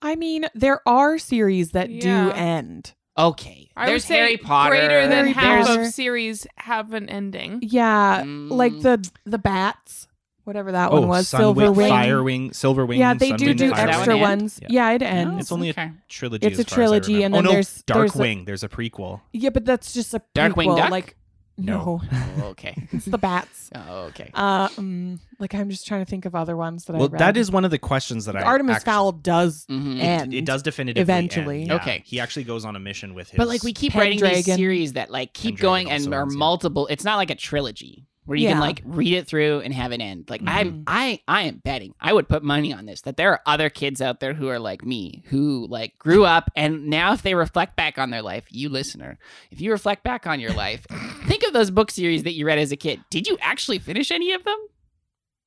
I 0.00 0.16
mean, 0.16 0.46
there 0.54 0.80
are 0.86 1.18
series 1.18 1.70
that 1.72 1.86
do 2.00 2.30
end. 2.30 2.92
Okay. 3.16 3.70
I 3.76 3.86
There's 3.86 4.02
would 4.02 4.08
say 4.08 4.16
Harry 4.16 4.36
Potter. 4.36 4.70
greater 4.70 5.02
than 5.06 5.26
Harry 5.28 5.32
half 5.32 5.66
Potter. 5.66 5.82
of 5.82 5.86
series 5.88 6.46
have 6.56 6.92
an 6.92 7.08
ending. 7.08 7.60
Yeah, 7.62 8.24
like 8.26 8.72
Mm. 8.72 8.82
the 8.82 9.10
the 9.26 9.38
bats, 9.38 10.08
whatever 10.44 10.72
that 10.72 10.90
oh, 10.90 11.00
one 11.00 11.08
was, 11.08 11.28
Sunwing, 11.30 12.24
Wing, 12.24 12.50
Silverwing. 12.50 12.98
yeah, 12.98 13.14
they 13.14 13.32
do 13.32 13.48
Sunwing, 13.52 13.56
do 13.58 13.70
Firewing. 13.70 13.78
extra 13.88 14.06
That 14.14 14.20
one 14.20 14.20
ones. 14.40 14.58
Yeah. 14.62 14.68
Yeah, 14.70 14.90
it 14.92 15.02
Oh, 15.02 15.06
ends. 15.06 15.40
It's 15.42 15.52
only 15.52 15.70
okay. 15.70 15.82
a 15.82 15.94
trilogy. 16.08 16.46
It's 16.46 16.58
a 16.58 16.62
as 16.62 16.66
far 16.66 16.72
as 16.72 16.72
I 16.72 16.98
trilogy, 16.98 17.22
and 17.22 17.34
then 17.34 17.38
oh, 17.40 17.44
no, 17.44 17.52
there's- 17.52 17.84
there's 17.86 18.16
a- 18.18 18.44
There's 18.44 18.64
a 18.64 18.68
prequel. 18.68 19.20
Yeah, 19.32 19.50
but 19.50 19.64
that's 19.66 19.92
just 19.92 20.14
a 20.14 20.22
Darkwing 20.34 20.54
prequel. 20.68 20.76
Duck? 20.78 20.90
Like, 20.90 21.16
no, 21.58 22.00
No. 22.10 22.18
Oh, 22.38 22.44
okay. 22.50 22.74
it's 22.92 23.06
the 23.06 23.18
bats. 23.18 23.70
Oh, 23.88 24.00
okay. 24.08 24.30
Uh, 24.34 24.68
um, 24.76 25.18
like 25.38 25.54
I'm 25.54 25.70
just 25.70 25.86
trying 25.86 26.04
to 26.04 26.10
think 26.10 26.26
of 26.26 26.34
other 26.34 26.56
ones 26.56 26.84
that 26.84 26.94
I 26.94 26.98
Well, 26.98 27.08
read. 27.08 27.18
that 27.20 27.36
is 27.38 27.50
one 27.50 27.64
of 27.64 27.70
the 27.70 27.78
questions 27.78 28.26
that 28.26 28.36
I 28.36 28.42
Artemis 28.42 28.76
actually- 28.76 28.84
Fowl 28.92 29.12
does 29.12 29.64
Mhm. 29.70 29.98
end. 29.98 30.34
It, 30.34 30.38
it 30.38 30.44
does 30.44 30.62
definitively 30.62 31.00
eventually. 31.02 31.60
end, 31.62 31.68
yeah. 31.68 31.76
Okay. 31.76 32.02
He 32.04 32.20
actually 32.20 32.44
goes 32.44 32.64
on 32.66 32.76
a 32.76 32.78
mission 32.80 33.14
with 33.14 33.30
his. 33.30 33.38
But 33.38 33.48
like 33.48 33.62
we 33.62 33.72
keep 33.72 33.94
writing 33.94 34.20
these 34.20 34.44
series 34.44 34.92
that 34.92 35.10
like 35.10 35.32
keep 35.32 35.56
Pendragon 35.56 35.62
going 35.86 35.90
and 35.90 36.14
are 36.14 36.22
ends, 36.22 36.34
yeah. 36.34 36.38
multiple. 36.38 36.86
It's 36.88 37.04
not 37.04 37.16
like 37.16 37.30
a 37.30 37.34
trilogy 37.34 38.06
where 38.32 38.38
you 38.38 38.48
can 38.48 38.60
like 38.60 38.82
read 38.86 39.12
it 39.12 39.26
through 39.26 39.60
and 39.60 39.74
have 39.74 39.92
it 39.92 40.00
end. 40.00 40.30
Like 40.30 40.40
I'm 40.46 40.72
Mhm. 40.72 40.82
I 40.86 41.20
I 41.28 41.42
am 41.42 41.58
betting. 41.62 41.94
I 42.00 42.12
would 42.14 42.28
put 42.28 42.42
money 42.42 42.72
on 42.72 42.86
this 42.86 43.02
that 43.02 43.16
there 43.18 43.30
are 43.30 43.40
other 43.44 43.68
kids 43.68 44.00
out 44.00 44.20
there 44.20 44.32
who 44.32 44.48
are 44.48 44.58
like 44.58 44.84
me 44.84 45.22
who 45.26 45.66
like 45.68 45.98
grew 45.98 46.24
up 46.24 46.50
and 46.56 46.86
now 46.86 47.12
if 47.12 47.20
they 47.22 47.34
reflect 47.34 47.76
back 47.76 47.98
on 47.98 48.10
their 48.10 48.22
life, 48.22 48.44
you 48.50 48.70
listener, 48.70 49.18
if 49.50 49.60
you 49.60 49.70
reflect 49.70 50.02
back 50.02 50.26
on 50.26 50.40
your 50.40 50.52
life, 50.54 50.86
think 51.26 51.42
of 51.44 51.52
those 51.52 51.70
book 51.70 51.90
series 51.90 52.22
that 52.22 52.32
you 52.32 52.46
read 52.46 52.58
as 52.58 52.72
a 52.72 52.76
kid. 52.76 53.00
Did 53.10 53.26
you 53.26 53.36
actually 53.42 53.78
finish 53.78 54.10
any 54.10 54.32
of 54.32 54.44
them? 54.44 54.58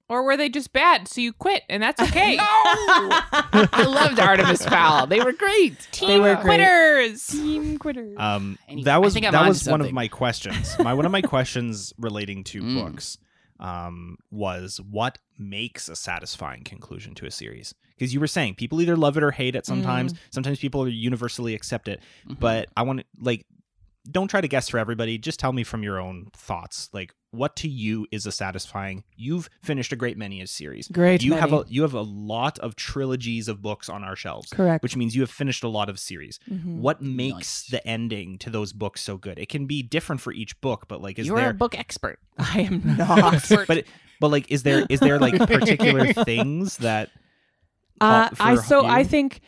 Or 0.08 0.24
were 0.24 0.38
they 0.38 0.50
just 0.50 0.72
bad, 0.72 1.08
so 1.08 1.20
you 1.20 1.34
quit, 1.34 1.64
and 1.68 1.82
that's 1.82 2.00
okay. 2.00 2.36
no! 2.36 2.44
I 2.44 3.86
loved 3.88 4.20
Artemis 4.20 4.64
Fowl. 4.64 5.08
They 5.08 5.20
were 5.20 5.32
great. 5.34 5.76
They 6.00 6.20
were 6.20 6.36
great. 6.36 6.44
Quitters. 6.60 7.26
Team 7.26 7.80
quitters. 7.80 8.16
Um, 8.20 8.60
Anyway, 8.68 8.84
that 8.84 9.02
was 9.02 9.16
that 9.16 9.34
onto 9.34 9.48
was 9.48 9.68
one 9.68 9.82
of 9.82 9.92
my 9.94 10.08
questions. 10.08 10.76
My 10.80 10.94
one 10.94 11.06
of 11.08 11.12
my 11.12 11.22
questions 11.34 11.92
relating 11.98 12.44
to 12.46 12.62
Mm. 12.62 12.84
books 12.84 13.18
um, 13.60 14.18
was 14.30 14.80
what 14.82 15.18
makes 15.40 15.90
a 15.90 15.96
satisfying 15.96 16.64
conclusion 16.64 17.16
to 17.16 17.26
a 17.26 17.32
series? 17.32 17.74
Because 17.98 18.14
you 18.14 18.20
were 18.20 18.28
saying 18.28 18.56
people 18.56 18.82
either 18.82 18.96
love 18.96 19.18
it 19.18 19.24
or 19.24 19.32
hate 19.32 19.56
it. 19.56 19.66
Sometimes, 19.66 20.14
Mm. 20.14 20.18
sometimes 20.30 20.60
people 20.60 20.88
universally 20.88 21.56
accept 21.56 21.88
it. 21.88 22.02
Mhm. 22.30 22.40
But 22.40 22.70
I 22.78 22.84
want 22.84 23.00
to 23.00 23.06
like, 23.20 23.46
don't 24.12 24.28
try 24.28 24.40
to 24.42 24.48
guess 24.48 24.70
for 24.70 24.78
everybody. 24.78 25.18
Just 25.18 25.40
tell 25.40 25.52
me 25.54 25.64
from 25.64 25.82
your 25.82 26.00
own 26.00 26.28
thoughts. 26.36 26.90
Like, 26.94 27.14
what 27.36 27.56
to 27.58 27.68
you 27.68 28.08
is 28.12 28.26
a 28.26 28.32
satisfying? 28.32 29.04
You've 29.16 29.50
finished 29.64 29.92
a 29.92 29.96
great 29.96 30.18
many 30.18 30.42
a 30.42 30.48
series. 30.48 30.88
Great. 30.88 31.24
You 31.24 31.34
have 31.34 31.52
many. 31.52 31.64
a 31.64 31.66
you 31.68 31.82
have 31.84 31.94
a 31.94 32.02
lot 32.02 32.58
of 32.60 32.76
trilogies 32.76 33.48
of 33.48 33.62
books 33.62 33.90
on 33.90 34.04
our 34.04 34.16
shelves, 34.16 34.50
correct. 34.52 34.82
which 34.84 34.96
means 34.96 35.16
you 35.16 35.22
have 35.22 35.30
finished 35.32 35.64
a 35.64 35.68
lot 35.70 35.90
of 35.90 36.00
series 36.00 36.40
Mhm. 36.52 36.78
what 36.78 37.02
makes 37.02 37.36
Nice. 37.36 37.68
the 37.68 37.88
ending 37.88 38.38
to 38.40 38.50
those 38.50 38.74
books 38.74 39.02
so 39.02 39.18
good 39.18 39.38
it 39.40 39.50
can 39.50 39.66
be 39.66 39.82
different 39.84 40.22
for 40.22 40.32
each 40.34 40.60
book 40.62 40.86
but 40.88 41.02
like 41.02 41.20
is 41.20 41.28
You're 41.28 41.38
there 41.38 41.50
a 41.52 41.54
book 41.54 41.78
expert. 41.78 42.20
I 42.38 42.62
am 42.62 42.82
not. 42.98 43.44
but 43.68 43.78
it- 43.80 43.88
but 44.22 44.30
like 44.30 44.50
is 44.50 44.64
there 44.64 44.86
is 44.90 45.00
there 45.02 45.20
like 45.20 45.38
particular 45.48 46.14
things 46.14 46.78
that 46.78 47.10
Uh, 48.02 48.30
I 48.40 48.56
so 48.56 48.86
I 48.86 49.04
think 49.04 49.42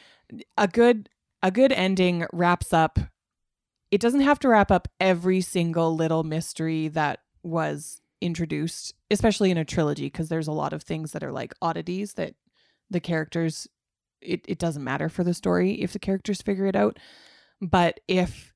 a 0.57 0.67
good 0.67 1.09
a 1.43 1.51
good 1.51 1.71
ending 1.71 2.25
wraps 2.33 2.73
up. 2.73 2.99
It 3.91 4.01
doesn't 4.01 4.21
have 4.21 4.39
to 4.39 4.49
wrap 4.49 4.69
up 4.71 4.87
every 4.99 5.39
single 5.39 5.95
little 5.95 6.23
mystery 6.23 6.89
that 6.89 7.19
was 7.47 8.01
introduced, 8.21 8.93
especially 9.11 9.51
in 9.51 9.57
a 9.57 9.65
trilogy, 9.65 10.07
because 10.07 10.29
there's 10.29 10.47
a 10.47 10.51
lot 10.51 10.73
of 10.73 10.83
things 10.83 11.11
that 11.11 11.23
are 11.23 11.31
like 11.31 11.53
oddities 11.61 12.13
that 12.13 12.33
the 12.89 12.99
characters. 12.99 13.67
It 14.21 14.41
it 14.47 14.57
doesn't 14.57 14.83
matter 14.83 15.09
for 15.09 15.23
the 15.23 15.33
story 15.35 15.73
if 15.81 15.93
the 15.93 15.99
characters 15.99 16.41
figure 16.41 16.65
it 16.65 16.75
out, 16.75 16.97
but 17.61 17.99
if 18.07 18.53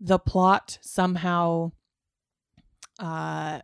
the 0.00 0.18
plot 0.18 0.78
somehow 0.82 1.72
uh 2.98 3.60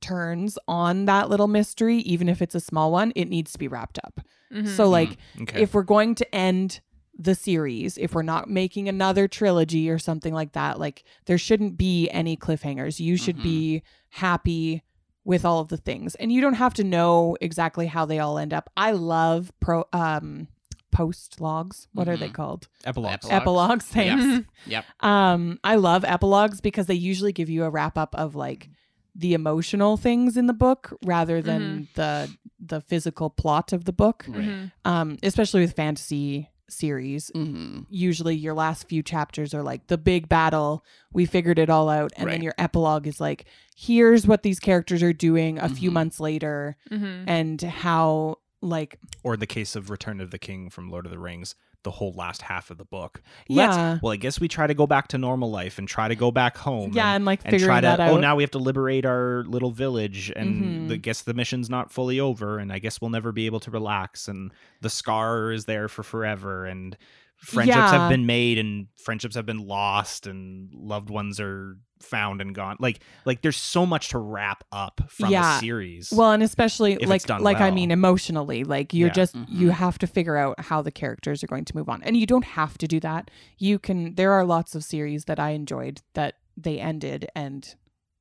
turns 0.00 0.58
on 0.68 1.06
that 1.06 1.30
little 1.30 1.46
mystery 1.48 1.96
even 1.98 2.28
if 2.28 2.42
it's 2.42 2.54
a 2.54 2.60
small 2.60 2.92
one 2.92 3.12
it 3.16 3.28
needs 3.28 3.52
to 3.52 3.58
be 3.58 3.68
wrapped 3.68 3.98
up 4.04 4.20
Mhm. 4.52 4.68
so 4.76 4.88
like 4.88 5.16
okay 5.40 5.62
if 5.62 5.74
we're 5.74 5.82
going 5.82 6.14
to 6.16 6.34
end 6.34 6.80
the 7.18 7.34
series, 7.34 7.96
if 7.98 8.14
we're 8.14 8.22
not 8.22 8.50
making 8.50 8.88
another 8.88 9.28
trilogy 9.28 9.88
or 9.88 9.98
something 9.98 10.34
like 10.34 10.52
that, 10.52 10.80
like 10.80 11.04
there 11.26 11.38
shouldn't 11.38 11.76
be 11.78 12.08
any 12.10 12.36
cliffhangers. 12.36 12.98
You 12.98 13.16
should 13.16 13.36
Mhm. 13.38 13.42
be 13.42 13.82
happy 14.10 14.82
with 15.24 15.44
all 15.44 15.60
of 15.60 15.68
the 15.68 15.76
things. 15.76 16.14
And 16.16 16.32
you 16.32 16.40
don't 16.40 16.54
have 16.54 16.74
to 16.74 16.84
know 16.84 17.36
exactly 17.40 17.86
how 17.86 18.04
they 18.04 18.18
all 18.18 18.36
end 18.38 18.52
up. 18.52 18.68
I 18.76 18.90
love 18.92 19.52
pro 19.60 19.84
um 19.92 20.48
post 20.90 21.40
logs. 21.40 21.88
What 21.92 22.08
are 22.08 22.16
they 22.16 22.28
Mhm. 22.28 22.34
called? 22.34 22.68
epilogues 22.84 23.26
Epilogues. 23.28 23.42
Epilogues. 23.42 23.82
Thanks. 23.84 24.24
Mhm. 24.24 24.46
Yep. 24.66 24.84
Um, 25.00 25.58
I 25.64 25.76
love 25.76 26.04
epilogues 26.04 26.60
because 26.60 26.86
they 26.86 26.94
usually 26.94 27.32
give 27.32 27.48
you 27.48 27.64
a 27.64 27.70
wrap 27.70 27.96
up 27.98 28.14
of 28.16 28.34
like 28.34 28.68
the 29.16 29.34
emotional 29.34 29.96
things 29.96 30.36
in 30.36 30.46
the 30.46 30.52
book 30.52 30.96
rather 31.04 31.40
than 31.40 31.86
the 31.94 32.28
the 32.58 32.80
physical 32.80 33.28
plot 33.30 33.72
of 33.72 33.84
the 33.84 33.92
book. 33.92 34.24
Right. 34.28 34.70
Um, 34.84 35.18
especially 35.22 35.60
with 35.60 35.74
fantasy 35.74 36.48
series. 36.68 37.30
Mm-hmm. 37.34 37.82
Usually 37.90 38.34
your 38.34 38.54
last 38.54 38.88
few 38.88 39.02
chapters 39.02 39.54
are 39.54 39.62
like 39.62 39.86
the 39.88 39.98
big 39.98 40.28
battle, 40.28 40.84
we 41.12 41.26
figured 41.26 41.58
it 41.58 41.70
all 41.70 41.88
out, 41.88 42.12
and 42.16 42.28
then 42.30 42.42
your 42.42 42.54
epilogue 42.58 43.06
is 43.06 43.20
like, 43.20 43.44
here's 43.76 44.26
what 44.26 44.42
these 44.42 44.58
characters 44.60 45.02
are 45.02 45.12
doing 45.12 45.58
a 45.58 45.68
few 45.68 45.90
Mhm. 45.90 45.94
months 45.94 46.20
later 46.20 46.76
Mhm. 46.90 47.24
and 47.26 47.60
how 47.62 48.38
like 48.60 48.98
or 49.22 49.36
the 49.36 49.46
case 49.46 49.76
of 49.76 49.90
return 49.90 50.20
of 50.22 50.30
the 50.30 50.38
king 50.38 50.70
from 50.70 50.88
lord 50.90 51.04
of 51.04 51.12
the 51.12 51.18
rings 51.18 51.54
the 51.84 51.90
whole 51.92 52.12
last 52.14 52.42
half 52.42 52.70
of 52.70 52.78
the 52.78 52.84
book 52.84 53.22
Let's- 53.48 53.76
yeah. 53.76 53.98
well 54.02 54.12
i 54.12 54.16
guess 54.16 54.40
we 54.40 54.48
try 54.48 54.66
to 54.66 54.74
go 54.74 54.86
back 54.86 55.08
to 55.08 55.18
normal 55.18 55.50
life 55.50 55.78
and 55.78 55.86
try 55.86 56.08
to 56.08 56.16
go 56.16 56.30
back 56.32 56.56
home 56.56 56.90
Yeah, 56.92 57.06
and, 57.08 57.16
and 57.16 57.24
like 57.24 57.40
and 57.44 57.58
try 57.62 57.80
to 57.80 57.86
that 57.86 58.00
out. 58.00 58.10
oh 58.10 58.16
now 58.18 58.34
we 58.36 58.42
have 58.42 58.50
to 58.52 58.58
liberate 58.58 59.06
our 59.06 59.44
little 59.46 59.70
village 59.70 60.32
and 60.34 60.64
Mhm. 60.64 60.88
the 60.88 60.96
guess 60.96 61.22
the 61.22 61.34
mission's 61.34 61.70
not 61.70 61.92
fully 61.92 62.18
over 62.18 62.58
and 62.58 62.72
i 62.72 62.78
guess 62.80 63.00
we'll 63.00 63.10
never 63.10 63.30
be 63.32 63.46
able 63.46 63.60
to 63.60 63.70
relax 63.70 64.26
and 64.28 64.50
the 64.80 64.90
scar 64.90 65.52
is 65.52 65.66
there 65.66 65.88
for 65.88 66.02
forever 66.02 66.64
and 66.66 66.96
friendships 67.36 67.76
Yeah. 67.76 67.90
have 68.00 68.10
been 68.10 68.26
made 68.26 68.58
and 68.58 68.86
friendships 68.96 69.34
have 69.36 69.44
been 69.46 69.66
lost 69.66 70.26
and 70.26 70.70
loved 70.72 71.10
ones 71.10 71.38
are 71.38 71.76
found 72.04 72.40
and 72.40 72.54
gone 72.54 72.76
like 72.78 73.00
like 73.24 73.42
there's 73.42 73.56
so 73.56 73.84
much 73.86 74.08
to 74.10 74.18
wrap 74.18 74.62
up 74.70 75.00
from 75.08 75.30
Yeah. 75.30 75.56
a 75.56 75.60
series 75.60 76.12
Well, 76.12 76.32
and 76.32 76.42
especially 76.42 76.92
If 76.92 77.00
it's 77.00 77.08
like 77.08 77.22
done 77.24 77.42
like 77.42 77.60
I 77.60 77.70
mean 77.70 77.90
emotionally, 77.90 78.62
like 78.64 78.92
you're 78.94 79.08
Yeah. 79.08 79.12
just 79.14 79.34
you 79.48 79.68
Mhm. 79.68 79.72
have 79.72 79.98
to 79.98 80.06
figure 80.06 80.36
out 80.36 80.60
how 80.60 80.82
the 80.82 80.90
characters 80.92 81.42
are 81.42 81.46
going 81.46 81.64
to 81.64 81.76
move 81.76 81.88
on. 81.88 82.02
And 82.02 82.16
you 82.16 82.26
don't 82.26 82.44
have 82.44 82.78
to 82.78 82.86
do 82.86 83.00
that. 83.00 83.30
You 83.58 83.78
can 83.78 84.14
there 84.14 84.32
are 84.32 84.44
lots 84.44 84.74
of 84.74 84.84
series 84.84 85.24
that 85.24 85.40
I 85.40 85.50
enjoyed 85.50 86.02
that 86.14 86.34
they 86.56 86.78
ended 86.78 87.26
and 87.34 87.74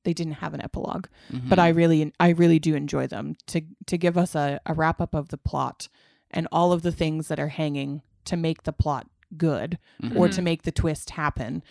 they 0.03 0.13
didn't 0.13 0.33
have 0.43 0.53
an 0.53 0.61
epilogue. 0.61 1.07
Mm-hmm. 1.31 1.49
But 1.49 1.59
I 1.59 1.69
really 1.69 2.11
I 2.19 2.29
really 2.29 2.59
do 2.59 2.75
enjoy 2.75 3.07
them 3.07 3.35
to 3.47 3.61
to 3.87 3.97
give 3.97 4.17
us 4.17 4.35
a, 4.35 4.59
a 4.65 4.73
wrap 4.73 4.99
up 5.01 5.13
of 5.13 5.29
the 5.29 5.37
plot 5.37 5.87
and 6.31 6.47
all 6.51 6.71
of 6.73 6.81
the 6.81 6.91
things 6.91 7.27
that 7.27 7.39
are 7.39 7.49
hanging 7.49 8.01
to 8.25 8.35
make 8.37 8.63
the 8.63 8.73
plot 8.73 9.07
good 9.37 9.77
Mm-hmm. 10.01 10.17
or 10.17 10.29
to 10.29 10.41
make 10.41 10.61
the 10.63 10.71
twist 10.71 11.11
happen 11.11 11.63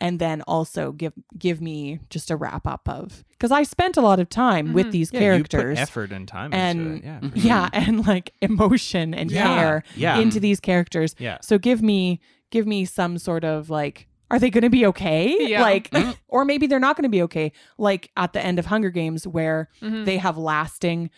and 0.00 0.18
then 0.18 0.42
also 0.42 0.92
give 0.92 1.12
give 1.38 1.60
me 1.60 2.00
just 2.10 2.30
a 2.30 2.36
wrap 2.36 2.66
up 2.66 2.88
of 2.88 3.24
because 3.30 3.50
I 3.52 3.62
spent 3.64 3.96
a 3.96 4.00
lot 4.00 4.18
of 4.20 4.28
time 4.28 4.72
with 4.72 4.86
Mhm. 4.86 4.90
these 4.92 5.10
yeah, 5.12 5.20
characters 5.20 5.60
you 5.62 5.68
put 5.74 5.78
effort 5.78 6.12
and 6.12 6.26
time 6.28 6.52
and- 6.54 6.80
into 6.80 6.96
it 6.96 7.04
yeah 7.04 7.20
yeah 7.34 7.68
and 7.72 8.06
like 8.06 8.32
emotion 8.40 9.14
and 9.14 9.30
Yeah. 9.30 9.44
care 9.54 9.82
yeah 9.96 10.18
into 10.18 10.40
these 10.40 10.60
characters 10.60 11.14
yeah 11.18 11.38
so 11.42 11.58
give 11.58 11.82
me 11.82 12.20
give 12.50 12.66
me 12.66 12.84
some 12.84 13.18
sort 13.18 13.44
of 13.44 13.70
like 13.70 14.06
are 14.32 14.38
they 14.38 14.48
going 14.50 14.62
to 14.62 14.70
be 14.70 14.86
okay 14.86 15.34
Yeah. 15.48 15.60
like 15.60 15.90
Mhm. 15.90 16.16
or 16.28 16.44
maybe 16.44 16.66
they're 16.66 16.78
not 16.80 16.96
going 16.96 17.02
to 17.04 17.08
be 17.08 17.22
okay 17.22 17.52
like 17.78 18.10
at 18.16 18.32
the 18.32 18.40
end 18.44 18.58
of 18.58 18.66
hunger 18.66 18.90
games 18.90 19.26
where 19.26 19.68
Mhm. 19.82 20.04
they 20.04 20.18
have 20.18 20.38
lasting 20.38 21.10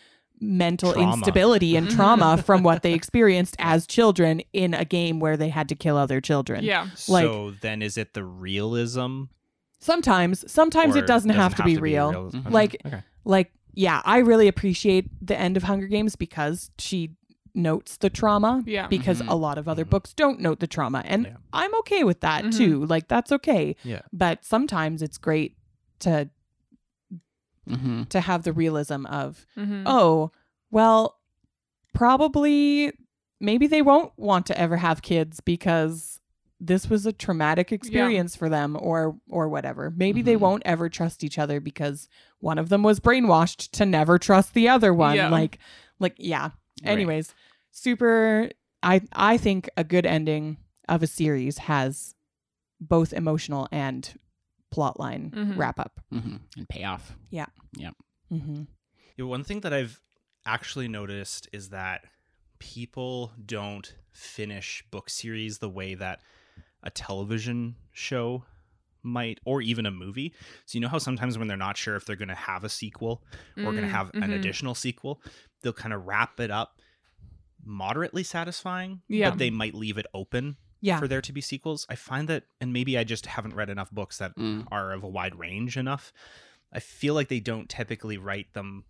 mental 0.43 0.93
Trauma. 0.93 1.12
instability 1.14 1.77
and 1.77 1.86
Mhm. 1.86 1.94
trauma 1.94 2.36
from 2.47 2.62
what 2.64 2.82
they 2.82 2.93
experienced 2.94 3.55
as 3.60 3.86
children 3.86 4.43
in 4.52 4.74
a 4.74 4.85
game 4.85 5.20
where 5.20 5.36
they 5.36 5.48
had 5.51 5.69
to 5.69 5.77
kill 5.77 5.97
other 5.97 6.20
children 6.20 6.64
yeah. 6.64 6.89
like- 7.09 7.24
so 7.24 7.52
then 7.60 7.81
is 7.81 7.97
it 7.97 8.12
the 8.14 8.24
realism 8.24 9.24
sometimes 9.81 10.44
sometimes 10.51 10.97
it 10.97 11.06
doesn't, 11.06 11.31
have, 11.31 11.55
to 11.56 11.62
be 11.62 11.77
real 11.77 12.10
realism? 12.10 12.36
Mhm. 12.39 12.40
Okay, 12.47 12.51
Like- 12.55 12.77
okay. 12.86 13.02
like 13.24 13.52
yeah 13.74 14.02
i 14.05 14.19
really 14.19 14.48
appreciate 14.48 15.09
the 15.27 15.39
end 15.39 15.56
of 15.56 15.62
hunger 15.62 15.86
games 15.86 16.16
because 16.16 16.70
she 16.78 17.16
notes 17.55 17.97
the 17.98 18.10
trauma 18.10 18.62
Yeah. 18.66 18.86
because 18.89 19.20
Mhm. 19.23 19.28
a 19.28 19.35
lot 19.35 19.59
of 19.59 19.69
other 19.69 19.85
Mhm. 19.85 19.90
books 19.90 20.12
don't 20.14 20.40
note 20.40 20.59
the 20.60 20.66
trauma 20.66 21.02
and 21.06 21.27
Yeah. 21.27 21.36
i'm 21.52 21.74
okay 21.81 22.02
with 22.05 22.20
that 22.20 22.44
Mhm. 22.44 22.56
too 22.56 22.85
like 22.86 23.09
that's 23.09 23.31
okay 23.32 23.77
Yeah. 23.85 24.02
but 24.12 24.44
sometimes 24.44 25.02
it's 25.02 25.19
great 25.19 25.56
to 26.01 26.28
Mm-hmm. 27.68 28.05
to 28.05 28.20
have 28.20 28.43
the 28.43 28.52
realism 28.52 29.06
of 29.06 29.47
Mhm. 29.56 29.84
oh 29.86 30.32
well 30.70 31.18
probably 31.94 32.93
maybe 33.40 33.66
they 33.66 33.82
won't 33.82 34.12
want 34.16 34.47
to 34.47 34.59
ever 34.59 34.76
have 34.76 35.02
kids 35.02 35.40
because 35.40 36.20
this 36.60 36.89
was 36.89 37.06
a 37.06 37.12
traumatic 37.12 37.72
experience 37.72 38.36
for 38.36 38.48
them 38.48 38.76
or 38.80 39.16
or 39.28 39.48
whatever 39.48 39.93
maybe 39.97 40.22
they 40.22 40.36
Mhm. 40.36 40.40
won't 40.40 40.62
ever 40.64 40.89
trust 40.89 41.22
each 41.24 41.39
other 41.39 41.60
because 41.60 42.09
one 42.40 42.59
of 42.59 42.68
them 42.68 42.82
was 42.82 43.01
brainwashed 43.01 43.70
to 43.72 43.84
never 43.86 44.18
trust 44.18 44.55
the 44.55 44.68
other 44.68 44.94
one 44.94 45.16
Yeah. 45.16 45.28
like 45.28 45.59
like 45.98 46.14
yeah 46.18 46.51
Right. 46.84 46.93
anyways 46.93 47.34
super 47.70 48.51
i 48.82 49.01
i 49.12 49.36
think 49.36 49.68
a 49.76 49.84
good 49.84 50.06
ending 50.06 50.56
of 50.89 51.02
a 51.02 51.06
series 51.06 51.59
has 51.59 52.14
both 52.80 53.12
emotional 53.12 53.68
and 53.70 54.14
plot 54.73 54.99
line 54.99 55.31
Mhm. 55.35 55.57
wrap 55.57 55.78
up 55.78 56.01
Mm-hmm. 56.12 56.36
And 56.57 56.69
payoff. 56.69 57.15
mm-hmm. 57.31 58.62
Yeah, 59.16 59.24
one 59.27 59.44
thing 59.44 59.61
that 59.61 59.73
I've 59.73 60.01
actually 60.47 60.89
noticed 60.89 61.49
is 61.53 61.69
that 61.69 62.05
people 62.59 63.32
don't 63.44 63.94
finish 64.12 64.85
book 64.90 65.11
series 65.11 65.59
the 65.59 65.69
way 65.69 65.94
that 65.94 66.20
a 66.82 66.90
television 66.90 67.77
show 67.93 68.44
might 69.03 69.39
or 69.44 69.61
even 69.61 69.85
a 69.85 69.90
movie. 69.90 70.32
So 70.65 70.77
you 70.77 70.81
know 70.81 70.89
how 70.89 70.99
sometimes 70.99 71.36
when 71.36 71.49
they're 71.49 71.57
not 71.57 71.77
sure 71.77 71.97
if 71.97 72.05
they're 72.07 72.16
going 72.16 72.28
to 72.28 72.35
have 72.35 72.65
a 72.65 72.69
sequel 72.69 73.23
or 73.59 73.73
going 73.73 73.77
to 73.82 73.82
Mm, 73.82 73.90
have 73.90 74.11
an 74.15 74.23
mhm. 74.31 74.35
additional 74.35 74.74
sequel, 74.74 75.20
they'll 75.62 75.73
kind 75.73 75.93
of 75.93 76.07
wrap 76.07 76.39
it 76.40 76.51
up 76.51 76.81
moderately 77.65 78.23
satisfying, 78.23 79.03
Yeah. 79.09 79.31
but 79.31 79.39
they 79.39 79.51
might 79.51 79.74
leave 79.74 79.99
it 79.99 80.07
open 80.15 80.57
yeah 80.83 80.99
for 80.99 81.09
there 81.09 81.23
to 81.23 81.33
be 81.33 81.41
sequels. 81.41 81.87
I 81.89 81.95
find 81.95 82.29
that 82.29 82.45
and 82.61 82.73
maybe 82.75 82.99
I 82.99 83.05
just 83.05 83.25
haven't 83.25 83.55
read 83.55 83.71
enough 83.71 83.91
books 83.91 84.19
that 84.19 84.37
Mm. 84.37 84.67
are 84.71 84.93
of 84.93 85.03
a 85.03 85.09
wide 85.09 85.35
range 85.37 85.79
enough. 85.79 86.13
I 86.71 86.81
feel 86.81 87.15
like 87.15 87.29
they 87.29 87.41
don't 87.41 87.69
typically 87.71 88.19
write 88.19 88.53
them 88.53 88.85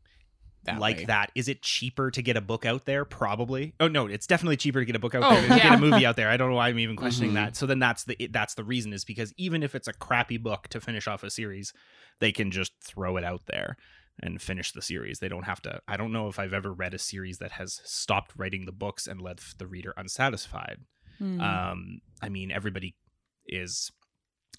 That 0.64 0.78
like 0.78 0.98
way. 0.98 1.04
that. 1.06 1.30
Is 1.34 1.48
it 1.48 1.62
cheaper 1.62 2.10
to 2.12 2.22
get 2.22 2.36
a 2.36 2.40
book 2.40 2.64
out 2.64 2.84
there? 2.84 3.04
Probably. 3.04 3.74
Oh 3.80 3.88
no, 3.88 4.06
it's 4.06 4.26
definitely 4.28 4.56
cheaper 4.56 4.78
to 4.80 4.84
get 4.86 4.94
a 4.96 5.00
book 5.00 5.14
out 5.16 5.24
Oh, 5.24 5.30
there 5.34 5.48
than 5.48 5.58
to 5.58 5.62
get 5.64 5.74
a 5.74 5.78
movie 5.86 6.06
out 6.06 6.16
there. 6.16 6.28
I 6.30 6.36
don't 6.36 6.50
know 6.50 6.56
why 6.56 6.68
I'm 6.68 6.78
even 6.78 6.96
questioning 6.96 7.32
Mhm. 7.32 7.34
that. 7.34 7.56
So 7.56 7.66
then 7.66 7.78
that's 7.80 8.04
the 8.04 8.16
that's 8.30 8.54
the 8.54 8.64
reason 8.64 8.92
is 8.92 9.04
because 9.04 9.32
even 9.36 9.62
if 9.62 9.74
it's 9.74 9.88
a 9.88 9.92
crappy 9.92 10.36
book 10.38 10.68
to 10.68 10.80
finish 10.80 11.06
off 11.08 11.22
a 11.24 11.30
series, 11.30 11.72
they 12.20 12.30
can 12.32 12.50
just 12.52 12.72
throw 12.82 13.16
it 13.16 13.24
out 13.24 13.46
there 13.46 13.76
and 14.22 14.40
finish 14.40 14.70
the 14.70 14.82
series. 14.82 15.18
They 15.18 15.28
don't 15.28 15.44
have 15.46 15.60
to. 15.62 15.80
I 15.88 15.96
don't 15.96 16.12
know 16.12 16.28
if 16.28 16.38
I've 16.38 16.52
ever 16.52 16.72
read 16.72 16.94
a 16.94 16.98
series 16.98 17.38
that 17.38 17.52
has 17.52 17.80
stopped 17.84 18.32
writing 18.36 18.64
the 18.66 18.70
books 18.72 19.08
and 19.08 19.20
left 19.20 19.58
the 19.58 19.66
reader 19.66 19.92
unsatisfied. 19.96 20.82
Mm. 21.20 21.40
Um, 21.40 22.00
I 22.20 22.28
mean, 22.28 22.50
everybody 22.50 22.94
is 23.46 23.90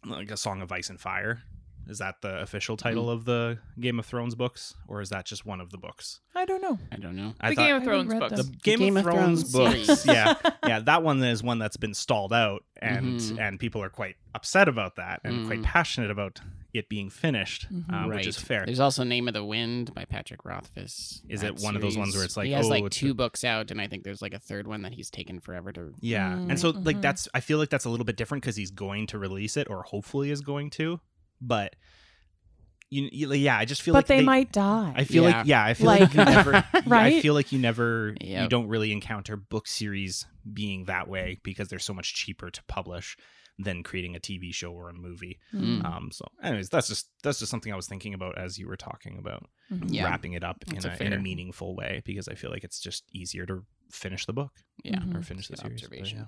like 0.05 0.31
a 0.31 0.37
Song 0.37 0.61
of 0.61 0.71
Ice 0.71 0.89
and 0.89 0.99
Fire. 0.99 1.41
Is 1.85 1.97
that 1.99 2.15
the 2.21 2.39
official 2.41 2.77
title 2.77 3.09
of 3.09 3.25
the 3.25 3.59
Game 3.77 3.99
of 3.99 4.05
Thrones 4.05 4.35
books, 4.35 4.73
or 4.87 5.01
is 5.01 5.09
that 5.09 5.25
just 5.25 5.45
one 5.45 5.59
of 5.59 5.69
the 5.71 5.77
books? 5.77 6.21
i 6.33 6.45
don't 6.45 6.61
know 6.61 6.79
I 6.93 6.95
don't 6.95 7.15
know. 7.17 7.33
I 7.41 7.49
the 7.49 7.55
thought 7.55 7.67
Game 7.67 7.75
of 7.75 7.83
Thrones 7.83 8.13
books. 8.13 8.35
the 8.37 8.43
them. 8.43 8.51
Game, 8.63 8.79
Game 8.79 8.97
of, 8.97 9.05
of 9.05 9.13
Thrones, 9.13 9.51
Thrones 9.51 9.85
books, 9.85 10.01
series. 10.01 10.05
yeah, 10.05 10.33
yeah, 10.65 10.79
that 10.79 11.03
one 11.03 11.21
is 11.21 11.43
one 11.43 11.59
that's 11.59 11.75
been 11.75 11.93
stalled 11.93 12.31
out, 12.31 12.63
and 12.81 13.19
Mhm. 13.19 13.37
and 13.39 13.59
people 13.59 13.83
are 13.83 13.89
quite 13.89 14.15
upset 14.33 14.69
about 14.69 14.95
that, 14.95 15.19
and 15.25 15.45
quite 15.45 15.59
Mm. 15.59 15.63
passionate 15.63 16.09
about 16.09 16.39
it 16.73 16.89
being 16.89 17.09
finished, 17.09 17.67
Mhm. 17.71 17.83
uh, 17.93 18.09
right. 18.09 18.17
which 18.17 18.27
is 18.27 18.37
fair. 18.37 18.63
There's 18.65 18.79
also 18.79 19.03
Name 19.03 19.27
of 19.27 19.33
the 19.35 19.43
Wind 19.45 19.93
by 19.93 20.05
Patrick 20.05 20.43
Rothfuss. 20.43 21.21
Is 21.29 21.41
That 21.41 21.57
it 21.57 21.59
one 21.61 21.75
of 21.75 21.81
those 21.83 21.95
ones 21.97 22.15
where 22.15 22.25
it's 22.25 22.35
like, 22.35 22.47
he 22.47 22.53
has 22.53 22.65
oh, 22.65 22.69
like 22.69 22.89
two 22.89 23.11
a- 23.11 23.13
books 23.13 23.43
out, 23.43 23.69
and 23.69 23.79
I 23.79 23.87
think 23.87 24.03
there's 24.03 24.21
like 24.21 24.33
a 24.33 24.39
third 24.39 24.67
one 24.67 24.81
that 24.81 24.93
he's 24.93 25.09
taken 25.11 25.39
forever 25.39 25.71
to. 25.73 25.93
Yeah, 26.01 26.33
Mm, 26.33 26.49
and 26.49 26.59
so 26.59 26.71
like 26.71 26.97
mhm. 26.97 27.01
that's 27.01 27.27
I 27.33 27.39
feel 27.41 27.57
like 27.59 27.69
that's 27.69 27.85
a 27.85 27.89
little 27.89 28.05
bit 28.05 28.17
different 28.17 28.41
because 28.43 28.55
he's 28.55 28.71
going 28.71 29.07
to 29.07 29.19
release 29.19 29.55
it, 29.55 29.69
or 29.69 29.83
hopefully 29.83 30.31
is 30.31 30.41
going 30.41 30.69
to, 30.71 30.99
but. 31.39 31.75
You, 32.89 33.09
you, 33.11 33.33
yeah, 33.33 33.57
I 33.57 33.65
just 33.65 33.81
feel 33.81 33.93
but 33.95 33.99
like 33.99 34.05
they, 34.19 34.21
might 34.21 34.51
die 34.51 34.93
I 34.95 35.03
feel 35.03 35.23
Yeah. 35.23 35.37
like 35.37 35.47
yeah, 35.47 35.63
I 35.65 35.73
feel 35.73 35.87
like, 35.87 36.01
Like- 36.01 36.13
you 36.13 36.25
never 36.25 36.63
I 36.91 37.21
feel 37.21 37.33
like 37.33 37.51
you 37.51 37.57
never 37.57 38.13
you 38.21 38.47
don't 38.47 38.67
really 38.67 38.91
encounter 38.91 39.35
book 39.35 39.65
series 39.65 40.27
being 40.53 40.85
that 40.85 41.07
way 41.07 41.39
because 41.41 41.69
they're 41.69 41.79
so 41.79 41.95
much 41.95 42.13
cheaper 42.13 42.51
to 42.51 42.63
publish 42.67 43.17
than 43.63 43.83
creating 43.83 44.15
a 44.15 44.19
TV 44.19 44.53
show 44.53 44.71
or 44.71 44.89
a 44.89 44.93
movie. 44.93 45.39
Mm. 45.53 45.83
Um 45.85 46.09
so 46.11 46.25
anyways, 46.41 46.69
that's 46.69 46.87
just 46.87 47.09
that's 47.23 47.39
just 47.39 47.49
something 47.51 47.71
I 47.73 47.75
was 47.75 47.87
thinking 47.87 48.13
about 48.13 48.37
as 48.37 48.57
you 48.57 48.67
were 48.67 48.77
talking 48.77 49.17
about 49.17 49.45
Mhm. 49.71 49.87
Yeah. 49.89 50.05
wrapping 50.05 50.33
it 50.33 50.43
up 50.43 50.63
in 50.67 50.85
a, 50.85 50.95
a 50.99 51.03
in 51.03 51.13
a 51.13 51.19
meaningful 51.19 51.75
way 51.75 52.01
because 52.05 52.27
I 52.27 52.35
feel 52.35 52.51
like 52.51 52.63
it's 52.63 52.79
just 52.79 53.03
easier 53.13 53.45
to 53.47 53.65
finish 53.91 54.25
the 54.25 54.33
book 54.33 54.51
Yeah. 54.83 55.01
Or 55.15 55.21
finish 55.21 55.47
the 55.47 55.53
Good 55.55 55.61
series. 55.61 55.81
but 55.81 55.85
observation. 55.91 56.17
yeah. 56.19 56.25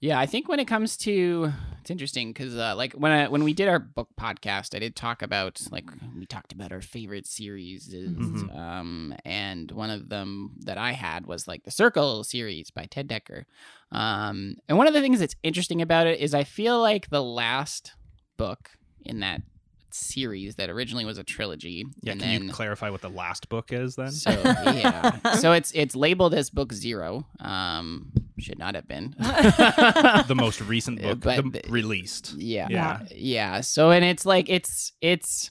Yeah, 0.00 0.18
I 0.18 0.26
think 0.26 0.48
when 0.48 0.60
it 0.60 0.66
comes 0.66 0.96
to 0.98 1.52
it's 1.80 1.90
interesting 1.90 2.32
because 2.32 2.54
uh, 2.56 2.74
like 2.76 2.92
when 2.92 3.10
I, 3.10 3.28
when 3.28 3.42
we 3.42 3.52
did 3.52 3.66
our 3.68 3.78
book 3.80 4.08
podcast, 4.20 4.74
I 4.76 4.78
did 4.78 4.94
talk 4.94 5.22
about 5.22 5.60
like 5.72 5.88
we 6.16 6.24
talked 6.26 6.52
about 6.52 6.70
our 6.70 6.80
favorite 6.82 7.26
series, 7.26 7.88
Mhm. 7.92 8.56
um, 8.56 9.14
and 9.24 9.70
one 9.72 9.90
of 9.90 10.08
them 10.08 10.52
that 10.60 10.78
I 10.78 10.92
had 10.92 11.26
was 11.26 11.48
like 11.48 11.64
the 11.64 11.70
Circle 11.72 12.22
series 12.24 12.70
by 12.70 12.84
Ted 12.84 13.08
Dekker. 13.08 13.44
Um, 13.90 14.56
and 14.68 14.78
one 14.78 14.86
of 14.86 14.94
the 14.94 15.00
things 15.00 15.18
that's 15.18 15.34
interesting 15.42 15.82
about 15.82 16.06
it 16.06 16.20
is 16.20 16.32
I 16.34 16.44
feel 16.44 16.80
like 16.80 17.08
the 17.10 17.22
last 17.22 17.94
book 18.36 18.70
in 19.04 19.20
that 19.20 19.42
series 19.90 20.56
that 20.56 20.68
originally 20.70 21.06
was 21.06 21.18
a 21.18 21.24
trilogy, 21.24 21.86
Yeah, 22.02 22.12
and 22.12 22.20
can 22.20 22.30
then 22.30 22.42
you 22.44 22.52
clarify 22.52 22.90
what 22.90 23.00
the 23.00 23.08
last 23.10 23.48
book 23.48 23.72
is 23.72 23.96
then? 23.96 24.12
so 24.12 24.30
yeah, 24.30 25.32
so 25.40 25.52
it's 25.52 25.72
it's 25.74 25.96
labeled 25.96 26.34
as 26.34 26.50
book 26.50 26.72
zero. 26.72 27.26
Um, 27.40 28.12
should 28.40 28.58
not 28.58 28.74
have 28.74 28.86
been. 28.88 29.14
the 29.18 30.34
most 30.36 30.60
recent 30.60 30.98
Uh, 31.04 31.14
book 31.14 31.20
but 31.20 31.36
the, 31.52 31.60
the- 31.62 31.70
released. 31.70 32.34
Yeah. 32.36 32.66
Yeah. 32.70 33.00
Yeah. 33.14 33.60
So 33.60 33.90
and 33.90 34.04
it's 34.04 34.24
like 34.26 34.48
it's 34.48 34.92
it's 35.00 35.50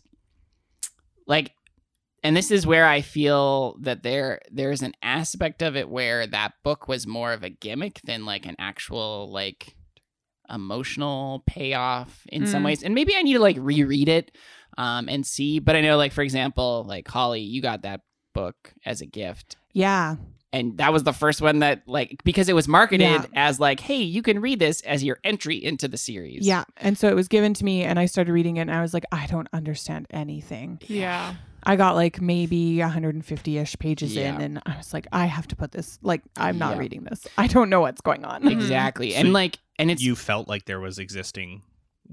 like 1.27 1.51
and 2.23 2.35
this 2.35 2.51
is 2.51 2.65
where 2.65 2.85
I 2.87 3.01
feel 3.01 3.77
that 3.81 4.03
there 4.03 4.41
there's 4.51 4.81
an 4.81 4.93
aspect 5.01 5.61
of 5.61 5.75
it 5.75 5.89
where 5.89 6.25
that 6.27 6.53
book 6.63 6.87
was 6.87 7.05
more 7.07 7.33
of 7.33 7.43
a 7.43 7.49
gimmick 7.49 8.01
than 8.03 8.25
like 8.25 8.45
an 8.45 8.55
actual 8.59 9.31
like 9.31 9.75
emotional 10.49 11.43
payoff 11.45 12.23
in 12.29 12.47
some 12.47 12.61
Mm. 12.63 12.65
ways. 12.65 12.83
And 12.83 12.95
maybe 12.95 13.13
I 13.15 13.21
need 13.21 13.33
to 13.33 13.39
like 13.39 13.57
reread 13.59 14.09
it 14.09 14.31
um 14.77 15.09
and 15.09 15.25
see, 15.25 15.59
but 15.59 15.75
I 15.75 15.81
know 15.81 15.97
like 15.97 16.11
for 16.13 16.21
example, 16.21 16.85
like 16.87 17.07
Holly, 17.07 17.41
you 17.41 17.61
got 17.61 17.81
that 17.83 18.01
book 18.33 18.73
as 18.85 19.01
a 19.01 19.05
gift 19.07 19.55
yeah 19.73 20.15
and 20.53 20.77
that 20.77 20.93
was 20.93 21.03
the 21.03 21.11
first 21.13 21.41
one 21.41 21.59
that 21.59 21.83
like 21.87 22.21
because 22.23 22.47
it 22.49 22.53
was 22.53 22.67
marketed 22.67 23.01
Yeah. 23.01 23.25
as 23.35 23.59
like 23.59 23.79
hey 23.79 24.01
you 24.01 24.21
can 24.21 24.39
read 24.39 24.59
this 24.59 24.81
as 24.81 25.03
your 25.03 25.19
entry 25.23 25.55
into 25.63 25.87
the 25.87 25.97
series 25.97 26.45
yeah 26.47 26.63
and 26.77 26.97
so 26.97 27.09
it 27.09 27.15
was 27.15 27.27
given 27.27 27.53
to 27.55 27.65
me 27.65 27.83
and 27.83 27.99
i 27.99 28.05
started 28.05 28.31
reading 28.31 28.57
it 28.57 28.61
and 28.61 28.71
i 28.71 28.81
was 28.81 28.93
like 28.93 29.05
i 29.11 29.27
don't 29.27 29.47
understand 29.53 30.07
anything 30.11 30.79
Yeah. 30.87 31.35
i 31.63 31.75
got 31.75 31.95
like 31.95 32.21
maybe 32.21 32.77
150ish 32.77 33.77
pages 33.79 34.15
Yeah. 34.15 34.35
in 34.35 34.41
and 34.41 34.61
i 34.65 34.77
was 34.77 34.93
like 34.93 35.07
i 35.11 35.25
have 35.25 35.47
to 35.49 35.55
put 35.55 35.71
this 35.71 35.99
like 36.01 36.21
i'm 36.37 36.57
not 36.57 36.73
Yeah. 36.75 36.79
reading 36.79 37.03
this 37.03 37.27
i 37.37 37.47
don't 37.47 37.69
know 37.69 37.81
what's 37.81 38.01
going 38.01 38.23
on 38.25 38.47
exactly 38.47 39.11
So 39.11 39.17
and 39.19 39.33
like 39.33 39.59
and 39.79 39.91
it's 39.91 40.01
you 40.01 40.15
felt 40.15 40.47
like 40.47 40.65
there 40.65 40.79
was 40.79 40.97
existing 40.99 41.61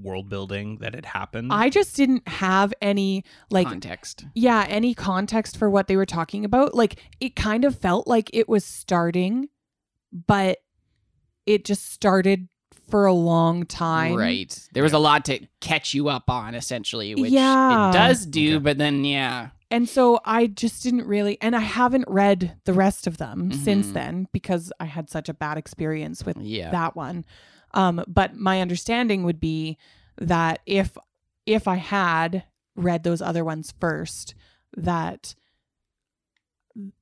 world 0.01 0.29
building 0.29 0.77
that 0.81 0.93
had 0.93 1.05
happened. 1.05 1.51
i 1.53 1.69
just 1.69 1.95
didn't 1.95 2.27
have 2.27 2.73
any 2.81 3.23
like 3.49 3.67
context 3.67 4.25
yeah 4.35 4.65
any 4.67 4.93
context 4.93 5.57
for 5.57 5.69
what 5.69 5.87
they 5.87 5.95
were 5.95 6.05
talking 6.05 6.43
about 6.45 6.75
like 6.75 6.99
it 7.19 7.35
kind 7.35 7.63
of 7.65 7.77
felt 7.77 8.07
like 8.07 8.29
it 8.33 8.47
was 8.49 8.63
starting 8.65 9.47
but 10.11 10.59
it 11.45 11.65
just 11.65 11.91
started 11.91 12.47
for 12.89 13.05
a 13.05 13.13
long 13.13 13.65
time 13.65 14.13
right 14.15 14.67
there 14.73 14.83
was 14.83 14.93
a 14.93 14.99
lot 14.99 15.25
to 15.25 15.39
catch 15.59 15.93
you 15.93 16.07
up 16.07 16.29
on 16.29 16.53
essentially 16.55 17.15
which 17.15 17.31
Yeah. 17.31 17.89
it 17.89 17.93
does 17.93 18.25
do 18.25 18.55
Okay. 18.55 18.63
but 18.63 18.77
then 18.77 19.03
yeah 19.05 19.49
and 19.71 19.89
so 19.89 20.19
i 20.23 20.45
just 20.45 20.83
didn't 20.83 21.07
really 21.07 21.39
and 21.41 21.55
i 21.55 21.59
haven't 21.61 22.05
read 22.07 22.57
the 22.65 22.73
rest 22.73 23.07
of 23.07 23.17
them 23.17 23.51
since 23.51 23.87
Mhm. 23.87 23.93
then 23.93 24.27
because 24.33 24.71
i 24.79 24.85
had 24.85 25.09
such 25.09 25.29
a 25.29 25.33
bad 25.33 25.57
experience 25.57 26.23
with 26.25 26.37
yeah 26.37 26.69
that 26.71 26.95
one 26.95 27.25
um 27.75 28.03
but 28.07 28.35
my 28.35 28.59
understanding 28.61 29.23
would 29.23 29.39
be 29.39 29.77
that 30.19 30.59
if 30.65 30.97
if 31.45 31.67
i 31.67 31.75
had 31.75 32.43
read 32.75 33.03
those 33.03 33.21
other 33.21 33.43
ones 33.45 33.73
first 33.79 34.33
that 34.75 35.35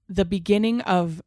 the 0.07 0.25
beginning 0.25 0.81
of 0.81 1.21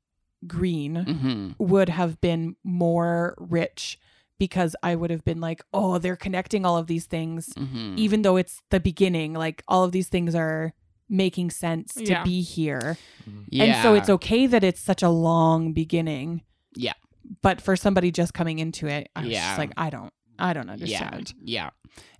green 0.47 0.95
hmm 0.97 1.37
would 1.59 1.89
have 1.89 2.21
been 2.21 2.55
more 2.63 3.35
rich 3.39 3.99
because 4.39 4.77
I 4.83 4.95
would 4.95 5.09
have 5.09 5.25
been 5.25 5.41
like, 5.41 5.63
oh, 5.73 5.97
they're 5.97 6.15
connecting 6.17 6.67
all 6.67 6.77
of 6.77 6.87
these 6.87 7.07
things, 7.07 7.55
hmm 7.57 7.95
even 7.97 8.21
though 8.21 8.37
it's 8.37 8.61
the 8.69 8.79
beginning. 8.79 9.33
Like 9.33 9.63
all 9.67 9.83
of 9.85 9.93
these 9.93 10.09
things 10.09 10.35
are 10.35 10.75
making 11.09 11.51
sense 11.51 11.95
to 11.95 12.03
Yeah. 12.13 12.23
be 12.25 12.43
here. 12.43 12.99
yeah 13.49 13.65
And 13.65 13.83
so 13.83 13.95
it's 13.95 14.11
okay 14.11 14.47
that 14.47 14.63
it's 14.63 14.81
such 14.83 15.03
a 15.03 15.09
long 15.09 15.73
beginning. 15.73 16.43
Yeah. 16.77 16.93
But 17.43 17.61
for 17.61 17.77
somebody 17.77 18.11
just 18.11 18.35
coming 18.35 18.59
into 18.59 18.87
it, 18.87 19.09
I 19.17 19.21
was 19.23 19.31
Yeah. 19.31 19.47
just 19.49 19.59
like, 19.59 19.73
I 19.77 19.91
don't, 19.91 20.13
I 20.39 20.53
don't 20.53 20.69
understand. 20.71 21.33
Yeah. 21.43 21.65
Yeah. 21.65 21.71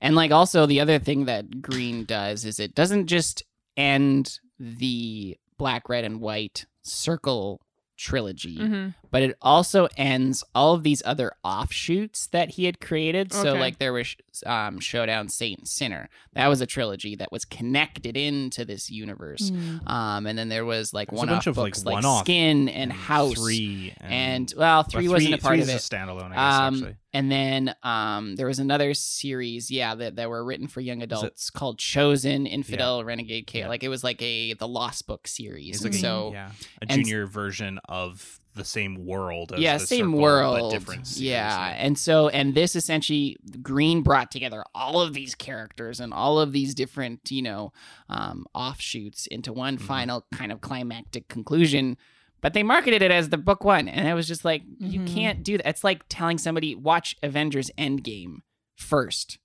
And 0.01 0.17
like 0.17 0.31
also 0.31 0.67
the 0.67 0.81
other 0.81 0.99
thing 0.99 1.27
that 1.27 1.61
green 1.63 2.05
does 2.05 2.45
is 2.45 2.59
it 2.61 2.75
doesn't 2.75 3.07
just 3.07 3.43
end 3.77 4.39
the 4.59 5.37
black, 5.59 5.89
red, 5.89 6.05
and 6.05 6.21
white 6.21 6.67
circle 6.83 7.61
trilogy, 7.99 8.57
Mhm. 8.59 8.95
But 9.11 9.23
it 9.23 9.37
also 9.43 9.89
ends 9.97 10.43
all 10.55 10.75
of 10.75 10.83
these 10.83 11.03
other 11.05 11.33
offshoots 11.45 12.27
that 12.29 12.51
he 12.51 12.65
had 12.65 12.81
created. 12.81 13.33
So, 13.33 13.51
Okay. 13.51 13.61
like, 13.61 13.79
there 13.79 13.93
was 13.93 14.15
um, 14.45 14.79
Showdown, 14.81 15.29
Saint, 15.29 15.59
and 15.61 15.69
Sinner. 15.69 16.09
That 16.35 16.49
was 16.49 16.61
a 16.61 16.67
trilogy 16.67 17.17
that 17.17 17.33
was 17.33 17.45
connected 17.45 18.17
into 18.17 18.65
this 18.65 18.91
universe. 18.91 19.51
Mm. 19.51 19.89
Um, 19.91 20.27
and 20.27 20.39
then 20.39 20.49
there 20.49 20.65
was 20.65 20.93
like 20.93 21.11
a 21.13 21.15
one 21.15 21.29
bunch 21.29 21.47
off 21.47 21.53
of, 21.53 21.59
like, 21.59 21.73
books 21.75 21.85
like, 21.85 22.21
Skin 22.21 22.69
and 22.69 22.93
House. 22.93 23.35
three, 23.35 23.95
and, 24.01 24.13
And 24.13 24.55
well, 24.57 24.83
but 24.83 24.93
three 24.93 25.09
wasn't 25.09 25.35
a 25.35 25.39
part 25.39 25.55
three 25.55 25.63
of 25.63 25.69
is 25.69 25.75
it. 25.75 25.93
a 25.93 25.97
standalone. 25.97 26.33
I 26.33 26.35
guess 26.35 26.61
Um, 26.61 26.75
actually. 26.75 26.97
and 27.15 27.33
then 27.33 27.75
um, 27.83 28.37
there 28.37 28.47
was 28.47 28.59
another 28.59 28.93
series, 28.95 29.71
yeah, 29.71 29.95
that, 29.95 30.17
that 30.17 30.29
were 30.29 30.45
written 30.45 30.67
for 30.69 30.81
young 30.81 31.03
adults 31.03 31.51
called 31.51 31.79
Chosen, 31.79 32.47
Infidel, 32.47 33.05
Renegade, 33.05 33.47
K. 33.47 33.61
Yeah. 33.61 33.69
Like 33.69 33.83
it 33.83 33.89
was 33.89 34.05
like 34.05 34.21
a 34.23 34.55
the 34.55 34.69
Lost 34.69 35.07
Book 35.07 35.27
series. 35.27 35.77
It's 35.77 35.85
And 35.85 35.95
like 35.95 35.99
a, 35.99 36.03
so 36.03 36.31
yeah, 36.33 36.51
a 36.83 36.87
and- 36.93 37.05
junior 37.05 37.27
version 37.27 37.79
of 37.89 38.41
the 38.57 38.65
same 38.65 39.07
world. 39.07 39.53
As 39.53 39.61
yeah, 39.61 39.79
the 39.79 39.87
same 39.87 40.07
Circle, 40.07 40.21
world, 40.21 40.61
but 40.73 40.79
different. 40.79 41.07
series, 41.07 41.23
yeah. 41.23 41.75
And 41.79 41.97
so 41.99 42.29
and 42.31 42.55
this 42.55 42.75
essentially 42.75 43.37
Green 43.63 44.03
brought 44.03 44.31
together 44.33 44.65
all 44.75 45.01
of 45.01 45.13
these 45.15 45.35
characters 45.37 46.01
and 46.01 46.13
all 46.13 46.41
of 46.41 46.51
these 46.53 46.75
different 46.75 47.31
you 47.31 47.43
know 47.43 47.73
um, 48.09 48.47
offshoots 48.55 49.27
into 49.29 49.53
one 49.53 49.79
Mhm. 49.79 49.83
final 49.83 50.27
kind 50.35 50.51
of 50.51 50.61
climactic 50.61 51.29
conclusion. 51.29 51.97
But 52.43 52.53
they 52.53 52.63
marketed 52.63 53.01
it 53.03 53.11
as 53.11 53.31
the 53.31 53.39
book 53.39 53.65
one, 53.65 53.89
and 53.89 54.07
I 54.07 54.15
was 54.15 54.29
just 54.29 54.45
like, 54.45 54.63
you 54.79 55.01
Mhm. 55.01 55.15
can't 55.15 55.43
do 55.43 55.57
that. 55.57 55.67
It's 55.69 55.83
like 55.85 56.03
telling 56.09 56.39
somebody 56.39 56.75
watch 56.75 57.17
Avengers 57.23 57.71
Endgame 57.79 58.39
first 58.77 59.39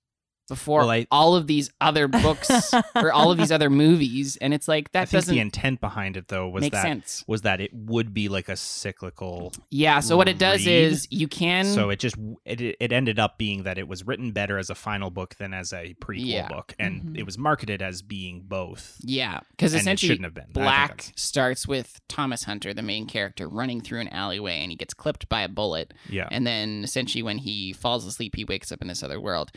before 0.52 0.80
Well, 0.80 0.90
I- 0.90 1.06
all 1.10 1.34
of 1.34 1.46
these 1.46 1.70
other 1.80 2.08
books 2.08 2.50
or 2.94 3.10
all 3.12 3.30
of 3.30 3.38
these 3.38 3.50
other 3.56 3.70
movies, 3.70 4.36
and 4.36 4.52
it's 4.52 4.68
like 4.68 4.88
I 4.94 5.00
that 5.00 5.08
think 5.08 5.22
doesn't 5.22 5.34
the 5.34 5.40
intent 5.40 5.80
behind 5.80 6.16
it 6.18 6.28
though 6.28 6.48
was 6.48 6.68
that 6.68 6.82
sense. 6.82 7.24
was 7.26 7.40
that 7.42 7.60
it 7.60 7.70
would 7.72 8.12
be 8.12 8.28
like 8.28 8.48
a 8.50 8.56
cyclical. 8.56 9.52
Yeah. 9.70 10.00
So 10.00 10.16
what 10.16 10.28
it 10.28 10.38
does 10.38 10.66
is 10.66 11.08
you 11.10 11.28
can 11.28 11.64
So 11.64 11.88
it 11.90 11.98
just 11.98 12.16
it 12.44 12.60
it 12.78 12.92
ended 12.92 13.18
up 13.18 13.38
being 13.38 13.62
that 13.62 13.78
it 13.78 13.88
was 13.88 14.06
written 14.06 14.32
better 14.32 14.58
as 14.58 14.68
a 14.70 14.74
final 14.74 15.10
book 15.10 15.36
than 15.36 15.54
as 15.54 15.72
a 15.72 15.94
prequel 15.94 16.26
Yeah. 16.26 16.48
book, 16.48 16.74
and 16.78 17.02
Mhm. 17.02 17.18
it 17.18 17.22
was 17.24 17.38
marketed 17.38 17.80
as 17.80 18.02
being 18.02 18.42
both. 18.42 18.98
yeah 19.02 19.40
because 19.50 19.72
and 19.72 19.78
it 19.78 19.82
essentially 19.82 20.08
shouldn't 20.08 20.24
have 20.26 20.34
been. 20.34 20.52
Black 20.52 21.12
starts 21.16 21.66
with 21.66 22.00
Thomas 22.08 22.44
Hunter, 22.44 22.74
the 22.74 22.82
main 22.82 23.06
character, 23.06 23.48
running 23.48 23.80
through 23.80 24.00
an 24.00 24.08
alleyway 24.08 24.58
and 24.60 24.70
he 24.70 24.76
gets 24.76 24.92
clipped 24.94 25.28
by 25.28 25.40
a 25.42 25.48
bullet. 25.48 25.94
Yeah. 26.08 26.28
And 26.30 26.46
then 26.46 26.82
essentially, 26.84 27.22
when 27.22 27.38
he 27.38 27.72
falls 27.72 28.04
asleep, 28.04 28.36
he 28.36 28.44
wakes 28.44 28.70
up 28.72 28.82
in 28.82 28.88
this 28.88 29.02
other 29.02 29.20
world. 29.20 29.50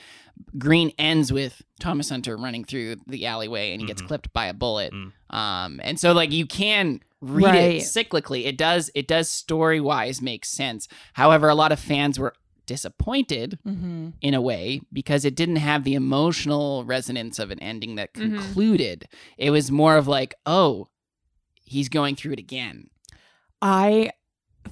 Green 0.58 0.92
ends 0.98 1.32
with 1.34 1.62
Thomas 1.80 2.10
Hunter 2.10 2.38
running 2.38 2.64
through 2.64 2.98
the 3.08 3.26
alleyway 3.26 3.72
and 3.72 3.82
he 3.82 3.88
gets 3.88 4.02
Mhm. 4.02 4.08
clipped 4.08 4.32
by 4.34 4.46
a 4.48 4.54
bullet. 4.54 4.94
Mm. 4.94 5.12
Um, 5.36 5.82
and 5.84 6.00
so 6.00 6.14
like 6.14 6.32
you 6.32 6.46
can 6.46 7.02
read 7.22 7.44
Right. 7.46 7.76
it 7.76 7.82
cyclically. 7.84 8.46
It 8.46 8.58
does. 8.58 8.90
It 8.96 9.08
does 9.08 9.30
story 9.30 9.82
wise 9.82 10.22
make 10.22 10.46
sense. 10.46 10.88
However, 11.14 11.50
a 11.50 11.56
lot 11.56 11.72
of 11.72 11.80
fans 11.80 12.18
were 12.20 12.34
disappointed 12.68 13.60
hmm 13.64 14.10
in 14.22 14.34
a 14.34 14.42
way 14.42 14.82
because 14.92 15.24
it 15.26 15.36
didn't 15.36 15.58
have 15.58 15.84
the 15.84 15.94
emotional 15.94 16.84
resonance 16.84 17.38
of 17.40 17.52
an 17.52 17.60
ending 17.60 17.96
that 17.96 18.14
Mhm. 18.14 18.38
concluded. 18.38 19.08
It 19.38 19.52
was 19.52 19.70
more 19.72 19.98
of 19.98 20.08
like, 20.08 20.34
oh, 20.46 20.88
he's 21.64 21.90
going 21.90 22.16
through 22.16 22.34
it 22.34 22.40
again. 22.40 22.90
I 23.62 24.12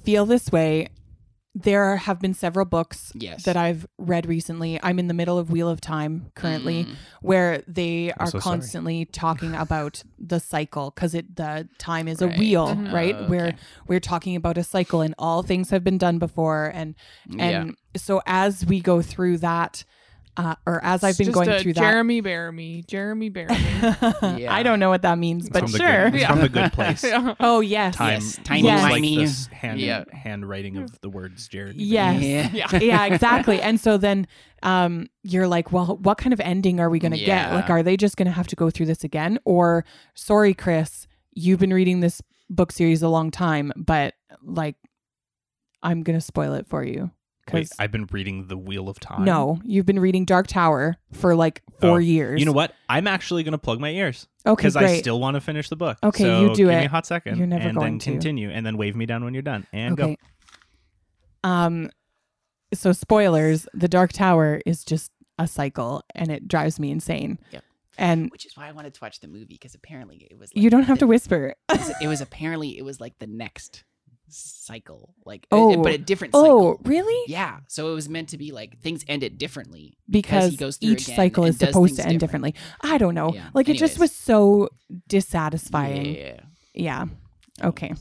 feel 0.02 0.26
this 0.26 0.50
way. 0.50 0.88
There 1.56 1.96
have 1.98 2.18
been 2.20 2.34
several 2.34 2.66
books 2.66 3.12
Yes. 3.14 3.44
that 3.44 3.56
I've 3.56 3.86
read 3.96 4.26
recently. 4.26 4.80
I'm 4.82 4.98
in 4.98 5.06
the 5.06 5.14
middle 5.14 5.38
of 5.38 5.50
Wheel 5.50 5.68
of 5.68 5.80
Time 5.80 6.32
currently, 6.34 6.84
Mm. 6.84 6.94
where 7.22 7.62
they 7.68 8.12
are 8.14 8.26
so 8.26 8.40
sorry. 8.40 8.42
constantly 8.42 9.04
talking 9.04 9.54
about 9.54 10.02
the 10.18 10.40
cycle 10.40 10.90
because 10.90 11.14
it 11.14 11.36
the 11.36 11.68
time 11.78 12.08
is 12.08 12.20
a 12.20 12.26
Right. 12.26 12.38
wheel, 12.38 12.68
Mhm. 12.74 12.92
right? 12.92 13.14
Oh, 13.16 13.28
Where 13.28 13.54
we're 13.86 14.00
talking 14.00 14.34
about 14.34 14.58
a 14.58 14.64
cycle 14.64 15.00
and 15.00 15.14
all 15.16 15.42
things 15.44 15.70
have 15.70 15.84
been 15.84 15.98
done 15.98 16.18
before, 16.18 16.72
and 16.74 16.96
yeah. 17.28 17.44
and 17.44 17.76
so 17.96 18.20
as 18.26 18.66
we 18.66 18.80
go 18.80 19.00
through 19.00 19.38
that, 19.38 19.84
uh, 20.36 20.54
or 20.66 20.82
as 20.84 21.04
I've 21.04 21.16
been 21.16 21.26
just 21.26 21.34
going 21.34 21.48
a 21.48 21.60
through 21.60 21.74
that. 21.74 21.80
Jeremy 21.80 22.20
Bearimy, 22.20 22.84
Jeremy 22.86 23.30
Bearimy. 23.30 23.80
that, 24.20 24.38
Yeah. 24.40 24.52
I 24.52 24.62
don't 24.64 24.80
know 24.80 24.88
what 24.90 25.02
that 25.02 25.16
means, 25.18 25.48
but 25.48 25.62
from 25.62 25.72
the 25.72 25.78
sure. 25.78 26.10
good, 26.10 26.14
it's 26.20 26.24
from 26.26 26.40
the 26.40 26.48
good 26.48 26.72
place. 26.74 27.04
Yeah. 27.04 27.34
Oh 27.38 27.60
yes, 27.60 27.96
Time 27.96 28.12
Yes, 28.14 28.40
tiny, 28.42 28.62
Yes. 28.62 28.72
looks 28.72 28.82
like 28.82 28.92
whiny. 28.92 29.16
this 29.18 29.46
hand, 29.46 29.80
Yeah. 29.80 30.04
handwriting 30.12 30.76
of 30.78 31.00
the 31.00 31.08
words 31.08 31.46
Jared. 31.48 31.76
Yes. 31.76 32.52
Yeah. 32.52 32.78
yeah, 32.80 33.06
exactly. 33.06 33.60
And 33.60 33.78
so 33.78 33.96
then 33.96 34.26
um 34.62 35.08
you're 35.22 35.46
like, 35.48 35.70
well, 35.72 35.98
what 36.02 36.18
kind 36.18 36.32
of 36.32 36.40
ending 36.40 36.80
are 36.80 36.90
we 36.90 36.98
going 36.98 37.12
to 37.12 37.18
get? 37.18 37.26
Yeah. 37.28 37.54
Like 37.54 37.70
are 37.70 37.82
they 37.82 37.96
just 37.96 38.16
going 38.16 38.26
to 38.26 38.32
have 38.32 38.46
to 38.48 38.56
go 38.56 38.70
through 38.70 38.86
this 38.86 39.04
again 39.04 39.38
or 39.44 39.84
sorry 40.14 40.52
Chris, 40.54 41.06
you've 41.32 41.60
been 41.60 41.72
reading 41.72 42.00
this 42.00 42.20
book 42.50 42.72
series 42.72 43.02
a 43.02 43.08
long 43.08 43.30
time, 43.30 43.72
but 43.76 44.14
like 44.42 44.76
I'm 45.82 46.02
going 46.02 46.18
to 46.18 46.24
spoil 46.24 46.54
it 46.54 46.66
for 46.66 46.82
you 46.82 47.10
Wait, 47.52 47.62
cuz 47.68 47.72
I've 47.78 47.92
been 47.92 48.06
reading 48.12 48.46
The 48.48 48.56
Wheel 48.56 48.88
of 48.88 48.98
Time. 49.00 49.24
no, 49.24 49.60
you've 49.64 49.86
been 49.86 50.00
reading 50.00 50.24
Dark 50.24 50.46
Tower 50.46 50.96
for 51.12 51.34
like 51.34 51.62
4 51.80 51.90
Oh, 51.90 51.96
years. 51.96 52.40
You 52.40 52.46
know 52.46 52.52
what? 52.52 52.74
I'm 52.88 53.06
actually 53.06 53.42
going 53.42 53.52
to 53.52 53.58
plug 53.58 53.80
my 53.80 53.90
ears 53.90 54.26
Okay, 54.46 54.60
because 54.62 54.76
I 54.76 54.80
great. 54.80 54.98
still 55.00 55.20
want 55.20 55.34
to 55.34 55.40
finish 55.40 55.68
the 55.68 55.76
book. 55.76 55.98
Okay, 56.02 56.24
So 56.24 56.40
you 56.40 56.48
do 56.50 56.54
give 56.56 56.68
me 56.68 56.74
it. 56.74 56.86
a 56.86 56.88
hot 56.88 57.06
second. 57.06 57.36
You're 57.38 57.46
never 57.46 57.68
and 57.68 57.76
going 57.76 57.92
then 57.94 57.98
to. 58.00 58.10
continue, 58.12 58.50
and 58.50 58.64
then 58.64 58.76
wave 58.76 58.96
me 58.96 59.06
down 59.06 59.24
when 59.24 59.34
you're 59.34 59.42
done, 59.42 59.66
and 59.72 59.98
okay. 59.98 60.16
go. 61.42 61.48
Um 61.48 61.90
so 62.72 62.92
spoilers, 62.92 63.68
the 63.74 63.88
Dark 63.88 64.12
Tower 64.12 64.60
is 64.66 64.84
just 64.84 65.12
a 65.38 65.46
cycle 65.46 66.02
and 66.14 66.30
it 66.30 66.48
drives 66.48 66.80
me 66.80 66.90
insane. 66.90 67.38
Yep. 67.52 67.62
And 67.96 68.30
Which 68.32 68.46
is 68.46 68.56
why 68.56 68.68
I 68.68 68.72
wanted 68.72 68.94
to 68.94 69.00
watch 69.00 69.20
the 69.20 69.28
movie 69.28 69.46
because 69.54 69.74
apparently 69.76 70.26
it 70.30 70.36
was. 70.38 70.50
Like 70.54 70.62
you 70.62 70.70
don't 70.70 70.82
have 70.84 70.98
to 70.98 71.04
the- 71.04 71.08
whisper. 71.08 71.54
It 72.00 72.08
was 72.08 72.20
apparently 72.28 72.76
it 72.78 72.82
was 72.84 73.00
like 73.00 73.18
the 73.20 73.26
next 73.28 73.84
cycle, 74.36 75.14
like 75.24 75.46
Oh. 75.50 75.82
but 75.82 75.92
a 75.94 75.98
different 75.98 76.34
cycle. 76.34 76.48
Oh, 76.50 76.80
really? 76.84 77.30
Yeah, 77.32 77.60
so 77.68 77.90
it 77.90 77.94
was 77.94 78.08
meant 78.08 78.28
to 78.30 78.38
be 78.38 78.52
like 78.52 78.78
things 78.80 79.04
ended 79.08 79.38
differently. 79.38 79.96
because 80.08 80.50
he 80.52 80.56
goes 80.56 80.76
through 80.76 80.90
each 80.92 81.06
cycle 81.06 81.44
and 81.44 81.52
is 81.54 81.58
supposed 81.58 81.96
to 81.96 82.02
end 82.06 82.20
different. 82.20 82.44
differently. 82.44 82.54
I 82.82 82.98
don't 82.98 83.14
know. 83.14 83.32
Yeah. 83.34 83.48
Like 83.54 83.68
it 83.68 83.76
just 83.78 83.98
was 83.98 84.12
so 84.12 84.68
dissatisfying. 85.08 86.14
Yeah. 86.16 86.40
Yeah. 86.74 87.04
Okay. 87.62 87.94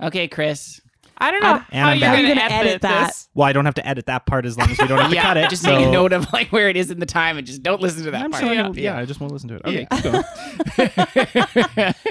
Okay, 0.00 0.28
Chris. 0.28 0.80
I 1.18 1.30
don't 1.30 1.42
know 1.42 1.48
I'm- 1.48 1.64
how 1.72 1.88
I'm 1.88 1.98
you're 1.98 2.08
gonna, 2.10 2.22
you 2.22 2.28
gonna 2.34 2.40
edit, 2.42 2.66
edit 2.66 2.82
that? 2.82 3.06
this. 3.06 3.28
Well, 3.34 3.46
I 3.48 3.52
don't 3.54 3.64
have 3.64 3.74
to 3.76 3.86
edit 3.88 4.04
that 4.06 4.26
part 4.26 4.44
as 4.44 4.58
long 4.58 4.70
as 4.70 4.78
we 4.78 4.86
don't 4.86 4.98
have 4.98 5.10
to 5.10 5.16
cut 5.22 5.36
it. 5.38 5.48
just 5.48 5.62
so 5.62 5.74
make 5.74 5.86
a 5.86 5.90
note 5.90 6.12
of 6.12 6.30
like 6.32 6.48
where 6.52 6.68
it 6.68 6.76
is 6.76 6.90
in 6.90 7.00
the 7.00 7.06
time 7.06 7.38
and 7.38 7.46
just 7.46 7.62
don't 7.62 7.80
listen 7.80 8.04
to 8.04 8.10
that 8.10 8.22
I'm 8.22 8.30
part. 8.30 8.42
sure 8.42 8.50
I 8.50 8.54
Yeah. 8.54 8.70
yeah, 8.74 8.98
I 8.98 9.06
just 9.06 9.18
won't 9.18 9.32
listen 9.32 9.48
to 9.48 9.54
it. 9.54 9.62
Okay, 9.64 9.86
Yeah. 9.90 10.22
keep 10.76 10.94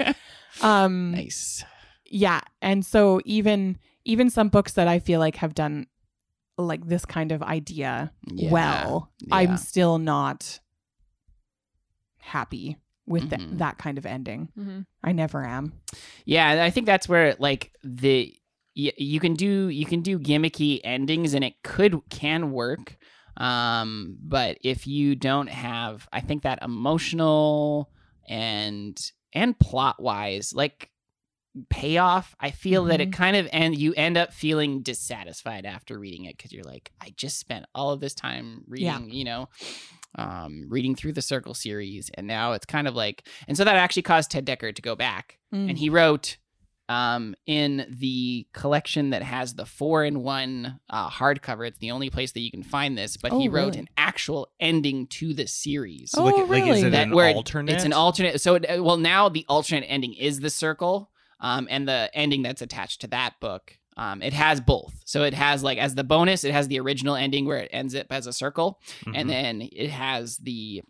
going. 0.04 0.14
Um 0.62 1.10
nice. 1.14 1.62
Yeah, 2.10 2.40
and 2.62 2.84
so 2.84 3.20
even 3.24 3.78
even 4.04 4.30
some 4.30 4.48
books 4.48 4.72
that 4.74 4.86
I 4.88 4.98
feel 5.00 5.18
like 5.20 5.36
have 5.36 5.54
done 5.54 5.86
like 6.58 6.86
this 6.86 7.04
kind 7.04 7.32
of 7.32 7.42
idea 7.42 8.12
Yeah. 8.32 8.50
well, 8.50 9.10
Yeah. 9.20 9.36
I'm 9.36 9.56
still 9.56 9.98
not 9.98 10.60
happy 12.18 12.76
with 13.06 13.30
th- 13.30 13.40
Mhm. 13.40 13.58
that 13.58 13.78
kind 13.78 13.98
of 13.98 14.06
ending. 14.06 14.48
Mhm. 14.58 14.86
I 15.02 15.12
never 15.12 15.44
am. 15.44 15.72
Yeah, 16.24 16.64
I 16.64 16.70
think 16.70 16.86
that's 16.86 17.08
where 17.08 17.36
like 17.38 17.72
the 17.84 18.34
y- 18.76 18.92
you 18.96 19.20
can 19.20 19.34
do 19.34 19.68
you 19.68 19.86
can 19.86 20.00
do 20.02 20.18
gimmicky 20.18 20.80
endings 20.82 21.34
and 21.34 21.44
it 21.44 21.62
could 21.62 22.00
can 22.10 22.50
work. 22.52 22.96
Um, 23.36 24.16
but 24.22 24.58
if 24.62 24.86
you 24.86 25.14
don't 25.14 25.48
have, 25.48 26.08
I 26.12 26.20
think 26.20 26.42
that 26.42 26.62
emotional 26.62 27.90
and 28.28 28.98
and 29.32 29.58
plot 29.58 30.02
wise, 30.02 30.52
like 30.54 30.90
payoff, 31.70 32.34
I 32.40 32.50
feel 32.50 32.84
that 32.84 33.00
it 33.00 33.12
kind 33.12 33.36
of 33.36 33.48
and 33.52 33.76
you 33.76 33.94
end 33.94 34.16
up 34.16 34.32
feeling 34.32 34.82
dissatisfied 34.82 35.64
after 35.66 35.98
reading 35.98 36.24
it 36.26 36.36
because 36.36 36.52
you're 36.52 36.64
like, 36.64 36.92
I 37.00 37.14
just 37.16 37.38
spent 37.38 37.66
all 37.74 37.90
of 37.92 38.00
this 38.00 38.14
time 38.14 38.64
reading, 38.68 38.86
Yeah. 38.86 39.00
you 39.06 39.24
know, 39.24 39.48
um, 40.16 40.66
reading 40.68 40.94
through 40.94 41.12
the 41.12 41.22
Circle 41.22 41.54
series, 41.54 42.10
and 42.14 42.26
now 42.26 42.52
it's 42.52 42.66
kind 42.66 42.88
of 42.88 42.94
like, 42.94 43.26
and 43.48 43.56
so 43.56 43.64
that 43.64 43.76
actually 43.76 44.02
caused 44.02 44.30
Ted 44.30 44.46
Dekker 44.46 44.74
to 44.74 44.82
go 44.82 44.94
back 44.96 45.38
Mm. 45.54 45.68
and 45.70 45.78
he 45.78 45.88
wrote 45.90 46.38
um, 46.88 47.34
in 47.46 47.84
the 47.98 48.46
collection 48.52 49.10
that 49.10 49.22
has 49.24 49.54
the 49.54 49.66
four 49.66 50.04
in 50.04 50.22
one 50.22 50.78
uh, 50.88 51.10
hardcover. 51.10 51.66
It's 51.66 51.78
the 51.80 51.90
only 51.90 52.10
place 52.10 52.30
that 52.32 52.40
you 52.40 52.50
can 52.52 52.62
find 52.62 52.96
this, 52.96 53.16
but 53.16 53.32
he 53.32 53.48
Oh, 53.48 53.50
wrote 53.50 53.66
really? 53.74 53.78
an 53.80 53.88
actual 53.96 54.52
ending 54.60 55.08
to 55.08 55.34
the 55.34 55.48
series. 55.48 56.14
Oh, 56.16 56.22
like, 56.24 56.48
like, 56.48 56.66
is 56.68 56.84
it 56.84 56.90
That 56.90 57.08
an 57.08 57.14
where 57.14 57.28
it- 57.30 57.34
alternate? 57.36 57.74
It's 57.74 57.84
an 57.84 57.92
alternate. 57.92 58.40
So, 58.40 58.54
it, 58.54 58.84
well, 58.84 58.98
now 58.98 59.28
the 59.28 59.44
alternate 59.48 59.86
ending 59.88 60.14
is 60.14 60.38
the 60.38 60.48
circle, 60.50 61.10
um, 61.40 61.66
and 61.70 61.88
the 61.88 62.10
ending 62.14 62.42
that's 62.42 62.62
attached 62.62 63.00
to 63.02 63.06
that 63.08 63.34
book. 63.40 63.76
Um, 63.98 64.20
it 64.22 64.34
has 64.34 64.60
both. 64.60 64.94
So 65.06 65.22
it 65.22 65.32
has 65.32 65.62
like 65.62 65.78
as 65.78 65.94
the 65.94 66.04
bonus, 66.04 66.44
it 66.44 66.52
has 66.52 66.68
the 66.68 66.78
original 66.80 67.16
ending 67.16 67.46
where 67.46 67.58
it 67.58 67.70
ends 67.72 67.94
up 67.94 68.06
as 68.10 68.26
a 68.26 68.32
circle, 68.32 68.78
Mhm. 69.04 69.12
and 69.14 69.30
then 69.30 69.68
it 69.72 69.90
has 69.90 70.36
the 70.38 70.82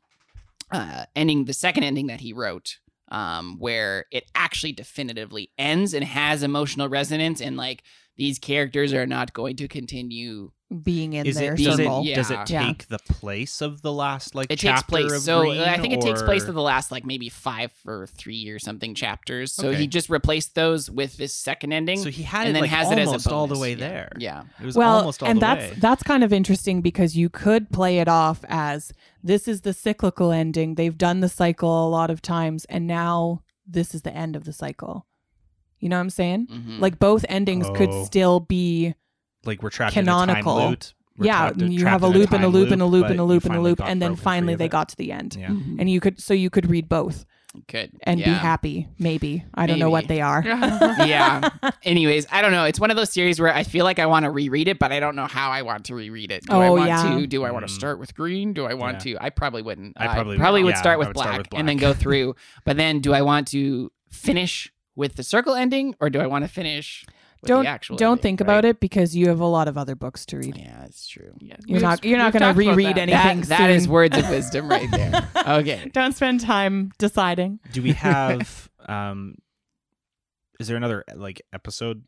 uh, 0.73 1.05
ending, 1.14 1.44
the 1.44 1.52
second 1.52 1.85
ending 1.85 2.09
that 2.09 2.20
he 2.20 2.32
wrote, 2.32 2.78
um, 3.09 3.56
where 3.60 4.06
it 4.10 4.24
actually 4.35 4.73
definitively 4.73 5.51
ends 5.56 5.94
and 5.94 6.05
has 6.05 6.43
emotional 6.43 6.89
resonance, 6.89 7.40
and 7.40 7.56
like 7.56 7.85
these 8.16 8.39
characters 8.40 8.93
are 8.93 9.06
not 9.06 9.32
going 9.32 9.55
to 9.56 9.68
continue 9.68 10.51
being 10.83 11.13
in 11.13 11.27
Is 11.27 11.37
their 11.37 11.55
it 11.55 11.59
does 11.59 11.79
it 11.79 11.85
circle. 11.85 12.03
does 12.03 12.29
Yeah. 12.31 12.43
it 12.43 12.51
Yeah. 12.51 12.67
take 12.67 12.89
the 12.89 12.99
place 12.99 13.61
of 13.63 13.83
the 13.83 13.93
last 13.93 14.35
like 14.35 14.47
it 14.47 14.59
takes 14.59 14.63
chapter 14.63 14.91
place. 14.91 15.13
of 15.13 15.23
So 15.23 15.43
Green, 15.43 15.61
I 15.61 15.79
think 15.79 15.95
it 15.95 16.01
takes 16.01 16.23
place 16.23 16.45
or- 16.45 16.49
in 16.49 16.55
the 16.57 16.63
last 16.63 16.91
like 16.91 17.05
maybe 17.07 17.29
five 17.29 17.71
or 17.87 18.09
three 18.09 18.49
or 18.49 18.59
something 18.59 18.93
chapters. 18.93 19.53
So 19.53 19.69
Okay. 19.69 19.83
he 19.83 19.87
just 19.87 20.11
replaced 20.11 20.57
those 20.57 20.91
with 20.91 21.19
this 21.19 21.33
second 21.33 21.73
ending. 21.73 22.01
So 22.03 22.11
he 22.11 22.25
had 22.25 22.49
and 22.49 22.51
it 22.51 22.53
then 22.55 22.63
like 22.63 22.71
has 22.71 22.91
it 22.91 22.99
as 22.99 23.27
a 23.27 23.33
all 23.33 23.47
the 23.47 23.57
way 23.59 23.71
Yeah. 23.71 23.77
there. 23.77 24.13
yeah. 24.19 24.43
It 24.61 24.67
was 24.67 24.75
well, 24.77 24.99
almost 24.99 25.23
all 25.23 25.29
and 25.29 25.37
the 25.39 25.41
that's 25.47 25.71
way. 25.73 25.77
that's 25.79 26.03
kind 26.03 26.25
of 26.25 26.33
interesting 26.33 26.81
because 26.81 27.17
you 27.17 27.29
could 27.29 27.71
play 27.71 28.01
it 28.01 28.09
off 28.09 28.45
as 28.49 28.93
this 29.23 29.47
is 29.47 29.61
the 29.61 29.73
cyclical 29.73 30.33
ending. 30.33 30.75
They've 30.75 30.99
done 30.99 31.21
the 31.21 31.29
cycle 31.29 31.87
a 31.87 31.89
lot 31.89 32.11
of 32.11 32.21
times, 32.23 32.65
and 32.65 32.89
now 32.89 33.43
this 33.65 33.95
is 33.95 34.03
the 34.03 34.15
end 34.17 34.35
of 34.35 34.43
the 34.45 34.53
cycle. 34.53 35.07
You 35.79 35.91
know 35.91 35.97
what 35.97 36.01
I'm 36.01 36.11
saying? 36.11 36.49
Mhm. 36.49 36.81
Like 36.81 36.99
both 36.99 37.25
endings 37.29 37.69
could 37.77 37.91
Oh. 37.91 38.05
still 38.05 38.41
be 38.41 38.95
like 39.47 39.62
we're 39.62 39.70
trapped 39.70 39.94
canonical. 39.94 40.59
in 40.59 40.62
a 40.62 40.62
time 40.62 40.70
loop. 40.70 40.85
We're 41.18 41.27
yeah. 41.27 41.39
trapped- 41.48 41.60
you 41.60 41.78
trapped 41.81 41.93
have 41.93 42.02
a 42.02 42.06
in 42.06 42.12
loop 42.12 42.32
and 42.32 42.44
a 42.44 42.48
loop 42.48 42.70
and 42.70 42.82
a 42.82 42.86
loop 42.86 43.02
but 43.05 43.10
and 43.12 43.20
a 43.20 43.24
loop 43.24 43.44
and 43.47 43.56
a 43.56 43.60
loop, 43.60 43.81
and 43.82 44.02
then 44.02 44.16
finally 44.16 44.55
they 44.55 44.66
it. 44.66 44.70
got 44.70 44.89
to 44.90 44.97
the 44.97 45.12
end. 45.12 45.36
Yeah. 45.39 45.48
Mhm. 45.48 45.77
And 45.78 45.89
you 45.90 46.01
could 46.01 46.20
so 46.20 46.35
you 46.35 46.51
could 46.51 46.68
read 46.68 46.89
both 46.90 47.24
Good. 47.68 47.93
and 48.02 48.18
be 48.23 48.24
happy. 48.31 48.86
Maybe 48.98 49.43
I 49.55 49.66
don't 49.66 49.78
know 49.78 49.89
what 49.89 50.09
they 50.09 50.20
are. 50.20 50.43
yeah. 50.47 51.48
Anyways, 51.85 52.27
I 52.31 52.43
don't 52.43 52.52
know. 52.52 52.64
It's 52.64 52.78
one 52.78 52.90
of 52.90 52.98
those 52.98 53.10
series 53.10 53.40
where 53.40 53.55
I 53.55 53.62
feel 53.62 53.85
like 53.85 53.98
I 53.98 54.05
want 54.05 54.24
to 54.24 54.31
reread 54.31 54.68
it, 54.68 54.78
but 54.78 54.93
I 54.93 55.01
don't 55.01 55.16
know 55.16 55.27
how 55.27 55.51
I 55.51 55.62
want 55.62 55.86
to 55.86 55.94
reread 55.94 56.31
it. 56.31 56.44
Do 56.44 56.52
I 56.56 56.68
Oh, 56.68 56.73
want 56.74 56.89
yeah. 56.89 57.16
to? 57.16 57.27
Do 57.27 57.44
I 57.44 57.51
want 57.51 57.66
to 57.66 57.73
Mm. 57.73 57.77
start 57.77 57.98
with 57.98 58.14
green? 58.14 58.52
Do 58.52 58.66
I 58.66 58.74
want 58.74 59.01
to? 59.01 59.16
I 59.18 59.31
probably 59.31 59.62
wouldn't. 59.62 59.94
I 59.97 60.09
probably- 60.09 60.36
probably 60.36 60.64
would 60.64 60.74
yeah, 60.74 60.81
start 60.81 60.94
I 60.94 60.98
with, 60.98 61.09
would 61.09 61.14
black, 61.14 61.27
start 61.28 61.51
with 61.51 61.59
and 61.59 61.66
then 61.66 61.78
go 61.78 61.94
through. 61.94 62.35
But 62.66 62.77
then, 62.77 63.01
do 63.01 63.14
I 63.14 63.23
want 63.23 63.48
to 63.48 63.90
finish 64.10 64.70
with 64.94 65.14
the 65.16 65.23
circle 65.23 65.55
ending, 65.55 65.94
or 66.01 66.10
do 66.10 66.20
I 66.20 66.27
want 66.27 66.44
to 66.44 66.48
finish? 66.48 67.06
With 67.47 67.56
don't 67.56 67.64
the 67.64 67.70
actual 67.70 67.97
don't 67.97 68.12
ending, 68.12 68.23
think 68.23 68.40
right? 68.40 68.44
about 68.47 68.64
it 68.64 68.81
because 68.81 69.16
you 69.16 69.28
have 69.28 69.40
a 69.40 69.47
lot 69.47 69.68
of 69.68 69.77
other 69.78 69.94
books 69.94 70.27
to 70.27 70.39
read. 70.39 70.56
Yeah, 70.56 70.78
that's 70.81 71.06
true. 71.06 71.32
Yeah. 71.40 71.56
You're 71.66 71.81
not 71.81 72.05
you're 72.05 72.18
not 72.18 72.32
going 72.32 72.43
to 72.43 72.59
reread 72.59 72.98
anything. 72.98 73.40
That, 73.43 73.59
that 73.59 73.70
is 73.70 73.89
words 73.89 74.16
of 74.16 74.28
wisdom 74.31 74.68
right 74.68 74.90
there. 74.90 75.28
Okay. 75.47 75.89
Don't 75.93 76.12
spend 76.14 76.40
time 76.40 76.93
deciding. 76.98 77.60
Do 77.73 77.82
we 77.82 77.93
have 77.93 78.68
um 78.89 79.36
is 80.60 80.68
there 80.68 80.77
another 80.77 81.05
like 81.14 81.43
episode 81.52 82.02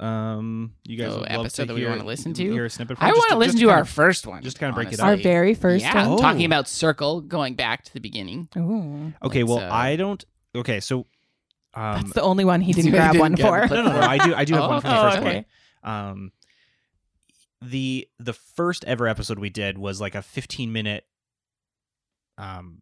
um 0.00 0.72
you 0.84 0.96
guys 0.98 1.12
Oh, 1.12 1.20
would 1.20 1.30
love 1.30 1.40
episode 1.46 1.62
to 1.64 1.66
that 1.68 1.74
we 1.74 1.86
wanna 1.86 2.04
listen 2.04 2.32
to? 2.34 2.42
Hear 2.52 2.64
a 2.64 2.70
snippet 2.70 2.98
from? 2.98 3.06
I 3.06 3.12
want 3.12 3.30
to 3.30 3.36
listen 3.36 3.60
to 3.60 3.70
our 3.70 3.82
of- 3.82 3.88
first 3.88 4.26
one. 4.26 4.42
just 4.42 4.58
kinda 4.58 4.74
break 4.74 4.88
it 4.92 4.98
honestly. 4.98 5.24
Our 5.24 5.32
very 5.32 5.54
first 5.54 5.82
yeah, 5.84 6.08
one? 6.08 6.18
talking 6.18 6.42
Oh. 6.42 6.46
about 6.46 6.68
circle, 6.68 7.20
going 7.20 7.54
back 7.54 7.84
to 7.84 7.92
the 7.92 8.00
beginning. 8.00 8.48
Ooh. 8.56 9.12
Okay, 9.22 9.44
well 9.44 9.58
Let's, 9.58 9.72
uh, 9.72 9.74
I 9.74 9.96
don't 9.96 10.24
Okay, 10.56 10.80
so 10.80 11.06
um 11.74 12.02
That's 12.02 12.12
the 12.14 12.22
only 12.22 12.44
one 12.44 12.60
he 12.60 12.72
didn't 12.72 12.86
He 12.86 12.90
grab 12.92 13.12
didn't 13.12 13.20
one 13.20 13.36
for. 13.36 13.66
no, 13.74 13.82
no, 13.82 13.92
no, 13.92 14.00
I 14.00 14.18
do 14.18 14.34
I 14.34 14.44
do 14.44 14.54
have 14.54 14.62
Oh, 14.64 14.68
one 14.68 14.80
from 14.80 14.90
the 14.90 14.98
oh, 14.98 15.02
first 15.02 15.18
okay. 15.18 15.46
one. 15.82 15.92
Um 15.94 16.32
the 17.62 18.06
the 18.18 18.32
first 18.32 18.84
ever 18.84 19.06
episode 19.08 19.38
we 19.38 19.50
did 19.50 19.78
was 19.78 20.00
like 20.00 20.14
a 20.14 20.22
15 20.22 20.72
minute 20.72 21.04
um 22.38 22.80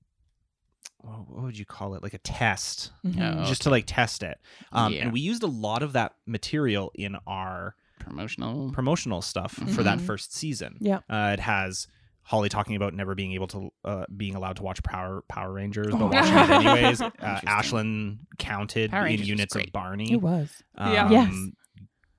what 0.98 1.28
what 1.28 1.42
would 1.44 1.58
you 1.58 1.64
call 1.66 1.94
it? 1.94 2.02
Like 2.02 2.14
a 2.14 2.18
test. 2.18 2.92
Mhm. 3.04 3.40
Oh, 3.42 3.44
Just 3.44 3.62
to 3.62 3.70
like 3.70 3.84
test 3.86 4.22
it. 4.22 4.38
Um 4.72 4.92
Yeah. 4.92 5.02
and 5.04 5.12
we 5.12 5.20
used 5.20 5.42
a 5.42 5.46
lot 5.48 5.82
of 5.82 5.92
that 5.94 6.14
material 6.26 6.90
in 6.94 7.16
our 7.26 7.74
Promotional. 7.98 8.70
promotional 8.72 9.22
stuff 9.22 9.52
for 9.52 9.82
that 9.84 9.98
Mhm. 9.98 10.06
first 10.06 10.34
season. 10.34 10.76
Yeah. 10.80 11.00
Uh, 11.08 11.30
it 11.34 11.40
has 11.40 11.86
Holly 12.24 12.48
talking 12.48 12.76
about 12.76 12.94
never 12.94 13.14
being 13.14 13.32
able 13.32 13.48
to 13.48 13.70
uh, 13.84 14.04
being 14.16 14.34
allowed 14.34 14.56
to 14.56 14.62
watch 14.62 14.82
Power 14.82 15.22
Power 15.28 15.52
Rangers, 15.52 15.88
but 15.92 16.00
Oh. 16.02 16.06
watching 16.08 16.34
it 16.34 16.50
anyways. 16.50 17.00
Uh, 17.22 17.40
Ashlynn 17.46 18.18
counted 18.38 18.92
in 18.94 19.22
units 19.24 19.54
of. 19.56 19.64
Barney. 19.72 20.12
It 20.12 20.20
was. 20.22 20.50
Yeah. 20.78 21.04
Um, 21.06 21.12
Yes. 21.12 21.34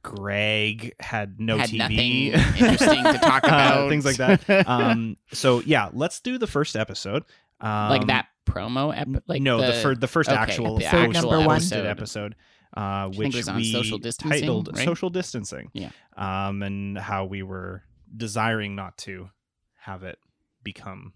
Greg 0.04 0.94
had 1.00 1.40
no 1.40 1.58
Had 1.58 1.70
TV. 1.70 1.78
nothing 1.78 1.98
interesting 2.68 3.04
to 3.06 3.18
talk 3.20 3.44
Uh, 3.46 3.48
about. 3.48 3.90
things 3.90 4.06
like 4.06 4.18
that. 4.18 4.42
Um, 4.68 5.16
so 5.32 5.62
yeah, 5.62 5.90
let's 5.94 6.20
do 6.20 6.38
the 6.38 6.48
first 6.48 6.76
episode. 6.76 7.24
Um, 7.62 7.90
like 7.90 8.08
that 8.08 8.28
promo 8.46 8.92
episode. 8.96 9.24
like 9.28 9.42
no, 9.42 9.62
the, 9.62 9.74
fir- 9.74 9.96
the 9.96 10.08
first 10.08 10.30
okay, 10.30 10.38
actual 10.38 10.78
the 10.78 10.86
Episode 10.86 11.06
posted- 11.06 11.22
number 11.32 11.38
one. 11.48 11.56
posted 11.60 11.86
episode, 11.86 12.36
uh, 12.76 13.08
which 13.10 13.34
was 13.36 13.48
on 13.48 13.56
we 13.56 13.72
social 13.72 13.98
distancing, 13.98 14.42
titled 14.42 14.76
right? 14.76 14.84
"Social 14.86 15.10
Distancing." 15.10 15.70
Yeah. 15.74 15.92
um, 16.18 16.62
and 16.62 16.98
how 16.98 17.24
we 17.24 17.42
were 17.42 17.84
desiring 18.16 18.76
not 18.76 18.98
to 19.00 19.30
have 19.86 20.04
it 20.04 20.20
become. 20.64 21.14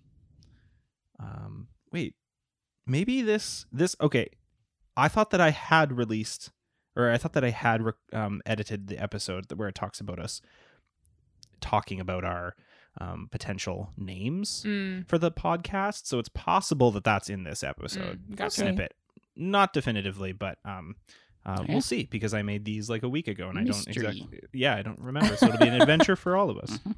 Um, 1.19 1.67
wait, 1.91 2.15
maybe 2.85 3.21
this 3.21 3.65
this 3.71 3.95
okay. 4.01 4.29
I 4.95 5.07
thought 5.07 5.29
that 5.31 5.41
I 5.41 5.51
had 5.51 5.95
released, 5.97 6.51
or 6.95 7.11
I 7.11 7.17
thought 7.17 7.33
that 7.33 7.43
I 7.43 7.51
had 7.51 7.81
rec- 7.83 7.95
um, 8.13 8.41
edited 8.45 8.87
the 8.87 8.97
episode 8.97 9.51
where 9.55 9.67
it 9.67 9.75
talks 9.75 9.99
about 9.99 10.19
us 10.19 10.41
talking 11.61 11.99
about 11.99 12.23
our 12.23 12.55
um, 12.99 13.27
potential 13.31 13.91
names 13.97 14.63
Mm. 14.65 15.07
for 15.07 15.17
the 15.19 15.31
podcast. 15.31 16.05
So 16.07 16.17
it's 16.19 16.29
possible 16.29 16.91
that 16.91 17.03
that's 17.03 17.29
in 17.29 17.43
this 17.43 17.63
episode 17.63 18.19
Mm, 18.31 18.35
gotcha. 18.35 18.51
snippet. 18.61 18.93
Not 19.35 19.71
definitively, 19.73 20.31
but 20.33 20.57
um, 20.65 20.95
uh, 21.45 21.63
Yeah. 21.65 21.73
we'll 21.73 21.81
see 21.81 22.05
because 22.09 22.33
I 22.33 22.41
made 22.41 22.65
these 22.65 22.89
like 22.89 23.03
a 23.03 23.09
week 23.09 23.27
ago 23.27 23.49
and 23.49 23.59
I 23.59 23.63
don't 23.63 23.87
exactly. 23.87 24.39
Yeah, 24.53 24.75
I 24.75 24.81
don't 24.81 24.99
remember. 24.99 25.35
So 25.37 25.45
it'll 25.47 25.59
be 25.59 25.67
an 25.67 25.79
adventure 25.79 26.15
for 26.15 26.35
all 26.35 26.49
of 26.49 26.57
us. 26.57 26.77
Mhm. 26.87 26.95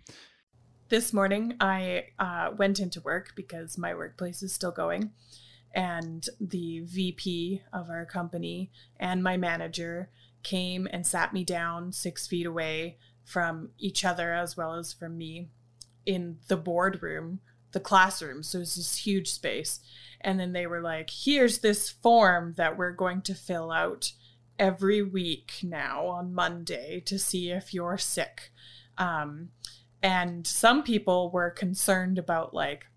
This 0.89 1.13
morning, 1.13 1.53
I 1.59 2.05
uh, 2.17 2.49
went 2.57 2.79
into 2.79 2.99
work 3.01 3.33
because 3.35 3.77
my 3.77 3.93
workplace 3.93 4.41
is 4.41 4.53
still 4.53 4.71
going. 4.71 5.11
And 5.71 6.27
the 6.41 6.79
VP 6.79 7.61
of 7.71 7.91
our 7.91 8.07
company 8.07 8.71
and 8.99 9.21
my 9.21 9.37
manager 9.37 10.09
came 10.41 10.87
and 10.91 11.05
sat 11.05 11.31
me 11.31 11.43
down 11.43 11.91
six 11.91 12.25
feet 12.25 12.47
away 12.47 12.97
from 13.23 13.69
each 13.77 14.03
other 14.03 14.33
as 14.33 14.57
well 14.57 14.73
as 14.73 14.91
from 14.91 15.15
me 15.15 15.49
in 16.07 16.39
the 16.47 16.57
boardroom, 16.57 17.41
the 17.71 17.79
classroom. 17.79 18.41
So 18.41 18.61
it's 18.61 18.75
this 18.75 18.95
huge 18.95 19.29
space. 19.31 19.81
And 20.21 20.39
then 20.39 20.53
they 20.53 20.65
were 20.65 20.81
like, 20.81 21.11
here's 21.11 21.59
this 21.59 21.91
form 21.91 22.55
that 22.57 22.79
we're 22.79 22.93
going 22.93 23.21
to 23.23 23.35
fill 23.35 23.71
out 23.71 24.13
every 24.57 25.03
week 25.03 25.59
now 25.61 26.07
on 26.07 26.33
Monday 26.33 26.99
to 27.01 27.19
see 27.19 27.51
if 27.51 27.75
you're 27.75 27.99
sick. 27.99 28.51
Um, 28.97 29.49
and 30.01 30.45
some 30.45 30.83
people 30.83 31.29
were 31.31 31.49
concerned 31.49 32.17
about 32.17 32.53
like 32.53 32.87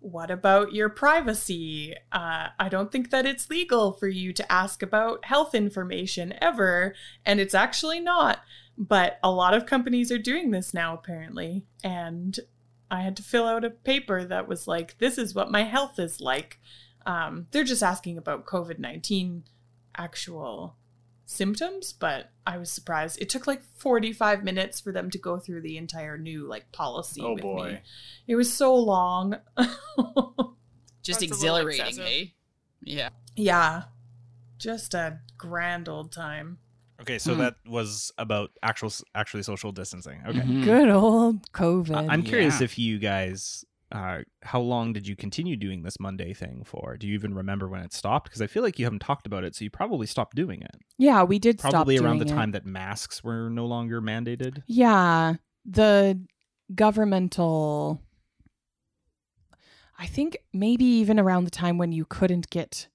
what 0.00 0.30
about 0.30 0.72
your 0.72 0.88
privacy? 0.88 1.94
Uh, 2.12 2.48
i 2.58 2.68
don't 2.68 2.92
think 2.92 3.10
that 3.10 3.26
it's 3.26 3.50
legal 3.50 3.92
for 3.92 4.08
you 4.08 4.32
to 4.32 4.52
ask 4.52 4.82
about 4.82 5.24
health 5.24 5.54
information 5.54 6.34
ever 6.40 6.94
and 7.24 7.40
it's 7.40 7.54
actually 7.54 8.00
not. 8.00 8.40
But 8.80 9.18
a 9.24 9.30
lot 9.30 9.54
of 9.54 9.66
companies 9.66 10.12
are 10.12 10.18
doing 10.18 10.50
this 10.52 10.72
now 10.72 10.94
apparently. 10.94 11.64
And 11.82 12.38
i 12.90 13.02
had 13.02 13.16
to 13.16 13.22
fill 13.22 13.46
out 13.46 13.64
a 13.64 13.70
paper 13.70 14.24
that 14.24 14.48
was 14.48 14.66
like 14.66 14.98
this 14.98 15.18
is 15.18 15.34
what 15.34 15.50
my 15.50 15.64
health 15.64 15.98
is 15.98 16.20
like. 16.20 16.58
Um, 17.06 17.46
they're 17.50 17.64
just 17.64 17.82
asking 17.82 18.18
about 18.18 18.46
covid-19 18.46 19.42
actual 19.96 20.76
symptoms, 21.30 21.92
but 21.92 22.30
I 22.46 22.56
was 22.56 22.72
surprised. 22.72 23.20
It 23.20 23.28
took 23.28 23.46
like 23.46 23.62
45 23.76 24.42
minutes 24.42 24.80
for 24.80 24.92
them 24.92 25.10
to 25.10 25.18
go 25.18 25.38
through 25.38 25.60
the 25.60 25.76
entire 25.76 26.16
new 26.16 26.46
like 26.48 26.72
policy 26.72 27.20
Oh 27.22 27.34
with 27.34 27.42
boy. 27.42 27.72
me. 27.72 27.78
It 28.26 28.34
was 28.36 28.50
so 28.52 28.74
long. 28.74 29.36
Just 31.02 31.20
That's 31.20 31.22
exhilarating, 31.32 31.86
excessive. 31.86 32.06
eh? 32.06 32.24
Yeah. 32.82 33.10
yeah. 33.36 33.82
Just 34.58 34.94
a 34.94 35.20
grand 35.36 35.88
old 35.88 36.12
time. 36.12 36.58
Okay, 37.00 37.18
so 37.18 37.34
Hmm. 37.34 37.40
that 37.40 37.54
was 37.66 38.10
about 38.18 38.50
actual 38.62 38.90
actually 39.14 39.42
social 39.44 39.70
distancing. 39.70 40.20
Okay. 40.26 40.40
Mhm. 40.40 40.64
Good 40.64 40.88
old 40.88 41.50
COVID. 41.52 41.94
I- 42.08 42.12
I'm 42.12 42.22
curious 42.22 42.60
Yeah. 42.60 42.64
if 42.64 42.78
you 42.78 42.98
guys, 42.98 43.64
uh, 43.90 44.18
how 44.42 44.60
long 44.60 44.92
did 44.92 45.06
you 45.08 45.16
continue 45.16 45.56
doing 45.56 45.82
this 45.82 45.98
Monday 45.98 46.34
thing 46.34 46.62
for? 46.64 46.96
Do 46.98 47.06
you 47.06 47.14
even 47.14 47.34
remember 47.34 47.68
when 47.68 47.80
it 47.80 47.92
stopped? 47.92 48.24
Because 48.28 48.42
I 48.42 48.46
feel 48.46 48.62
like 48.62 48.78
you 48.78 48.84
haven't 48.84 48.98
talked 49.00 49.26
about 49.26 49.44
it, 49.44 49.54
so 49.54 49.64
you 49.64 49.70
probably 49.70 50.06
stopped 50.06 50.34
doing 50.36 50.60
it. 50.62 50.76
yeah, 50.98 51.22
we 51.22 51.38
did 51.38 51.58
Probably 51.58 51.96
stop 51.96 52.04
around 52.06 52.18
the 52.18 52.24
doing 52.26 52.36
it. 52.36 52.40
time 52.40 52.50
that 52.52 52.66
masks 52.66 53.24
were 53.24 53.48
no 53.48 53.64
longer 53.66 54.00
mandated. 54.02 54.62
Yeah, 54.66 55.34
the 55.64 56.20
governmental. 56.74 58.02
I 59.98 60.06
think 60.06 60.36
maybe 60.52 60.84
even 60.84 61.18
around 61.18 61.44
the 61.44 61.50
time 61.50 61.76
when 61.78 61.90
you 61.92 62.04
couldn't 62.04 62.50
get 62.50 62.88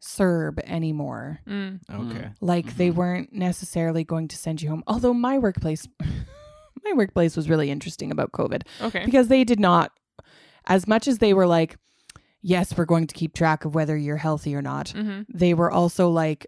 CERB 0.00 0.60
anymore. 0.64 1.40
Mm. 1.48 1.80
Okay. 1.90 2.30
Like 2.40 2.76
they 2.76 2.90
Mhm. 2.90 2.94
weren't 2.94 3.32
necessarily 3.32 4.04
going 4.04 4.28
to 4.28 4.36
send 4.36 4.60
you 4.62 4.68
home. 4.68 4.84
Although 4.86 5.14
my 5.14 5.38
workplace, 5.38 5.88
my 6.84 6.92
workplace 6.94 7.36
was 7.36 7.48
really 7.48 7.70
interesting 7.70 8.10
about 8.10 8.32
COVID 8.32 8.62
Okay. 8.80 9.04
because 9.04 9.28
they 9.28 9.44
did 9.44 9.60
not, 9.60 9.92
as 10.66 10.86
much 10.86 11.08
as 11.08 11.18
they 11.18 11.32
were 11.34 11.46
like, 11.46 11.76
yes, 12.42 12.76
we're 12.76 12.84
going 12.84 13.06
to 13.06 13.14
keep 13.14 13.34
track 13.34 13.64
of 13.64 13.74
whether 13.74 13.96
you're 13.96 14.16
healthy 14.18 14.54
or 14.54 14.62
not. 14.62 14.90
hmm 14.90 15.22
They 15.32 15.54
were 15.54 15.70
also 15.70 16.08
like, 16.10 16.46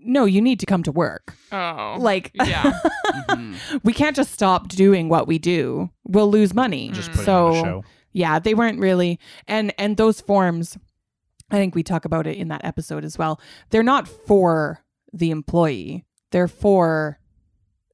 no, 0.00 0.24
you 0.26 0.40
need 0.40 0.60
to 0.60 0.66
come 0.66 0.82
to 0.84 0.92
work. 0.92 1.34
Oh. 1.52 1.96
Like, 1.98 2.30
yeah. 2.34 2.78
Mhm. 3.28 3.80
we 3.84 3.92
can't 3.92 4.14
just 4.16 4.32
stop 4.32 4.68
doing 4.68 5.08
what 5.08 5.26
we 5.26 5.38
do. 5.38 5.90
We'll 6.04 6.30
lose 6.30 6.54
money. 6.54 6.90
Just 6.90 7.10
Mm. 7.10 7.12
putting 7.12 7.24
so 7.24 7.46
on 7.48 7.54
a 7.56 7.60
show. 7.62 7.84
yeah, 8.12 8.38
they 8.38 8.54
weren't 8.54 8.78
really 8.80 9.18
and 9.46 9.72
and 9.78 9.96
those 9.96 10.20
forms 10.20 10.78
I 11.50 11.56
think 11.56 11.74
we 11.74 11.82
talk 11.82 12.04
about 12.04 12.26
it 12.26 12.36
in 12.36 12.48
that 12.48 12.64
episode 12.64 13.04
as 13.04 13.16
well. 13.18 13.40
They're 13.70 13.82
not 13.82 14.06
for 14.06 14.80
the 15.12 15.30
employee. 15.30 16.04
They're 16.30 16.48
for 16.48 17.18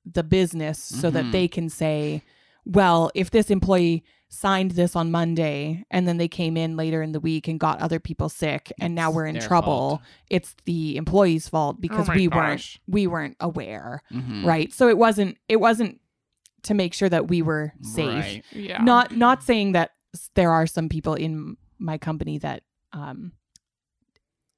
the 0.04 0.22
business 0.22 0.78
so 0.78 1.10
that 1.10 1.24
Mhm. 1.26 1.32
they 1.32 1.48
can 1.48 1.68
say, 1.68 2.22
well, 2.64 3.10
if 3.14 3.30
this 3.30 3.50
employee 3.50 4.04
signed 4.28 4.72
this 4.72 4.96
on 4.96 5.10
Monday 5.10 5.84
and 5.90 6.08
then 6.08 6.16
they 6.16 6.26
came 6.28 6.56
in 6.56 6.76
later 6.76 7.02
in 7.02 7.12
the 7.12 7.20
week 7.20 7.46
and 7.46 7.60
got 7.60 7.80
other 7.80 8.00
people 8.00 8.28
sick 8.28 8.72
and 8.80 8.94
now 8.94 9.10
we're 9.10 9.26
in 9.26 9.38
trouble, 9.38 9.88
fault. 9.90 10.00
it's 10.28 10.56
the 10.64 10.96
employee's 10.96 11.48
fault 11.48 11.80
because 11.80 12.08
my 12.08 12.16
we 12.16 12.26
gosh. 12.26 12.36
weren't 12.36 12.78
we 12.88 13.06
weren't 13.06 13.36
aware. 13.40 14.02
Mhm. 14.12 14.44
Right. 14.44 14.72
So 14.72 14.88
it 14.88 14.98
wasn't 14.98 15.38
it 15.48 15.60
wasn't 15.60 16.00
to 16.64 16.74
make 16.74 16.94
sure 16.94 17.08
that 17.08 17.28
we 17.28 17.42
were 17.42 17.72
safe. 17.82 18.24
Right. 18.24 18.44
Yeah. 18.52 18.82
Not 18.82 19.14
not 19.16 19.42
saying 19.42 19.72
that 19.72 19.92
there 20.34 20.50
are 20.50 20.66
some 20.66 20.88
people 20.88 21.14
in 21.14 21.56
my 21.78 21.96
company 21.98 22.38
that 22.38 22.62
um 22.92 23.32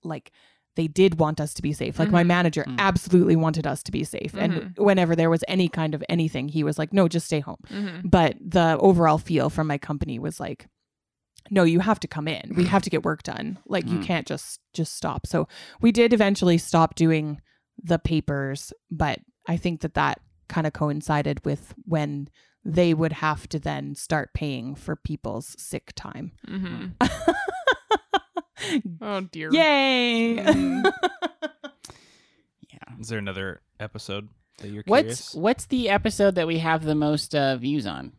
like 0.05 0.33
they 0.77 0.87
did 0.87 1.19
want 1.19 1.41
us 1.41 1.53
to 1.55 1.63
be 1.63 1.73
safe. 1.73 1.99
Like 1.99 2.11
my 2.11 2.23
Mhm. 2.23 2.27
manager 2.29 2.65
Mm. 2.69 2.79
absolutely 2.79 3.37
wanted 3.37 3.67
us 3.67 3.83
to 3.83 3.93
be 3.93 4.05
safe. 4.05 4.35
And 4.35 4.53
Mhm. 4.55 4.79
whenever 4.79 5.17
there 5.17 5.31
was 5.31 5.43
any 5.49 5.69
kind 5.69 5.95
of 5.95 6.05
anything, 6.09 6.49
he 6.49 6.63
was 6.63 6.79
like, 6.79 6.93
"No, 6.93 7.09
just 7.09 7.27
stay 7.27 7.41
home." 7.41 7.59
Mhm. 7.71 8.11
But 8.11 8.37
the 8.41 8.77
overall 8.81 9.19
feel 9.19 9.51
from 9.51 9.67
my 9.67 9.79
company 9.79 10.19
was 10.19 10.39
like, 10.39 10.69
"No, 11.51 11.65
you 11.65 11.81
have 11.81 11.99
to 12.01 12.09
come 12.09 12.29
in. 12.29 12.53
We 12.57 12.65
have 12.67 12.83
to 12.83 12.91
get 12.91 13.05
work 13.05 13.23
done. 13.23 13.59
Like 13.67 13.89
you 13.89 13.99
Mm. 13.99 14.05
can't 14.05 14.27
just 14.27 14.61
just 14.73 14.95
stop." 14.95 15.27
So 15.27 15.49
we 15.81 15.91
did 15.93 16.13
eventually 16.13 16.59
stop 16.59 16.95
doing 16.95 17.41
the 17.83 17.99
papers, 17.99 18.73
but 18.91 19.21
I 19.49 19.57
think 19.57 19.81
that 19.81 19.95
that 19.95 20.21
kind 20.49 20.67
of 20.67 20.73
coincided 20.73 21.45
with 21.45 21.75
when 21.85 22.29
they 22.65 22.93
would 22.95 23.13
have 23.13 23.49
to 23.49 23.59
then 23.61 23.95
start 23.95 24.35
paying 24.35 24.75
for 24.75 24.97
people's 24.97 25.55
sick 25.59 25.93
time. 25.95 26.33
Oh 29.01 29.21
dear. 29.23 29.51
Yay! 29.53 30.37
Mm. 30.39 30.93
Yeah. 32.71 33.01
Is 33.01 33.09
there 33.09 33.19
another 33.19 33.63
episode 33.81 34.29
that 34.59 34.69
you're 34.69 34.83
What's 34.87 35.03
curious? 35.03 35.35
what's 35.35 35.67
the 35.67 35.89
episode 35.89 36.35
that 36.35 36.47
we 36.47 36.59
have 36.59 36.85
the 36.85 36.95
most 36.95 37.35
uh, 37.35 37.57
views 37.57 37.87
on? 37.87 38.13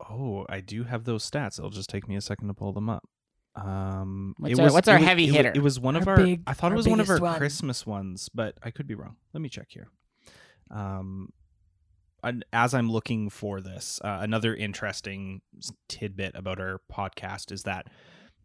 Oh, 0.00 0.44
I 0.48 0.60
do 0.60 0.84
have 0.84 1.04
those 1.04 1.28
stats. 1.28 1.58
It'll 1.58 1.70
just 1.70 1.88
take 1.90 2.08
me 2.08 2.16
a 2.16 2.20
second 2.20 2.48
to 2.48 2.54
pull 2.54 2.72
them 2.72 2.88
up. 2.88 3.08
Um, 3.54 4.34
What's 4.38 4.52
it 4.54 4.58
our- 4.60 4.64
was, 4.66 4.72
what's 4.72 4.88
it 4.88 4.92
our 4.92 4.98
was- 4.98 5.06
heavy 5.06 5.24
it 5.26 5.30
wa- 5.30 5.36
hitter? 5.36 5.52
It 5.54 5.62
was 5.62 5.78
one 5.80 5.96
of 5.96 6.06
Our 6.08 6.14
our. 6.18 6.24
big- 6.24 6.42
I 6.46 6.52
thought 6.54 6.72
it 6.72 6.76
was 6.76 6.88
one 6.88 7.00
of 7.00 7.10
our 7.10 7.18
one. 7.18 7.38
Christmas 7.38 7.86
ones, 7.86 8.28
but 8.34 8.56
I 8.62 8.70
could 8.70 8.86
be 8.86 8.94
wrong. 8.94 9.16
Let 9.32 9.40
me 9.40 9.48
check 9.48 9.66
here. 9.70 9.88
Um, 10.70 11.32
and 12.24 12.44
as 12.52 12.72
I'm 12.74 12.90
looking 12.90 13.30
for 13.30 13.60
this, 13.60 14.00
uh, 14.04 14.18
another 14.20 14.54
interesting 14.54 15.42
tidbit 15.88 16.34
about 16.34 16.60
our 16.60 16.80
podcast 16.92 17.52
is 17.52 17.64
that, 17.64 17.86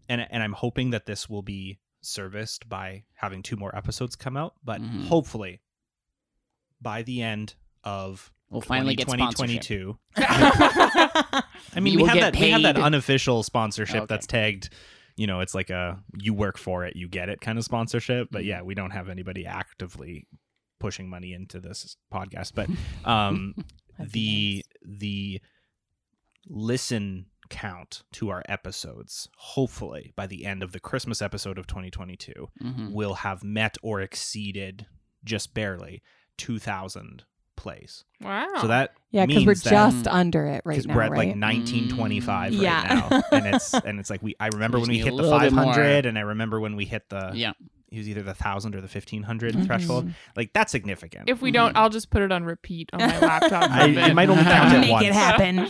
and 0.10 0.26
and 0.30 0.42
I'm 0.44 0.54
hoping 0.54 0.92
that 0.92 1.06
this 1.06 1.30
will 1.30 1.42
be 1.44 1.80
serviced 2.02 2.70
by 2.70 3.04
having 3.16 3.42
two 3.44 3.56
more 3.58 3.76
episodes 3.76 4.16
come 4.16 4.38
out, 4.38 4.54
but 4.64 4.82
Mhm. 4.82 5.08
hopefully 5.08 5.62
by 6.82 7.02
the 7.04 7.22
end 7.22 7.56
of 7.84 8.32
We'll 8.50 8.62
finally 8.62 8.96
get 8.96 9.08
2022. 9.08 9.98
I 10.18 11.44
mean, 11.82 11.96
We 11.98 12.04
we, 12.04 12.08
have 12.08 12.20
that 12.20 12.36
we 12.40 12.50
have 12.52 12.62
that 12.62 12.78
unofficial 12.78 13.44
sponsorship 13.44 14.04
Okay. 14.04 14.06
that's 14.08 14.28
tagged. 14.28 14.70
You 15.18 15.28
know, 15.28 15.40
it's 15.42 15.54
like 15.56 15.70
a 15.70 16.02
you 16.18 16.34
work 16.34 16.58
for 16.58 16.86
it, 16.86 16.96
you 16.96 17.08
get 17.10 17.28
it 17.30 17.42
kind 17.42 17.58
of 17.58 17.64
sponsorship. 17.66 18.30
But 18.32 18.42
Mm-hmm. 18.42 18.50
yeah, 18.50 18.62
we 18.62 18.74
don't 18.76 18.92
have 18.92 19.10
anybody 19.10 19.46
actively 19.46 20.28
pushing 20.80 21.10
money 21.10 21.34
into 21.34 21.60
this 21.60 21.98
podcast. 22.14 22.54
But 22.56 22.70
um, 23.10 23.56
the 24.00 24.64
the 24.86 25.42
listen 26.48 27.26
count 27.50 28.04
to 28.14 28.30
our 28.30 28.44
episodes, 28.50 29.28
hopefully 29.38 30.14
by 30.16 30.28
the 30.28 30.46
end 30.46 30.64
of 30.64 30.72
the 30.72 30.80
Christmas 30.80 31.22
episode 31.22 31.58
of 31.58 31.68
2022, 31.68 32.50
Mhm. 32.64 32.92
will 32.92 33.16
have 33.16 33.44
met 33.44 33.78
or 33.82 34.02
exceeded 34.02 34.86
just 35.24 35.54
barely 35.54 36.02
2,000 36.38 37.24
plays. 37.56 38.04
Wow. 38.22 38.48
So 38.62 38.68
that 38.68 38.94
yeah, 39.12 39.26
because 39.26 39.44
we're 39.46 39.52
means 39.52 39.64
that- 39.64 39.70
just 39.72 40.08
under 40.08 40.46
it 40.46 40.62
right 40.64 40.76
because 40.76 40.86
now, 40.86 40.96
we're 40.96 41.02
at 41.02 41.12
right? 41.12 41.28
like 41.30 41.36
1925 41.38 42.54
right 42.54 42.62
Yeah. 42.62 42.84
now 43.10 43.22
and 43.32 43.46
it's 43.56 43.74
and 43.74 44.00
it's 44.00 44.12
like 44.12 44.22
we 44.22 44.36
i 44.40 44.48
remember 44.48 44.80
when 44.80 44.90
we 44.90 45.00
hit 45.00 45.06
the 45.08 45.12
little 45.14 45.40
bit 45.40 45.52
more. 45.52 45.64
500 45.66 46.06
and 46.06 46.20
i 46.20 46.22
remember 46.22 46.60
when 46.60 46.76
we 46.76 46.86
hit 46.86 47.10
the 47.10 47.32
Yeah. 47.34 47.54
it 47.92 47.98
was 47.98 48.08
either 48.08 48.22
the 48.22 48.36
1000 48.36 48.76
or 48.76 48.82
the 48.82 48.88
1500 48.88 49.56
Mhm. 49.56 49.66
threshold 49.66 50.12
like 50.36 50.54
that's 50.54 50.72
significant 50.72 51.30
if 51.30 51.42
we 51.42 51.50
don't, 51.50 51.74
Mhm. 51.74 51.78
I'll 51.80 51.90
just 51.90 52.12
put 52.12 52.22
it 52.22 52.32
on 52.32 52.44
repeat 52.44 52.92
on 52.94 53.00
my 53.00 53.20
laptop. 53.28 53.64
for 53.66 53.72
I, 53.72 53.86
a 53.86 53.94
bit. 53.96 54.08
it 54.10 54.14
might 54.14 54.30
only 54.30 54.44
count 54.44 54.74
it 54.76 54.80
Make 54.82 54.92
once 54.92 55.06
it 55.08 55.14
happen. 55.14 55.68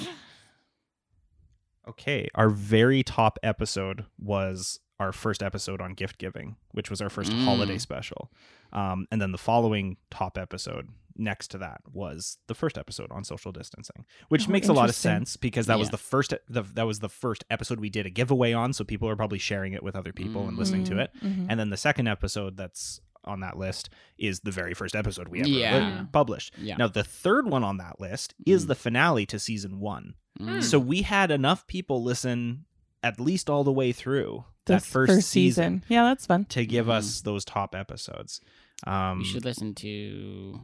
Okay 1.90 2.28
our 2.36 2.50
very 2.50 3.04
top 3.04 3.38
episode 3.44 4.06
was 4.20 4.80
our 5.00 5.12
first 5.12 5.44
episode 5.44 5.80
on 5.82 5.94
gift 5.94 6.18
giving 6.18 6.56
which 6.72 6.90
was 6.90 7.02
our 7.02 7.10
first 7.10 7.32
Mm. 7.32 7.44
holiday 7.46 7.78
special. 7.78 8.32
Um, 8.74 9.08
and 9.12 9.22
then 9.22 9.32
the 9.32 9.38
following 9.38 9.98
top 10.12 10.38
episode 10.38 10.90
next 11.20 11.48
to 11.50 11.58
that 11.58 11.82
was 11.92 12.38
the 12.48 12.54
first 12.54 12.78
episode 12.78 13.12
on 13.12 13.24
social 13.24 13.52
distancing 13.52 14.06
which 14.30 14.48
Oh, 14.48 14.52
makes 14.52 14.68
a 14.68 14.74
lot 14.74 14.90
of 14.90 14.94
sense 14.96 15.36
because 15.38 15.66
that 15.68 15.80
was 15.80 15.90
the 15.90 15.98
first 15.98 16.34
the, 16.50 16.62
that 16.62 16.86
was 16.86 17.00
the 17.00 17.10
first 17.10 17.44
episode 17.50 17.80
we 17.80 17.90
did 17.90 18.06
a 18.06 18.10
giveaway 18.10 18.54
on 18.54 18.74
so 18.74 18.84
people 18.84 19.08
are 19.10 19.16
probably 19.16 19.40
sharing 19.40 19.74
it 19.74 19.82
with 19.84 19.96
other 19.96 20.14
people 20.14 20.48
and 20.48 20.58
listening 20.58 20.84
to 20.86 21.00
it. 21.00 21.12
Mhm. 21.24 21.48
and 21.50 21.60
then 21.60 21.70
the 21.70 21.78
second 21.78 22.08
episode 22.08 22.58
that's 22.58 23.02
on 23.28 23.42
that 23.42 23.58
list 23.58 23.90
is 24.18 24.40
the 24.42 24.52
very 24.52 24.74
first 24.74 24.96
episode 24.96 25.28
we 25.28 25.42
ever 25.42 25.50
Yeah. 25.50 26.00
li- 26.02 26.08
published 26.12 26.54
Yeah. 26.58 26.78
now 26.78 26.88
the 26.88 27.04
third 27.04 27.46
one 27.48 27.64
on 27.64 27.78
that 27.78 28.00
list 28.00 28.34
is 28.46 28.66
Mm. 28.66 28.68
the 28.70 28.76
finale 28.76 29.26
to 29.28 29.38
season 29.40 29.80
one 29.80 30.16
Mm. 30.40 30.64
so 30.64 30.80
we 30.80 31.02
had 31.04 31.30
enough 31.32 31.66
people 31.68 32.04
listen 32.04 32.66
at 33.04 33.20
least 33.20 33.50
all 33.50 33.64
the 33.64 33.72
way 33.72 33.92
through 33.92 34.46
that 34.66 34.82
This 34.82 34.86
first, 34.92 35.30
season, 35.30 35.84
Yeah, 35.88 36.04
that's 36.04 36.26
fun. 36.26 36.46
to 36.46 36.66
give 36.66 36.88
Mhm. 36.88 36.92
us 36.98 37.22
those 37.22 37.46
top 37.46 37.74
episodes. 37.74 38.42
Um, 38.86 39.20
you 39.20 39.26
should 39.26 39.46
listen 39.46 39.74
to 39.76 40.62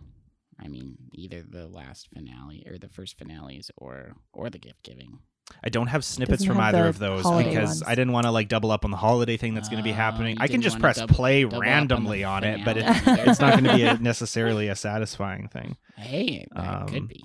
I 0.60 0.68
mean, 0.68 0.98
either 1.14 1.42
the 1.42 1.68
last 1.68 2.10
finale 2.14 2.64
or 2.68 2.78
the 2.78 2.88
first 2.88 3.18
finales 3.18 3.72
or 3.78 4.16
or 4.34 4.50
the 4.50 4.60
gift 4.60 4.84
giving. 4.84 5.20
I 5.64 5.70
don't 5.70 5.88
have 5.88 6.04
snippets 6.06 6.40
Doesn't 6.44 6.48
from 6.48 6.58
have 6.58 6.74
either 6.76 6.84
the 6.84 6.90
of 6.90 7.00
those 7.00 7.24
holiday 7.24 7.50
because 7.50 7.70
ones. 7.70 7.84
I 7.86 7.96
didn't 7.96 8.12
want 8.14 8.26
to 8.26 8.32
like 8.32 8.48
double 8.48 8.72
up 8.72 8.86
on 8.86 8.92
the 8.92 8.98
holiday 8.98 9.38
thing 9.38 9.54
that's 9.54 9.70
going 9.70 9.78
to 9.78 9.84
be 9.84 9.92
Oh, 9.92 9.96
happening. 9.96 10.38
I 10.40 10.48
can 10.48 10.62
just 10.62 10.80
press 10.80 10.98
double- 10.98 11.14
play 11.16 11.44
double 11.44 11.56
up 11.58 11.62
on 11.64 11.68
randomly 11.68 12.24
on, 12.24 12.44
it, 12.44 12.64
but 12.66 12.78
it, 12.78 12.84
it's 12.88 13.40
not 13.40 13.52
going 13.54 13.64
to 13.66 13.76
be 13.76 13.84
a, 13.84 13.98
necessarily 14.00 14.68
a 14.70 14.76
satisfying 14.76 15.48
thing. 15.50 15.78
Hey, 15.98 16.46
that 16.56 16.82
Um, 16.82 16.88
could 16.88 17.08
be. 17.08 17.24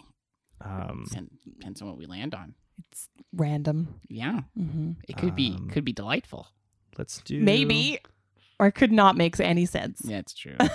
Um, 0.61 1.05
Depends- 1.09 1.31
Depends 1.45 1.83
on 1.83 1.89
what 1.89 1.97
we 1.99 2.07
land 2.07 2.35
on. 2.35 2.55
It's 2.93 3.09
random. 3.35 4.01
Yeah, 4.09 4.41
hmm 4.57 4.93
it 5.09 5.17
could 5.17 5.35
be 5.35 5.55
Um, 5.57 5.69
could 5.71 5.85
be 5.85 5.93
delightful. 5.93 6.47
let's 6.97 7.21
do 7.23 7.41
Maybe, 7.41 7.99
or 8.61 8.67
it 8.69 8.73
could 8.73 8.93
not 8.93 9.17
make 9.17 9.39
any 9.41 9.67
sense. 9.67 10.01
Yeah, 10.05 10.19
it's 10.19 10.35
true. 10.35 10.57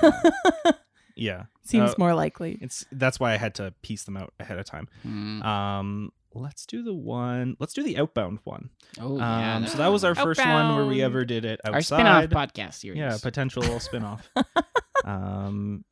Yeah, 1.15 1.43
Seems 1.63 1.91
Uh, 1.91 1.95
more 1.99 2.15
likely. 2.15 2.57
It's 2.59 2.85
that's 2.91 3.19
why 3.19 3.33
I 3.33 3.37
had 3.37 3.53
to 3.55 3.71
piece 3.83 4.03
them 4.03 4.17
out 4.17 4.33
ahead 4.39 4.57
of 4.57 4.65
time. 4.65 4.87
Mm. 5.05 5.45
Um, 5.45 6.11
let's 6.33 6.65
do 6.65 6.83
the 6.83 6.93
one. 6.93 7.55
Let's 7.59 7.73
do 7.73 7.83
the 7.83 7.97
outbound 7.97 8.39
one. 8.43 8.69
oh 8.99 9.17
yeah, 9.17 9.57
Um, 9.57 9.67
so 9.67 9.77
that 9.77 9.87
was 9.87 10.03
our 10.03 10.15
first 10.15 10.39
one 10.39 10.75
where 10.75 10.85
we 10.85 11.01
Outbound. 11.01 11.01
ever 11.03 11.25
did 11.25 11.45
it 11.45 11.59
outside. 11.65 11.73
our 11.73 11.81
spin-off 12.27 12.49
podcast 12.49 12.73
series. 12.75 12.97
Yeah, 12.99 13.17
potential 13.21 13.63
spin-off. 13.79 14.29
um, 15.05 15.83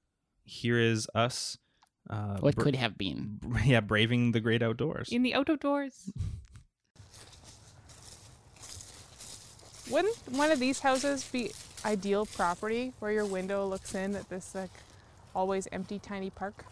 here 0.44 0.80
is 0.80 1.08
us. 1.16 1.58
Uh, 2.10 2.38
what 2.40 2.56
br- 2.56 2.64
could 2.64 2.76
have 2.76 2.98
been? 2.98 3.40
yeah, 3.66 3.80
braving 3.80 4.32
the 4.32 4.40
great 4.40 4.62
outdoors. 4.64 5.10
in 5.12 5.22
the 5.24 5.34
outdoors. 5.34 6.12
Wouldn't 9.90 10.16
one 10.32 10.52
of 10.52 10.60
these 10.60 10.80
houses 10.80 11.24
be 11.32 11.52
ideal 11.84 12.26
property 12.26 12.94
where 13.00 13.12
your 13.12 13.26
window 13.26 13.68
looks 13.68 13.94
in 13.94 14.16
at 14.16 14.30
this 14.30 14.56
like 14.56 14.70
always 15.36 15.68
empty 15.72 16.00
tiny 16.00 16.30
park? 16.30 16.66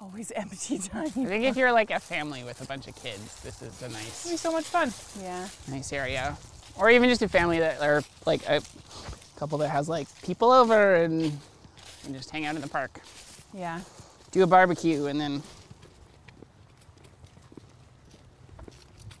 Always 0.00 0.30
empty 0.32 0.78
time. 0.78 1.06
I 1.06 1.08
think 1.10 1.44
if 1.44 1.56
you're 1.56 1.72
like 1.72 1.90
a 1.90 1.98
family 1.98 2.44
with 2.44 2.60
a 2.60 2.66
bunch 2.66 2.86
of 2.86 2.94
kids, 2.96 3.40
this 3.42 3.60
is 3.62 3.82
a 3.82 3.88
nice 3.88 4.26
It'd 4.26 4.34
be 4.34 4.36
so 4.36 4.52
much 4.52 4.64
fun. 4.64 4.92
Yeah. 5.20 5.48
nice 5.68 5.92
area. 5.92 6.36
Or 6.76 6.88
even 6.90 7.08
just 7.08 7.22
a 7.22 7.28
family 7.28 7.58
that 7.58 7.82
or 7.82 8.02
like 8.24 8.46
a 8.48 8.62
couple 9.36 9.58
that 9.58 9.68
has 9.70 9.88
like 9.88 10.06
people 10.22 10.52
over 10.52 10.94
and, 10.96 11.36
and 12.04 12.14
just 12.14 12.30
hang 12.30 12.46
out 12.46 12.54
in 12.54 12.60
the 12.60 12.68
park. 12.68 13.00
Yeah. 13.52 13.80
Do 14.30 14.42
a 14.42 14.46
barbecue 14.46 15.06
and 15.06 15.20
then 15.20 15.42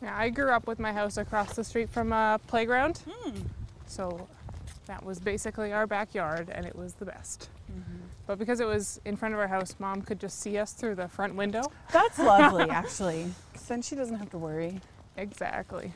Yeah, 0.00 0.16
I 0.16 0.28
grew 0.28 0.50
up 0.52 0.68
with 0.68 0.78
my 0.78 0.92
house 0.92 1.16
across 1.16 1.56
the 1.56 1.64
street 1.64 1.90
from 1.90 2.12
a 2.12 2.38
playground. 2.46 3.02
Hmm. 3.08 3.40
So 3.88 4.28
that 4.86 5.04
was 5.04 5.18
basically 5.18 5.72
our 5.72 5.88
backyard 5.88 6.50
and 6.52 6.64
it 6.64 6.76
was 6.76 6.94
the 6.94 7.04
best. 7.04 7.48
Mm-hmm. 7.70 7.96
But 8.26 8.38
because 8.38 8.60
it 8.60 8.66
was 8.66 9.00
in 9.04 9.16
front 9.16 9.34
of 9.34 9.40
our 9.40 9.48
house, 9.48 9.74
mom 9.78 10.02
could 10.02 10.20
just 10.20 10.38
see 10.40 10.58
us 10.58 10.72
through 10.72 10.96
the 10.96 11.08
front 11.08 11.34
window. 11.34 11.62
That's 11.92 12.18
lovely, 12.18 12.68
actually. 12.68 13.32
then 13.68 13.80
she 13.82 13.94
doesn't 13.94 14.16
have 14.16 14.30
to 14.30 14.38
worry. 14.38 14.80
Exactly. 15.16 15.92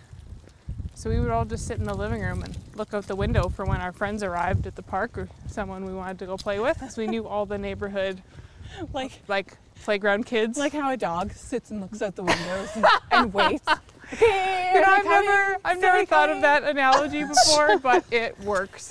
So 0.94 1.08
we 1.10 1.20
would 1.20 1.30
all 1.30 1.44
just 1.44 1.66
sit 1.66 1.78
in 1.78 1.84
the 1.84 1.94
living 1.94 2.20
room 2.22 2.42
and 2.42 2.56
look 2.74 2.92
out 2.94 3.06
the 3.06 3.16
window 3.16 3.48
for 3.48 3.64
when 3.64 3.80
our 3.80 3.92
friends 3.92 4.22
arrived 4.22 4.66
at 4.66 4.76
the 4.76 4.82
park 4.82 5.16
or 5.18 5.28
someone 5.48 5.84
we 5.84 5.92
wanted 5.94 6.18
to 6.20 6.26
go 6.26 6.36
play 6.36 6.58
with. 6.58 6.78
So 6.90 7.00
we 7.02 7.08
knew 7.08 7.26
all 7.26 7.46
the 7.46 7.58
neighborhood 7.58 8.22
Like 8.94 9.12
like 9.28 9.56
playground 9.82 10.24
kids. 10.24 10.56
like 10.58 10.72
how 10.72 10.90
a 10.90 10.96
dog 10.96 11.32
sits 11.32 11.70
and 11.70 11.80
looks 11.80 12.00
out 12.00 12.14
the 12.16 12.22
windows 12.22 12.70
and, 12.76 12.86
and 13.12 13.34
waits. 13.34 13.66
Okay, 14.14 14.70
You 14.74 14.80
know, 14.80 14.86
I've 14.86 15.02
coming? 15.04 15.24
never 15.28 15.56
I've 15.64 15.80
never 15.80 15.98
they 15.98 16.06
thought 16.06 16.30
of 16.30 16.40
that 16.42 16.62
analogy 16.64 17.22
before, 17.24 17.78
but 17.78 18.04
it 18.10 18.38
works. 18.40 18.90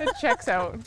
it 0.00 0.10
checks 0.20 0.46
out. 0.48 0.78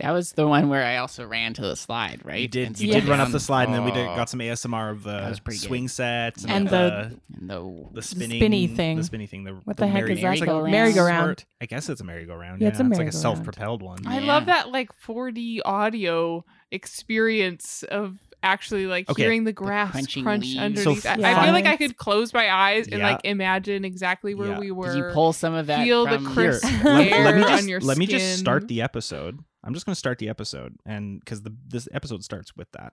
That 0.00 0.10
was 0.10 0.32
the 0.32 0.48
one 0.48 0.68
where 0.68 0.84
I 0.84 0.96
also 0.96 1.24
ran 1.24 1.54
to 1.54 1.62
the 1.62 1.76
slide, 1.76 2.20
right? 2.24 2.40
You 2.40 2.48
did. 2.48 2.66
And 2.66 2.80
You 2.80 2.92
did 2.92 3.04
run 3.04 3.20
up 3.20 3.28
the 3.28 3.34
down. 3.34 3.40
slide, 3.40 3.64
and 3.68 3.74
then 3.74 3.84
we 3.84 3.92
did, 3.92 4.08
Oh. 4.08 4.16
got 4.16 4.28
some 4.28 4.40
ASMR 4.40 4.90
of 4.90 5.04
the 5.04 5.12
was 5.28 5.38
pretty 5.38 5.60
good. 5.60 5.66
swing 5.68 5.86
sets 5.88 6.42
and, 6.42 6.52
And 6.52 6.68
the, 6.68 7.16
And 7.40 7.48
the 7.50 7.88
the 7.92 8.02
spinning 8.02 8.40
spinny 8.40 8.66
thing. 8.66 8.96
the 8.96 9.04
spinny 9.04 9.26
thing. 9.28 9.44
The, 9.44 9.52
What 9.64 9.76
the 9.76 9.86
heck 9.86 10.02
merry- 10.02 10.14
is 10.14 10.22
that? 10.22 10.32
it's 10.32 10.40
like 10.40 10.48
called? 10.50 10.66
a 10.66 10.70
Merry-go-round. 10.70 11.44
I 11.62 11.66
guess 11.66 11.88
it's 11.88 12.00
a 12.00 12.04
merry-go-round. 12.04 12.60
Yeah, 12.60 12.66
Yeah, 12.66 12.70
it's 12.70 12.80
a 12.80 12.82
like 12.82 12.86
a 12.86 12.90
merry-go-round. 12.98 13.14
self-propelled 13.22 13.82
one. 13.82 14.04
I 14.06 14.18
Yeah. 14.18 14.26
love 14.26 14.46
that 14.46 14.72
like 14.72 14.90
4D 15.00 15.60
audio 15.64 16.44
experience 16.72 17.82
of 17.84 18.18
actually 18.42 18.86
like 18.86 19.08
Okay. 19.08 19.22
hearing 19.22 19.44
the 19.44 19.52
grass 19.52 19.92
crunching 19.92 20.22
crunch 20.24 20.44
leaves. 20.44 20.58
underneath. 20.58 21.02
So 21.02 21.08
I, 21.10 21.14
I 21.40 21.44
feel 21.44 21.52
like 21.52 21.66
I 21.66 21.76
could 21.76 21.96
close 21.96 22.34
my 22.34 22.52
eyes 22.52 22.86
and 22.88 22.98
Yeah. 22.98 23.12
like 23.12 23.20
imagine 23.24 23.84
exactly 23.84 24.34
where 24.34 24.50
Yeah. 24.50 24.58
we 24.58 24.70
were. 24.70 24.88
Did 24.92 24.98
you 24.98 25.10
pull 25.12 25.32
some 25.32 25.54
of 25.54 25.66
that 25.68 25.82
feel 25.84 26.04
the 26.04 26.16
from 26.16 26.24
Here, 26.34 26.34
crisp 26.60 26.64
let, 26.84 27.04
me- 27.04 27.10
let 27.24 27.36
me 27.36 27.42
on 27.42 27.48
just 27.48 27.68
your 27.68 27.80
let 27.80 27.96
me 27.96 28.06
just 28.06 28.38
start 28.38 28.68
the 28.68 28.82
episode. 28.82 29.38
I'm 29.66 29.72
just 29.72 29.86
going 29.86 29.94
to 29.94 29.98
start 29.98 30.18
the 30.18 30.28
episode, 30.28 30.76
and 30.84 31.20
because 31.20 31.40
the 31.40 31.54
this 31.66 31.88
episode 31.90 32.22
starts 32.22 32.54
with 32.54 32.70
that. 32.72 32.92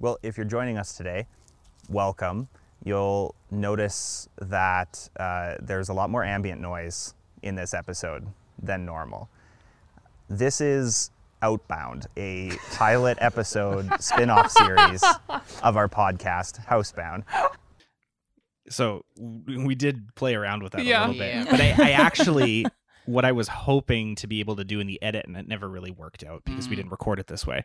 Well, 0.00 0.18
if 0.22 0.36
you're 0.36 0.46
joining 0.46 0.78
us 0.78 0.94
today, 0.96 1.26
welcome. 1.88 2.46
You'll 2.84 3.34
notice 3.50 4.28
that 4.40 5.08
uh, 5.18 5.54
there's 5.60 5.88
a 5.88 5.92
lot 5.92 6.10
more 6.10 6.24
ambient 6.24 6.60
noise 6.60 7.14
in 7.42 7.54
this 7.54 7.74
episode 7.74 8.26
than 8.60 8.84
normal. 8.84 9.28
This 10.28 10.60
is 10.60 11.10
Outbound, 11.42 12.06
a 12.16 12.52
pilot 12.72 13.16
episode 13.22 13.88
spin 14.00 14.28
off 14.30 14.50
series 14.50 15.02
of 15.62 15.76
our 15.76 15.88
podcast, 15.88 16.64
Housebound. 16.66 17.22
So 18.68 19.04
we 19.16 19.74
did 19.74 20.14
play 20.14 20.34
around 20.34 20.62
with 20.62 20.72
that 20.72 20.84
Yeah. 20.84 21.06
a 21.06 21.08
little 21.08 21.14
bit. 21.20 21.34
Yeah. 21.34 21.44
But 21.50 21.60
I, 21.60 21.74
I 21.78 21.90
actually, 21.92 22.66
what 23.08 23.24
I 23.24 23.32
was 23.32 23.48
hoping 23.48 24.14
to 24.16 24.26
be 24.26 24.40
able 24.40 24.56
to 24.56 24.64
do 24.64 24.80
in 24.80 24.86
the 24.86 25.00
edit, 25.02 25.26
and 25.26 25.36
it 25.36 25.48
never 25.48 25.68
really 25.68 25.90
worked 25.90 26.22
out 26.24 26.44
because 26.44 26.68
we 26.68 26.74
Mm. 26.74 26.78
didn't 26.80 26.90
record 26.92 27.18
it 27.18 27.26
this 27.26 27.46
way, 27.46 27.64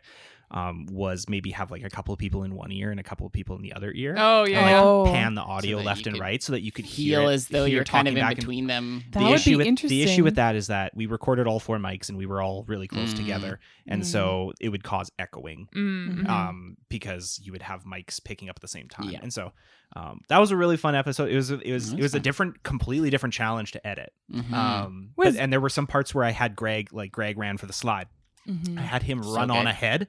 um, 0.50 0.86
was 0.90 1.28
maybe 1.28 1.50
have 1.50 1.70
like 1.70 1.84
a 1.84 1.90
couple 1.90 2.14
of 2.14 2.18
people 2.18 2.44
in 2.44 2.54
one 2.54 2.72
ear 2.72 2.90
and 2.90 2.98
a 2.98 3.02
couple 3.02 3.26
of 3.26 3.32
people 3.32 3.54
in 3.56 3.62
the 3.62 3.72
other 3.74 3.92
ear. 3.94 4.14
Oh 4.16 4.46
yeah, 4.46 4.58
and, 4.58 4.66
like, 4.66 4.82
Oh. 4.82 5.04
pan 5.06 5.34
the 5.34 5.42
audio 5.42 5.78
that 5.78 5.84
left 5.84 6.06
and 6.06 6.18
right 6.18 6.42
so 6.42 6.52
that 6.52 6.62
you 6.62 6.72
could 6.72 6.84
hear 6.86 7.20
feel 7.20 7.28
it- 7.28 7.34
as 7.34 7.48
though 7.48 7.64
hear 7.66 7.74
you're 7.76 7.84
kind 7.84 8.08
of 8.08 8.14
talking 8.14 8.18
in 8.18 8.24
back 8.24 8.30
and- 8.32 8.40
between 8.40 8.66
them. 8.66 9.04
That 9.12 9.18
the 9.20 9.24
would 9.26 9.34
issue 9.34 9.50
be 9.50 9.56
with 9.56 9.66
interesting. 9.66 9.98
the 9.98 10.02
issue 10.10 10.24
with 10.24 10.36
that 10.36 10.56
is 10.56 10.68
that 10.68 10.94
we 10.96 11.06
recorded 11.06 11.46
all 11.46 11.60
four 11.60 11.78
mics 11.78 12.08
and 12.08 12.16
we 12.16 12.26
were 12.26 12.40
all 12.40 12.64
really 12.64 12.88
close 12.88 13.12
Mm. 13.12 13.16
together, 13.16 13.60
and 13.86 14.02
Mm. 14.02 14.06
so 14.06 14.52
it 14.60 14.70
would 14.70 14.82
cause 14.82 15.10
echoing 15.18 15.68
Mm. 15.74 16.20
Mhm. 16.24 16.28
um, 16.28 16.76
because 16.88 17.40
you 17.42 17.52
would 17.52 17.62
have 17.62 17.84
mics 17.84 18.22
picking 18.22 18.48
up 18.48 18.56
at 18.56 18.62
the 18.62 18.68
same 18.68 18.88
time. 18.88 19.10
Yeah. 19.10 19.20
And 19.22 19.32
so 19.32 19.52
um, 19.96 20.20
that 20.28 20.38
was 20.38 20.50
a 20.50 20.56
really 20.56 20.76
fun 20.76 20.94
episode. 20.94 21.30
It 21.30 21.36
was 21.36 21.50
it 21.50 21.70
was 21.72 21.90
That's 21.90 21.98
it 21.98 22.02
was 22.02 22.14
a 22.14 22.20
different, 22.20 22.62
completely 22.62 23.10
different 23.10 23.32
challenge 23.32 23.72
to 23.72 23.86
edit. 23.86 24.12
Mhm. 24.32 24.52
Um, 24.52 25.10
Was- 25.16 25.34
but, 25.34 25.40
and 25.42 25.52
there 25.52 25.60
were 25.60 25.68
some 25.68 25.86
parts 25.86 26.14
where 26.14 26.24
I 26.24 26.30
had 26.30 26.56
Greg 26.56 26.92
like 26.92 27.12
Greg 27.12 27.38
ran 27.38 27.56
for 27.58 27.66
the 27.66 27.72
slide. 27.72 28.08
Mhm. 28.48 28.78
I 28.78 28.82
had 28.82 29.02
him 29.02 29.22
So 29.22 29.34
run 29.34 29.50
on 29.50 29.66
ahead, 29.66 30.08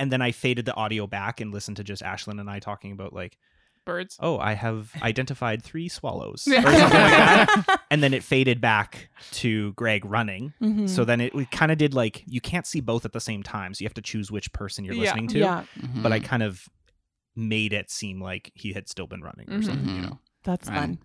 and 0.00 0.10
then 0.12 0.22
I 0.22 0.32
faded 0.32 0.64
the 0.66 0.74
audio 0.74 1.06
back 1.06 1.40
and 1.40 1.52
listened 1.52 1.76
to 1.78 1.84
just 1.84 2.02
Ashlynn 2.02 2.40
and 2.40 2.48
I 2.48 2.58
talking 2.58 2.92
about 2.92 3.12
like, 3.12 3.36
Birds. 3.84 4.16
oh, 4.20 4.38
I 4.38 4.54
have 4.54 4.90
identified 5.02 5.62
three 5.62 5.88
swallows, 5.90 6.46
or 6.48 6.54
something 6.54 6.72
like 6.72 6.90
that. 6.90 7.80
And 7.90 8.02
then 8.02 8.14
it 8.14 8.22
faded 8.22 8.58
back 8.62 9.10
to 9.32 9.72
Greg 9.74 10.04
running. 10.06 10.54
Mhm. 10.62 10.88
So 10.88 11.04
then 11.04 11.20
it, 11.20 11.34
it 11.34 11.50
kind 11.50 11.70
of 11.70 11.76
did 11.76 11.92
like 11.92 12.22
you 12.26 12.40
can't 12.40 12.66
see 12.66 12.80
both 12.80 13.04
at 13.04 13.12
the 13.12 13.20
same 13.20 13.42
time, 13.42 13.74
so 13.74 13.82
you 13.82 13.86
have 13.86 13.94
to 13.94 14.00
choose 14.02 14.30
which 14.30 14.50
person 14.54 14.84
you're 14.86 14.94
Yeah. 14.94 15.00
listening 15.02 15.28
to. 15.28 15.38
yeah, 15.40 15.64
But 15.96 16.12
I 16.12 16.20
kind 16.20 16.42
of 16.42 16.66
made 17.36 17.72
it 17.72 17.90
seem 17.90 18.20
like 18.20 18.50
he 18.54 18.72
had 18.72 18.88
still 18.88 19.06
been 19.06 19.20
running 19.22 19.50
or 19.50 19.62
something, 19.62 19.88
you 19.88 20.02
Mhm. 20.02 20.06
know. 20.10 20.18
that's 20.44 20.68
Fun. 20.68 20.76
fun. 20.76 20.98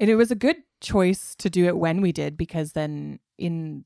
And 0.00 0.08
it 0.10 0.14
was 0.16 0.30
a 0.30 0.34
good 0.36 0.56
choice 0.80 1.34
to 1.36 1.50
do 1.50 1.66
it 1.66 1.76
when 1.76 2.00
we 2.00 2.12
did 2.12 2.36
because 2.36 2.72
then 2.72 3.18
in 3.38 3.84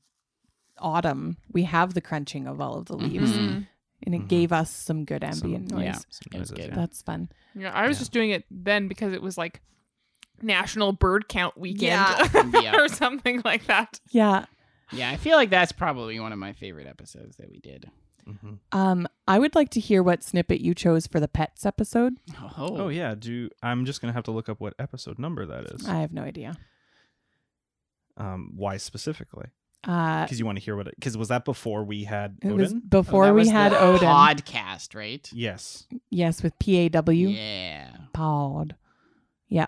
autumn 0.77 1.37
we 1.51 1.63
have 1.63 1.93
the 1.93 2.01
crunching 2.01 2.47
of 2.47 2.61
all 2.61 2.77
of 2.77 2.85
the 2.85 2.95
leaves, 2.95 3.31
Mhm. 3.33 3.67
and 4.03 4.15
it 4.15 4.21
Mhm. 4.21 4.27
gave 4.29 4.51
us 4.51 4.71
some 4.71 5.03
good 5.05 5.23
ambient 5.23 5.69
Some- 5.69 5.79
noise. 5.79 5.85
yeah. 5.85 5.93
Some 6.09 6.27
It 6.33 6.39
was 6.39 6.51
noises, 6.51 6.65
good. 6.65 6.69
yeah. 6.71 6.75
That's 6.75 7.01
fun. 7.01 7.29
Yeah, 7.55 7.71
I 7.73 7.87
was 7.87 7.97
Yeah. 7.97 7.99
just 8.01 8.11
doing 8.13 8.29
it 8.29 8.45
then 8.49 8.87
because 8.87 9.13
it 9.13 9.21
was 9.21 9.37
like 9.37 9.61
National 10.41 10.93
Bird 10.93 11.27
Count 11.27 11.57
Weekend 11.57 11.81
Yeah. 12.63 12.75
or 12.77 12.87
something 12.87 13.41
like 13.43 13.65
that. 13.65 13.99
Yeah. 14.09 14.45
Yeah, 14.91 15.09
I 15.11 15.17
feel 15.17 15.35
like 15.35 15.49
that's 15.49 15.71
probably 15.73 16.19
one 16.19 16.31
of 16.31 16.39
my 16.39 16.53
favorite 16.53 16.87
episodes 16.87 17.37
that 17.37 17.49
we 17.49 17.59
did. 17.59 17.91
Mhm. 18.29 18.59
Um, 18.71 19.07
I 19.27 19.39
would 19.39 19.55
like 19.55 19.69
to 19.71 19.79
hear 19.79 20.03
what 20.03 20.23
snippet 20.23 20.61
you 20.61 20.73
chose 20.75 21.07
for 21.07 21.19
the 21.19 21.27
pets 21.27 21.65
episode. 21.65 22.13
Oh, 22.39 22.51
Oh 22.57 22.87
yeah, 22.89 23.15
do 23.15 23.49
I'm 23.63 23.85
just 23.85 24.01
gonna 24.01 24.13
have 24.13 24.23
to 24.25 24.31
look 24.31 24.49
up 24.49 24.59
what 24.59 24.73
episode 24.79 25.17
number 25.19 25.45
that 25.45 25.65
is. 25.71 25.87
I 25.87 26.01
have 26.01 26.13
no 26.13 26.21
idea. 26.23 26.57
Um, 28.17 28.51
why 28.55 28.77
specifically? 28.77 29.47
Uh, 29.85 30.23
Because 30.23 30.39
you 30.39 30.45
want 30.45 30.57
to 30.57 30.63
hear 30.63 30.75
what 30.75 30.87
it. 30.87 30.95
Because 30.95 31.17
was 31.17 31.29
that 31.29 31.45
before 31.45 31.85
we 31.85 32.03
had 32.03 32.37
it 32.41 32.49
Odin? 32.51 32.81
Oh, 32.83 32.87
before 32.89 33.25
that 33.27 33.33
we 33.33 33.39
was 33.41 33.49
had 33.49 33.71
the 33.71 33.79
Odin. 33.79 34.07
podcast, 34.09 34.93
right? 34.93 35.27
Yes. 35.33 35.87
Yes, 36.09 36.43
with 36.43 36.57
P 36.59 36.75
A 36.77 36.89
W. 36.89 37.29
Yeah. 37.29 37.91
Pod. 38.13 38.75
I 39.51 39.65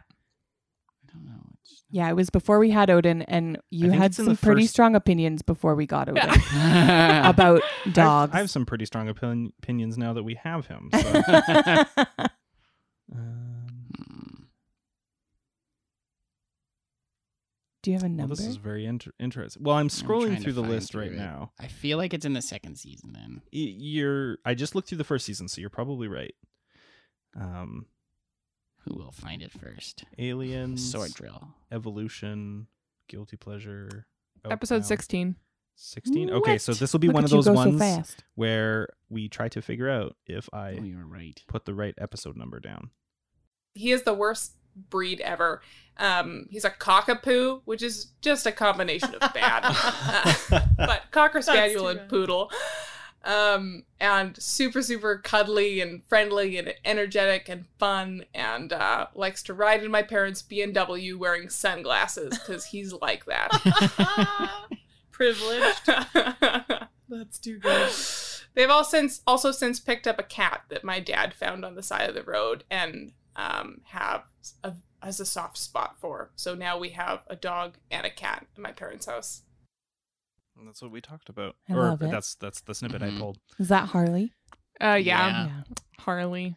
don't 1.13 1.25
know. 1.25 1.53
It's... 1.61 1.80
Yeah, 1.91 2.09
it 2.09 2.15
was 2.15 2.29
before 2.29 2.57
we 2.57 2.69
had 2.71 2.89
Odin, 2.89 3.21
and 3.23 3.59
you 3.69 3.91
had 3.91 4.15
some 4.15 4.37
pretty 4.37 4.61
first- 4.61 4.71
strong 4.73 4.95
opinions 4.95 5.41
before 5.41 5.75
we 5.75 5.85
got 5.85 6.07
Odin 6.09 6.23
Yeah. 6.53 7.29
about 7.29 7.61
I've- 7.85 7.91
dogs. 7.91 8.33
I 8.33 8.37
have 8.37 8.49
some 8.49 8.65
pretty 8.65 8.85
strong 8.85 9.09
opin- 9.09 9.51
opinions 9.61 9.97
now 9.97 10.13
that 10.13 10.23
we 10.23 10.35
have 10.35 10.67
him. 10.67 10.89
So. 10.93 11.23
um. 13.13 14.47
Do 17.83 17.89
you 17.89 17.95
have 17.97 18.03
a 18.03 18.07
well, 18.07 18.15
number? 18.15 18.35
this 18.35 18.45
is 18.45 18.57
very 18.57 18.85
inter- 18.85 19.11
interesting. 19.19 19.63
Well, 19.63 19.75
I'm 19.75 19.89
trying 19.89 20.07
scrolling 20.07 20.35
to 20.37 20.41
through 20.43 20.53
the 20.53 20.61
list 20.61 20.91
through 20.91 21.01
right 21.01 21.11
it. 21.13 21.17
now. 21.17 21.51
I 21.59 21.65
feel 21.67 21.97
like 21.97 22.13
it's 22.13 22.25
in 22.27 22.33
the 22.33 22.41
second 22.41 22.75
season 22.77 23.11
then. 23.13 23.41
Y- 23.51 23.73
You're. 23.77 24.37
I 24.45 24.53
just 24.53 24.75
looked 24.75 24.89
through 24.89 24.99
the 24.99 25.03
first 25.03 25.25
season, 25.25 25.47
so 25.47 25.59
you're 25.61 25.71
probably 25.71 26.07
right. 26.07 26.35
Um, 27.35 27.87
Who 28.85 28.95
will 28.95 29.11
find 29.11 29.41
it 29.41 29.51
first? 29.51 30.03
aliens, 30.17 30.91
Sword 30.91 31.13
drill. 31.13 31.49
evolution, 31.71 32.67
guilty 33.07 33.37
pleasure. 33.37 34.05
Episode 34.49 34.75
Outbound. 34.75 34.85
16. 34.87 35.35
16 35.75 36.29
okay 36.31 36.57
so 36.59 36.73
this 36.73 36.91
will 36.93 36.99
be 36.99 37.07
Look 37.07 37.13
one 37.15 37.23
at 37.23 37.25
of 37.25 37.31
those 37.31 37.45
you 37.47 37.51
go 37.53 37.55
ones 37.55 37.73
so 37.73 37.79
fast. 37.79 38.23
where 38.35 38.89
we 39.09 39.27
try 39.29 39.47
to 39.47 39.61
figure 39.61 39.89
out 39.89 40.15
if 40.27 40.47
i 40.53 40.75
Oh, 40.79 40.83
you 40.83 40.97
were 40.97 41.05
right. 41.07 41.41
put 41.47 41.65
the 41.65 41.73
right 41.73 41.95
episode 41.97 42.35
number 42.37 42.59
down 42.59 42.91
he 43.73 43.91
is 43.91 44.03
the 44.03 44.13
worst 44.13 44.53
breed 44.89 45.21
ever. 45.21 45.61
Um, 45.97 46.47
he's 46.49 46.65
a 46.65 46.69
cockapoo, 46.69 47.61
which 47.65 47.81
is 47.81 48.07
just 48.21 48.45
a 48.45 48.51
combination 48.51 49.15
of 49.15 49.33
bad. 49.33 49.63
Uh, 49.65 50.59
but 50.77 51.03
cocker 51.11 51.41
spaniel 51.41 51.83
too 51.83 51.87
and 51.87 51.99
bad. 52.01 52.09
poodle. 52.09 52.51
Um, 53.23 53.83
and 53.99 54.35
super, 54.41 54.81
super 54.81 55.17
cuddly 55.17 55.79
and 55.79 56.03
friendly 56.05 56.57
and 56.57 56.73
energetic 56.83 57.49
and 57.49 57.65
fun 57.77 58.25
and 58.33 58.73
uh, 58.73 59.07
likes 59.13 59.43
to 59.43 59.53
ride 59.53 59.83
in 59.83 59.91
my 59.91 60.01
parents' 60.01 60.41
BMW 60.41 61.15
wearing 61.15 61.47
sunglasses 61.47 62.37
because 62.39 62.65
he's 62.65 62.93
like 62.93 63.25
that. 63.25 63.51
Privileged. 65.11 65.85
That's 67.09 67.37
too 67.37 67.59
good. 67.59 67.91
They've 68.53 68.69
all 68.69 68.83
since 68.83 69.21
also 69.27 69.51
since 69.51 69.79
picked 69.79 70.07
up 70.07 70.19
a 70.19 70.23
cat 70.23 70.63
that 70.69 70.83
my 70.83 70.99
dad 70.99 71.33
found 71.33 71.63
on 71.63 71.75
the 71.75 71.83
side 71.83 72.09
of 72.09 72.15
the 72.15 72.23
road 72.23 72.63
and 72.69 73.11
um, 73.35 73.81
have 73.85 74.23
a, 74.63 74.73
as 75.01 75.19
a 75.19 75.25
soft 75.25 75.57
spot 75.57 75.95
for. 75.99 76.31
So 76.35 76.55
now 76.55 76.77
we 76.77 76.89
have 76.89 77.21
a 77.27 77.35
dog 77.35 77.77
and 77.89 78.05
a 78.05 78.09
cat 78.09 78.45
in 78.55 78.63
my 78.63 78.71
parents' 78.71 79.05
house. 79.05 79.43
And 80.57 80.67
that's 80.67 80.81
what 80.81 80.91
we 80.91 81.01
talked 81.01 81.29
about 81.29 81.55
I 81.69 81.73
or 81.73 81.77
love 81.83 82.01
it. 82.01 82.11
that's 82.11 82.35
that's 82.35 82.61
the 82.61 82.75
snippet 82.75 83.01
i 83.01 83.09
pulled 83.17 83.37
Is 83.59 83.69
that 83.69 83.89
Harley? 83.89 84.33
Uh, 84.79 84.99
yeah, 85.01 85.27
Yeah. 85.47 85.49
Harley. 85.99 86.55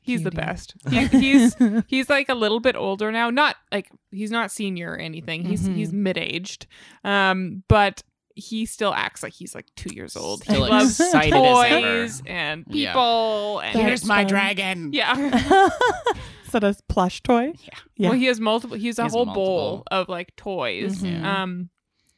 He's 0.00 0.22
the 0.22 0.30
Cutie. 0.30 0.44
best. 0.46 0.74
He, 0.90 1.06
he's 1.06 1.56
he's 1.86 2.10
like 2.10 2.28
a 2.28 2.34
little 2.34 2.60
bit 2.60 2.76
older 2.76 3.10
now. 3.10 3.30
Not 3.30 3.56
like 3.72 3.90
he's 4.10 4.30
not 4.30 4.50
senior 4.50 4.92
or 4.92 4.96
anything. 4.98 5.44
He's 5.44 5.66
Mhm. 5.68 5.74
he's 5.76 5.92
mid 5.92 6.18
aged. 6.18 6.66
Um, 7.04 7.62
but 7.68 8.02
he 8.36 8.66
still 8.66 8.92
acts 8.92 9.22
like 9.22 9.32
he's 9.32 9.54
like 9.54 9.66
two 9.76 9.94
years 9.94 10.16
old. 10.16 10.42
Still 10.42 10.64
he 10.66 10.70
loves 10.70 10.98
excited 11.00 11.32
as 11.34 11.72
ever. 11.72 11.80
toys 11.80 12.22
and 12.26 12.64
Yeah. 12.68 12.90
people. 12.92 13.60
And 13.60 13.74
That's 13.76 13.86
Here's 13.86 14.04
my 14.04 14.22
fun. 14.22 14.26
dragon. 14.26 14.92
yeah. 14.92 15.14
Is 16.44 16.50
that 16.52 16.64
a 16.64 16.76
plush 16.88 17.22
toy? 17.22 17.52
Yeah. 17.96 18.10
Well, 18.10 18.18
he 18.18 18.26
has 18.26 18.38
multiple. 18.40 18.76
He's 18.76 18.98
a 18.98 19.02
He 19.02 19.06
has 19.06 19.14
a 19.14 19.16
whole 19.16 19.24
multiple. 19.26 19.44
bowl 19.46 19.82
of 19.90 20.08
like 20.08 20.34
toys. 20.36 21.02
Mhm. 21.02 21.24
Um, 21.24 21.70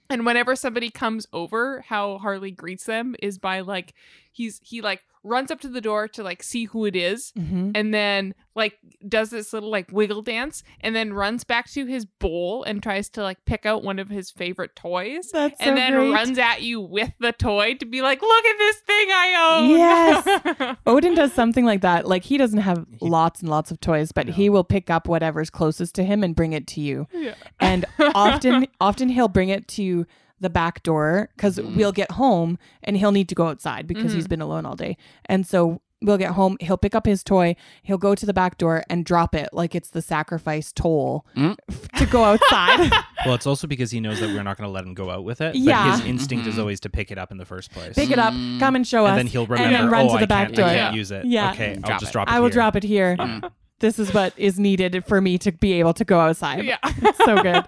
And 0.09 0.25
whenever 0.27 0.55
somebody 0.57 0.91
comes 0.91 1.27
over, 1.33 1.81
how 1.89 2.19
Harley 2.19 2.51
greets 2.51 2.85
them 2.85 3.17
is 3.23 3.39
by 3.39 3.61
like 3.61 3.95
he's 4.33 4.61
he 4.63 4.81
like 4.81 5.03
runs 5.25 5.51
up 5.51 5.61
to 5.63 5.69
the 5.69 5.81
door 5.81 6.07
to 6.09 6.23
like 6.23 6.43
see 6.43 6.67
who 6.67 6.85
it 6.85 6.95
is 6.95 7.33
Mhm. 7.37 7.73
and 7.75 7.93
then 7.93 8.35
like 8.57 8.79
does 9.09 9.31
this 9.31 9.53
little 9.53 9.71
like 9.71 9.89
wiggle 9.93 10.23
dance 10.23 10.65
and 10.81 10.97
then 10.97 11.13
runs 11.13 11.45
back 11.45 11.71
to 11.71 11.87
his 11.87 12.05
bowl 12.07 12.65
and 12.65 12.83
tries 12.83 13.09
to 13.11 13.23
like 13.23 13.39
pick 13.45 13.65
out 13.67 13.85
one 13.85 13.99
of 14.01 14.09
his 14.09 14.31
favorite 14.33 14.75
toys 14.75 15.31
That's 15.33 15.61
and 15.61 15.71
so 15.71 15.75
then 15.77 15.93
great. 15.93 16.11
runs 16.11 16.39
at 16.39 16.63
you 16.63 16.81
with 16.81 17.13
the 17.21 17.33
toy 17.33 17.75
to 17.75 17.87
be 17.87 18.03
like 18.03 18.21
look 18.23 18.45
at 18.45 18.59
this 18.59 18.77
thing 18.79 19.09
I 19.11 19.59
own. 19.61 19.71
Yes. 19.71 20.77
Odin 20.87 21.15
does 21.15 21.33
something 21.33 21.65
like 21.65 21.83
that. 21.83 22.07
Like 22.09 22.25
he 22.25 22.37
doesn't 22.39 22.61
have 22.61 22.85
lots 23.01 23.41
and 23.41 23.49
lots 23.51 23.71
of 23.71 23.79
toys, 23.81 24.11
but 24.11 24.27
he 24.29 24.49
will 24.49 24.65
pick 24.65 24.91
up 24.91 25.07
whatever's 25.07 25.51
closest 25.51 25.95
to 25.97 26.03
him 26.05 26.25
and 26.25 26.35
bring 26.35 26.53
it 26.53 26.67
to 26.69 26.81
you. 26.81 27.07
Yeah. 27.13 27.35
And 27.61 27.85
often 28.15 28.67
often 28.81 29.11
he'll 29.11 29.29
bring 29.29 29.51
it 29.51 29.69
to 29.69 30.07
the 30.41 30.51
back 30.51 30.83
door 30.83 31.31
because 31.37 31.57
Mhm. 31.59 31.77
we'll 31.77 31.93
get 31.93 32.11
home 32.13 32.59
and 32.83 32.97
he'll 32.97 33.13
need 33.13 33.29
to 33.31 33.35
go 33.35 33.47
outside 33.49 33.87
because 33.87 34.13
he's 34.13 34.29
been 34.29 34.43
alone 34.43 34.67
all 34.67 34.77
day. 34.77 34.97
And 35.27 35.47
so 35.47 35.81
we'll 36.03 36.19
get 36.19 36.33
home, 36.33 36.57
he'll 36.61 36.77
pick 36.77 36.95
up 36.95 37.07
his 37.07 37.25
toy, 37.25 37.57
he'll 37.83 37.97
go 37.99 38.15
to 38.15 38.27
the 38.27 38.35
back 38.35 38.59
door 38.59 38.83
and 38.91 39.05
drop 39.05 39.35
it 39.35 39.49
like 39.53 39.75
it's 39.75 39.91
the 39.91 40.03
sacrifice 40.03 40.71
toll 40.73 41.25
Mm. 41.37 41.57
f- 41.71 41.89
to 41.99 42.07
go 42.07 42.25
outside. 42.25 42.93
Well, 43.25 43.35
it's 43.35 43.47
also 43.47 43.67
because 43.67 43.91
he 43.91 43.99
knows 43.99 44.21
that 44.21 44.29
we're 44.29 44.45
not 44.45 44.57
going 44.57 44.69
to 44.69 44.73
let 44.73 44.85
him 44.85 44.95
go 44.95 45.11
out 45.11 45.25
with 45.25 45.41
it. 45.41 45.57
Yeah. 45.57 45.91
But 45.91 45.97
his 45.99 46.07
instinct 46.09 46.47
is 46.47 46.55
Mhm. 46.57 46.59
always 46.61 46.79
to 46.81 46.89
pick 46.91 47.11
it 47.11 47.19
up 47.19 47.33
in 47.33 47.39
the 47.39 47.45
first 47.45 47.73
place. 47.73 47.95
pick 47.97 48.11
it 48.13 48.21
up, 48.21 48.33
Mm. 48.35 48.61
come 48.61 48.77
and 48.77 48.87
show 48.87 48.99
and 49.05 49.07
us. 49.07 49.11
And 49.13 49.19
then 49.19 49.27
he'll 49.27 49.43
and 49.43 49.51
remember. 49.51 49.79
then 49.79 49.91
run 49.91 50.07
oh, 50.07 50.13
to 50.13 50.19
the 50.19 50.23
I 50.23 50.27
back 50.27 50.47
can't, 50.49 50.57
door. 50.57 50.65
I 50.67 50.75
can't 50.77 50.95
Yeah. 50.95 50.99
use 50.99 51.11
it. 51.11 51.25
Yeah. 51.25 51.51
Okay, 51.53 51.75
I'll 51.75 51.81
Drop 51.81 51.99
just 52.01 52.11
it. 52.11 52.13
drop 52.13 52.29
it. 52.29 52.33
I 52.33 52.39
will 52.39 52.47
here. 52.47 52.53
drop 52.53 52.77
it 52.77 52.83
here. 52.85 53.17
Mm. 53.19 53.51
This 53.81 53.99
is 53.99 54.15
what 54.15 54.33
is 54.37 54.61
needed 54.61 55.05
for 55.07 55.21
me 55.21 55.39
to 55.39 55.51
be 55.51 55.73
able 55.73 55.93
to 55.95 56.05
go 56.05 56.21
outside. 56.21 56.65
yeah. 56.65 56.77
It's 56.85 57.19
so 57.19 57.43
good. 57.43 57.65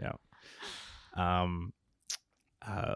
Yeah. 0.00 0.12
Um 1.16 1.72
uh 2.66 2.94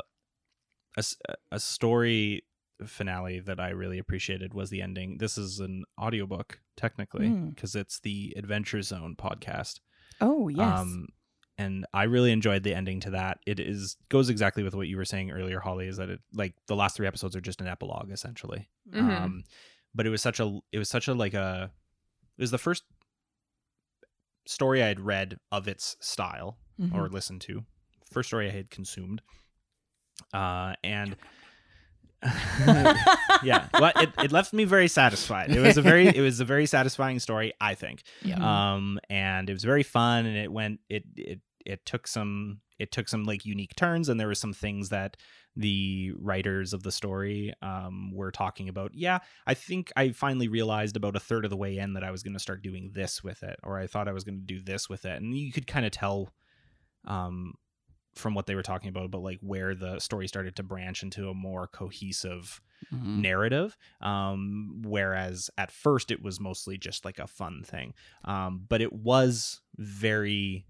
a, 0.97 0.99
s- 0.99 1.17
a 1.53 1.61
story 1.61 2.43
finale 2.87 3.41
that 3.41 3.59
I 3.61 3.71
really 3.71 3.99
appreciated 3.99 4.55
was 4.55 4.71
the 4.71 4.83
ending. 4.83 5.19
This 5.19 5.37
is 5.39 5.59
an 5.61 5.85
audiobook 6.01 6.61
technically 6.77 7.29
Mm. 7.29 7.55
because 7.55 7.75
it's 7.75 8.01
the 8.01 8.35
Adventure 8.37 8.83
Zone 8.83 9.17
podcast. 9.17 9.81
Oh 10.21 10.49
yes. 10.49 10.79
Um 10.81 11.09
and 11.61 11.85
I 11.93 12.05
really 12.05 12.31
enjoyed 12.31 12.63
the 12.63 12.75
ending 12.75 13.01
to 13.01 13.11
that. 13.11 13.39
It 13.47 13.59
is 13.59 13.97
goes 14.11 14.29
exactly 14.31 14.63
with 14.63 14.75
what 14.77 14.87
you 14.87 14.97
were 14.97 15.05
saying 15.05 15.31
earlier, 15.33 15.59
Holly, 15.59 15.89
is 15.89 15.97
that 15.97 16.09
it 16.09 16.21
like 16.33 16.55
the 16.69 16.77
last 16.77 16.97
three 16.97 17.07
episodes 17.09 17.35
are 17.35 17.41
just 17.41 17.61
an 17.61 17.67
epilogue 17.67 18.11
essentially. 18.13 18.69
Mhm. 18.91 19.21
Um 19.21 19.45
but 19.95 20.07
it 20.07 20.11
was 20.11 20.23
such 20.23 20.39
a 20.41 20.61
it 20.73 20.79
was 20.79 20.89
such 20.89 21.09
a 21.09 21.15
like 21.15 21.35
a 21.35 21.73
it 22.37 22.41
was 22.43 22.51
the 22.53 22.59
first 22.59 22.85
story 24.47 24.83
I 24.83 24.87
had 24.89 25.01
read 25.01 25.39
of 25.53 25.69
its 25.69 25.97
style 26.01 26.59
Mhm. 26.81 26.95
or 26.95 27.09
listened 27.09 27.41
to. 27.43 27.65
First 28.11 28.29
story 28.29 28.49
I 28.49 28.53
had 28.53 28.71
consumed. 28.71 29.21
Uh 30.33 30.75
and 30.85 31.17
yeah, 33.43 33.69
well, 33.75 33.93
it, 33.97 34.11
it 34.23 34.33
left 34.33 34.53
me 34.53 34.65
very 34.65 34.89
satisfied. 34.89 35.51
It 35.51 35.61
was 35.61 35.77
a 35.77 35.83
very 35.83 36.09
it 36.09 36.21
was 36.21 36.41
a 36.41 36.45
very 36.45 36.67
satisfying 36.67 37.19
story, 37.21 37.53
I 37.61 37.75
think. 37.75 38.03
Mhm. 38.23 38.41
Um, 38.41 38.99
and 39.09 39.49
it 39.49 39.53
was 39.53 39.65
very 39.65 39.83
fun, 39.83 40.27
and 40.27 40.37
it 40.37 40.53
went 40.53 40.81
it 40.89 41.05
it 41.17 41.41
it 41.65 41.87
took 41.87 42.07
some 42.07 42.61
it 42.79 42.91
took 42.93 43.09
some 43.09 43.25
like 43.25 43.45
unique 43.45 43.77
turns, 43.77 44.09
and 44.09 44.19
there 44.19 44.27
were 44.27 44.35
some 44.35 44.53
things 44.53 44.89
that 44.89 45.17
the 45.57 46.13
writers 46.19 46.73
of 46.73 46.85
the 46.85 46.93
story 46.93 47.53
um 47.63 48.13
were 48.13 48.31
talking 48.31 48.69
about. 48.69 48.93
Yeah, 48.95 49.19
I 49.47 49.55
think 49.55 49.93
I 49.97 50.11
finally 50.11 50.49
realized 50.49 50.97
about 50.97 51.17
a 51.17 51.21
third 51.21 51.45
of 51.45 51.51
the 51.51 51.57
way 51.57 51.79
in 51.79 51.93
that 51.95 52.05
I 52.05 52.11
was 52.11 52.23
going 52.23 52.35
to 52.35 52.41
start 52.41 52.63
doing 52.63 52.91
this 52.95 53.23
with 53.23 53.43
it, 53.43 53.59
or 53.63 53.79
I 53.79 53.87
thought 53.87 54.09
I 54.09 54.13
was 54.13 54.25
going 54.25 54.39
to 54.41 54.45
do 54.55 54.61
this 54.61 54.89
with 54.89 55.05
it, 55.05 55.21
and 55.21 55.37
you 55.37 55.53
could 55.53 55.67
kind 55.67 55.87
of 55.87 55.93
tell, 55.93 56.33
um, 57.05 57.55
from 58.19 58.35
what 58.35 58.47
they 58.47 58.55
were 58.55 58.63
talking 58.63 58.89
about 58.89 59.11
but 59.11 59.23
like 59.23 59.39
where 59.41 59.75
the 59.75 59.99
story 59.99 60.27
started 60.29 60.55
to 60.57 60.63
branch 60.63 61.03
into 61.03 61.29
a 61.29 61.35
more 61.35 61.67
cohesive 61.67 62.61
Mhm. 62.95 63.23
narrative 63.23 63.77
um 64.01 64.83
whereas 64.85 65.51
at 65.59 65.73
first 65.73 66.11
it 66.13 66.23
was 66.23 66.39
mostly 66.39 66.79
just 66.79 67.05
like 67.05 67.19
a 67.19 67.27
fun 67.27 67.63
thing 67.65 67.93
um 68.25 68.65
but 68.69 68.81
it 68.81 68.93
was 68.93 69.61
very 69.77 70.65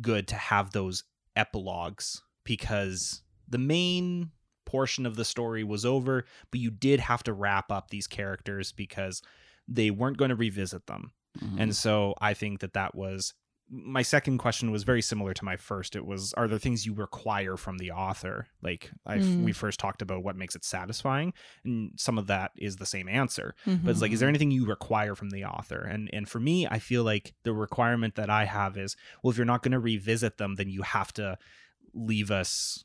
good 0.00 0.28
to 0.28 0.36
have 0.36 0.70
those 0.70 1.02
epilogues 1.36 2.22
because 2.44 3.22
the 3.48 3.58
main 3.58 4.30
portion 4.64 5.04
of 5.04 5.16
the 5.16 5.24
story 5.24 5.64
was 5.64 5.84
over 5.84 6.24
but 6.50 6.60
you 6.60 6.70
did 6.70 7.00
have 7.00 7.22
to 7.24 7.32
wrap 7.32 7.70
up 7.72 7.90
these 7.90 8.06
characters 8.06 8.72
because 8.72 9.20
they 9.68 9.90
weren't 9.90 10.16
going 10.16 10.28
to 10.30 10.36
revisit 10.36 10.86
them 10.86 11.12
Mhm. 11.40 11.60
and 11.60 11.76
so 11.76 12.14
I 12.20 12.34
think 12.34 12.60
that 12.60 12.74
that 12.74 12.94
was 12.94 13.34
my 13.70 14.02
second 14.02 14.36
question 14.38 14.70
was 14.70 14.82
very 14.82 15.00
similar 15.00 15.32
to 15.32 15.44
my 15.44 15.56
first. 15.56 15.96
It 15.96 16.04
was, 16.04 16.34
are 16.34 16.46
there 16.46 16.58
things 16.58 16.84
you 16.84 16.92
require 16.92 17.56
from 17.56 17.78
the 17.78 17.90
author? 17.90 18.46
Like 18.62 18.90
I, 19.06 19.18
Mm. 19.18 19.42
we 19.44 19.52
first 19.52 19.80
talked 19.80 20.02
about 20.02 20.22
what 20.22 20.36
makes 20.36 20.54
it 20.54 20.64
satisfying, 20.64 21.32
and 21.64 21.92
some 21.96 22.18
of 22.18 22.26
that 22.26 22.52
is 22.56 22.76
the 22.76 22.86
same 22.86 23.08
answer. 23.08 23.54
But 23.64 23.90
it's 23.90 24.02
like, 24.02 24.12
is 24.12 24.20
there 24.20 24.28
anything 24.28 24.50
you 24.50 24.66
require 24.66 25.14
from 25.14 25.30
the 25.30 25.44
author? 25.44 25.80
And 25.80 26.10
and 26.12 26.28
for 26.28 26.38
me, 26.40 26.66
I 26.66 26.78
feel 26.78 27.02
like 27.04 27.32
the 27.44 27.52
requirement 27.54 28.14
that 28.16 28.28
I 28.28 28.44
have 28.44 28.76
is, 28.76 28.94
well, 29.22 29.30
if 29.30 29.36
you're 29.38 29.46
not 29.46 29.62
going 29.62 29.72
to 29.72 29.80
revisit 29.80 30.36
them, 30.38 30.56
then 30.56 30.68
you 30.68 30.82
have 30.82 31.12
to 31.14 31.38
leave 31.94 32.30
us 32.30 32.84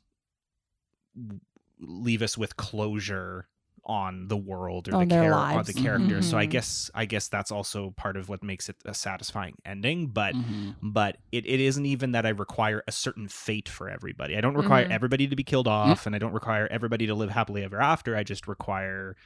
leave 1.80 2.22
us 2.22 2.36
with 2.38 2.56
closure 2.56 3.48
on 3.88 4.28
the 4.28 4.36
world 4.36 4.88
or 4.88 4.94
On 4.96 5.08
the 5.08 5.14
their 5.14 5.30
char- 5.30 5.48
on 5.48 5.54
lives. 5.56 5.72
the 5.72 5.80
characters. 5.80 6.28
So 6.28 6.36
I 6.36 6.46
Mhm. 6.46 6.50
guess 6.50 6.90
I 6.94 7.04
guess 7.06 7.28
that's 7.28 7.50
also 7.50 7.90
part 7.92 8.16
of 8.16 8.28
what 8.28 8.42
makes 8.42 8.68
it 8.68 8.76
a 8.84 8.92
satisfying 8.94 9.56
ending. 9.64 10.08
But 10.08 10.34
Mhm. 10.34 10.74
but 10.82 11.16
it, 11.32 11.46
it 11.46 11.60
isn't 11.60 11.86
even 11.86 12.12
that 12.12 12.26
I 12.26 12.30
require 12.30 12.84
a 12.86 12.92
certain 12.92 13.28
fate 13.28 13.68
for 13.68 13.88
everybody. 13.88 14.36
I 14.36 14.40
don't 14.40 14.54
require 14.56 14.86
Mhm. 14.86 14.90
everybody 14.92 15.26
to 15.28 15.36
be 15.36 15.44
killed 15.44 15.66
off, 15.68 16.06
and 16.06 16.14
I 16.14 16.18
don't 16.18 16.32
require 16.32 16.68
everybody 16.70 17.06
to 17.06 17.14
live 17.14 17.30
happily 17.30 17.64
ever 17.64 17.80
after. 17.80 18.14
I 18.16 18.22
just 18.24 18.46
require 18.46 19.16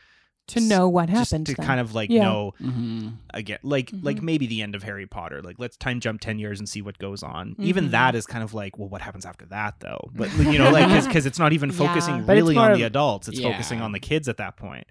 to 0.49 0.61
know 0.61 0.89
what 0.89 1.09
happened 1.09 1.47
to 1.47 1.53
to 1.53 1.57
them. 1.57 1.67
kind 1.67 1.81
of 1.81 1.95
like 1.95 2.11
Yeah. 2.11 2.25
know 2.25 2.53
Mhm. 2.61 3.15
again 3.33 3.59
like 3.63 3.91
like 4.03 4.19
Mhm. 4.19 4.23
maybe 4.23 4.47
the 4.47 4.61
end 4.63 4.75
of 4.75 4.83
Harry 4.83 5.07
Potter. 5.07 5.41
Like 5.41 5.57
let's 5.59 5.77
time 5.77 6.01
jump 6.01 6.21
ten 6.21 6.39
years 6.39 6.59
and 6.59 6.69
see 6.69 6.83
what 6.83 6.99
goes 6.99 7.23
on. 7.23 7.55
Even 7.59 7.87
Mhm. 7.89 7.91
that 7.93 8.15
is 8.15 8.27
kind 8.27 8.43
of 8.43 8.53
like 8.53 8.77
well, 8.79 8.89
what 8.89 9.03
happens 9.03 9.25
after 9.25 9.47
that 9.47 9.81
though? 9.81 10.11
But 10.15 10.31
you 10.37 10.59
know, 10.59 10.71
like 10.71 10.89
because 11.07 11.27
it's 11.27 11.39
not 11.39 11.53
even 11.53 11.71
focusing 11.71 12.25
But 12.27 12.37
it's 12.37 12.43
really 12.45 12.57
on 12.57 12.73
of- 12.73 12.79
the 12.79 12.85
adults. 12.85 13.29
It's 13.29 13.39
yeah. 13.39 13.51
focusing 13.51 13.81
on 13.81 13.93
the 13.93 14.01
kids 14.01 14.29
at 14.29 14.37
that 14.39 14.57
point. 14.57 14.87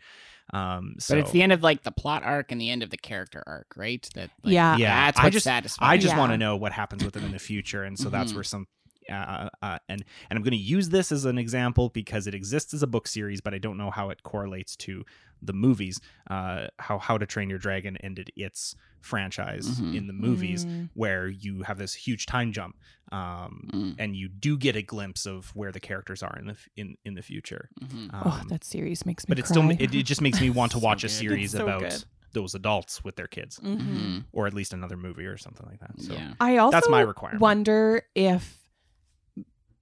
Um, 0.53 0.95
so 0.99 1.13
But 1.15 1.19
it's 1.21 1.31
the 1.31 1.41
end 1.43 1.53
of 1.53 1.63
like 1.63 1.83
the 1.83 1.91
plot 1.91 2.23
arc 2.23 2.51
and 2.51 2.59
the 2.59 2.69
end 2.69 2.83
of 2.83 2.89
the 2.89 2.97
character 2.97 3.41
arc, 3.47 3.67
right? 3.77 4.07
That 4.15 4.31
like, 4.43 4.53
Yeah. 4.53 4.75
Yeah, 4.77 5.05
that's 5.05 5.19
I 5.19 5.29
just- 5.29 5.43
satisfying. 5.45 5.91
I 5.91 5.97
just 5.97 6.13
Yeah. 6.13 6.19
want 6.19 6.31
to 6.33 6.37
know 6.37 6.57
what 6.57 6.71
happens 6.73 7.03
with 7.05 7.13
them 7.13 7.23
in 7.23 7.31
the 7.31 7.39
future, 7.39 7.83
and 7.83 7.97
so 7.97 8.09
that's 8.09 8.31
Mhm. 8.31 8.35
where 8.35 8.43
some. 8.43 8.67
Uh, 9.11 9.49
uh, 9.63 9.79
and 9.89 10.05
and 10.29 10.37
I'm 10.37 10.43
going 10.43 10.51
to 10.51 10.57
use 10.57 10.89
this 10.89 11.11
as 11.11 11.25
an 11.25 11.37
example 11.37 11.89
because 11.89 12.27
it 12.27 12.35
exists 12.35 12.73
as 12.73 12.83
a 12.83 12.87
book 12.87 13.07
series, 13.07 13.41
but 13.41 13.53
I 13.53 13.57
don't 13.57 13.75
know 13.75 13.89
how 13.91 14.09
it 14.09 14.23
correlates 14.23 14.75
to 14.77 15.03
the 15.41 15.53
movies. 15.53 15.99
Uh, 16.29 16.67
how 16.79 16.97
How 16.99 17.17
to 17.17 17.25
Train 17.25 17.49
Your 17.49 17.59
Dragon 17.59 17.97
ended 17.97 18.31
its 18.35 18.75
franchise 19.01 19.79
Mhm. 19.79 19.95
in 19.97 20.07
the 20.07 20.13
movies, 20.13 20.65
Mm. 20.65 20.89
where 20.93 21.27
you 21.27 21.63
have 21.63 21.77
this 21.79 21.93
huge 21.95 22.27
time 22.27 22.51
jump, 22.51 22.75
um, 23.11 23.67
Mm. 23.73 23.95
and 23.97 24.15
you 24.15 24.29
do 24.29 24.57
get 24.57 24.75
a 24.75 24.83
glimpse 24.83 25.25
of 25.25 25.49
where 25.55 25.71
the 25.71 25.79
characters 25.79 26.21
are 26.21 26.37
in 26.37 26.45
the 26.45 26.51
f- 26.53 26.69
in 26.75 26.95
in 27.03 27.15
the 27.15 27.23
future. 27.23 27.69
Mhm. 27.81 28.13
Um, 28.13 28.21
oh, 28.25 28.43
that 28.49 28.63
series 28.63 29.05
makes 29.05 29.25
me 29.25 29.29
but 29.31 29.39
it 29.39 29.47
still 29.47 29.67
it, 29.71 29.93
it 29.95 30.03
just 30.03 30.21
makes 30.21 30.39
me 30.39 30.49
want 30.59 30.71
to 30.73 30.77
So 30.79 30.85
watch 30.85 31.03
a 31.03 31.09
series 31.09 31.51
so 31.53 31.63
about 31.63 31.81
good. 31.81 32.05
those 32.33 32.53
adults 32.53 33.03
with 33.03 33.15
their 33.15 33.27
kids, 33.27 33.59
Mhm. 33.59 33.79
Mhm. 33.79 34.25
or 34.31 34.45
at 34.47 34.53
least 34.53 34.71
another 34.71 34.95
movie 34.97 35.25
or 35.25 35.37
something 35.37 35.65
like 35.67 35.79
that. 35.79 35.99
So 35.99 36.13
Yeah. 36.13 36.35
I 36.39 36.57
also 36.57 36.71
that's 36.77 36.89
my 36.89 37.01
requirement. 37.01 37.41
wonder 37.41 38.03
if 38.15 38.59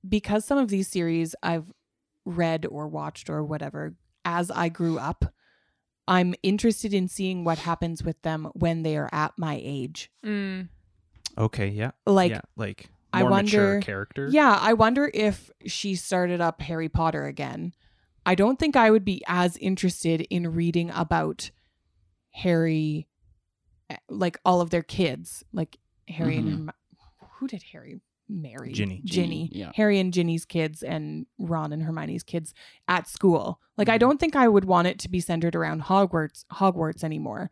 because 0.07 0.45
some 0.45 0.57
of 0.57 0.69
these 0.69 0.88
series 0.88 1.36
I've 1.44 1.72
read 2.26 2.65
or 2.65 2.88
watched 2.88 3.30
or 3.30 3.44
whatever 3.44 3.95
as 4.23 4.49
I 4.52 4.69
grew 4.69 4.98
up, 4.98 5.26
I'm 6.10 6.34
interested 6.44 6.94
in 6.94 7.07
seeing 7.07 7.44
what 7.44 7.60
happens 7.60 8.03
with 8.03 8.19
them 8.23 8.49
when 8.53 8.81
they 8.84 8.98
are 8.98 9.10
at 9.14 9.34
my 9.38 9.61
age. 9.64 10.10
Mm. 10.26 10.68
Okay, 11.38 11.68
yeah. 11.68 11.91
Like 12.06 12.31
yeah, 12.31 12.41
like 12.57 12.90
I 13.14 13.22
more 13.22 13.30
mature 13.30 13.65
wonder- 13.73 13.81
character. 13.86 14.27
Yeah, 14.31 14.57
I 14.60 14.73
wonder 14.73 15.10
if 15.14 15.52
she 15.68 15.95
started 15.95 16.41
up 16.41 16.61
Harry 16.61 16.90
Potter 16.90 17.26
again. 17.26 17.73
I 18.26 18.36
don't 18.36 18.57
think 18.60 18.76
I 18.76 18.90
would 18.91 19.06
be 19.06 19.22
as 19.27 19.56
interested 19.57 20.22
in 20.30 20.52
reading 20.53 20.91
about 20.94 21.52
Harry, 22.31 23.07
eh, 23.90 23.98
like 24.10 24.38
all 24.44 24.61
of 24.61 24.69
their 24.72 24.84
kids, 24.84 25.44
like 25.53 25.77
Harry 26.07 26.36
Mhm. 26.36 26.40
and 26.40 26.49
Herm- 26.49 26.72
who 27.38 27.48
did 27.48 27.64
Harry 27.72 28.02
marry? 28.30 28.72
Ginny. 28.72 29.02
Ginny. 29.04 29.48
Ginny, 29.48 29.50
yeah. 29.54 29.72
Harry 29.76 30.00
and 30.00 30.14
Ginny's 30.14 30.46
kids 30.46 30.84
and 30.84 31.26
Ron 31.40 31.74
and 31.74 31.84
Hermione's 31.84 32.24
kids 32.24 32.54
at 32.88 33.08
school. 33.08 33.60
Like 33.78 33.90
I 33.90 33.98
Mhm. 33.98 34.00
don't 34.02 34.20
think 34.20 34.36
I 34.36 34.48
would 34.48 34.66
want 34.66 34.88
it 34.88 35.00
to 35.00 35.10
be 35.10 35.20
centered 35.20 35.56
around 35.56 35.84
Hogwarts 35.84 36.46
Hogwarts 36.54 37.04
anymore. 37.04 37.50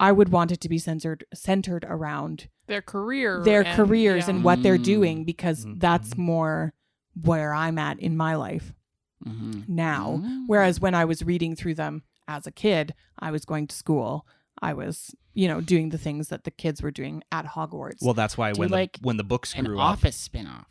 I 0.00 0.12
would 0.12 0.28
want 0.28 0.52
it 0.52 0.60
to 0.60 0.68
be 0.68 0.78
centered 0.78 1.24
centered 1.34 1.84
around 1.88 2.48
Their 2.66 2.82
career. 2.82 3.42
their 3.42 3.64
and- 3.64 3.76
careers 3.76 4.24
yeah. 4.28 4.34
and 4.34 4.44
what 4.44 4.62
they're 4.62 4.78
doing 4.78 5.24
because 5.24 5.64
Mhm. 5.66 5.80
that's 5.80 6.16
more 6.16 6.72
where 7.20 7.52
I'm 7.52 7.78
at 7.78 7.98
in 7.98 8.16
my 8.16 8.36
life 8.36 8.72
Mhm. 9.26 9.68
now. 9.68 10.20
Mm. 10.22 10.44
Whereas 10.46 10.80
when 10.80 10.94
I 10.94 11.04
was 11.04 11.24
reading 11.24 11.56
through 11.56 11.74
them 11.74 12.02
as 12.28 12.46
a 12.46 12.52
kid, 12.52 12.94
I 13.18 13.30
was 13.32 13.44
going 13.44 13.66
to 13.68 13.74
school. 13.74 14.24
I 14.62 14.72
was, 14.74 15.14
you 15.34 15.48
know, 15.48 15.60
doing 15.60 15.90
the 15.90 15.98
things 15.98 16.28
that 16.28 16.44
the 16.44 16.50
kids 16.50 16.82
were 16.82 16.90
doing 16.90 17.22
at 17.32 17.46
Hogwarts. 17.46 18.02
Well, 18.02 18.14
that's 18.14 18.36
why 18.36 18.52
Do 18.52 18.60
when 18.60 18.70
like 18.70 18.94
the 18.94 19.00
when 19.02 19.16
the 19.16 19.24
books 19.24 19.54
an 19.54 19.64
grew 19.64 19.78
up. 19.78 19.84
office 19.92 20.16
spin-off 20.16 20.66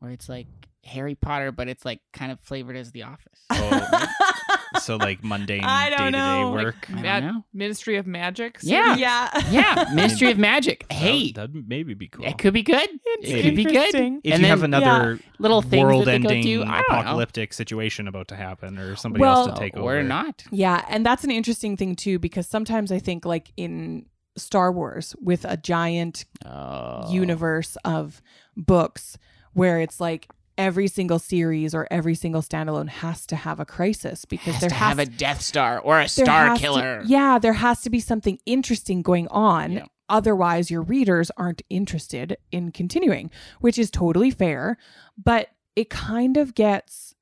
where 0.00 0.10
it's 0.12 0.28
like 0.28 0.46
Harry 0.84 1.14
Potter, 1.14 1.50
but 1.52 1.68
it's 1.68 1.84
like 1.84 2.00
kind 2.12 2.30
of 2.30 2.38
flavored 2.40 2.76
as 2.76 2.92
The 2.92 3.04
Office. 3.04 3.40
Oh, 3.50 4.06
so 4.80 4.96
like 4.96 5.22
mundane 5.24 5.62
I 5.64 5.90
don't 5.90 6.12
day-to-day 6.12 6.40
know. 6.42 6.52
work. 6.52 6.86
I 6.88 6.92
don't 6.92 7.02
Mad- 7.02 7.24
know. 7.24 7.44
Ministry 7.52 7.96
of 7.96 8.06
Magic. 8.06 8.58
Yeah. 8.62 8.96
yeah. 8.96 9.30
Yeah, 9.50 9.86
Ministry 9.94 10.30
of 10.30 10.38
Magic. 10.38 10.86
That 10.88 10.94
Hey, 10.94 11.22
would- 11.26 11.34
that'd 11.34 11.68
maybe 11.68 11.94
be 11.94 12.08
cool. 12.08 12.24
it 12.24 12.38
could 12.38 12.52
be 12.54 12.62
good. 12.62 12.88
It 13.20 13.42
could 13.42 13.56
be 13.56 13.64
good. 13.64 13.74
interesting. 13.94 14.20
if 14.24 14.32
and 14.34 14.40
you 14.42 14.48
then- 14.48 14.50
have 14.50 14.62
another 14.62 15.18
Little 15.38 15.62
things 15.62 15.70
that 15.70 15.70
they 15.70 15.78
go 15.80 15.86
world-ending 15.86 16.42
do. 16.42 16.62
I 16.62 16.64
don't 16.64 16.68
know. 16.68 16.82
apocalyptic 17.00 17.52
situation 17.52 18.08
about 18.08 18.28
to 18.28 18.36
happen, 18.36 18.78
or 18.78 18.96
somebody 18.96 19.20
Well- 19.22 19.48
else 19.48 19.58
to 19.58 19.60
take 19.64 19.76
over, 19.76 19.98
or 19.98 20.02
not. 20.02 20.44
Yeah, 20.50 20.84
and 20.88 21.04
that's 21.04 21.24
an 21.24 21.30
interesting 21.30 21.76
thing 21.76 21.96
too 21.96 22.18
because 22.18 22.46
sometimes 22.46 22.90
I 22.92 22.98
think 22.98 23.24
like 23.24 23.52
in 23.56 24.06
Star 24.36 24.72
Wars 24.72 25.14
with 25.20 25.44
a 25.44 25.56
giant 25.56 26.24
Oh. 26.44 27.10
universe 27.12 27.76
of 27.84 28.20
books 28.56 29.16
where 29.52 29.80
it's 29.80 30.00
like 30.00 30.28
every 30.56 30.86
single 30.88 31.18
series 31.18 31.74
or 31.74 31.86
every 31.90 32.14
single 32.14 32.42
standalone 32.42 32.88
has 32.88 33.26
to 33.26 33.36
have 33.36 33.58
a 33.60 33.64
crisis 33.64 34.24
because 34.24 34.54
has 34.54 34.60
there 34.60 34.68
to 34.70 34.74
has 34.74 34.88
have 34.90 34.98
a 34.98 35.06
Death 35.06 35.40
Star 35.40 35.78
or 35.80 36.00
a 36.00 36.08
Star 36.08 36.46
has 36.48 36.58
to- 36.58 36.62
Killer. 36.62 37.02
yeah, 37.06 37.38
there 37.38 37.54
has 37.54 37.82
to 37.82 37.90
be 37.90 38.00
something 38.00 38.38
interesting 38.46 39.02
going 39.02 39.28
on. 39.28 39.72
Yeah. 39.72 39.84
Otherwise, 40.08 40.70
your 40.70 40.82
readers 40.82 41.30
aren't 41.36 41.62
interested 41.70 42.36
in 42.52 42.70
continuing, 42.70 43.30
which 43.60 43.78
is 43.78 43.90
totally 43.90 44.30
fair. 44.30 44.76
But 45.22 45.48
it 45.76 45.90
kind 45.90 46.36
of 46.36 46.54
gets 46.54 47.14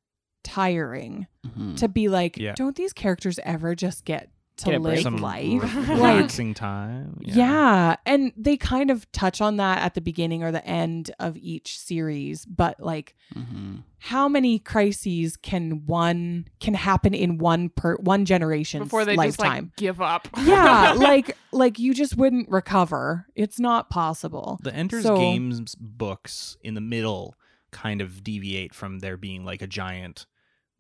tiring 0.45 1.27
Mhm. 1.47 1.77
to 1.79 1.89
be 1.89 2.09
like, 2.09 2.37
Yeah. 2.37 2.55
don't 2.57 2.77
these 2.77 2.93
characters 2.93 3.39
ever 3.45 3.75
just 3.75 4.05
get 4.05 4.29
to 4.63 4.71
Get 4.73 4.81
a 4.81 4.83
live 4.83 5.01
some 5.03 5.17
life? 5.19 5.45
re- 5.45 5.59
like, 5.61 5.89
relaxing 5.89 6.55
time. 6.55 7.19
yeah. 7.23 7.97
And 8.07 8.33
they 8.37 8.57
kind 8.57 8.91
of 8.91 9.11
touch 9.13 9.41
on 9.41 9.57
that 9.59 9.83
at 9.83 9.95
the 9.95 10.01
beginning 10.01 10.43
or 10.43 10.51
the 10.53 10.65
end 10.67 11.11
of 11.21 11.37
each 11.37 11.79
series, 11.79 12.45
but 12.47 12.81
like 12.81 13.15
Mhm. 13.37 13.83
how 13.99 14.29
many 14.29 14.59
crises 14.59 15.37
can 15.37 15.87
one 15.87 16.47
can 16.61 16.75
happen 16.75 17.15
in 17.15 17.39
one 17.39 17.69
per 17.71 17.97
one 17.97 18.25
generation 18.25 18.83
Before 18.83 19.05
they 19.05 19.17
just 19.17 19.39
lifetime? 19.39 19.65
like 19.67 19.77
give 19.77 20.01
up. 20.01 20.29
yeah, 20.45 20.93
like 20.97 21.37
like 21.53 21.79
you 21.79 21.95
just 21.95 22.17
wouldn't 22.17 22.49
recover. 22.49 23.27
It's 23.35 23.59
not 23.61 23.91
possible. 23.91 24.59
The 24.63 24.75
Ender's 24.75 25.05
So- 25.05 25.17
Games 25.17 25.75
books 25.75 26.57
in 26.63 26.75
the 26.75 26.81
middle 26.81 27.35
kind 27.71 28.01
of 28.03 28.23
deviate 28.23 28.75
from 28.75 28.99
there 28.99 29.17
being 29.17 29.45
like 29.45 29.63
a 29.63 29.67
giant 29.67 30.27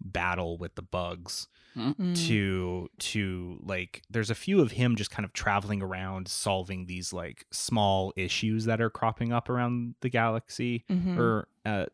battle 0.00 0.58
with 0.58 0.74
the 0.74 0.82
bugs 0.82 1.46
Mm. 1.76 2.14
to 2.28 2.88
to 2.98 3.58
like 3.62 4.02
there's 4.10 4.28
a 4.28 4.34
few 4.34 4.60
of 4.60 4.72
him 4.72 4.94
just 4.94 5.10
kind 5.10 5.24
of 5.24 5.32
traveling 5.32 5.80
around 5.80 6.28
solving 6.28 6.84
these 6.84 7.12
like 7.14 7.46
small 7.50 8.12
issues 8.14 8.66
that 8.66 8.80
are 8.82 8.90
cropping 8.90 9.32
up 9.32 9.48
around 9.48 9.94
the 10.02 10.10
galaxy 10.10 10.84
Mhm. 10.90 11.16
or 11.18 11.48
uh 11.64 11.86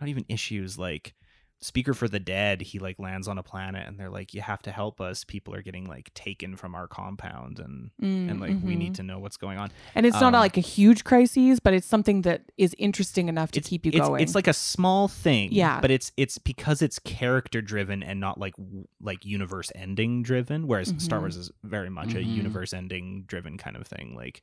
not 0.00 0.08
even 0.08 0.24
issues 0.28 0.76
like 0.76 1.14
speaker 1.62 1.94
for 1.94 2.08
the 2.08 2.18
dead 2.20 2.60
he 2.60 2.78
like 2.80 2.98
lands 2.98 3.28
on 3.28 3.38
a 3.38 3.42
planet 3.42 3.86
and 3.86 3.98
they're 3.98 4.10
like 4.10 4.34
you 4.34 4.40
have 4.40 4.60
to 4.60 4.70
help 4.72 5.00
us 5.00 5.22
people 5.22 5.54
are 5.54 5.62
getting 5.62 5.86
like 5.86 6.12
taken 6.12 6.56
from 6.56 6.74
our 6.74 6.88
compound 6.88 7.58
and 7.60 7.90
Mm, 8.02 8.30
and 8.30 8.40
like 8.40 8.56
we 8.62 8.74
mhm. 8.74 8.78
need 8.78 8.94
to 8.96 9.02
know 9.04 9.18
what's 9.20 9.36
going 9.36 9.58
on 9.58 9.70
And 9.94 10.04
it's 10.06 10.20
not 10.20 10.34
um, 10.34 10.40
like 10.40 10.56
a 10.56 10.60
huge 10.60 11.04
crisis, 11.04 11.60
but 11.60 11.72
it's 11.72 11.86
something 11.86 12.22
that 12.22 12.42
is 12.58 12.74
interesting 12.78 13.28
enough 13.28 13.52
to 13.52 13.60
keep 13.60 13.86
you 13.86 13.92
it's, 13.94 14.00
going. 14.08 14.22
It's 14.22 14.34
like 14.34 14.48
a 14.48 14.52
small 14.52 15.06
thing, 15.08 15.50
Yeah. 15.52 15.80
But 15.80 15.90
it's 15.92 16.10
it's 16.16 16.38
because 16.38 16.82
it's 16.82 16.98
character 16.98 17.62
driven 17.62 18.02
and 18.02 18.18
not 18.18 18.38
like 18.38 18.54
like 19.00 19.24
universe 19.24 19.70
ending 19.74 20.22
driven. 20.24 20.66
Whereas 20.66 20.92
Star 20.98 21.18
Mhm. 21.18 21.22
Wars 21.22 21.36
is 21.36 21.50
very 21.62 21.90
much 21.90 22.14
a 22.14 22.18
Mhm. 22.18 22.34
universe 22.34 22.72
ending 22.72 23.22
driven 23.26 23.56
kind 23.58 23.76
of 23.76 23.86
thing. 23.86 24.14
Like, 24.16 24.42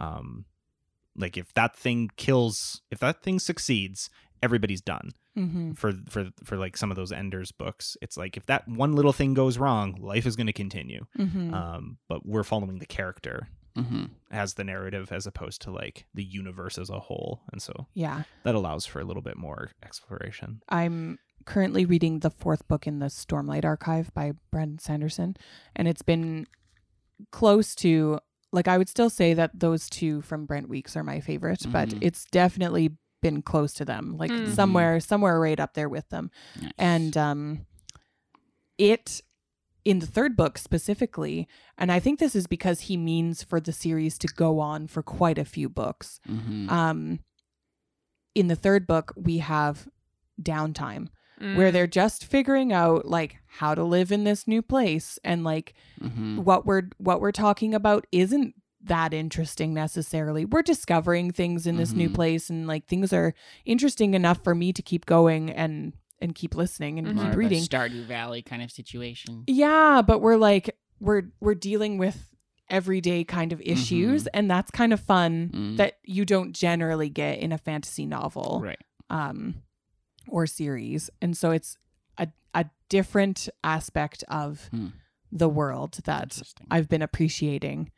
um, 0.00 0.44
like 1.16 1.36
if 1.36 1.52
that 1.54 1.76
thing 1.76 2.10
kills, 2.16 2.82
if 2.90 2.98
that 3.00 3.22
thing 3.22 3.38
succeeds, 3.38 4.10
everybody's 4.42 4.80
done. 4.82 5.10
hmm 5.34 5.72
For 5.72 5.92
for 6.08 6.30
for 6.44 6.56
like 6.56 6.76
some 6.76 6.90
of 6.90 6.96
those 6.96 7.12
Enders 7.12 7.52
books, 7.52 7.96
it's 8.02 8.16
like 8.16 8.36
if 8.36 8.46
that 8.46 8.66
one 8.68 8.92
little 8.94 9.12
thing 9.12 9.34
goes 9.34 9.58
wrong, 9.58 9.96
life 10.00 10.26
is 10.26 10.36
going 10.36 10.46
to 10.46 10.52
continue. 10.52 11.06
hmm 11.16 11.52
Um, 11.54 11.98
but 12.08 12.24
we're 12.26 12.44
following 12.44 12.78
the 12.78 12.86
character 12.86 13.48
Mhm. 13.76 14.08
as 14.30 14.54
the 14.54 14.64
narrative 14.64 15.12
as 15.12 15.26
opposed 15.26 15.60
to 15.62 15.70
like 15.70 16.06
the 16.14 16.24
universe 16.24 16.78
as 16.78 16.88
a 16.88 16.98
whole, 16.98 17.42
and 17.52 17.60
so 17.60 17.86
yeah. 17.92 18.22
that 18.42 18.54
allows 18.54 18.86
for 18.86 19.00
a 19.00 19.04
little 19.04 19.20
bit 19.22 19.36
more 19.36 19.70
exploration. 19.82 20.62
I'm 20.70 21.18
currently 21.44 21.84
reading 21.84 22.20
the 22.20 22.30
fourth 22.30 22.66
book 22.68 22.86
in 22.86 23.00
the 23.00 23.06
Stormlight 23.10 23.66
Archive 23.66 24.12
by 24.14 24.32
Brandon 24.50 24.78
Sanderson, 24.78 25.36
and 25.76 25.86
it's 25.88 26.00
been 26.02 26.46
close 27.30 27.74
to 27.76 28.18
like 28.52 28.68
I 28.68 28.78
would 28.78 28.88
still 28.88 29.10
say 29.10 29.34
that 29.34 29.58
those 29.58 29.88
two 29.90 30.22
from 30.22 30.46
Brent 30.46 30.68
Weeks 30.68 30.96
are 30.96 31.04
my 31.04 31.20
favorite, 31.20 31.62
but 31.72 31.88
Mhm. 31.90 31.98
it's 32.00 32.24
definitely 32.26 32.96
been 33.22 33.42
close 33.42 33.72
to 33.74 33.84
them, 33.84 34.16
like 34.16 34.30
Mhm. 34.30 34.54
somewhere 34.54 35.00
somewhere 35.00 35.40
right 35.40 35.58
up 35.58 35.74
there 35.74 35.88
with 35.88 36.08
them. 36.10 36.30
Nice. 36.60 36.72
And 36.78 37.16
um 37.16 37.66
it 38.78 39.22
in 39.84 40.00
the 40.00 40.06
third 40.06 40.36
book 40.36 40.58
specifically, 40.58 41.48
and 41.78 41.90
I 41.92 42.00
think 42.00 42.18
this 42.18 42.34
is 42.34 42.46
because 42.46 42.80
he 42.82 42.96
means 42.96 43.42
for 43.42 43.60
the 43.60 43.72
series 43.72 44.18
to 44.18 44.26
go 44.28 44.58
on 44.60 44.86
for 44.88 45.02
quite 45.02 45.38
a 45.38 45.44
few 45.44 45.68
books. 45.68 46.20
Mhm. 46.28 46.70
Um 46.70 47.20
in 48.34 48.48
the 48.48 48.56
third 48.56 48.86
book 48.86 49.12
we 49.16 49.38
have 49.38 49.88
downtime 50.40 51.08
Mm. 51.40 51.56
where 51.56 51.70
they're 51.70 51.86
just 51.86 52.24
figuring 52.24 52.72
out 52.72 53.04
like 53.06 53.36
how 53.46 53.74
to 53.74 53.84
live 53.84 54.10
in 54.10 54.24
this 54.24 54.46
new 54.48 54.62
place 54.62 55.18
and 55.22 55.44
like 55.44 55.74
Mhm. 56.00 56.38
what 56.44 56.64
we're 56.64 56.88
what 56.98 57.20
we're 57.20 57.30
talking 57.32 57.74
about 57.74 58.06
isn't 58.10 58.54
that 58.82 59.12
interesting 59.12 59.74
necessarily. 59.74 60.44
We're 60.44 60.62
discovering 60.62 61.32
things 61.32 61.66
in 61.66 61.76
this 61.76 61.92
new 61.92 62.08
Mhm. 62.08 62.14
place 62.14 62.48
and 62.48 62.66
like 62.66 62.86
things 62.86 63.12
are 63.12 63.34
interesting 63.64 64.14
enough 64.14 64.42
for 64.44 64.54
me 64.54 64.72
to 64.72 64.80
keep 64.80 65.04
going 65.06 65.50
and 65.50 65.92
and 66.22 66.34
keep 66.34 66.54
listening 66.54 66.98
and 66.98 67.08
Mhm. 67.08 67.14
More 67.16 67.24
keep 67.24 67.28
of 67.32 67.34
a 67.34 67.38
reading. 67.38 67.62
Stardew 67.62 68.06
Valley 68.06 68.40
kind 68.40 68.62
of 68.62 68.70
situation. 68.70 69.44
Yeah, 69.46 70.00
but 70.06 70.20
we're 70.22 70.36
like 70.38 70.74
we're 71.00 71.24
we're 71.40 71.54
dealing 71.54 71.98
with 71.98 72.34
everyday 72.70 73.24
kind 73.24 73.52
of 73.52 73.60
issues 73.60 74.26
and 74.28 74.50
that's 74.50 74.70
kind 74.70 74.92
of 74.94 75.00
fun 75.00 75.50
Mm. 75.52 75.76
that 75.76 75.98
you 76.04 76.24
don't 76.24 76.52
generally 76.54 77.08
get 77.10 77.38
in 77.40 77.52
a 77.52 77.58
fantasy 77.58 78.06
novel 78.06 78.60
Right. 78.64 78.78
um 79.10 79.56
or 80.28 80.46
series. 80.46 81.10
And 81.22 81.36
so 81.36 81.50
it's 81.50 81.76
a 82.18 82.28
a 82.54 82.66
different 82.88 83.48
aspect 83.64 84.24
of 84.28 84.68
Hmm. 84.70 84.88
the 85.32 85.48
world 85.48 85.98
that 86.04 86.40
I've 86.70 86.88
been 86.88 87.02
appreciating. 87.02 87.90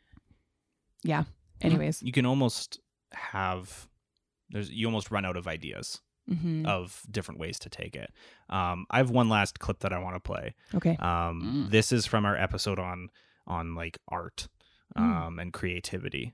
Yeah. 1.03 1.23
Anyways. 1.61 2.01
You 2.01 2.11
can 2.11 2.25
almost 2.25 2.79
have 3.13 3.87
there's 4.49 4.71
you 4.71 4.87
almost 4.87 5.11
run 5.11 5.25
out 5.25 5.37
of 5.37 5.47
ideas 5.47 6.01
hmm 6.27 6.63
of 6.65 7.01
different 7.09 7.39
ways 7.39 7.57
to 7.59 7.69
take 7.69 7.95
it. 7.95 8.11
Um, 8.49 8.85
I 8.91 8.97
have 8.97 9.09
one 9.09 9.29
last 9.29 9.59
clip 9.59 9.79
that 9.79 9.91
I 9.93 9.97
want 9.99 10.15
to 10.15 10.19
play. 10.19 10.53
Okay. 10.75 10.95
Um, 10.97 11.65
Mm. 11.67 11.71
This 11.71 11.91
is 11.91 12.05
from 12.05 12.25
our 12.25 12.35
episode 12.37 12.79
on 12.79 13.09
on 13.47 13.73
like 13.75 13.97
art 14.07 14.47
Mm. 14.97 15.01
um, 15.01 15.39
and 15.39 15.53
creativity. 15.53 16.33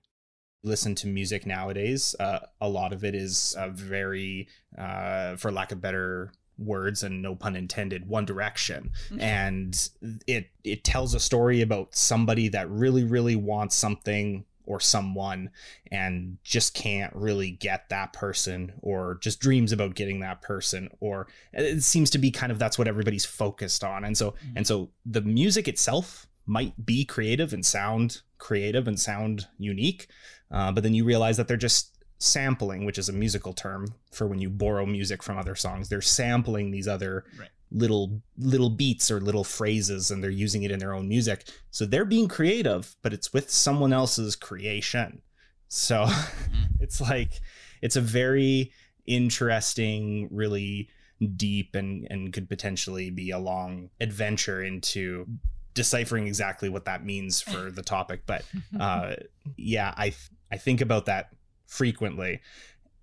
Listen 0.66 0.96
to 0.96 1.08
music 1.08 1.46
nowadays. 1.46 2.16
Uh, 2.20 2.40
a 2.60 2.68
lot 2.68 2.92
of 2.92 3.04
it 3.04 3.16
is 3.16 3.56
uh, 3.58 3.70
very, 3.70 4.48
uh, 4.78 5.36
for 5.36 5.52
lack 5.52 5.72
of 5.72 5.80
better 5.80 6.32
words 6.58 7.04
and 7.04 7.22
no 7.22 7.36
pun 7.36 7.56
intended, 7.56 8.08
one 8.08 8.26
direction, 8.26 8.92
and 9.20 9.90
it 10.26 10.50
it 10.64 10.84
tells 10.84 11.14
a 11.14 11.20
story 11.20 11.62
about 11.62 11.96
somebody 11.96 12.48
that 12.50 12.70
really 12.70 13.04
really 13.04 13.36
wants 13.36 13.76
something 13.76 14.46
or 14.66 14.80
someone 14.80 15.50
and 15.92 16.38
just 16.44 16.74
can't 16.74 17.14
really 17.16 17.52
get 17.52 17.88
that 17.90 18.14
person 18.14 18.74
or 18.82 19.20
just 19.22 19.40
dreams 19.40 19.72
about 19.72 19.96
getting 19.96 20.20
that 20.22 20.42
person 20.42 20.90
or 21.00 21.28
it 21.54 21.84
seems 21.84 22.10
to 22.10 22.18
be 22.18 22.32
kind 22.32 22.52
of 22.52 22.60
that's 22.60 22.78
what 22.78 22.88
everybody's 22.88 23.26
focused 23.26 23.84
on. 23.84 24.04
And 24.04 24.18
so 24.18 24.34
and 24.56 24.66
so 24.66 24.90
the 25.06 25.22
music 25.22 25.68
itself 25.68 26.28
might 26.46 26.86
be 26.86 27.06
creative 27.06 27.54
and 27.54 27.66
sound 27.66 28.22
creative 28.38 28.88
and 28.88 29.00
sound 29.00 29.48
unique 29.58 30.08
uh, 30.56 30.72
but 30.72 30.82
then 30.84 30.96
you 30.96 31.04
realize 31.06 31.38
that 31.38 31.48
they're 31.48 31.58
just 31.58 31.92
sampling 32.18 32.86
which 32.86 32.98
is 32.98 33.10
a 33.10 33.14
musical 33.14 33.52
term 33.54 33.86
for 34.12 34.26
when 34.26 34.40
you 34.40 34.50
borrow 34.50 34.86
music 34.86 35.22
from 35.22 35.38
other 35.38 35.54
songs. 35.56 35.90
They're 35.90 36.02
sampling 36.02 36.72
these 36.72 36.88
other 36.88 37.26
Right. 37.38 37.50
little 37.72 38.22
little 38.38 38.70
beats 38.70 39.12
or 39.12 39.20
little 39.20 39.44
phrases 39.44 40.10
and 40.12 40.24
they're 40.24 40.30
using 40.46 40.64
it 40.64 40.72
in 40.72 40.80
their 40.80 40.94
own 40.94 41.10
music. 41.10 41.44
So 41.72 41.86
they're 41.86 42.06
being 42.06 42.30
creative 42.30 42.96
but 43.04 43.12
it's 43.14 43.34
with 43.34 43.50
someone 43.52 43.92
else's 43.92 44.36
creation. 44.38 45.22
So 45.68 46.08
it's 46.80 47.02
like 47.02 47.34
it's 47.82 47.98
a 47.98 48.02
very 48.02 48.72
interesting 49.06 50.30
really 50.32 50.90
deep 51.36 51.76
and 51.76 52.08
and 52.10 52.32
could 52.34 52.48
potentially 52.50 53.10
be 53.10 53.32
a 53.32 53.40
long 53.40 53.90
adventure 54.00 54.64
into 54.64 55.26
deciphering 55.74 56.28
exactly 56.28 56.70
what 56.70 56.86
that 56.86 57.04
means 57.06 57.42
for 57.42 57.70
the 57.72 57.82
topic. 57.84 58.22
But 58.26 58.46
uh 58.80 59.16
yeah 59.58 59.94
i 59.98 60.14
i 60.52 60.58
think 60.58 60.82
about 60.82 61.06
that 61.06 61.30
frequently 61.68 62.40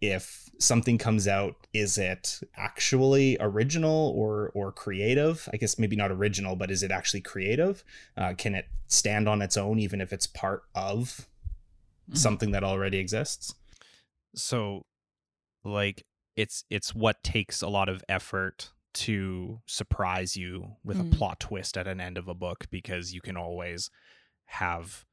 if 0.01 0.51
something 0.59 0.99
comes 0.99 1.29
out 1.29 1.55
is 1.73 1.97
it 1.99 2.41
actually 2.57 3.37
original 3.41 4.13
or 4.17 4.51
or 4.55 4.73
creative 4.73 5.49
i 5.53 5.57
guess 5.57 5.79
maybe 5.79 5.97
not 5.97 6.11
original 6.11 6.57
but 6.57 6.71
is 6.71 6.83
it 6.83 6.91
actually 6.91 7.21
creative 7.21 7.85
uh, 8.17 8.33
can 8.37 8.55
it 8.55 8.67
stand 8.87 9.29
on 9.29 9.41
its 9.43 9.57
own 9.57 9.79
even 9.79 10.01
if 10.01 10.13
it's 10.13 10.27
part 10.27 10.63
of 10.75 11.29
Mhm. 12.11 12.17
something 12.17 12.51
that 12.51 12.65
already 12.65 12.99
exists 12.99 13.55
so 14.35 14.87
like 15.65 16.05
it's 16.37 16.65
it's 16.71 16.95
what 16.95 17.23
takes 17.23 17.63
a 17.63 17.69
lot 17.69 17.89
of 17.89 18.03
effort 18.09 18.71
to 18.95 19.61
surprise 19.67 20.37
you 20.37 20.77
with 20.85 20.99
Mm. 20.99 21.13
a 21.13 21.17
plot 21.17 21.41
twist 21.41 21.79
at 21.79 21.87
an 21.87 22.01
end 22.01 22.19
of 22.19 22.29
a 22.29 22.35
book 22.35 22.67
because 22.71 23.15
you 23.15 23.21
can 23.21 23.37
always 23.37 23.89
have 24.47 25.05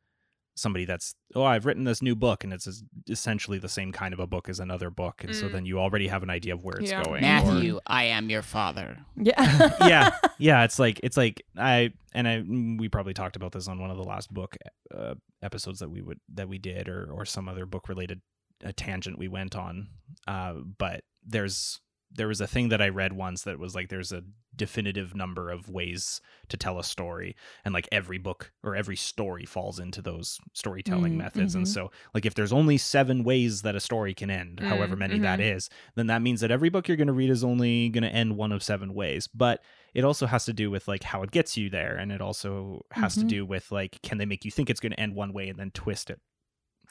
somebody 0.60 0.86
that's 0.86 1.16
oh 1.36 1.44
I've 1.44 1.66
written 1.66 1.84
this 1.86 2.02
new 2.02 2.16
book 2.16 2.44
and 2.44 2.52
it's 2.54 2.68
essentially 3.10 3.58
the 3.60 3.70
same 3.70 3.92
kind 3.92 4.14
of 4.14 4.20
a 4.20 4.28
book 4.28 4.50
as 4.50 4.60
another 4.60 4.90
book 4.90 5.24
and 5.24 5.36
so 5.36 5.48
Mm. 5.48 5.52
then 5.54 5.66
you 5.66 5.80
already 5.80 6.08
have 6.08 6.22
an 6.24 6.30
idea 6.30 6.54
of 6.54 6.64
where 6.64 6.78
it's 6.78 6.92
Yeah. 6.92 7.04
going 7.04 7.20
or- 7.20 7.28
Matthew, 7.28 7.80
I 7.88 8.04
am 8.06 8.30
your 8.30 8.42
father. 8.42 8.98
Yeah. 9.16 9.72
yeah 9.88 10.12
yeah 10.38 10.64
it's 10.64 10.78
like 10.80 11.00
it's 11.04 11.18
like 11.18 11.42
i 11.58 11.92
and 12.14 12.28
i 12.28 12.42
we 12.80 12.90
probably 12.90 13.14
talked 13.14 13.36
about 13.36 13.52
this 13.52 13.68
on 13.68 13.80
one 13.80 13.90
of 13.92 13.98
the 13.98 14.04
last 14.04 14.34
book 14.34 14.56
uh, 14.96 15.16
episodes 15.42 15.80
that 15.80 15.90
we 15.90 16.02
would 16.02 16.20
that 16.34 16.48
we 16.50 16.58
did 16.58 16.88
or 16.90 17.10
or 17.12 17.26
some 17.26 17.48
other 17.50 17.66
book 17.66 17.88
related 17.90 18.22
uh, 18.66 18.72
tangent 18.76 19.18
we 19.18 19.28
went 19.28 19.56
on 19.56 19.88
uh 20.28 20.54
but 20.78 21.04
there's 21.26 21.80
there 22.12 22.28
was 22.28 22.42
a 22.42 22.48
thing 22.48 22.70
that 22.70 22.82
i 22.82 22.90
read 22.90 23.14
once 23.14 23.44
that 23.44 23.60
was 23.60 23.76
like 23.76 23.90
there's 23.90 24.12
a 24.12 24.24
definitive 24.56 25.16
number 25.16 25.52
of 25.52 25.70
ways 25.70 26.20
to 26.50 26.58
tell 26.58 26.80
a 26.80 26.84
story 26.84 27.36
and 27.64 27.74
like 27.74 27.88
every 27.92 28.18
book 28.18 28.52
or 28.64 28.76
every 28.76 28.96
story 28.96 29.46
falls 29.46 29.80
into 29.80 30.02
those 30.02 30.40
storytelling 30.54 31.14
Mm, 31.14 31.18
methods 31.18 31.56
and 31.56 31.66
mhm. 31.66 31.70
so 31.70 31.92
like 32.14 32.26
if 32.26 32.34
there's 32.34 32.52
only 32.52 32.78
seven 32.78 33.24
ways 33.24 33.62
that 33.62 33.76
a 33.76 33.80
story 33.80 34.14
can 34.14 34.30
end 34.30 34.60
however 34.60 34.96
Mm, 34.96 35.00
many 35.00 35.20
that 35.20 35.40
mhm. 35.40 35.56
is 35.58 35.70
then 35.96 36.08
that 36.08 36.22
means 36.22 36.42
that 36.42 36.52
every 36.52 36.70
book 36.70 36.88
you're 36.88 36.98
going 36.98 37.08
to 37.08 37.14
read 37.14 37.30
is 37.30 37.44
only 37.44 37.90
going 37.90 38.04
to 38.04 38.10
end 38.14 38.36
one 38.36 38.52
of 38.52 38.64
seven 38.64 38.94
ways 38.94 39.28
but 39.28 39.64
it 39.94 40.04
also 40.04 40.26
has 40.26 40.46
to 40.46 40.54
do 40.54 40.70
with 40.70 40.88
like 40.88 41.04
how 41.04 41.22
it 41.24 41.32
gets 41.32 41.56
you 41.58 41.70
there 41.70 41.96
and 41.96 42.12
it 42.12 42.20
also 42.22 42.82
has 42.92 43.16
to 43.16 43.24
Mhm. 43.24 43.28
do 43.30 43.46
with 43.46 43.72
like 43.72 44.02
can 44.02 44.18
they 44.18 44.26
make 44.26 44.44
you 44.44 44.52
think 44.52 44.70
it's 44.70 44.80
going 44.82 44.92
to 44.92 45.00
end 45.00 45.16
one 45.16 45.32
way 45.32 45.48
and 45.48 45.58
then 45.60 45.72
twist 45.72 46.10
it 46.10 46.20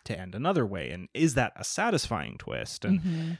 to 0.04 0.18
end 0.18 0.34
another 0.34 0.64
way 0.64 0.90
and 0.90 1.08
is 1.12 1.34
that 1.34 1.52
a 1.56 1.64
satisfying 1.64 2.38
twist 2.38 2.84
and 2.84 3.00
Mhm. 3.02 3.38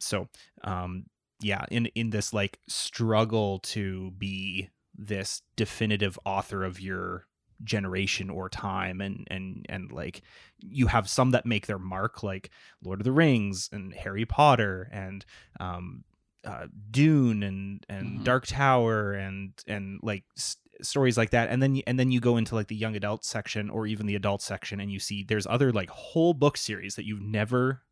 So 0.00 0.28
um 0.64 1.04
yeah 1.40 1.64
in 1.70 1.86
in 1.94 2.10
this 2.10 2.32
like 2.32 2.58
struggle 2.68 3.58
to 3.60 4.10
be 4.12 4.68
this 4.96 5.42
definitive 5.56 6.18
author 6.24 6.64
of 6.64 6.80
your 6.80 7.26
generation 7.64 8.28
or 8.28 8.48
time 8.48 9.00
and 9.00 9.26
and 9.30 9.64
and 9.68 9.92
like 9.92 10.22
you 10.58 10.88
have 10.88 11.08
some 11.08 11.30
that 11.30 11.46
make 11.46 11.66
their 11.66 11.78
mark 11.78 12.22
like 12.22 12.50
lord 12.82 13.00
of 13.00 13.04
the 13.04 13.12
rings 13.12 13.68
and 13.72 13.94
harry 13.94 14.26
potter 14.26 14.88
and 14.92 15.24
um 15.60 16.02
uh, 16.44 16.66
dune 16.90 17.44
and 17.44 17.86
and 17.88 18.18
Mhm. 18.20 18.24
dark 18.24 18.46
tower 18.48 19.12
and 19.12 19.52
and 19.68 20.00
like 20.02 20.24
s- 20.36 20.56
stories 20.82 21.16
like 21.16 21.30
that 21.30 21.48
and 21.50 21.62
then 21.62 21.76
you, 21.76 21.84
and 21.86 22.00
then 22.00 22.10
you 22.10 22.18
go 22.18 22.36
into 22.36 22.56
like 22.56 22.66
the 22.66 22.74
young 22.74 22.96
adult 22.96 23.24
section 23.24 23.70
or 23.70 23.86
even 23.86 24.06
the 24.06 24.16
adult 24.16 24.42
section 24.42 24.80
and 24.80 24.90
you 24.90 24.98
see 24.98 25.22
there's 25.22 25.46
other 25.46 25.70
like 25.70 25.88
whole 25.90 26.34
book 26.34 26.56
series 26.56 26.96
that 26.96 27.06
you've 27.06 27.22
never 27.22 27.82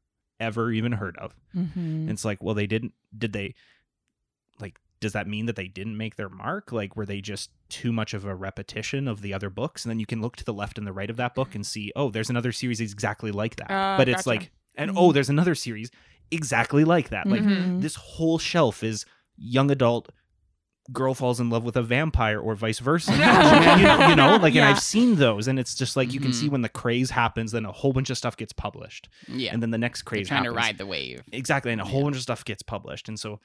ever 0.40 0.72
even 0.72 0.92
heard 0.92 1.16
of 1.18 1.36
Mhm. 1.54 1.76
and 1.76 2.10
it's 2.10 2.24
like, 2.24 2.42
well, 2.42 2.54
they 2.54 2.66
didn't. 2.66 2.94
Did 3.16 3.32
they? 3.32 3.54
Like, 4.58 4.78
does 5.00 5.12
that 5.12 5.26
mean 5.26 5.46
that 5.46 5.56
they 5.56 5.68
didn't 5.68 5.96
make 5.96 6.16
their 6.16 6.28
mark? 6.28 6.72
Like, 6.72 6.96
were 6.96 7.06
they 7.06 7.20
just 7.20 7.50
too 7.68 7.92
much 7.92 8.12
of 8.14 8.24
a 8.24 8.34
repetition 8.34 9.08
of 9.08 9.22
the 9.22 9.32
other 9.32 9.48
books? 9.50 9.84
And 9.84 9.90
then 9.90 9.98
you 10.00 10.06
can 10.06 10.20
look 10.20 10.36
to 10.36 10.44
the 10.44 10.52
left 10.52 10.76
and 10.78 10.86
the 10.86 10.92
right 10.92 11.08
of 11.10 11.16
that 11.16 11.34
book 11.34 11.54
and 11.54 11.64
see, 11.66 11.92
oh, 11.96 12.10
there's 12.10 12.28
another 12.30 12.52
series 12.52 12.80
exactly 12.80 13.30
like 13.30 13.56
that. 13.56 13.68
Ah, 13.70 13.96
but 13.96 14.08
it's 14.08 14.24
gotcha. 14.24 14.28
like, 14.28 14.50
and 14.74 14.90
Mhm. 14.90 14.94
oh, 14.98 15.12
there's 15.12 15.30
another 15.30 15.54
series 15.54 15.90
exactly 16.30 16.84
like 16.84 17.08
that. 17.10 17.26
Like, 17.26 17.42
Mhm. 17.42 17.80
this 17.80 17.94
whole 17.94 18.38
shelf 18.38 18.82
is 18.82 19.06
young 19.36 19.70
adult. 19.70 20.10
Girl 20.92 21.14
falls 21.14 21.38
in 21.40 21.50
love 21.50 21.62
with 21.62 21.76
a 21.76 21.82
vampire, 21.82 22.40
or 22.40 22.54
vice 22.56 22.78
versa. 22.80 23.12
you, 23.12 24.08
you 24.08 24.16
know, 24.16 24.38
like, 24.40 24.54
and 24.56 24.64
I've 24.64 24.80
seen 24.80 25.16
those, 25.16 25.46
and 25.46 25.58
it's 25.58 25.74
just 25.74 25.96
like 25.96 26.12
you 26.12 26.18
can 26.20 26.32
see 26.32 26.48
when 26.48 26.62
the 26.62 26.68
craze 26.68 27.10
happens, 27.10 27.52
then 27.52 27.64
a 27.64 27.70
whole 27.72 27.92
bunch 27.92 28.10
of 28.10 28.18
stuff 28.18 28.36
gets 28.36 28.52
published, 28.52 29.08
Yeah. 29.28 29.52
and 29.52 29.62
then 29.62 29.70
the 29.70 29.78
next 29.78 30.02
They're 30.02 30.08
craze 30.10 30.28
trying 30.28 30.38
happens. 30.44 30.54
to 30.54 30.58
ride 30.58 30.78
the 30.78 30.86
wave. 30.86 31.22
Exactly, 31.32 31.70
and 31.70 31.80
a 31.80 31.84
whole 31.84 32.00
Yeah. 32.00 32.04
bunch 32.06 32.16
of 32.16 32.22
stuff 32.22 32.44
gets 32.44 32.62
published, 32.62 33.08
and 33.08 33.20
so 33.20 33.38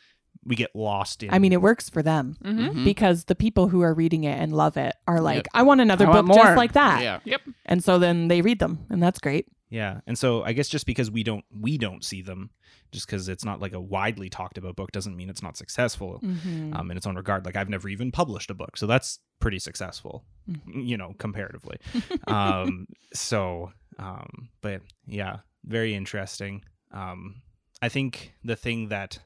we 0.43 0.55
get 0.55 0.75
lost 0.75 1.21
in. 1.23 1.31
I 1.33 1.39
mean, 1.39 1.53
it 1.53 1.61
works 1.61 1.87
for 1.89 2.01
them 2.01 2.35
Mhm. 2.43 2.69
Mhm. 2.73 2.83
because 2.83 3.25
the 3.25 3.35
people 3.35 3.67
who 3.69 3.81
are 3.81 3.93
reading 3.93 4.23
it 4.23 4.39
and 4.39 4.51
love 4.51 4.75
it 4.77 4.95
are 5.07 5.19
like, 5.21 5.35
Yep. 5.37 5.45
I 5.53 5.61
want 5.63 5.81
another 5.81 6.07
I 6.07 6.13
book 6.13 6.27
want 6.27 6.41
just 6.41 6.57
like 6.57 6.73
that. 6.73 7.01
Yeah. 7.03 7.19
Yep. 7.25 7.41
And 7.65 7.83
so 7.83 7.99
then 7.99 8.27
they 8.27 8.41
read 8.41 8.59
them, 8.59 8.85
and 8.89 9.01
that's 9.03 9.19
great. 9.19 9.47
Yeah, 9.75 9.99
and 10.07 10.17
so 10.17 10.43
I 10.43 10.53
guess 10.53 10.69
just 10.69 10.85
because 10.85 11.09
we 11.11 11.23
don't 11.23 11.43
we 11.67 11.77
don't 11.77 12.03
see 12.03 12.21
them, 12.21 12.49
just 12.91 13.05
because 13.07 13.27
it's 13.29 13.43
not 13.45 13.59
like 13.59 13.73
a 13.73 13.81
widely 13.95 14.29
talked 14.29 14.57
about 14.57 14.75
book, 14.75 14.91
doesn't 14.91 15.15
mean 15.19 15.29
it's 15.29 15.43
not 15.43 15.57
successful 15.57 16.19
Mhm. 16.23 16.75
um, 16.75 16.91
in 16.91 16.97
its 16.97 17.05
own 17.07 17.15
regard. 17.15 17.45
Like 17.45 17.55
I've 17.57 17.69
never 17.69 17.89
even 17.89 18.11
published 18.11 18.49
a 18.49 18.53
book, 18.53 18.77
so 18.77 18.87
that's 18.87 19.19
pretty 19.39 19.59
successful, 19.59 20.23
Mm. 20.49 20.87
you 20.91 20.97
know, 20.97 21.13
comparatively. 21.25 21.77
um, 22.27 22.87
so, 23.13 23.73
um, 23.99 24.49
but 24.61 24.81
yeah, 25.07 25.39
very 25.65 25.93
interesting. 25.93 26.63
Um, 26.91 27.41
I 27.81 27.89
think 27.89 28.33
the 28.43 28.55
thing 28.55 28.87
that 28.89 29.19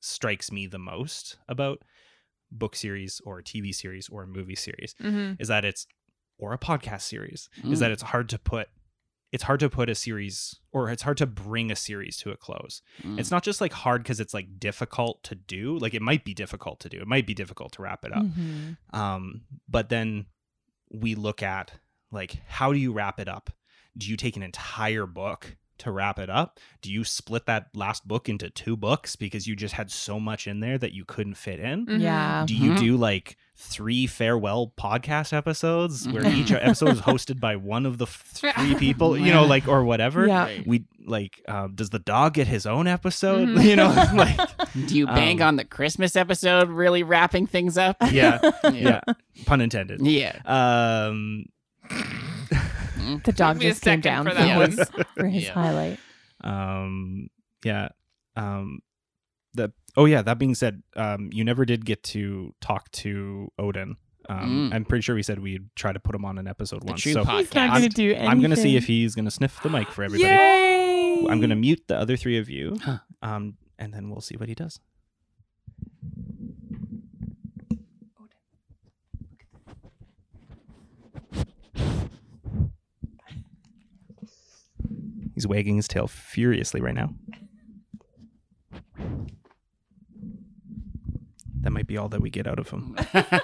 strikes 0.00 0.52
me 0.52 0.66
the 0.66 0.78
most 0.78 1.38
about 1.48 1.78
book 2.50 2.76
series 2.76 3.20
or 3.24 3.38
a 3.38 3.42
TV 3.44 3.72
series 3.74 4.08
or 4.08 4.22
a 4.22 4.26
movie 4.26 4.54
series 4.56 4.94
Mhm. 5.00 5.36
is 5.40 5.48
that 5.48 5.64
it's 5.64 5.86
or 6.38 6.52
a 6.52 6.58
podcast 6.58 7.02
series 7.02 7.48
Mm. 7.62 7.72
is 7.72 7.80
that 7.80 7.90
it's 7.90 8.02
hard 8.14 8.28
to 8.28 8.38
put 8.38 8.68
it's 9.30 9.42
hard 9.44 9.60
to 9.60 9.68
put 9.68 9.90
a 9.90 9.94
series 9.94 10.56
or 10.72 10.90
it's 10.90 11.02
hard 11.02 11.16
to 11.18 11.26
bring 11.26 11.70
a 11.70 11.76
series 11.76 12.16
to 12.18 12.30
a 12.30 12.36
close. 12.36 12.80
Mm. 13.02 13.18
It's 13.18 13.30
not 13.30 13.42
just 13.42 13.60
like 13.60 13.72
hard 13.72 14.02
because 14.02 14.20
it's 14.20 14.32
like 14.32 14.58
difficult 14.58 15.22
to 15.24 15.34
do. 15.34 15.78
Like 15.78 15.94
it 15.94 16.02
might 16.02 16.24
be 16.24 16.34
difficult 16.34 16.80
to 16.80 16.88
do. 16.88 16.98
It 17.00 17.06
might 17.06 17.26
be 17.26 17.34
difficult 17.34 17.72
to 17.72 17.82
wrap 17.82 18.04
it 18.04 18.12
up. 18.12 18.24
Mhm. 18.24 18.76
Um, 18.94 19.42
but 19.68 19.90
then 19.90 20.26
we 20.90 21.14
look 21.14 21.42
at 21.42 21.72
like 22.10 22.40
how 22.46 22.72
do 22.72 22.78
you 22.78 22.92
wrap 22.92 23.20
it 23.20 23.28
up? 23.28 23.50
Do 23.96 24.08
you 24.08 24.16
take 24.16 24.36
an 24.36 24.42
entire 24.42 25.06
book 25.06 25.56
to 25.78 25.90
wrap 25.90 26.18
it 26.18 26.28
up? 26.30 26.58
Do 26.82 26.92
you 26.92 27.04
split 27.04 27.46
that 27.46 27.68
last 27.74 28.06
book 28.06 28.28
into 28.28 28.50
two 28.50 28.76
books 28.76 29.16
because 29.16 29.46
you 29.46 29.56
just 29.56 29.74
had 29.74 29.90
so 29.90 30.18
much 30.20 30.46
in 30.46 30.60
there 30.60 30.78
that 30.78 30.92
you 30.92 31.04
couldn't 31.04 31.34
fit 31.34 31.60
in? 31.60 31.86
Mhm. 31.86 32.00
Yeah. 32.00 32.44
Do 32.46 32.54
you 32.54 32.72
Mhm. 32.72 32.78
do 32.78 32.96
like 32.96 33.36
three 33.56 34.06
farewell 34.06 34.72
podcast 34.78 35.32
episodes 35.32 36.08
where 36.08 36.22
Mhm. 36.22 36.34
each 36.36 36.52
episode 36.52 36.90
is 36.90 37.00
hosted 37.02 37.40
by 37.40 37.56
one 37.56 37.86
of 37.86 37.98
the 37.98 38.04
f- 38.06 38.22
three 38.32 38.74
people, 38.76 39.18
you 39.18 39.32
know, 39.32 39.44
like 39.44 39.66
or 39.66 39.82
whatever? 39.84 40.26
Yeah. 40.28 40.42
Right. 40.44 40.66
We 40.66 40.84
like, 41.04 41.42
uh, 41.48 41.68
does 41.74 41.90
the 41.90 41.98
dog 41.98 42.34
get 42.34 42.46
his 42.46 42.66
own 42.66 42.86
episode? 42.86 43.48
Mhm. 43.48 43.64
You 43.68 43.76
know, 43.76 43.88
like, 44.14 44.38
Do 44.86 44.96
you 44.96 45.06
bang 45.06 45.42
Um, 45.42 45.48
on 45.48 45.56
the 45.56 45.64
Christmas 45.64 46.14
episode, 46.16 46.68
really 46.68 47.02
wrapping 47.02 47.46
things 47.46 47.76
up? 47.78 47.96
yeah, 48.12 48.38
Yeah. 48.64 48.70
yeah, 48.72 49.00
pun 49.46 49.60
intended. 49.60 50.00
Yeah. 50.06 50.38
Um, 50.44 51.46
Mm. 53.08 53.24
The 53.24 53.32
dog 53.32 53.58
me 53.58 53.66
a 53.66 53.68
just 53.70 53.82
came 53.82 54.02
second 54.02 54.02
down 54.02 54.24
for 54.24 54.30
for, 54.30 54.36
that 54.36 54.70
his, 54.70 54.90
for 55.16 55.26
his 55.26 55.44
Yeah. 55.44 55.52
highlight. 55.52 55.98
um, 56.44 57.28
yeah, 57.64 57.88
um, 58.36 58.80
the 59.54 59.72
oh 59.96 60.04
yeah. 60.04 60.22
That 60.22 60.38
being 60.38 60.54
said, 60.54 60.82
um, 60.96 61.30
you 61.32 61.44
never 61.44 61.64
did 61.64 61.84
get 61.84 62.02
to 62.04 62.54
talk 62.60 62.90
to 62.92 63.48
Odin. 63.58 63.96
Um, 64.28 64.70
Mm. 64.70 64.74
I'm 64.74 64.84
pretty 64.84 65.02
sure 65.02 65.14
we 65.14 65.22
said 65.22 65.38
we'd 65.38 65.74
try 65.74 65.92
to 65.92 65.98
put 65.98 66.14
him 66.14 66.24
on 66.24 66.36
an 66.38 66.46
episode 66.46 66.82
The 66.82 66.86
once. 66.92 67.00
true 67.00 67.14
So 67.14 67.24
podcast. 67.24 67.38
He's 67.38 67.54
not 67.54 67.70
I'm- 67.70 67.80
going 67.80 67.82
to 67.90 67.96
do 67.96 68.10
anything. 68.10 68.28
I'm 68.28 68.40
gonna 68.42 68.56
see 68.56 68.76
if 68.76 68.86
he's 68.86 69.14
gonna 69.14 69.30
sniff 69.30 69.62
the 69.62 69.70
mic 69.70 69.88
for 69.88 70.04
everybody. 70.04 70.28
Yay! 70.34 71.26
I'm 71.30 71.40
gonna 71.40 71.56
mute 71.56 71.82
the 71.88 71.96
other 71.98 72.16
three 72.16 72.36
of 72.38 72.48
you, 72.50 72.76
Huh. 72.82 72.98
um, 73.22 73.56
and 73.78 73.92
then 73.94 74.10
we'll 74.10 74.20
see 74.20 74.36
what 74.36 74.48
he 74.48 74.54
does. 74.54 74.80
He's 85.38 85.46
wagging 85.46 85.76
his 85.76 85.86
tail 85.86 86.08
furiously 86.08 86.80
right 86.80 86.96
now. 86.96 87.14
That 91.60 91.70
might 91.70 91.86
be 91.86 91.96
all 91.96 92.08
that 92.08 92.20
we 92.20 92.28
get 92.28 92.48
out 92.48 92.58
of 92.58 92.70
him. 92.70 92.96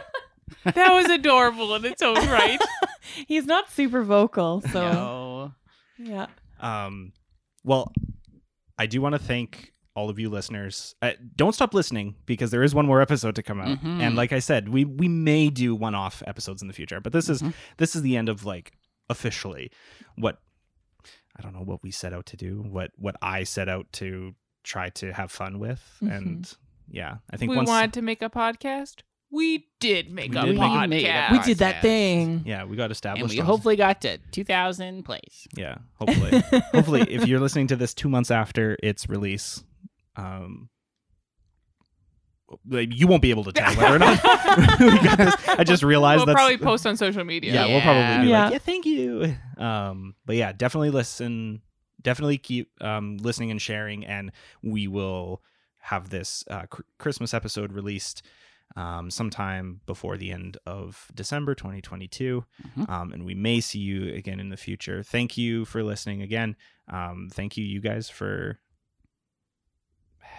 That 0.65 0.93
was 0.93 1.07
adorable 1.07 1.75
in 1.75 1.85
its 1.85 2.01
own 2.03 2.17
right. 2.17 2.59
He's 3.29 3.45
not 3.47 3.71
super 3.71 4.03
vocal, 4.03 4.61
so 4.63 4.81
No. 4.81 5.53
yeah. 5.99 6.27
Um, 6.61 7.13
well, 7.65 7.93
I 8.79 8.87
do 8.87 9.01
want 9.01 9.15
to 9.15 9.19
thank 9.19 9.73
all 9.95 10.09
of 10.11 10.19
you 10.19 10.29
listeners. 10.31 10.95
Uh, 11.03 11.13
don't 11.37 11.55
stop 11.55 11.75
listening 11.75 12.15
because 12.27 12.51
there 12.51 12.63
is 12.63 12.75
one 12.75 12.87
more 12.87 13.01
episode 13.01 13.35
to 13.37 13.43
come 13.43 13.61
out. 13.61 13.79
Mhm. 13.83 14.01
And 14.01 14.17
like 14.17 14.33
I 14.33 14.39
said, 14.39 14.69
we 14.69 14.85
we 14.85 15.07
may 15.09 15.49
do 15.51 15.75
one-off 15.75 16.23
episodes 16.27 16.61
in 16.63 16.69
the 16.69 16.75
future, 16.75 17.01
but 17.01 17.13
this 17.13 17.29
is 17.29 17.41
Mhm. 17.43 17.55
this 17.77 17.95
is 17.97 18.03
the 18.03 18.17
end 18.17 18.29
of 18.29 18.45
like 18.45 18.73
officially 19.11 19.71
what 20.17 20.41
I 21.37 21.43
don't 21.43 21.53
know 21.53 21.63
what 21.65 21.83
we 21.83 21.91
set 21.91 22.13
out 22.13 22.27
to 22.27 22.37
do, 22.37 22.63
what 22.63 22.91
what 22.97 23.17
I 23.23 23.45
set 23.45 23.69
out 23.69 23.87
to 23.95 24.35
try 24.63 24.89
to 24.91 25.13
have 25.13 25.31
fun 25.31 25.59
with, 25.59 25.83
Mhm. 26.03 26.17
and 26.17 26.53
yeah, 26.89 27.17
I 27.31 27.37
think 27.37 27.51
we 27.51 27.57
once 27.57 27.69
wanted 27.69 27.93
to 27.95 28.03
make 28.03 28.23
a 28.23 28.31
podcast. 28.31 29.01
We 29.31 29.67
did 29.81 30.13
make 30.13 30.31
We 30.31 30.37
a 30.39 30.43
did 30.45 30.57
podcast. 30.57 30.89
made 30.91 31.07
a 31.07 31.29
We 31.33 31.39
did 31.41 31.59
that 31.59 31.83
thing. 31.83 32.43
yeah 32.47 32.65
we 32.65 32.77
got 32.77 32.91
established. 32.93 33.23
And 33.23 33.31
established. 33.31 33.35
we 33.35 33.41
on- 33.41 33.47
hopefully 33.47 33.77
got 33.77 34.01
to 34.03 34.19
2,000 34.31 35.03
plays. 35.05 35.49
yeah, 35.57 35.79
hopefully. 35.95 36.41
hopefully 36.73 37.01
if 37.13 37.27
you're 37.27 37.41
listening 37.41 37.67
to 37.69 37.77
this 37.77 37.95
two 37.95 38.09
months 38.09 38.31
after 38.31 38.77
its 38.83 39.09
release 39.09 39.65
um 40.17 40.69
like, 40.71 40.74
you 42.69 43.07
won't 43.07 43.23
be 43.23 43.31
able 43.31 43.45
to 43.45 43.53
tell 43.53 43.75
whether 43.75 43.97
or 43.97 43.99
not 43.99 44.23
we 44.81 44.99
got 45.01 45.19
this. 45.19 45.35
i 45.49 45.65
just 45.65 45.83
realized 45.83 46.19
we'll 46.21 46.27
that's 46.27 46.37
probably 46.37 46.57
post 46.59 46.87
on 46.87 46.97
social 46.97 47.25
media. 47.25 47.53
yeah, 47.53 47.67
we'll 47.67 47.81
probably 47.81 48.25
be 48.25 48.31
Yeah. 48.31 48.45
like 48.45 48.53
yeah 48.53 48.59
thank 48.59 48.87
you 48.87 49.35
um 49.59 50.15
but 50.27 50.37
yeah 50.37 50.53
definitely 50.53 50.91
listen 50.91 51.63
definitely 52.03 52.37
keep 52.39 52.71
um, 52.83 53.17
listening 53.17 53.51
and 53.51 53.63
sharing, 53.63 54.05
and 54.05 54.31
we 54.63 54.87
will 54.87 55.41
have 55.79 56.11
this 56.11 56.45
uh, 56.51 56.67
cr- 56.67 56.83
Christmas 56.99 57.33
episode 57.33 57.73
released 57.73 58.23
um, 58.77 59.11
sometime 59.11 59.81
before 59.87 60.19
the 60.19 60.31
end 60.31 60.59
of 60.67 61.07
December 61.15 61.55
2022. 61.55 62.45
Mhm. 62.77 62.89
Um, 62.91 63.13
and 63.15 63.25
we 63.25 63.35
may 63.35 63.59
see 63.61 63.79
you 63.79 64.13
again 64.15 64.39
in 64.39 64.51
the 64.51 64.59
future. 64.59 65.03
Thank 65.03 65.39
you 65.39 65.65
for 65.65 65.83
listening 65.83 66.21
again. 66.21 66.57
Um, 66.93 67.31
thank 67.33 67.57
you, 67.57 67.65
you 67.65 67.81
guys, 67.81 68.11
for 68.11 68.59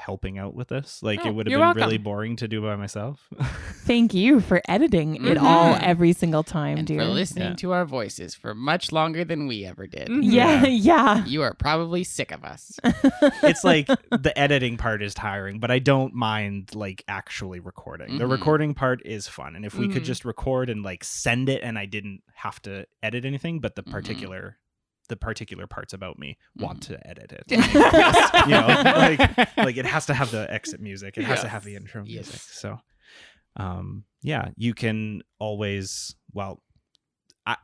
helping 0.06 0.38
out 0.38 0.54
with 0.54 0.68
this. 0.68 1.02
Like 1.02 1.20
Oh, 1.24 1.30
it 1.30 1.34
would 1.36 1.48
have 1.48 1.52
been 1.52 1.60
welcome. 1.60 1.82
really 1.82 1.98
boring 1.98 2.36
to 2.38 2.48
do 2.48 2.62
by 2.62 2.76
myself. 2.76 3.28
Thank 3.86 4.14
you 4.14 4.40
for 4.40 4.62
editing 4.68 5.16
it 5.16 5.38
Mhm. 5.38 5.42
all 5.42 5.78
every 5.82 6.14
single 6.14 6.44
time, 6.44 6.78
and 6.78 6.88
dear. 6.88 7.00
for 7.00 7.06
listening 7.08 7.50
Yeah. 7.50 7.56
to 7.56 7.72
our 7.74 7.86
voices 7.86 8.36
for 8.36 8.54
much 8.54 8.92
longer 8.92 9.24
than 9.26 9.48
we 9.48 9.66
ever 9.66 9.88
did. 9.88 10.08
Mhm. 10.08 10.20
yeah, 10.24 10.66
yeah. 10.92 11.26
You 11.26 11.42
are 11.42 11.54
probably 11.54 12.04
sick 12.04 12.32
of 12.32 12.44
us. 12.44 12.80
it's 13.44 13.64
like 13.64 13.88
the 13.88 14.34
editing 14.38 14.78
part 14.78 15.02
is 15.02 15.14
tiring, 15.14 15.60
but 15.60 15.72
I 15.72 15.80
don't 15.80 16.14
mind 16.14 16.76
like 16.76 17.04
actually 17.08 17.60
recording. 17.60 18.18
The 18.18 18.26
Mhm. 18.26 18.32
recording 18.32 18.74
part 18.76 19.02
is 19.06 19.28
fun. 19.28 19.56
And 19.56 19.66
if 19.66 19.74
we 19.76 19.88
could 19.88 20.04
Mhm. 20.04 20.06
just 20.06 20.26
record 20.26 20.70
and 20.70 20.84
like 20.84 21.04
send 21.04 21.50
it 21.50 21.62
and 21.64 21.78
I 21.80 21.86
didn't 21.86 22.22
have 22.36 22.62
to 22.64 22.86
edit 23.02 23.26
anything, 23.26 23.60
but 23.60 23.76
the 23.76 23.84
Mhm. 23.84 23.92
particular 23.92 24.58
the 25.08 25.16
particular 25.16 25.68
parts 25.68 25.94
about 25.94 26.18
me 26.20 26.38
want 26.58 26.82
to 26.84 27.08
edit 27.08 27.32
it. 27.32 27.44
You 28.48 28.52
know, 28.52 28.68
like 28.86 29.58
like 29.58 29.78
it 29.78 29.86
has 29.86 30.06
to 30.08 30.14
have 30.14 30.32
the 30.32 30.52
exit 30.52 30.80
music. 30.82 31.18
It 31.18 31.24
has 31.26 31.42
to 31.42 31.48
have 31.48 31.64
the 31.64 31.74
Yes. 31.74 31.82
intro 31.82 32.04
music. 32.04 32.34
Yes. 32.34 32.50
So 32.52 32.80
um 33.58 34.04
yeah, 34.22 34.50
you 34.58 34.74
can 34.74 35.22
always 35.40 36.16
well 36.34 36.62
I, 37.48 37.58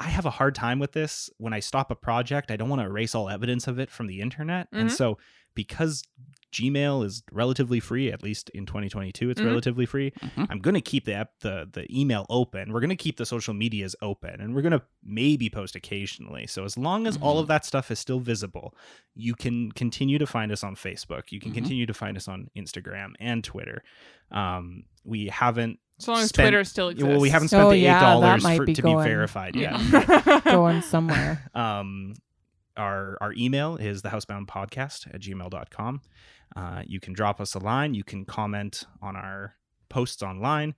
I 0.00 0.08
have 0.08 0.26
a 0.26 0.30
hard 0.30 0.56
time 0.56 0.80
with 0.80 0.90
this. 0.92 1.30
When 1.38 1.52
I 1.52 1.60
stop 1.60 1.92
a 1.92 1.94
project, 1.94 2.50
I 2.50 2.56
don't 2.56 2.68
want 2.68 2.82
to 2.82 2.86
erase 2.86 3.14
all 3.14 3.28
evidence 3.28 3.68
of 3.68 3.78
it 3.78 3.88
from 3.88 4.08
the 4.08 4.20
internet. 4.20 4.66
And 4.72 4.88
Mhm. 4.88 4.92
so, 4.92 5.18
because 5.54 6.02
Gmail 6.52 7.04
is 7.04 7.22
relatively 7.30 7.78
free, 7.80 8.10
at 8.10 8.22
least 8.22 8.48
in 8.50 8.64
2022, 8.66 9.30
it's 9.30 9.40
Mhm. 9.40 9.46
relatively 9.46 9.84
free. 9.86 10.10
Mhm. 10.12 10.46
I'm 10.48 10.58
going 10.60 10.74
to 10.74 10.80
keep 10.80 11.04
the, 11.04 11.14
ep- 11.14 11.38
the 11.40 11.68
the 11.72 11.86
email 11.94 12.24
open. 12.30 12.72
We're 12.72 12.80
going 12.80 12.88
to 12.90 12.96
keep 12.96 13.16
the 13.18 13.26
social 13.26 13.52
medias 13.54 13.94
open, 14.00 14.40
and 14.40 14.54
we're 14.54 14.62
going 14.62 14.72
to 14.72 14.82
maybe 15.04 15.50
post 15.50 15.76
occasionally. 15.76 16.46
So 16.46 16.64
as 16.64 16.78
long 16.78 17.06
as 17.06 17.16
all 17.18 17.36
Mhm. 17.36 17.40
of 17.42 17.46
that 17.48 17.64
stuff 17.64 17.90
is 17.90 17.98
still 17.98 18.20
visible, 18.20 18.74
you 19.14 19.34
can 19.34 19.72
continue 19.72 20.18
to 20.18 20.26
find 20.26 20.50
us 20.50 20.64
on 20.64 20.74
Facebook. 20.74 21.30
You 21.32 21.40
can 21.40 21.50
Mhm. 21.52 21.54
continue 21.54 21.86
to 21.86 21.94
find 21.94 22.16
us 22.16 22.28
on 22.28 22.48
Instagram 22.56 23.12
and 23.20 23.44
Twitter. 23.44 23.82
Um, 24.30 24.84
we 25.04 25.26
haven't 25.26 25.78
So 25.98 26.12
long 26.12 26.22
as 26.22 26.28
spent- 26.28 26.46
Twitter 26.46 26.64
still 26.64 26.88
exists. 26.90 27.08
well, 27.08 27.20
we 27.20 27.28
haven't 27.30 27.48
spent 27.48 27.64
Oh, 27.64 27.70
the 27.70 27.76
eight 27.76 27.82
yeah, 27.82 28.00
that 28.00 28.06
dollars 28.20 28.42
might 28.42 28.56
for 28.56 28.64
be 28.66 28.72
to 28.74 28.82
going- 28.82 29.04
be 29.04 29.10
verified 29.10 29.56
yet. 29.56 29.72
Going 30.44 30.80
somewhere. 30.82 31.50
um, 31.54 32.14
our 32.76 33.18
our 33.20 33.32
email 33.36 33.76
is 33.76 34.02
thehouseboundpodcast 34.02 35.12
at 35.12 35.20
gmail.com. 35.20 36.00
Uh, 36.56 36.82
you 36.86 37.00
can 37.00 37.12
drop 37.12 37.40
us 37.40 37.54
a 37.54 37.58
line. 37.58 37.94
You 37.94 38.04
can 38.04 38.24
comment 38.24 38.84
on 39.02 39.16
our 39.16 39.54
posts 39.88 40.22
online. 40.22 40.74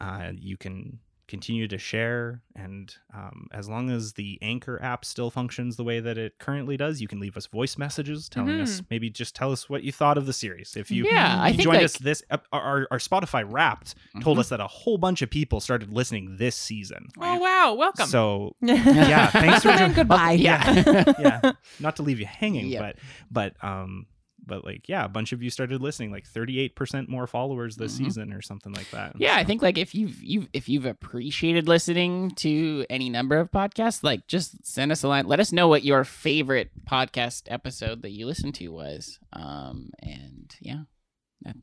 Uh, 0.00 0.32
you 0.36 0.56
can 0.56 0.98
continue 1.26 1.66
to 1.66 1.78
share. 1.78 2.42
And 2.54 2.94
um, 3.14 3.46
as 3.50 3.66
long 3.66 3.88
as 3.88 4.12
the 4.12 4.38
Anchor 4.42 4.78
app 4.82 5.06
still 5.06 5.30
functions 5.30 5.76
the 5.76 5.82
way 5.82 5.98
that 5.98 6.18
it 6.18 6.38
currently 6.38 6.76
does, 6.76 7.00
you 7.00 7.08
can 7.08 7.18
leave 7.18 7.34
us 7.38 7.46
voice 7.46 7.78
messages 7.78 8.28
telling 8.28 8.60
us 8.60 8.82
maybe 8.90 9.08
just 9.08 9.34
tell 9.34 9.50
us 9.50 9.68
what 9.70 9.82
you 9.82 9.90
thought 9.90 10.18
of 10.18 10.26
the 10.26 10.34
series. 10.34 10.76
If 10.76 10.90
you, 10.90 11.06
Yeah, 11.06 11.40
I 11.40 11.48
you 11.48 11.52
think 11.54 11.64
joined 11.64 11.76
like, 11.78 11.84
us 11.86 11.96
this, 11.96 12.22
ep- 12.30 12.46
our, 12.52 12.60
our, 12.60 12.88
our 12.90 12.98
Spotify 12.98 13.42
Wrapped 13.50 13.94
told 14.20 14.36
Mhm. 14.36 14.40
us 14.40 14.48
that 14.50 14.60
a 14.60 14.66
whole 14.66 14.98
bunch 14.98 15.22
of 15.22 15.30
people 15.30 15.60
started 15.60 15.90
listening 15.90 16.36
this 16.36 16.56
season. 16.56 17.08
oh 17.18 17.38
wow, 17.38 17.72
welcome. 17.72 18.06
So 18.06 18.54
yeah, 18.60 19.28
thanks 19.30 19.62
for 19.62 19.72
joining- 19.78 19.94
goodbye. 19.94 20.32
Yeah. 20.32 21.14
yeah 21.18 21.52
not 21.80 21.96
to 21.96 22.02
leave 22.02 22.20
you 22.20 22.26
hanging 22.26 22.66
Yep. 22.66 22.80
but 22.82 22.96
but 23.30 23.64
um 23.66 24.06
but 24.46 24.64
like 24.64 24.88
yeah 24.88 25.04
a 25.04 25.08
bunch 25.08 25.32
of 25.32 25.42
you 25.42 25.50
started 25.50 25.80
listening 25.80 26.10
like 26.12 26.26
38% 26.28 27.08
more 27.08 27.26
followers 27.26 27.76
this 27.76 27.94
Mhm. 27.94 28.04
season 28.04 28.32
or 28.32 28.42
something 28.42 28.72
like 28.72 28.90
that 28.90 29.14
Yeah, 29.18 29.36
I 29.36 29.44
think 29.44 29.62
like 29.62 29.78
if 29.78 29.94
you've 29.94 30.22
you 30.22 30.48
if 30.52 30.68
you've 30.68 30.86
appreciated 30.86 31.66
listening 31.68 32.30
to 32.36 32.84
any 32.90 33.08
number 33.10 33.38
of 33.38 33.50
podcasts, 33.50 34.02
like 34.02 34.26
just 34.26 34.64
send 34.66 34.92
us 34.92 35.02
a 35.02 35.08
line. 35.08 35.26
Let 35.26 35.40
us 35.40 35.52
know 35.52 35.68
what 35.68 35.84
your 35.84 36.04
favorite 36.04 36.70
podcast 36.88 37.42
episode 37.48 38.02
that 38.02 38.10
you 38.10 38.26
listened 38.26 38.54
to 38.56 38.68
was. 38.68 39.18
Um, 39.32 39.90
and 40.02 40.54
yeah, 40.60 40.82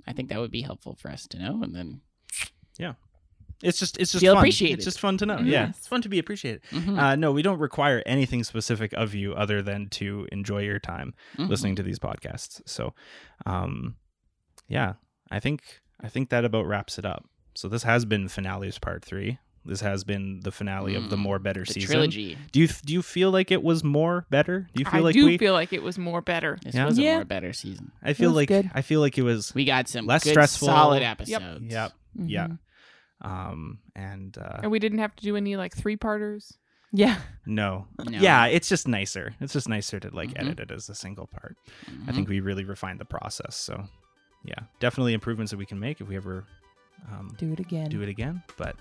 I 0.08 0.14
think 0.14 0.30
that 0.30 0.40
would 0.40 0.52
be 0.52 0.62
helpful 0.62 0.96
for 0.96 1.10
us 1.10 1.28
to 1.28 1.40
know. 1.40 1.62
And 1.64 1.76
then 1.76 2.02
it's 3.64 3.80
just 3.80 3.98
it's 4.00 4.12
just 4.12 4.22
Feel 4.22 4.34
fun 4.34 4.42
appreciated. 4.42 4.76
it's 4.76 4.86
just 4.86 5.00
fun 5.00 5.18
to 5.18 5.26
know 5.26 5.40
yeah 5.40 5.70
it's 5.70 5.88
fun 5.88 6.02
to 6.02 6.10
be 6.10 6.20
appreciated 6.20 6.62
Mhm. 6.72 6.98
uh 7.00 7.16
no 7.16 7.32
we 7.32 7.42
don't 7.42 7.60
require 7.60 8.02
anything 8.06 8.44
specific 8.44 8.94
of 8.94 9.14
you 9.14 9.34
other 9.34 9.62
than 9.62 9.88
to 9.90 10.28
enjoy 10.32 10.62
your 10.64 10.80
time 10.80 11.14
Mhm. 11.38 11.50
listening 11.50 11.76
to 11.76 11.84
these 11.84 12.00
podcasts 12.00 12.62
so 12.66 12.94
um 13.46 13.96
yeah 14.68 14.94
i 15.30 15.40
think 15.40 15.82
i 16.02 16.08
think 16.10 16.30
that 16.30 16.46
about 16.46 16.66
wraps 16.66 16.98
it 16.98 17.06
up 17.06 17.26
so 17.56 17.68
this 17.68 17.84
has 17.84 18.06
been 18.06 18.28
finales 18.28 18.80
part 18.80 19.04
three 19.04 19.38
this 19.64 19.82
has 19.82 20.04
been 20.04 20.40
the 20.40 20.52
finale 20.52 20.96
of 20.96 21.12
the 21.12 21.16
Mm, 21.16 21.20
more 21.20 21.38
better 21.38 21.60
the 21.64 21.74
season 21.74 21.92
trilogy. 21.92 22.36
do 22.52 22.60
you 22.62 22.68
do 22.84 22.94
you 22.94 23.02
feel 23.04 23.30
like 23.30 23.52
it 23.52 23.62
was 23.62 23.84
more 23.84 24.26
better 24.32 24.68
do 24.74 24.80
you 24.82 24.86
feel 24.86 25.02
I 25.02 25.04
like 25.04 25.14
do 25.14 25.26
we 25.26 25.38
feel 25.38 25.54
like 25.54 25.72
it 25.72 25.84
was 25.84 26.00
more 26.00 26.20
better. 26.22 26.58
This 26.64 26.74
Yeah. 26.74 26.86
was 26.86 26.98
a 26.98 27.02
Yeah. 27.04 27.16
more 27.18 27.26
better 27.26 27.54
season. 27.54 27.92
I 28.02 28.14
feel 28.14 28.32
like 28.32 28.48
good. 28.48 28.72
I 28.74 28.82
feel 28.82 29.02
like 29.02 29.20
it 29.20 29.22
was 29.22 29.54
We 29.54 29.66
got 29.66 29.88
some 29.88 30.08
Less 30.08 30.24
good, 30.24 30.32
stressful. 30.32 30.68
solid 30.68 31.04
episodes. 31.04 31.62
yep 31.64 31.92
yeah 32.16 32.48
Mhm. 32.48 32.58
Um 33.22 33.80
and 33.96 34.38
uh 34.38 34.60
And 34.64 34.72
we 34.72 34.80
didn't 34.80 35.00
have 35.00 35.16
to 35.16 35.24
do 35.24 35.36
any 35.36 35.56
like 35.56 35.76
three 35.76 35.96
parters. 35.96 36.54
Yeah. 36.94 37.18
no. 37.46 37.88
No. 38.04 38.20
yeah 38.20 38.48
it's 38.48 38.68
just 38.68 38.86
nicer 38.86 39.34
it's 39.40 39.54
just 39.54 39.70
nicer 39.70 39.98
to 40.02 40.10
like 40.14 40.32
Mhm. 40.32 40.42
edit 40.42 40.60
it 40.60 40.72
as 40.72 40.90
a 40.90 40.96
single 40.96 41.26
part 41.26 41.56
I 41.88 41.92
Mhm. 42.12 42.16
think 42.16 42.28
we 42.30 42.42
really 42.42 42.66
refined 42.66 43.00
the 43.00 43.06
process 43.06 43.56
so 43.56 43.86
yeah 44.44 44.60
definitely 44.82 45.14
improvements 45.14 45.52
that 45.52 45.58
we 45.58 45.66
can 45.66 45.80
make 45.80 46.02
if 46.02 46.08
we 46.10 46.18
ever 46.18 46.44
um 47.10 47.34
Do 47.38 47.54
it 47.54 47.60
again. 47.62 47.90
do 47.90 48.02
it 48.02 48.10
again 48.10 48.44
but 48.58 48.76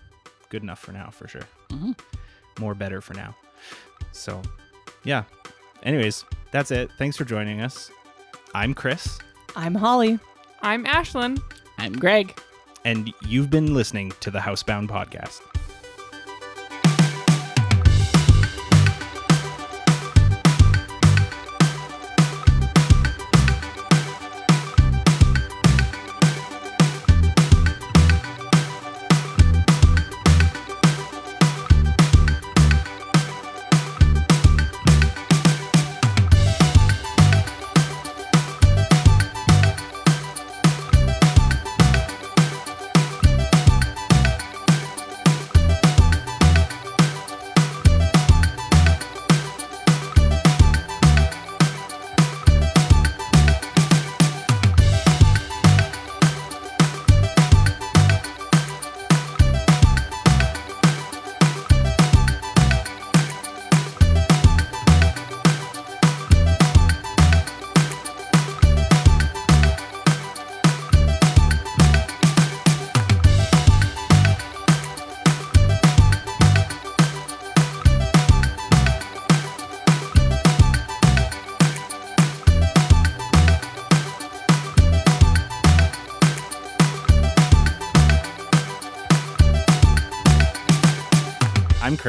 good 0.49 0.63
enough 0.65 0.81
for 0.81 0.91
now 0.93 1.11
for 1.11 1.29
sure 1.29 1.47
Mhm. 1.69 1.97
more 2.59 2.75
better 2.75 3.01
for 3.01 3.15
now 3.15 3.37
so 4.11 4.43
yeah 5.05 5.23
anyways 5.85 6.25
that's 6.51 6.73
it 6.73 6.91
thanks 6.99 7.17
for 7.17 7.25
joining 7.25 7.61
us 7.61 7.93
i'm 8.55 8.75
chris 8.75 9.19
I'm 9.57 9.75
Holly. 9.75 10.19
I'm 10.63 10.85
Ashlynn. 10.85 11.41
I'm 11.79 11.93
Greg. 11.93 12.37
And 12.85 13.13
you've 13.27 13.51
been 13.51 13.75
listening 13.75 14.13
to 14.21 14.31
the 14.31 14.39
housebound 14.39 14.89
podcast 14.89 15.41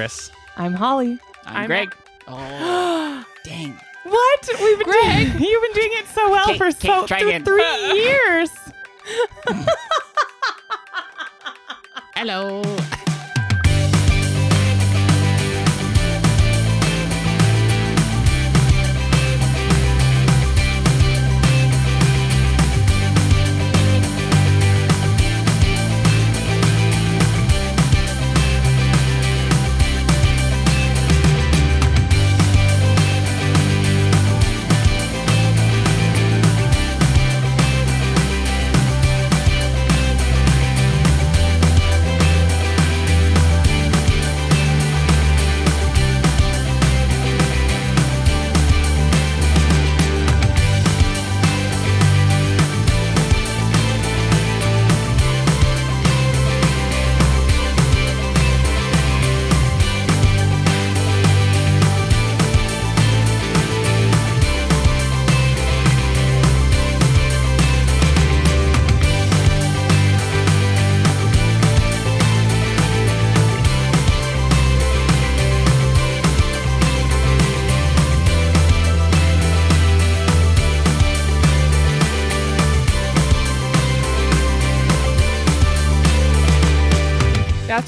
chris 0.02 0.32
I'm 0.58 0.74
Holly. 0.74 1.20
I'm, 1.46 1.56
I'm- 1.58 1.68
Greg. 1.68 1.96
Oh, 2.28 3.24
dang. 3.44 3.80
What? 4.04 4.50
We've 4.60 4.80
been 4.80 4.88
doing 4.90 5.42
you've 5.42 5.62
been 5.62 5.74
doing 5.74 5.92
it 5.94 6.08
so 6.08 6.30
well 6.32 6.50
Okay, 6.50 6.58
for 6.58 6.68
okay, 6.68 6.88
so 6.88 7.06
try 7.06 7.20
th- 7.20 7.44
three 7.44 7.94
years. 8.04 8.50
Hello. 12.16 12.64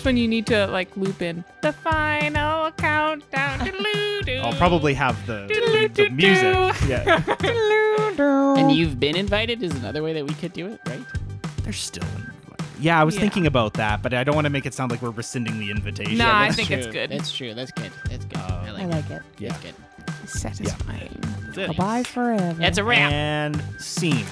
That's 0.04 0.10
when 0.10 0.18
you 0.18 0.28
need 0.28 0.48
to 0.48 0.68
like 0.68 0.98
loop 0.98 1.22
in 1.22 1.46
the 1.62 1.72
final 1.72 2.72
countdown. 2.72 3.72
I'll 4.44 4.52
probably 4.52 4.94
have 4.96 5.26
the, 5.26 5.48
the 5.94 6.10
music. 6.10 6.90
Yeah. 6.90 7.24
And 8.60 8.70
you've 8.74 9.00
been 9.00 9.16
invited 9.16 9.64
is 9.64 9.74
another 9.76 10.04
way 10.04 10.12
that 10.12 10.26
we 10.28 10.34
could 10.34 10.52
do 10.52 10.68
it, 10.68 10.82
right? 10.88 11.00
They're 11.64 11.72
still. 11.72 12.04
Yeah, 12.82 13.00
I 13.00 13.06
was 13.06 13.16
Yeah. 13.16 13.22
thinking 13.22 13.48
about 13.48 13.76
that, 13.76 14.02
but 14.04 14.14
I 14.14 14.26
don't 14.26 14.36
want 14.36 14.44
to 14.44 14.50
make 14.50 14.66
it 14.66 14.74
sound 14.74 14.92
like 14.92 15.02
we're 15.02 15.10
rescinding 15.12 15.58
the 15.58 15.72
invitation. 15.72 16.18
Nah, 16.18 16.36
I 16.38 16.46
That's 16.48 16.58
think 16.58 16.72
it's 16.72 16.88
good. 16.88 17.10
That's 17.10 17.32
true. 17.32 17.54
That's 17.54 17.72
good. 17.72 17.92
That's 18.10 18.26
good. 18.26 18.40
Uh, 18.40 18.62
I 18.66 18.72
like 18.72 18.82
I 18.82 18.84
it. 18.84 18.90
like 18.90 19.10
it. 19.10 19.22
Yeah. 19.40 19.50
That's 19.52 19.64
good. 19.64 20.30
Satisfying. 20.30 21.18
That's 21.46 21.58
it. 21.72 21.78
Bye 21.78 22.04
forever. 22.04 22.60
That's 22.60 22.78
a 22.78 22.84
wrap. 22.84 23.10
And 23.10 23.62
scene. 23.80 24.26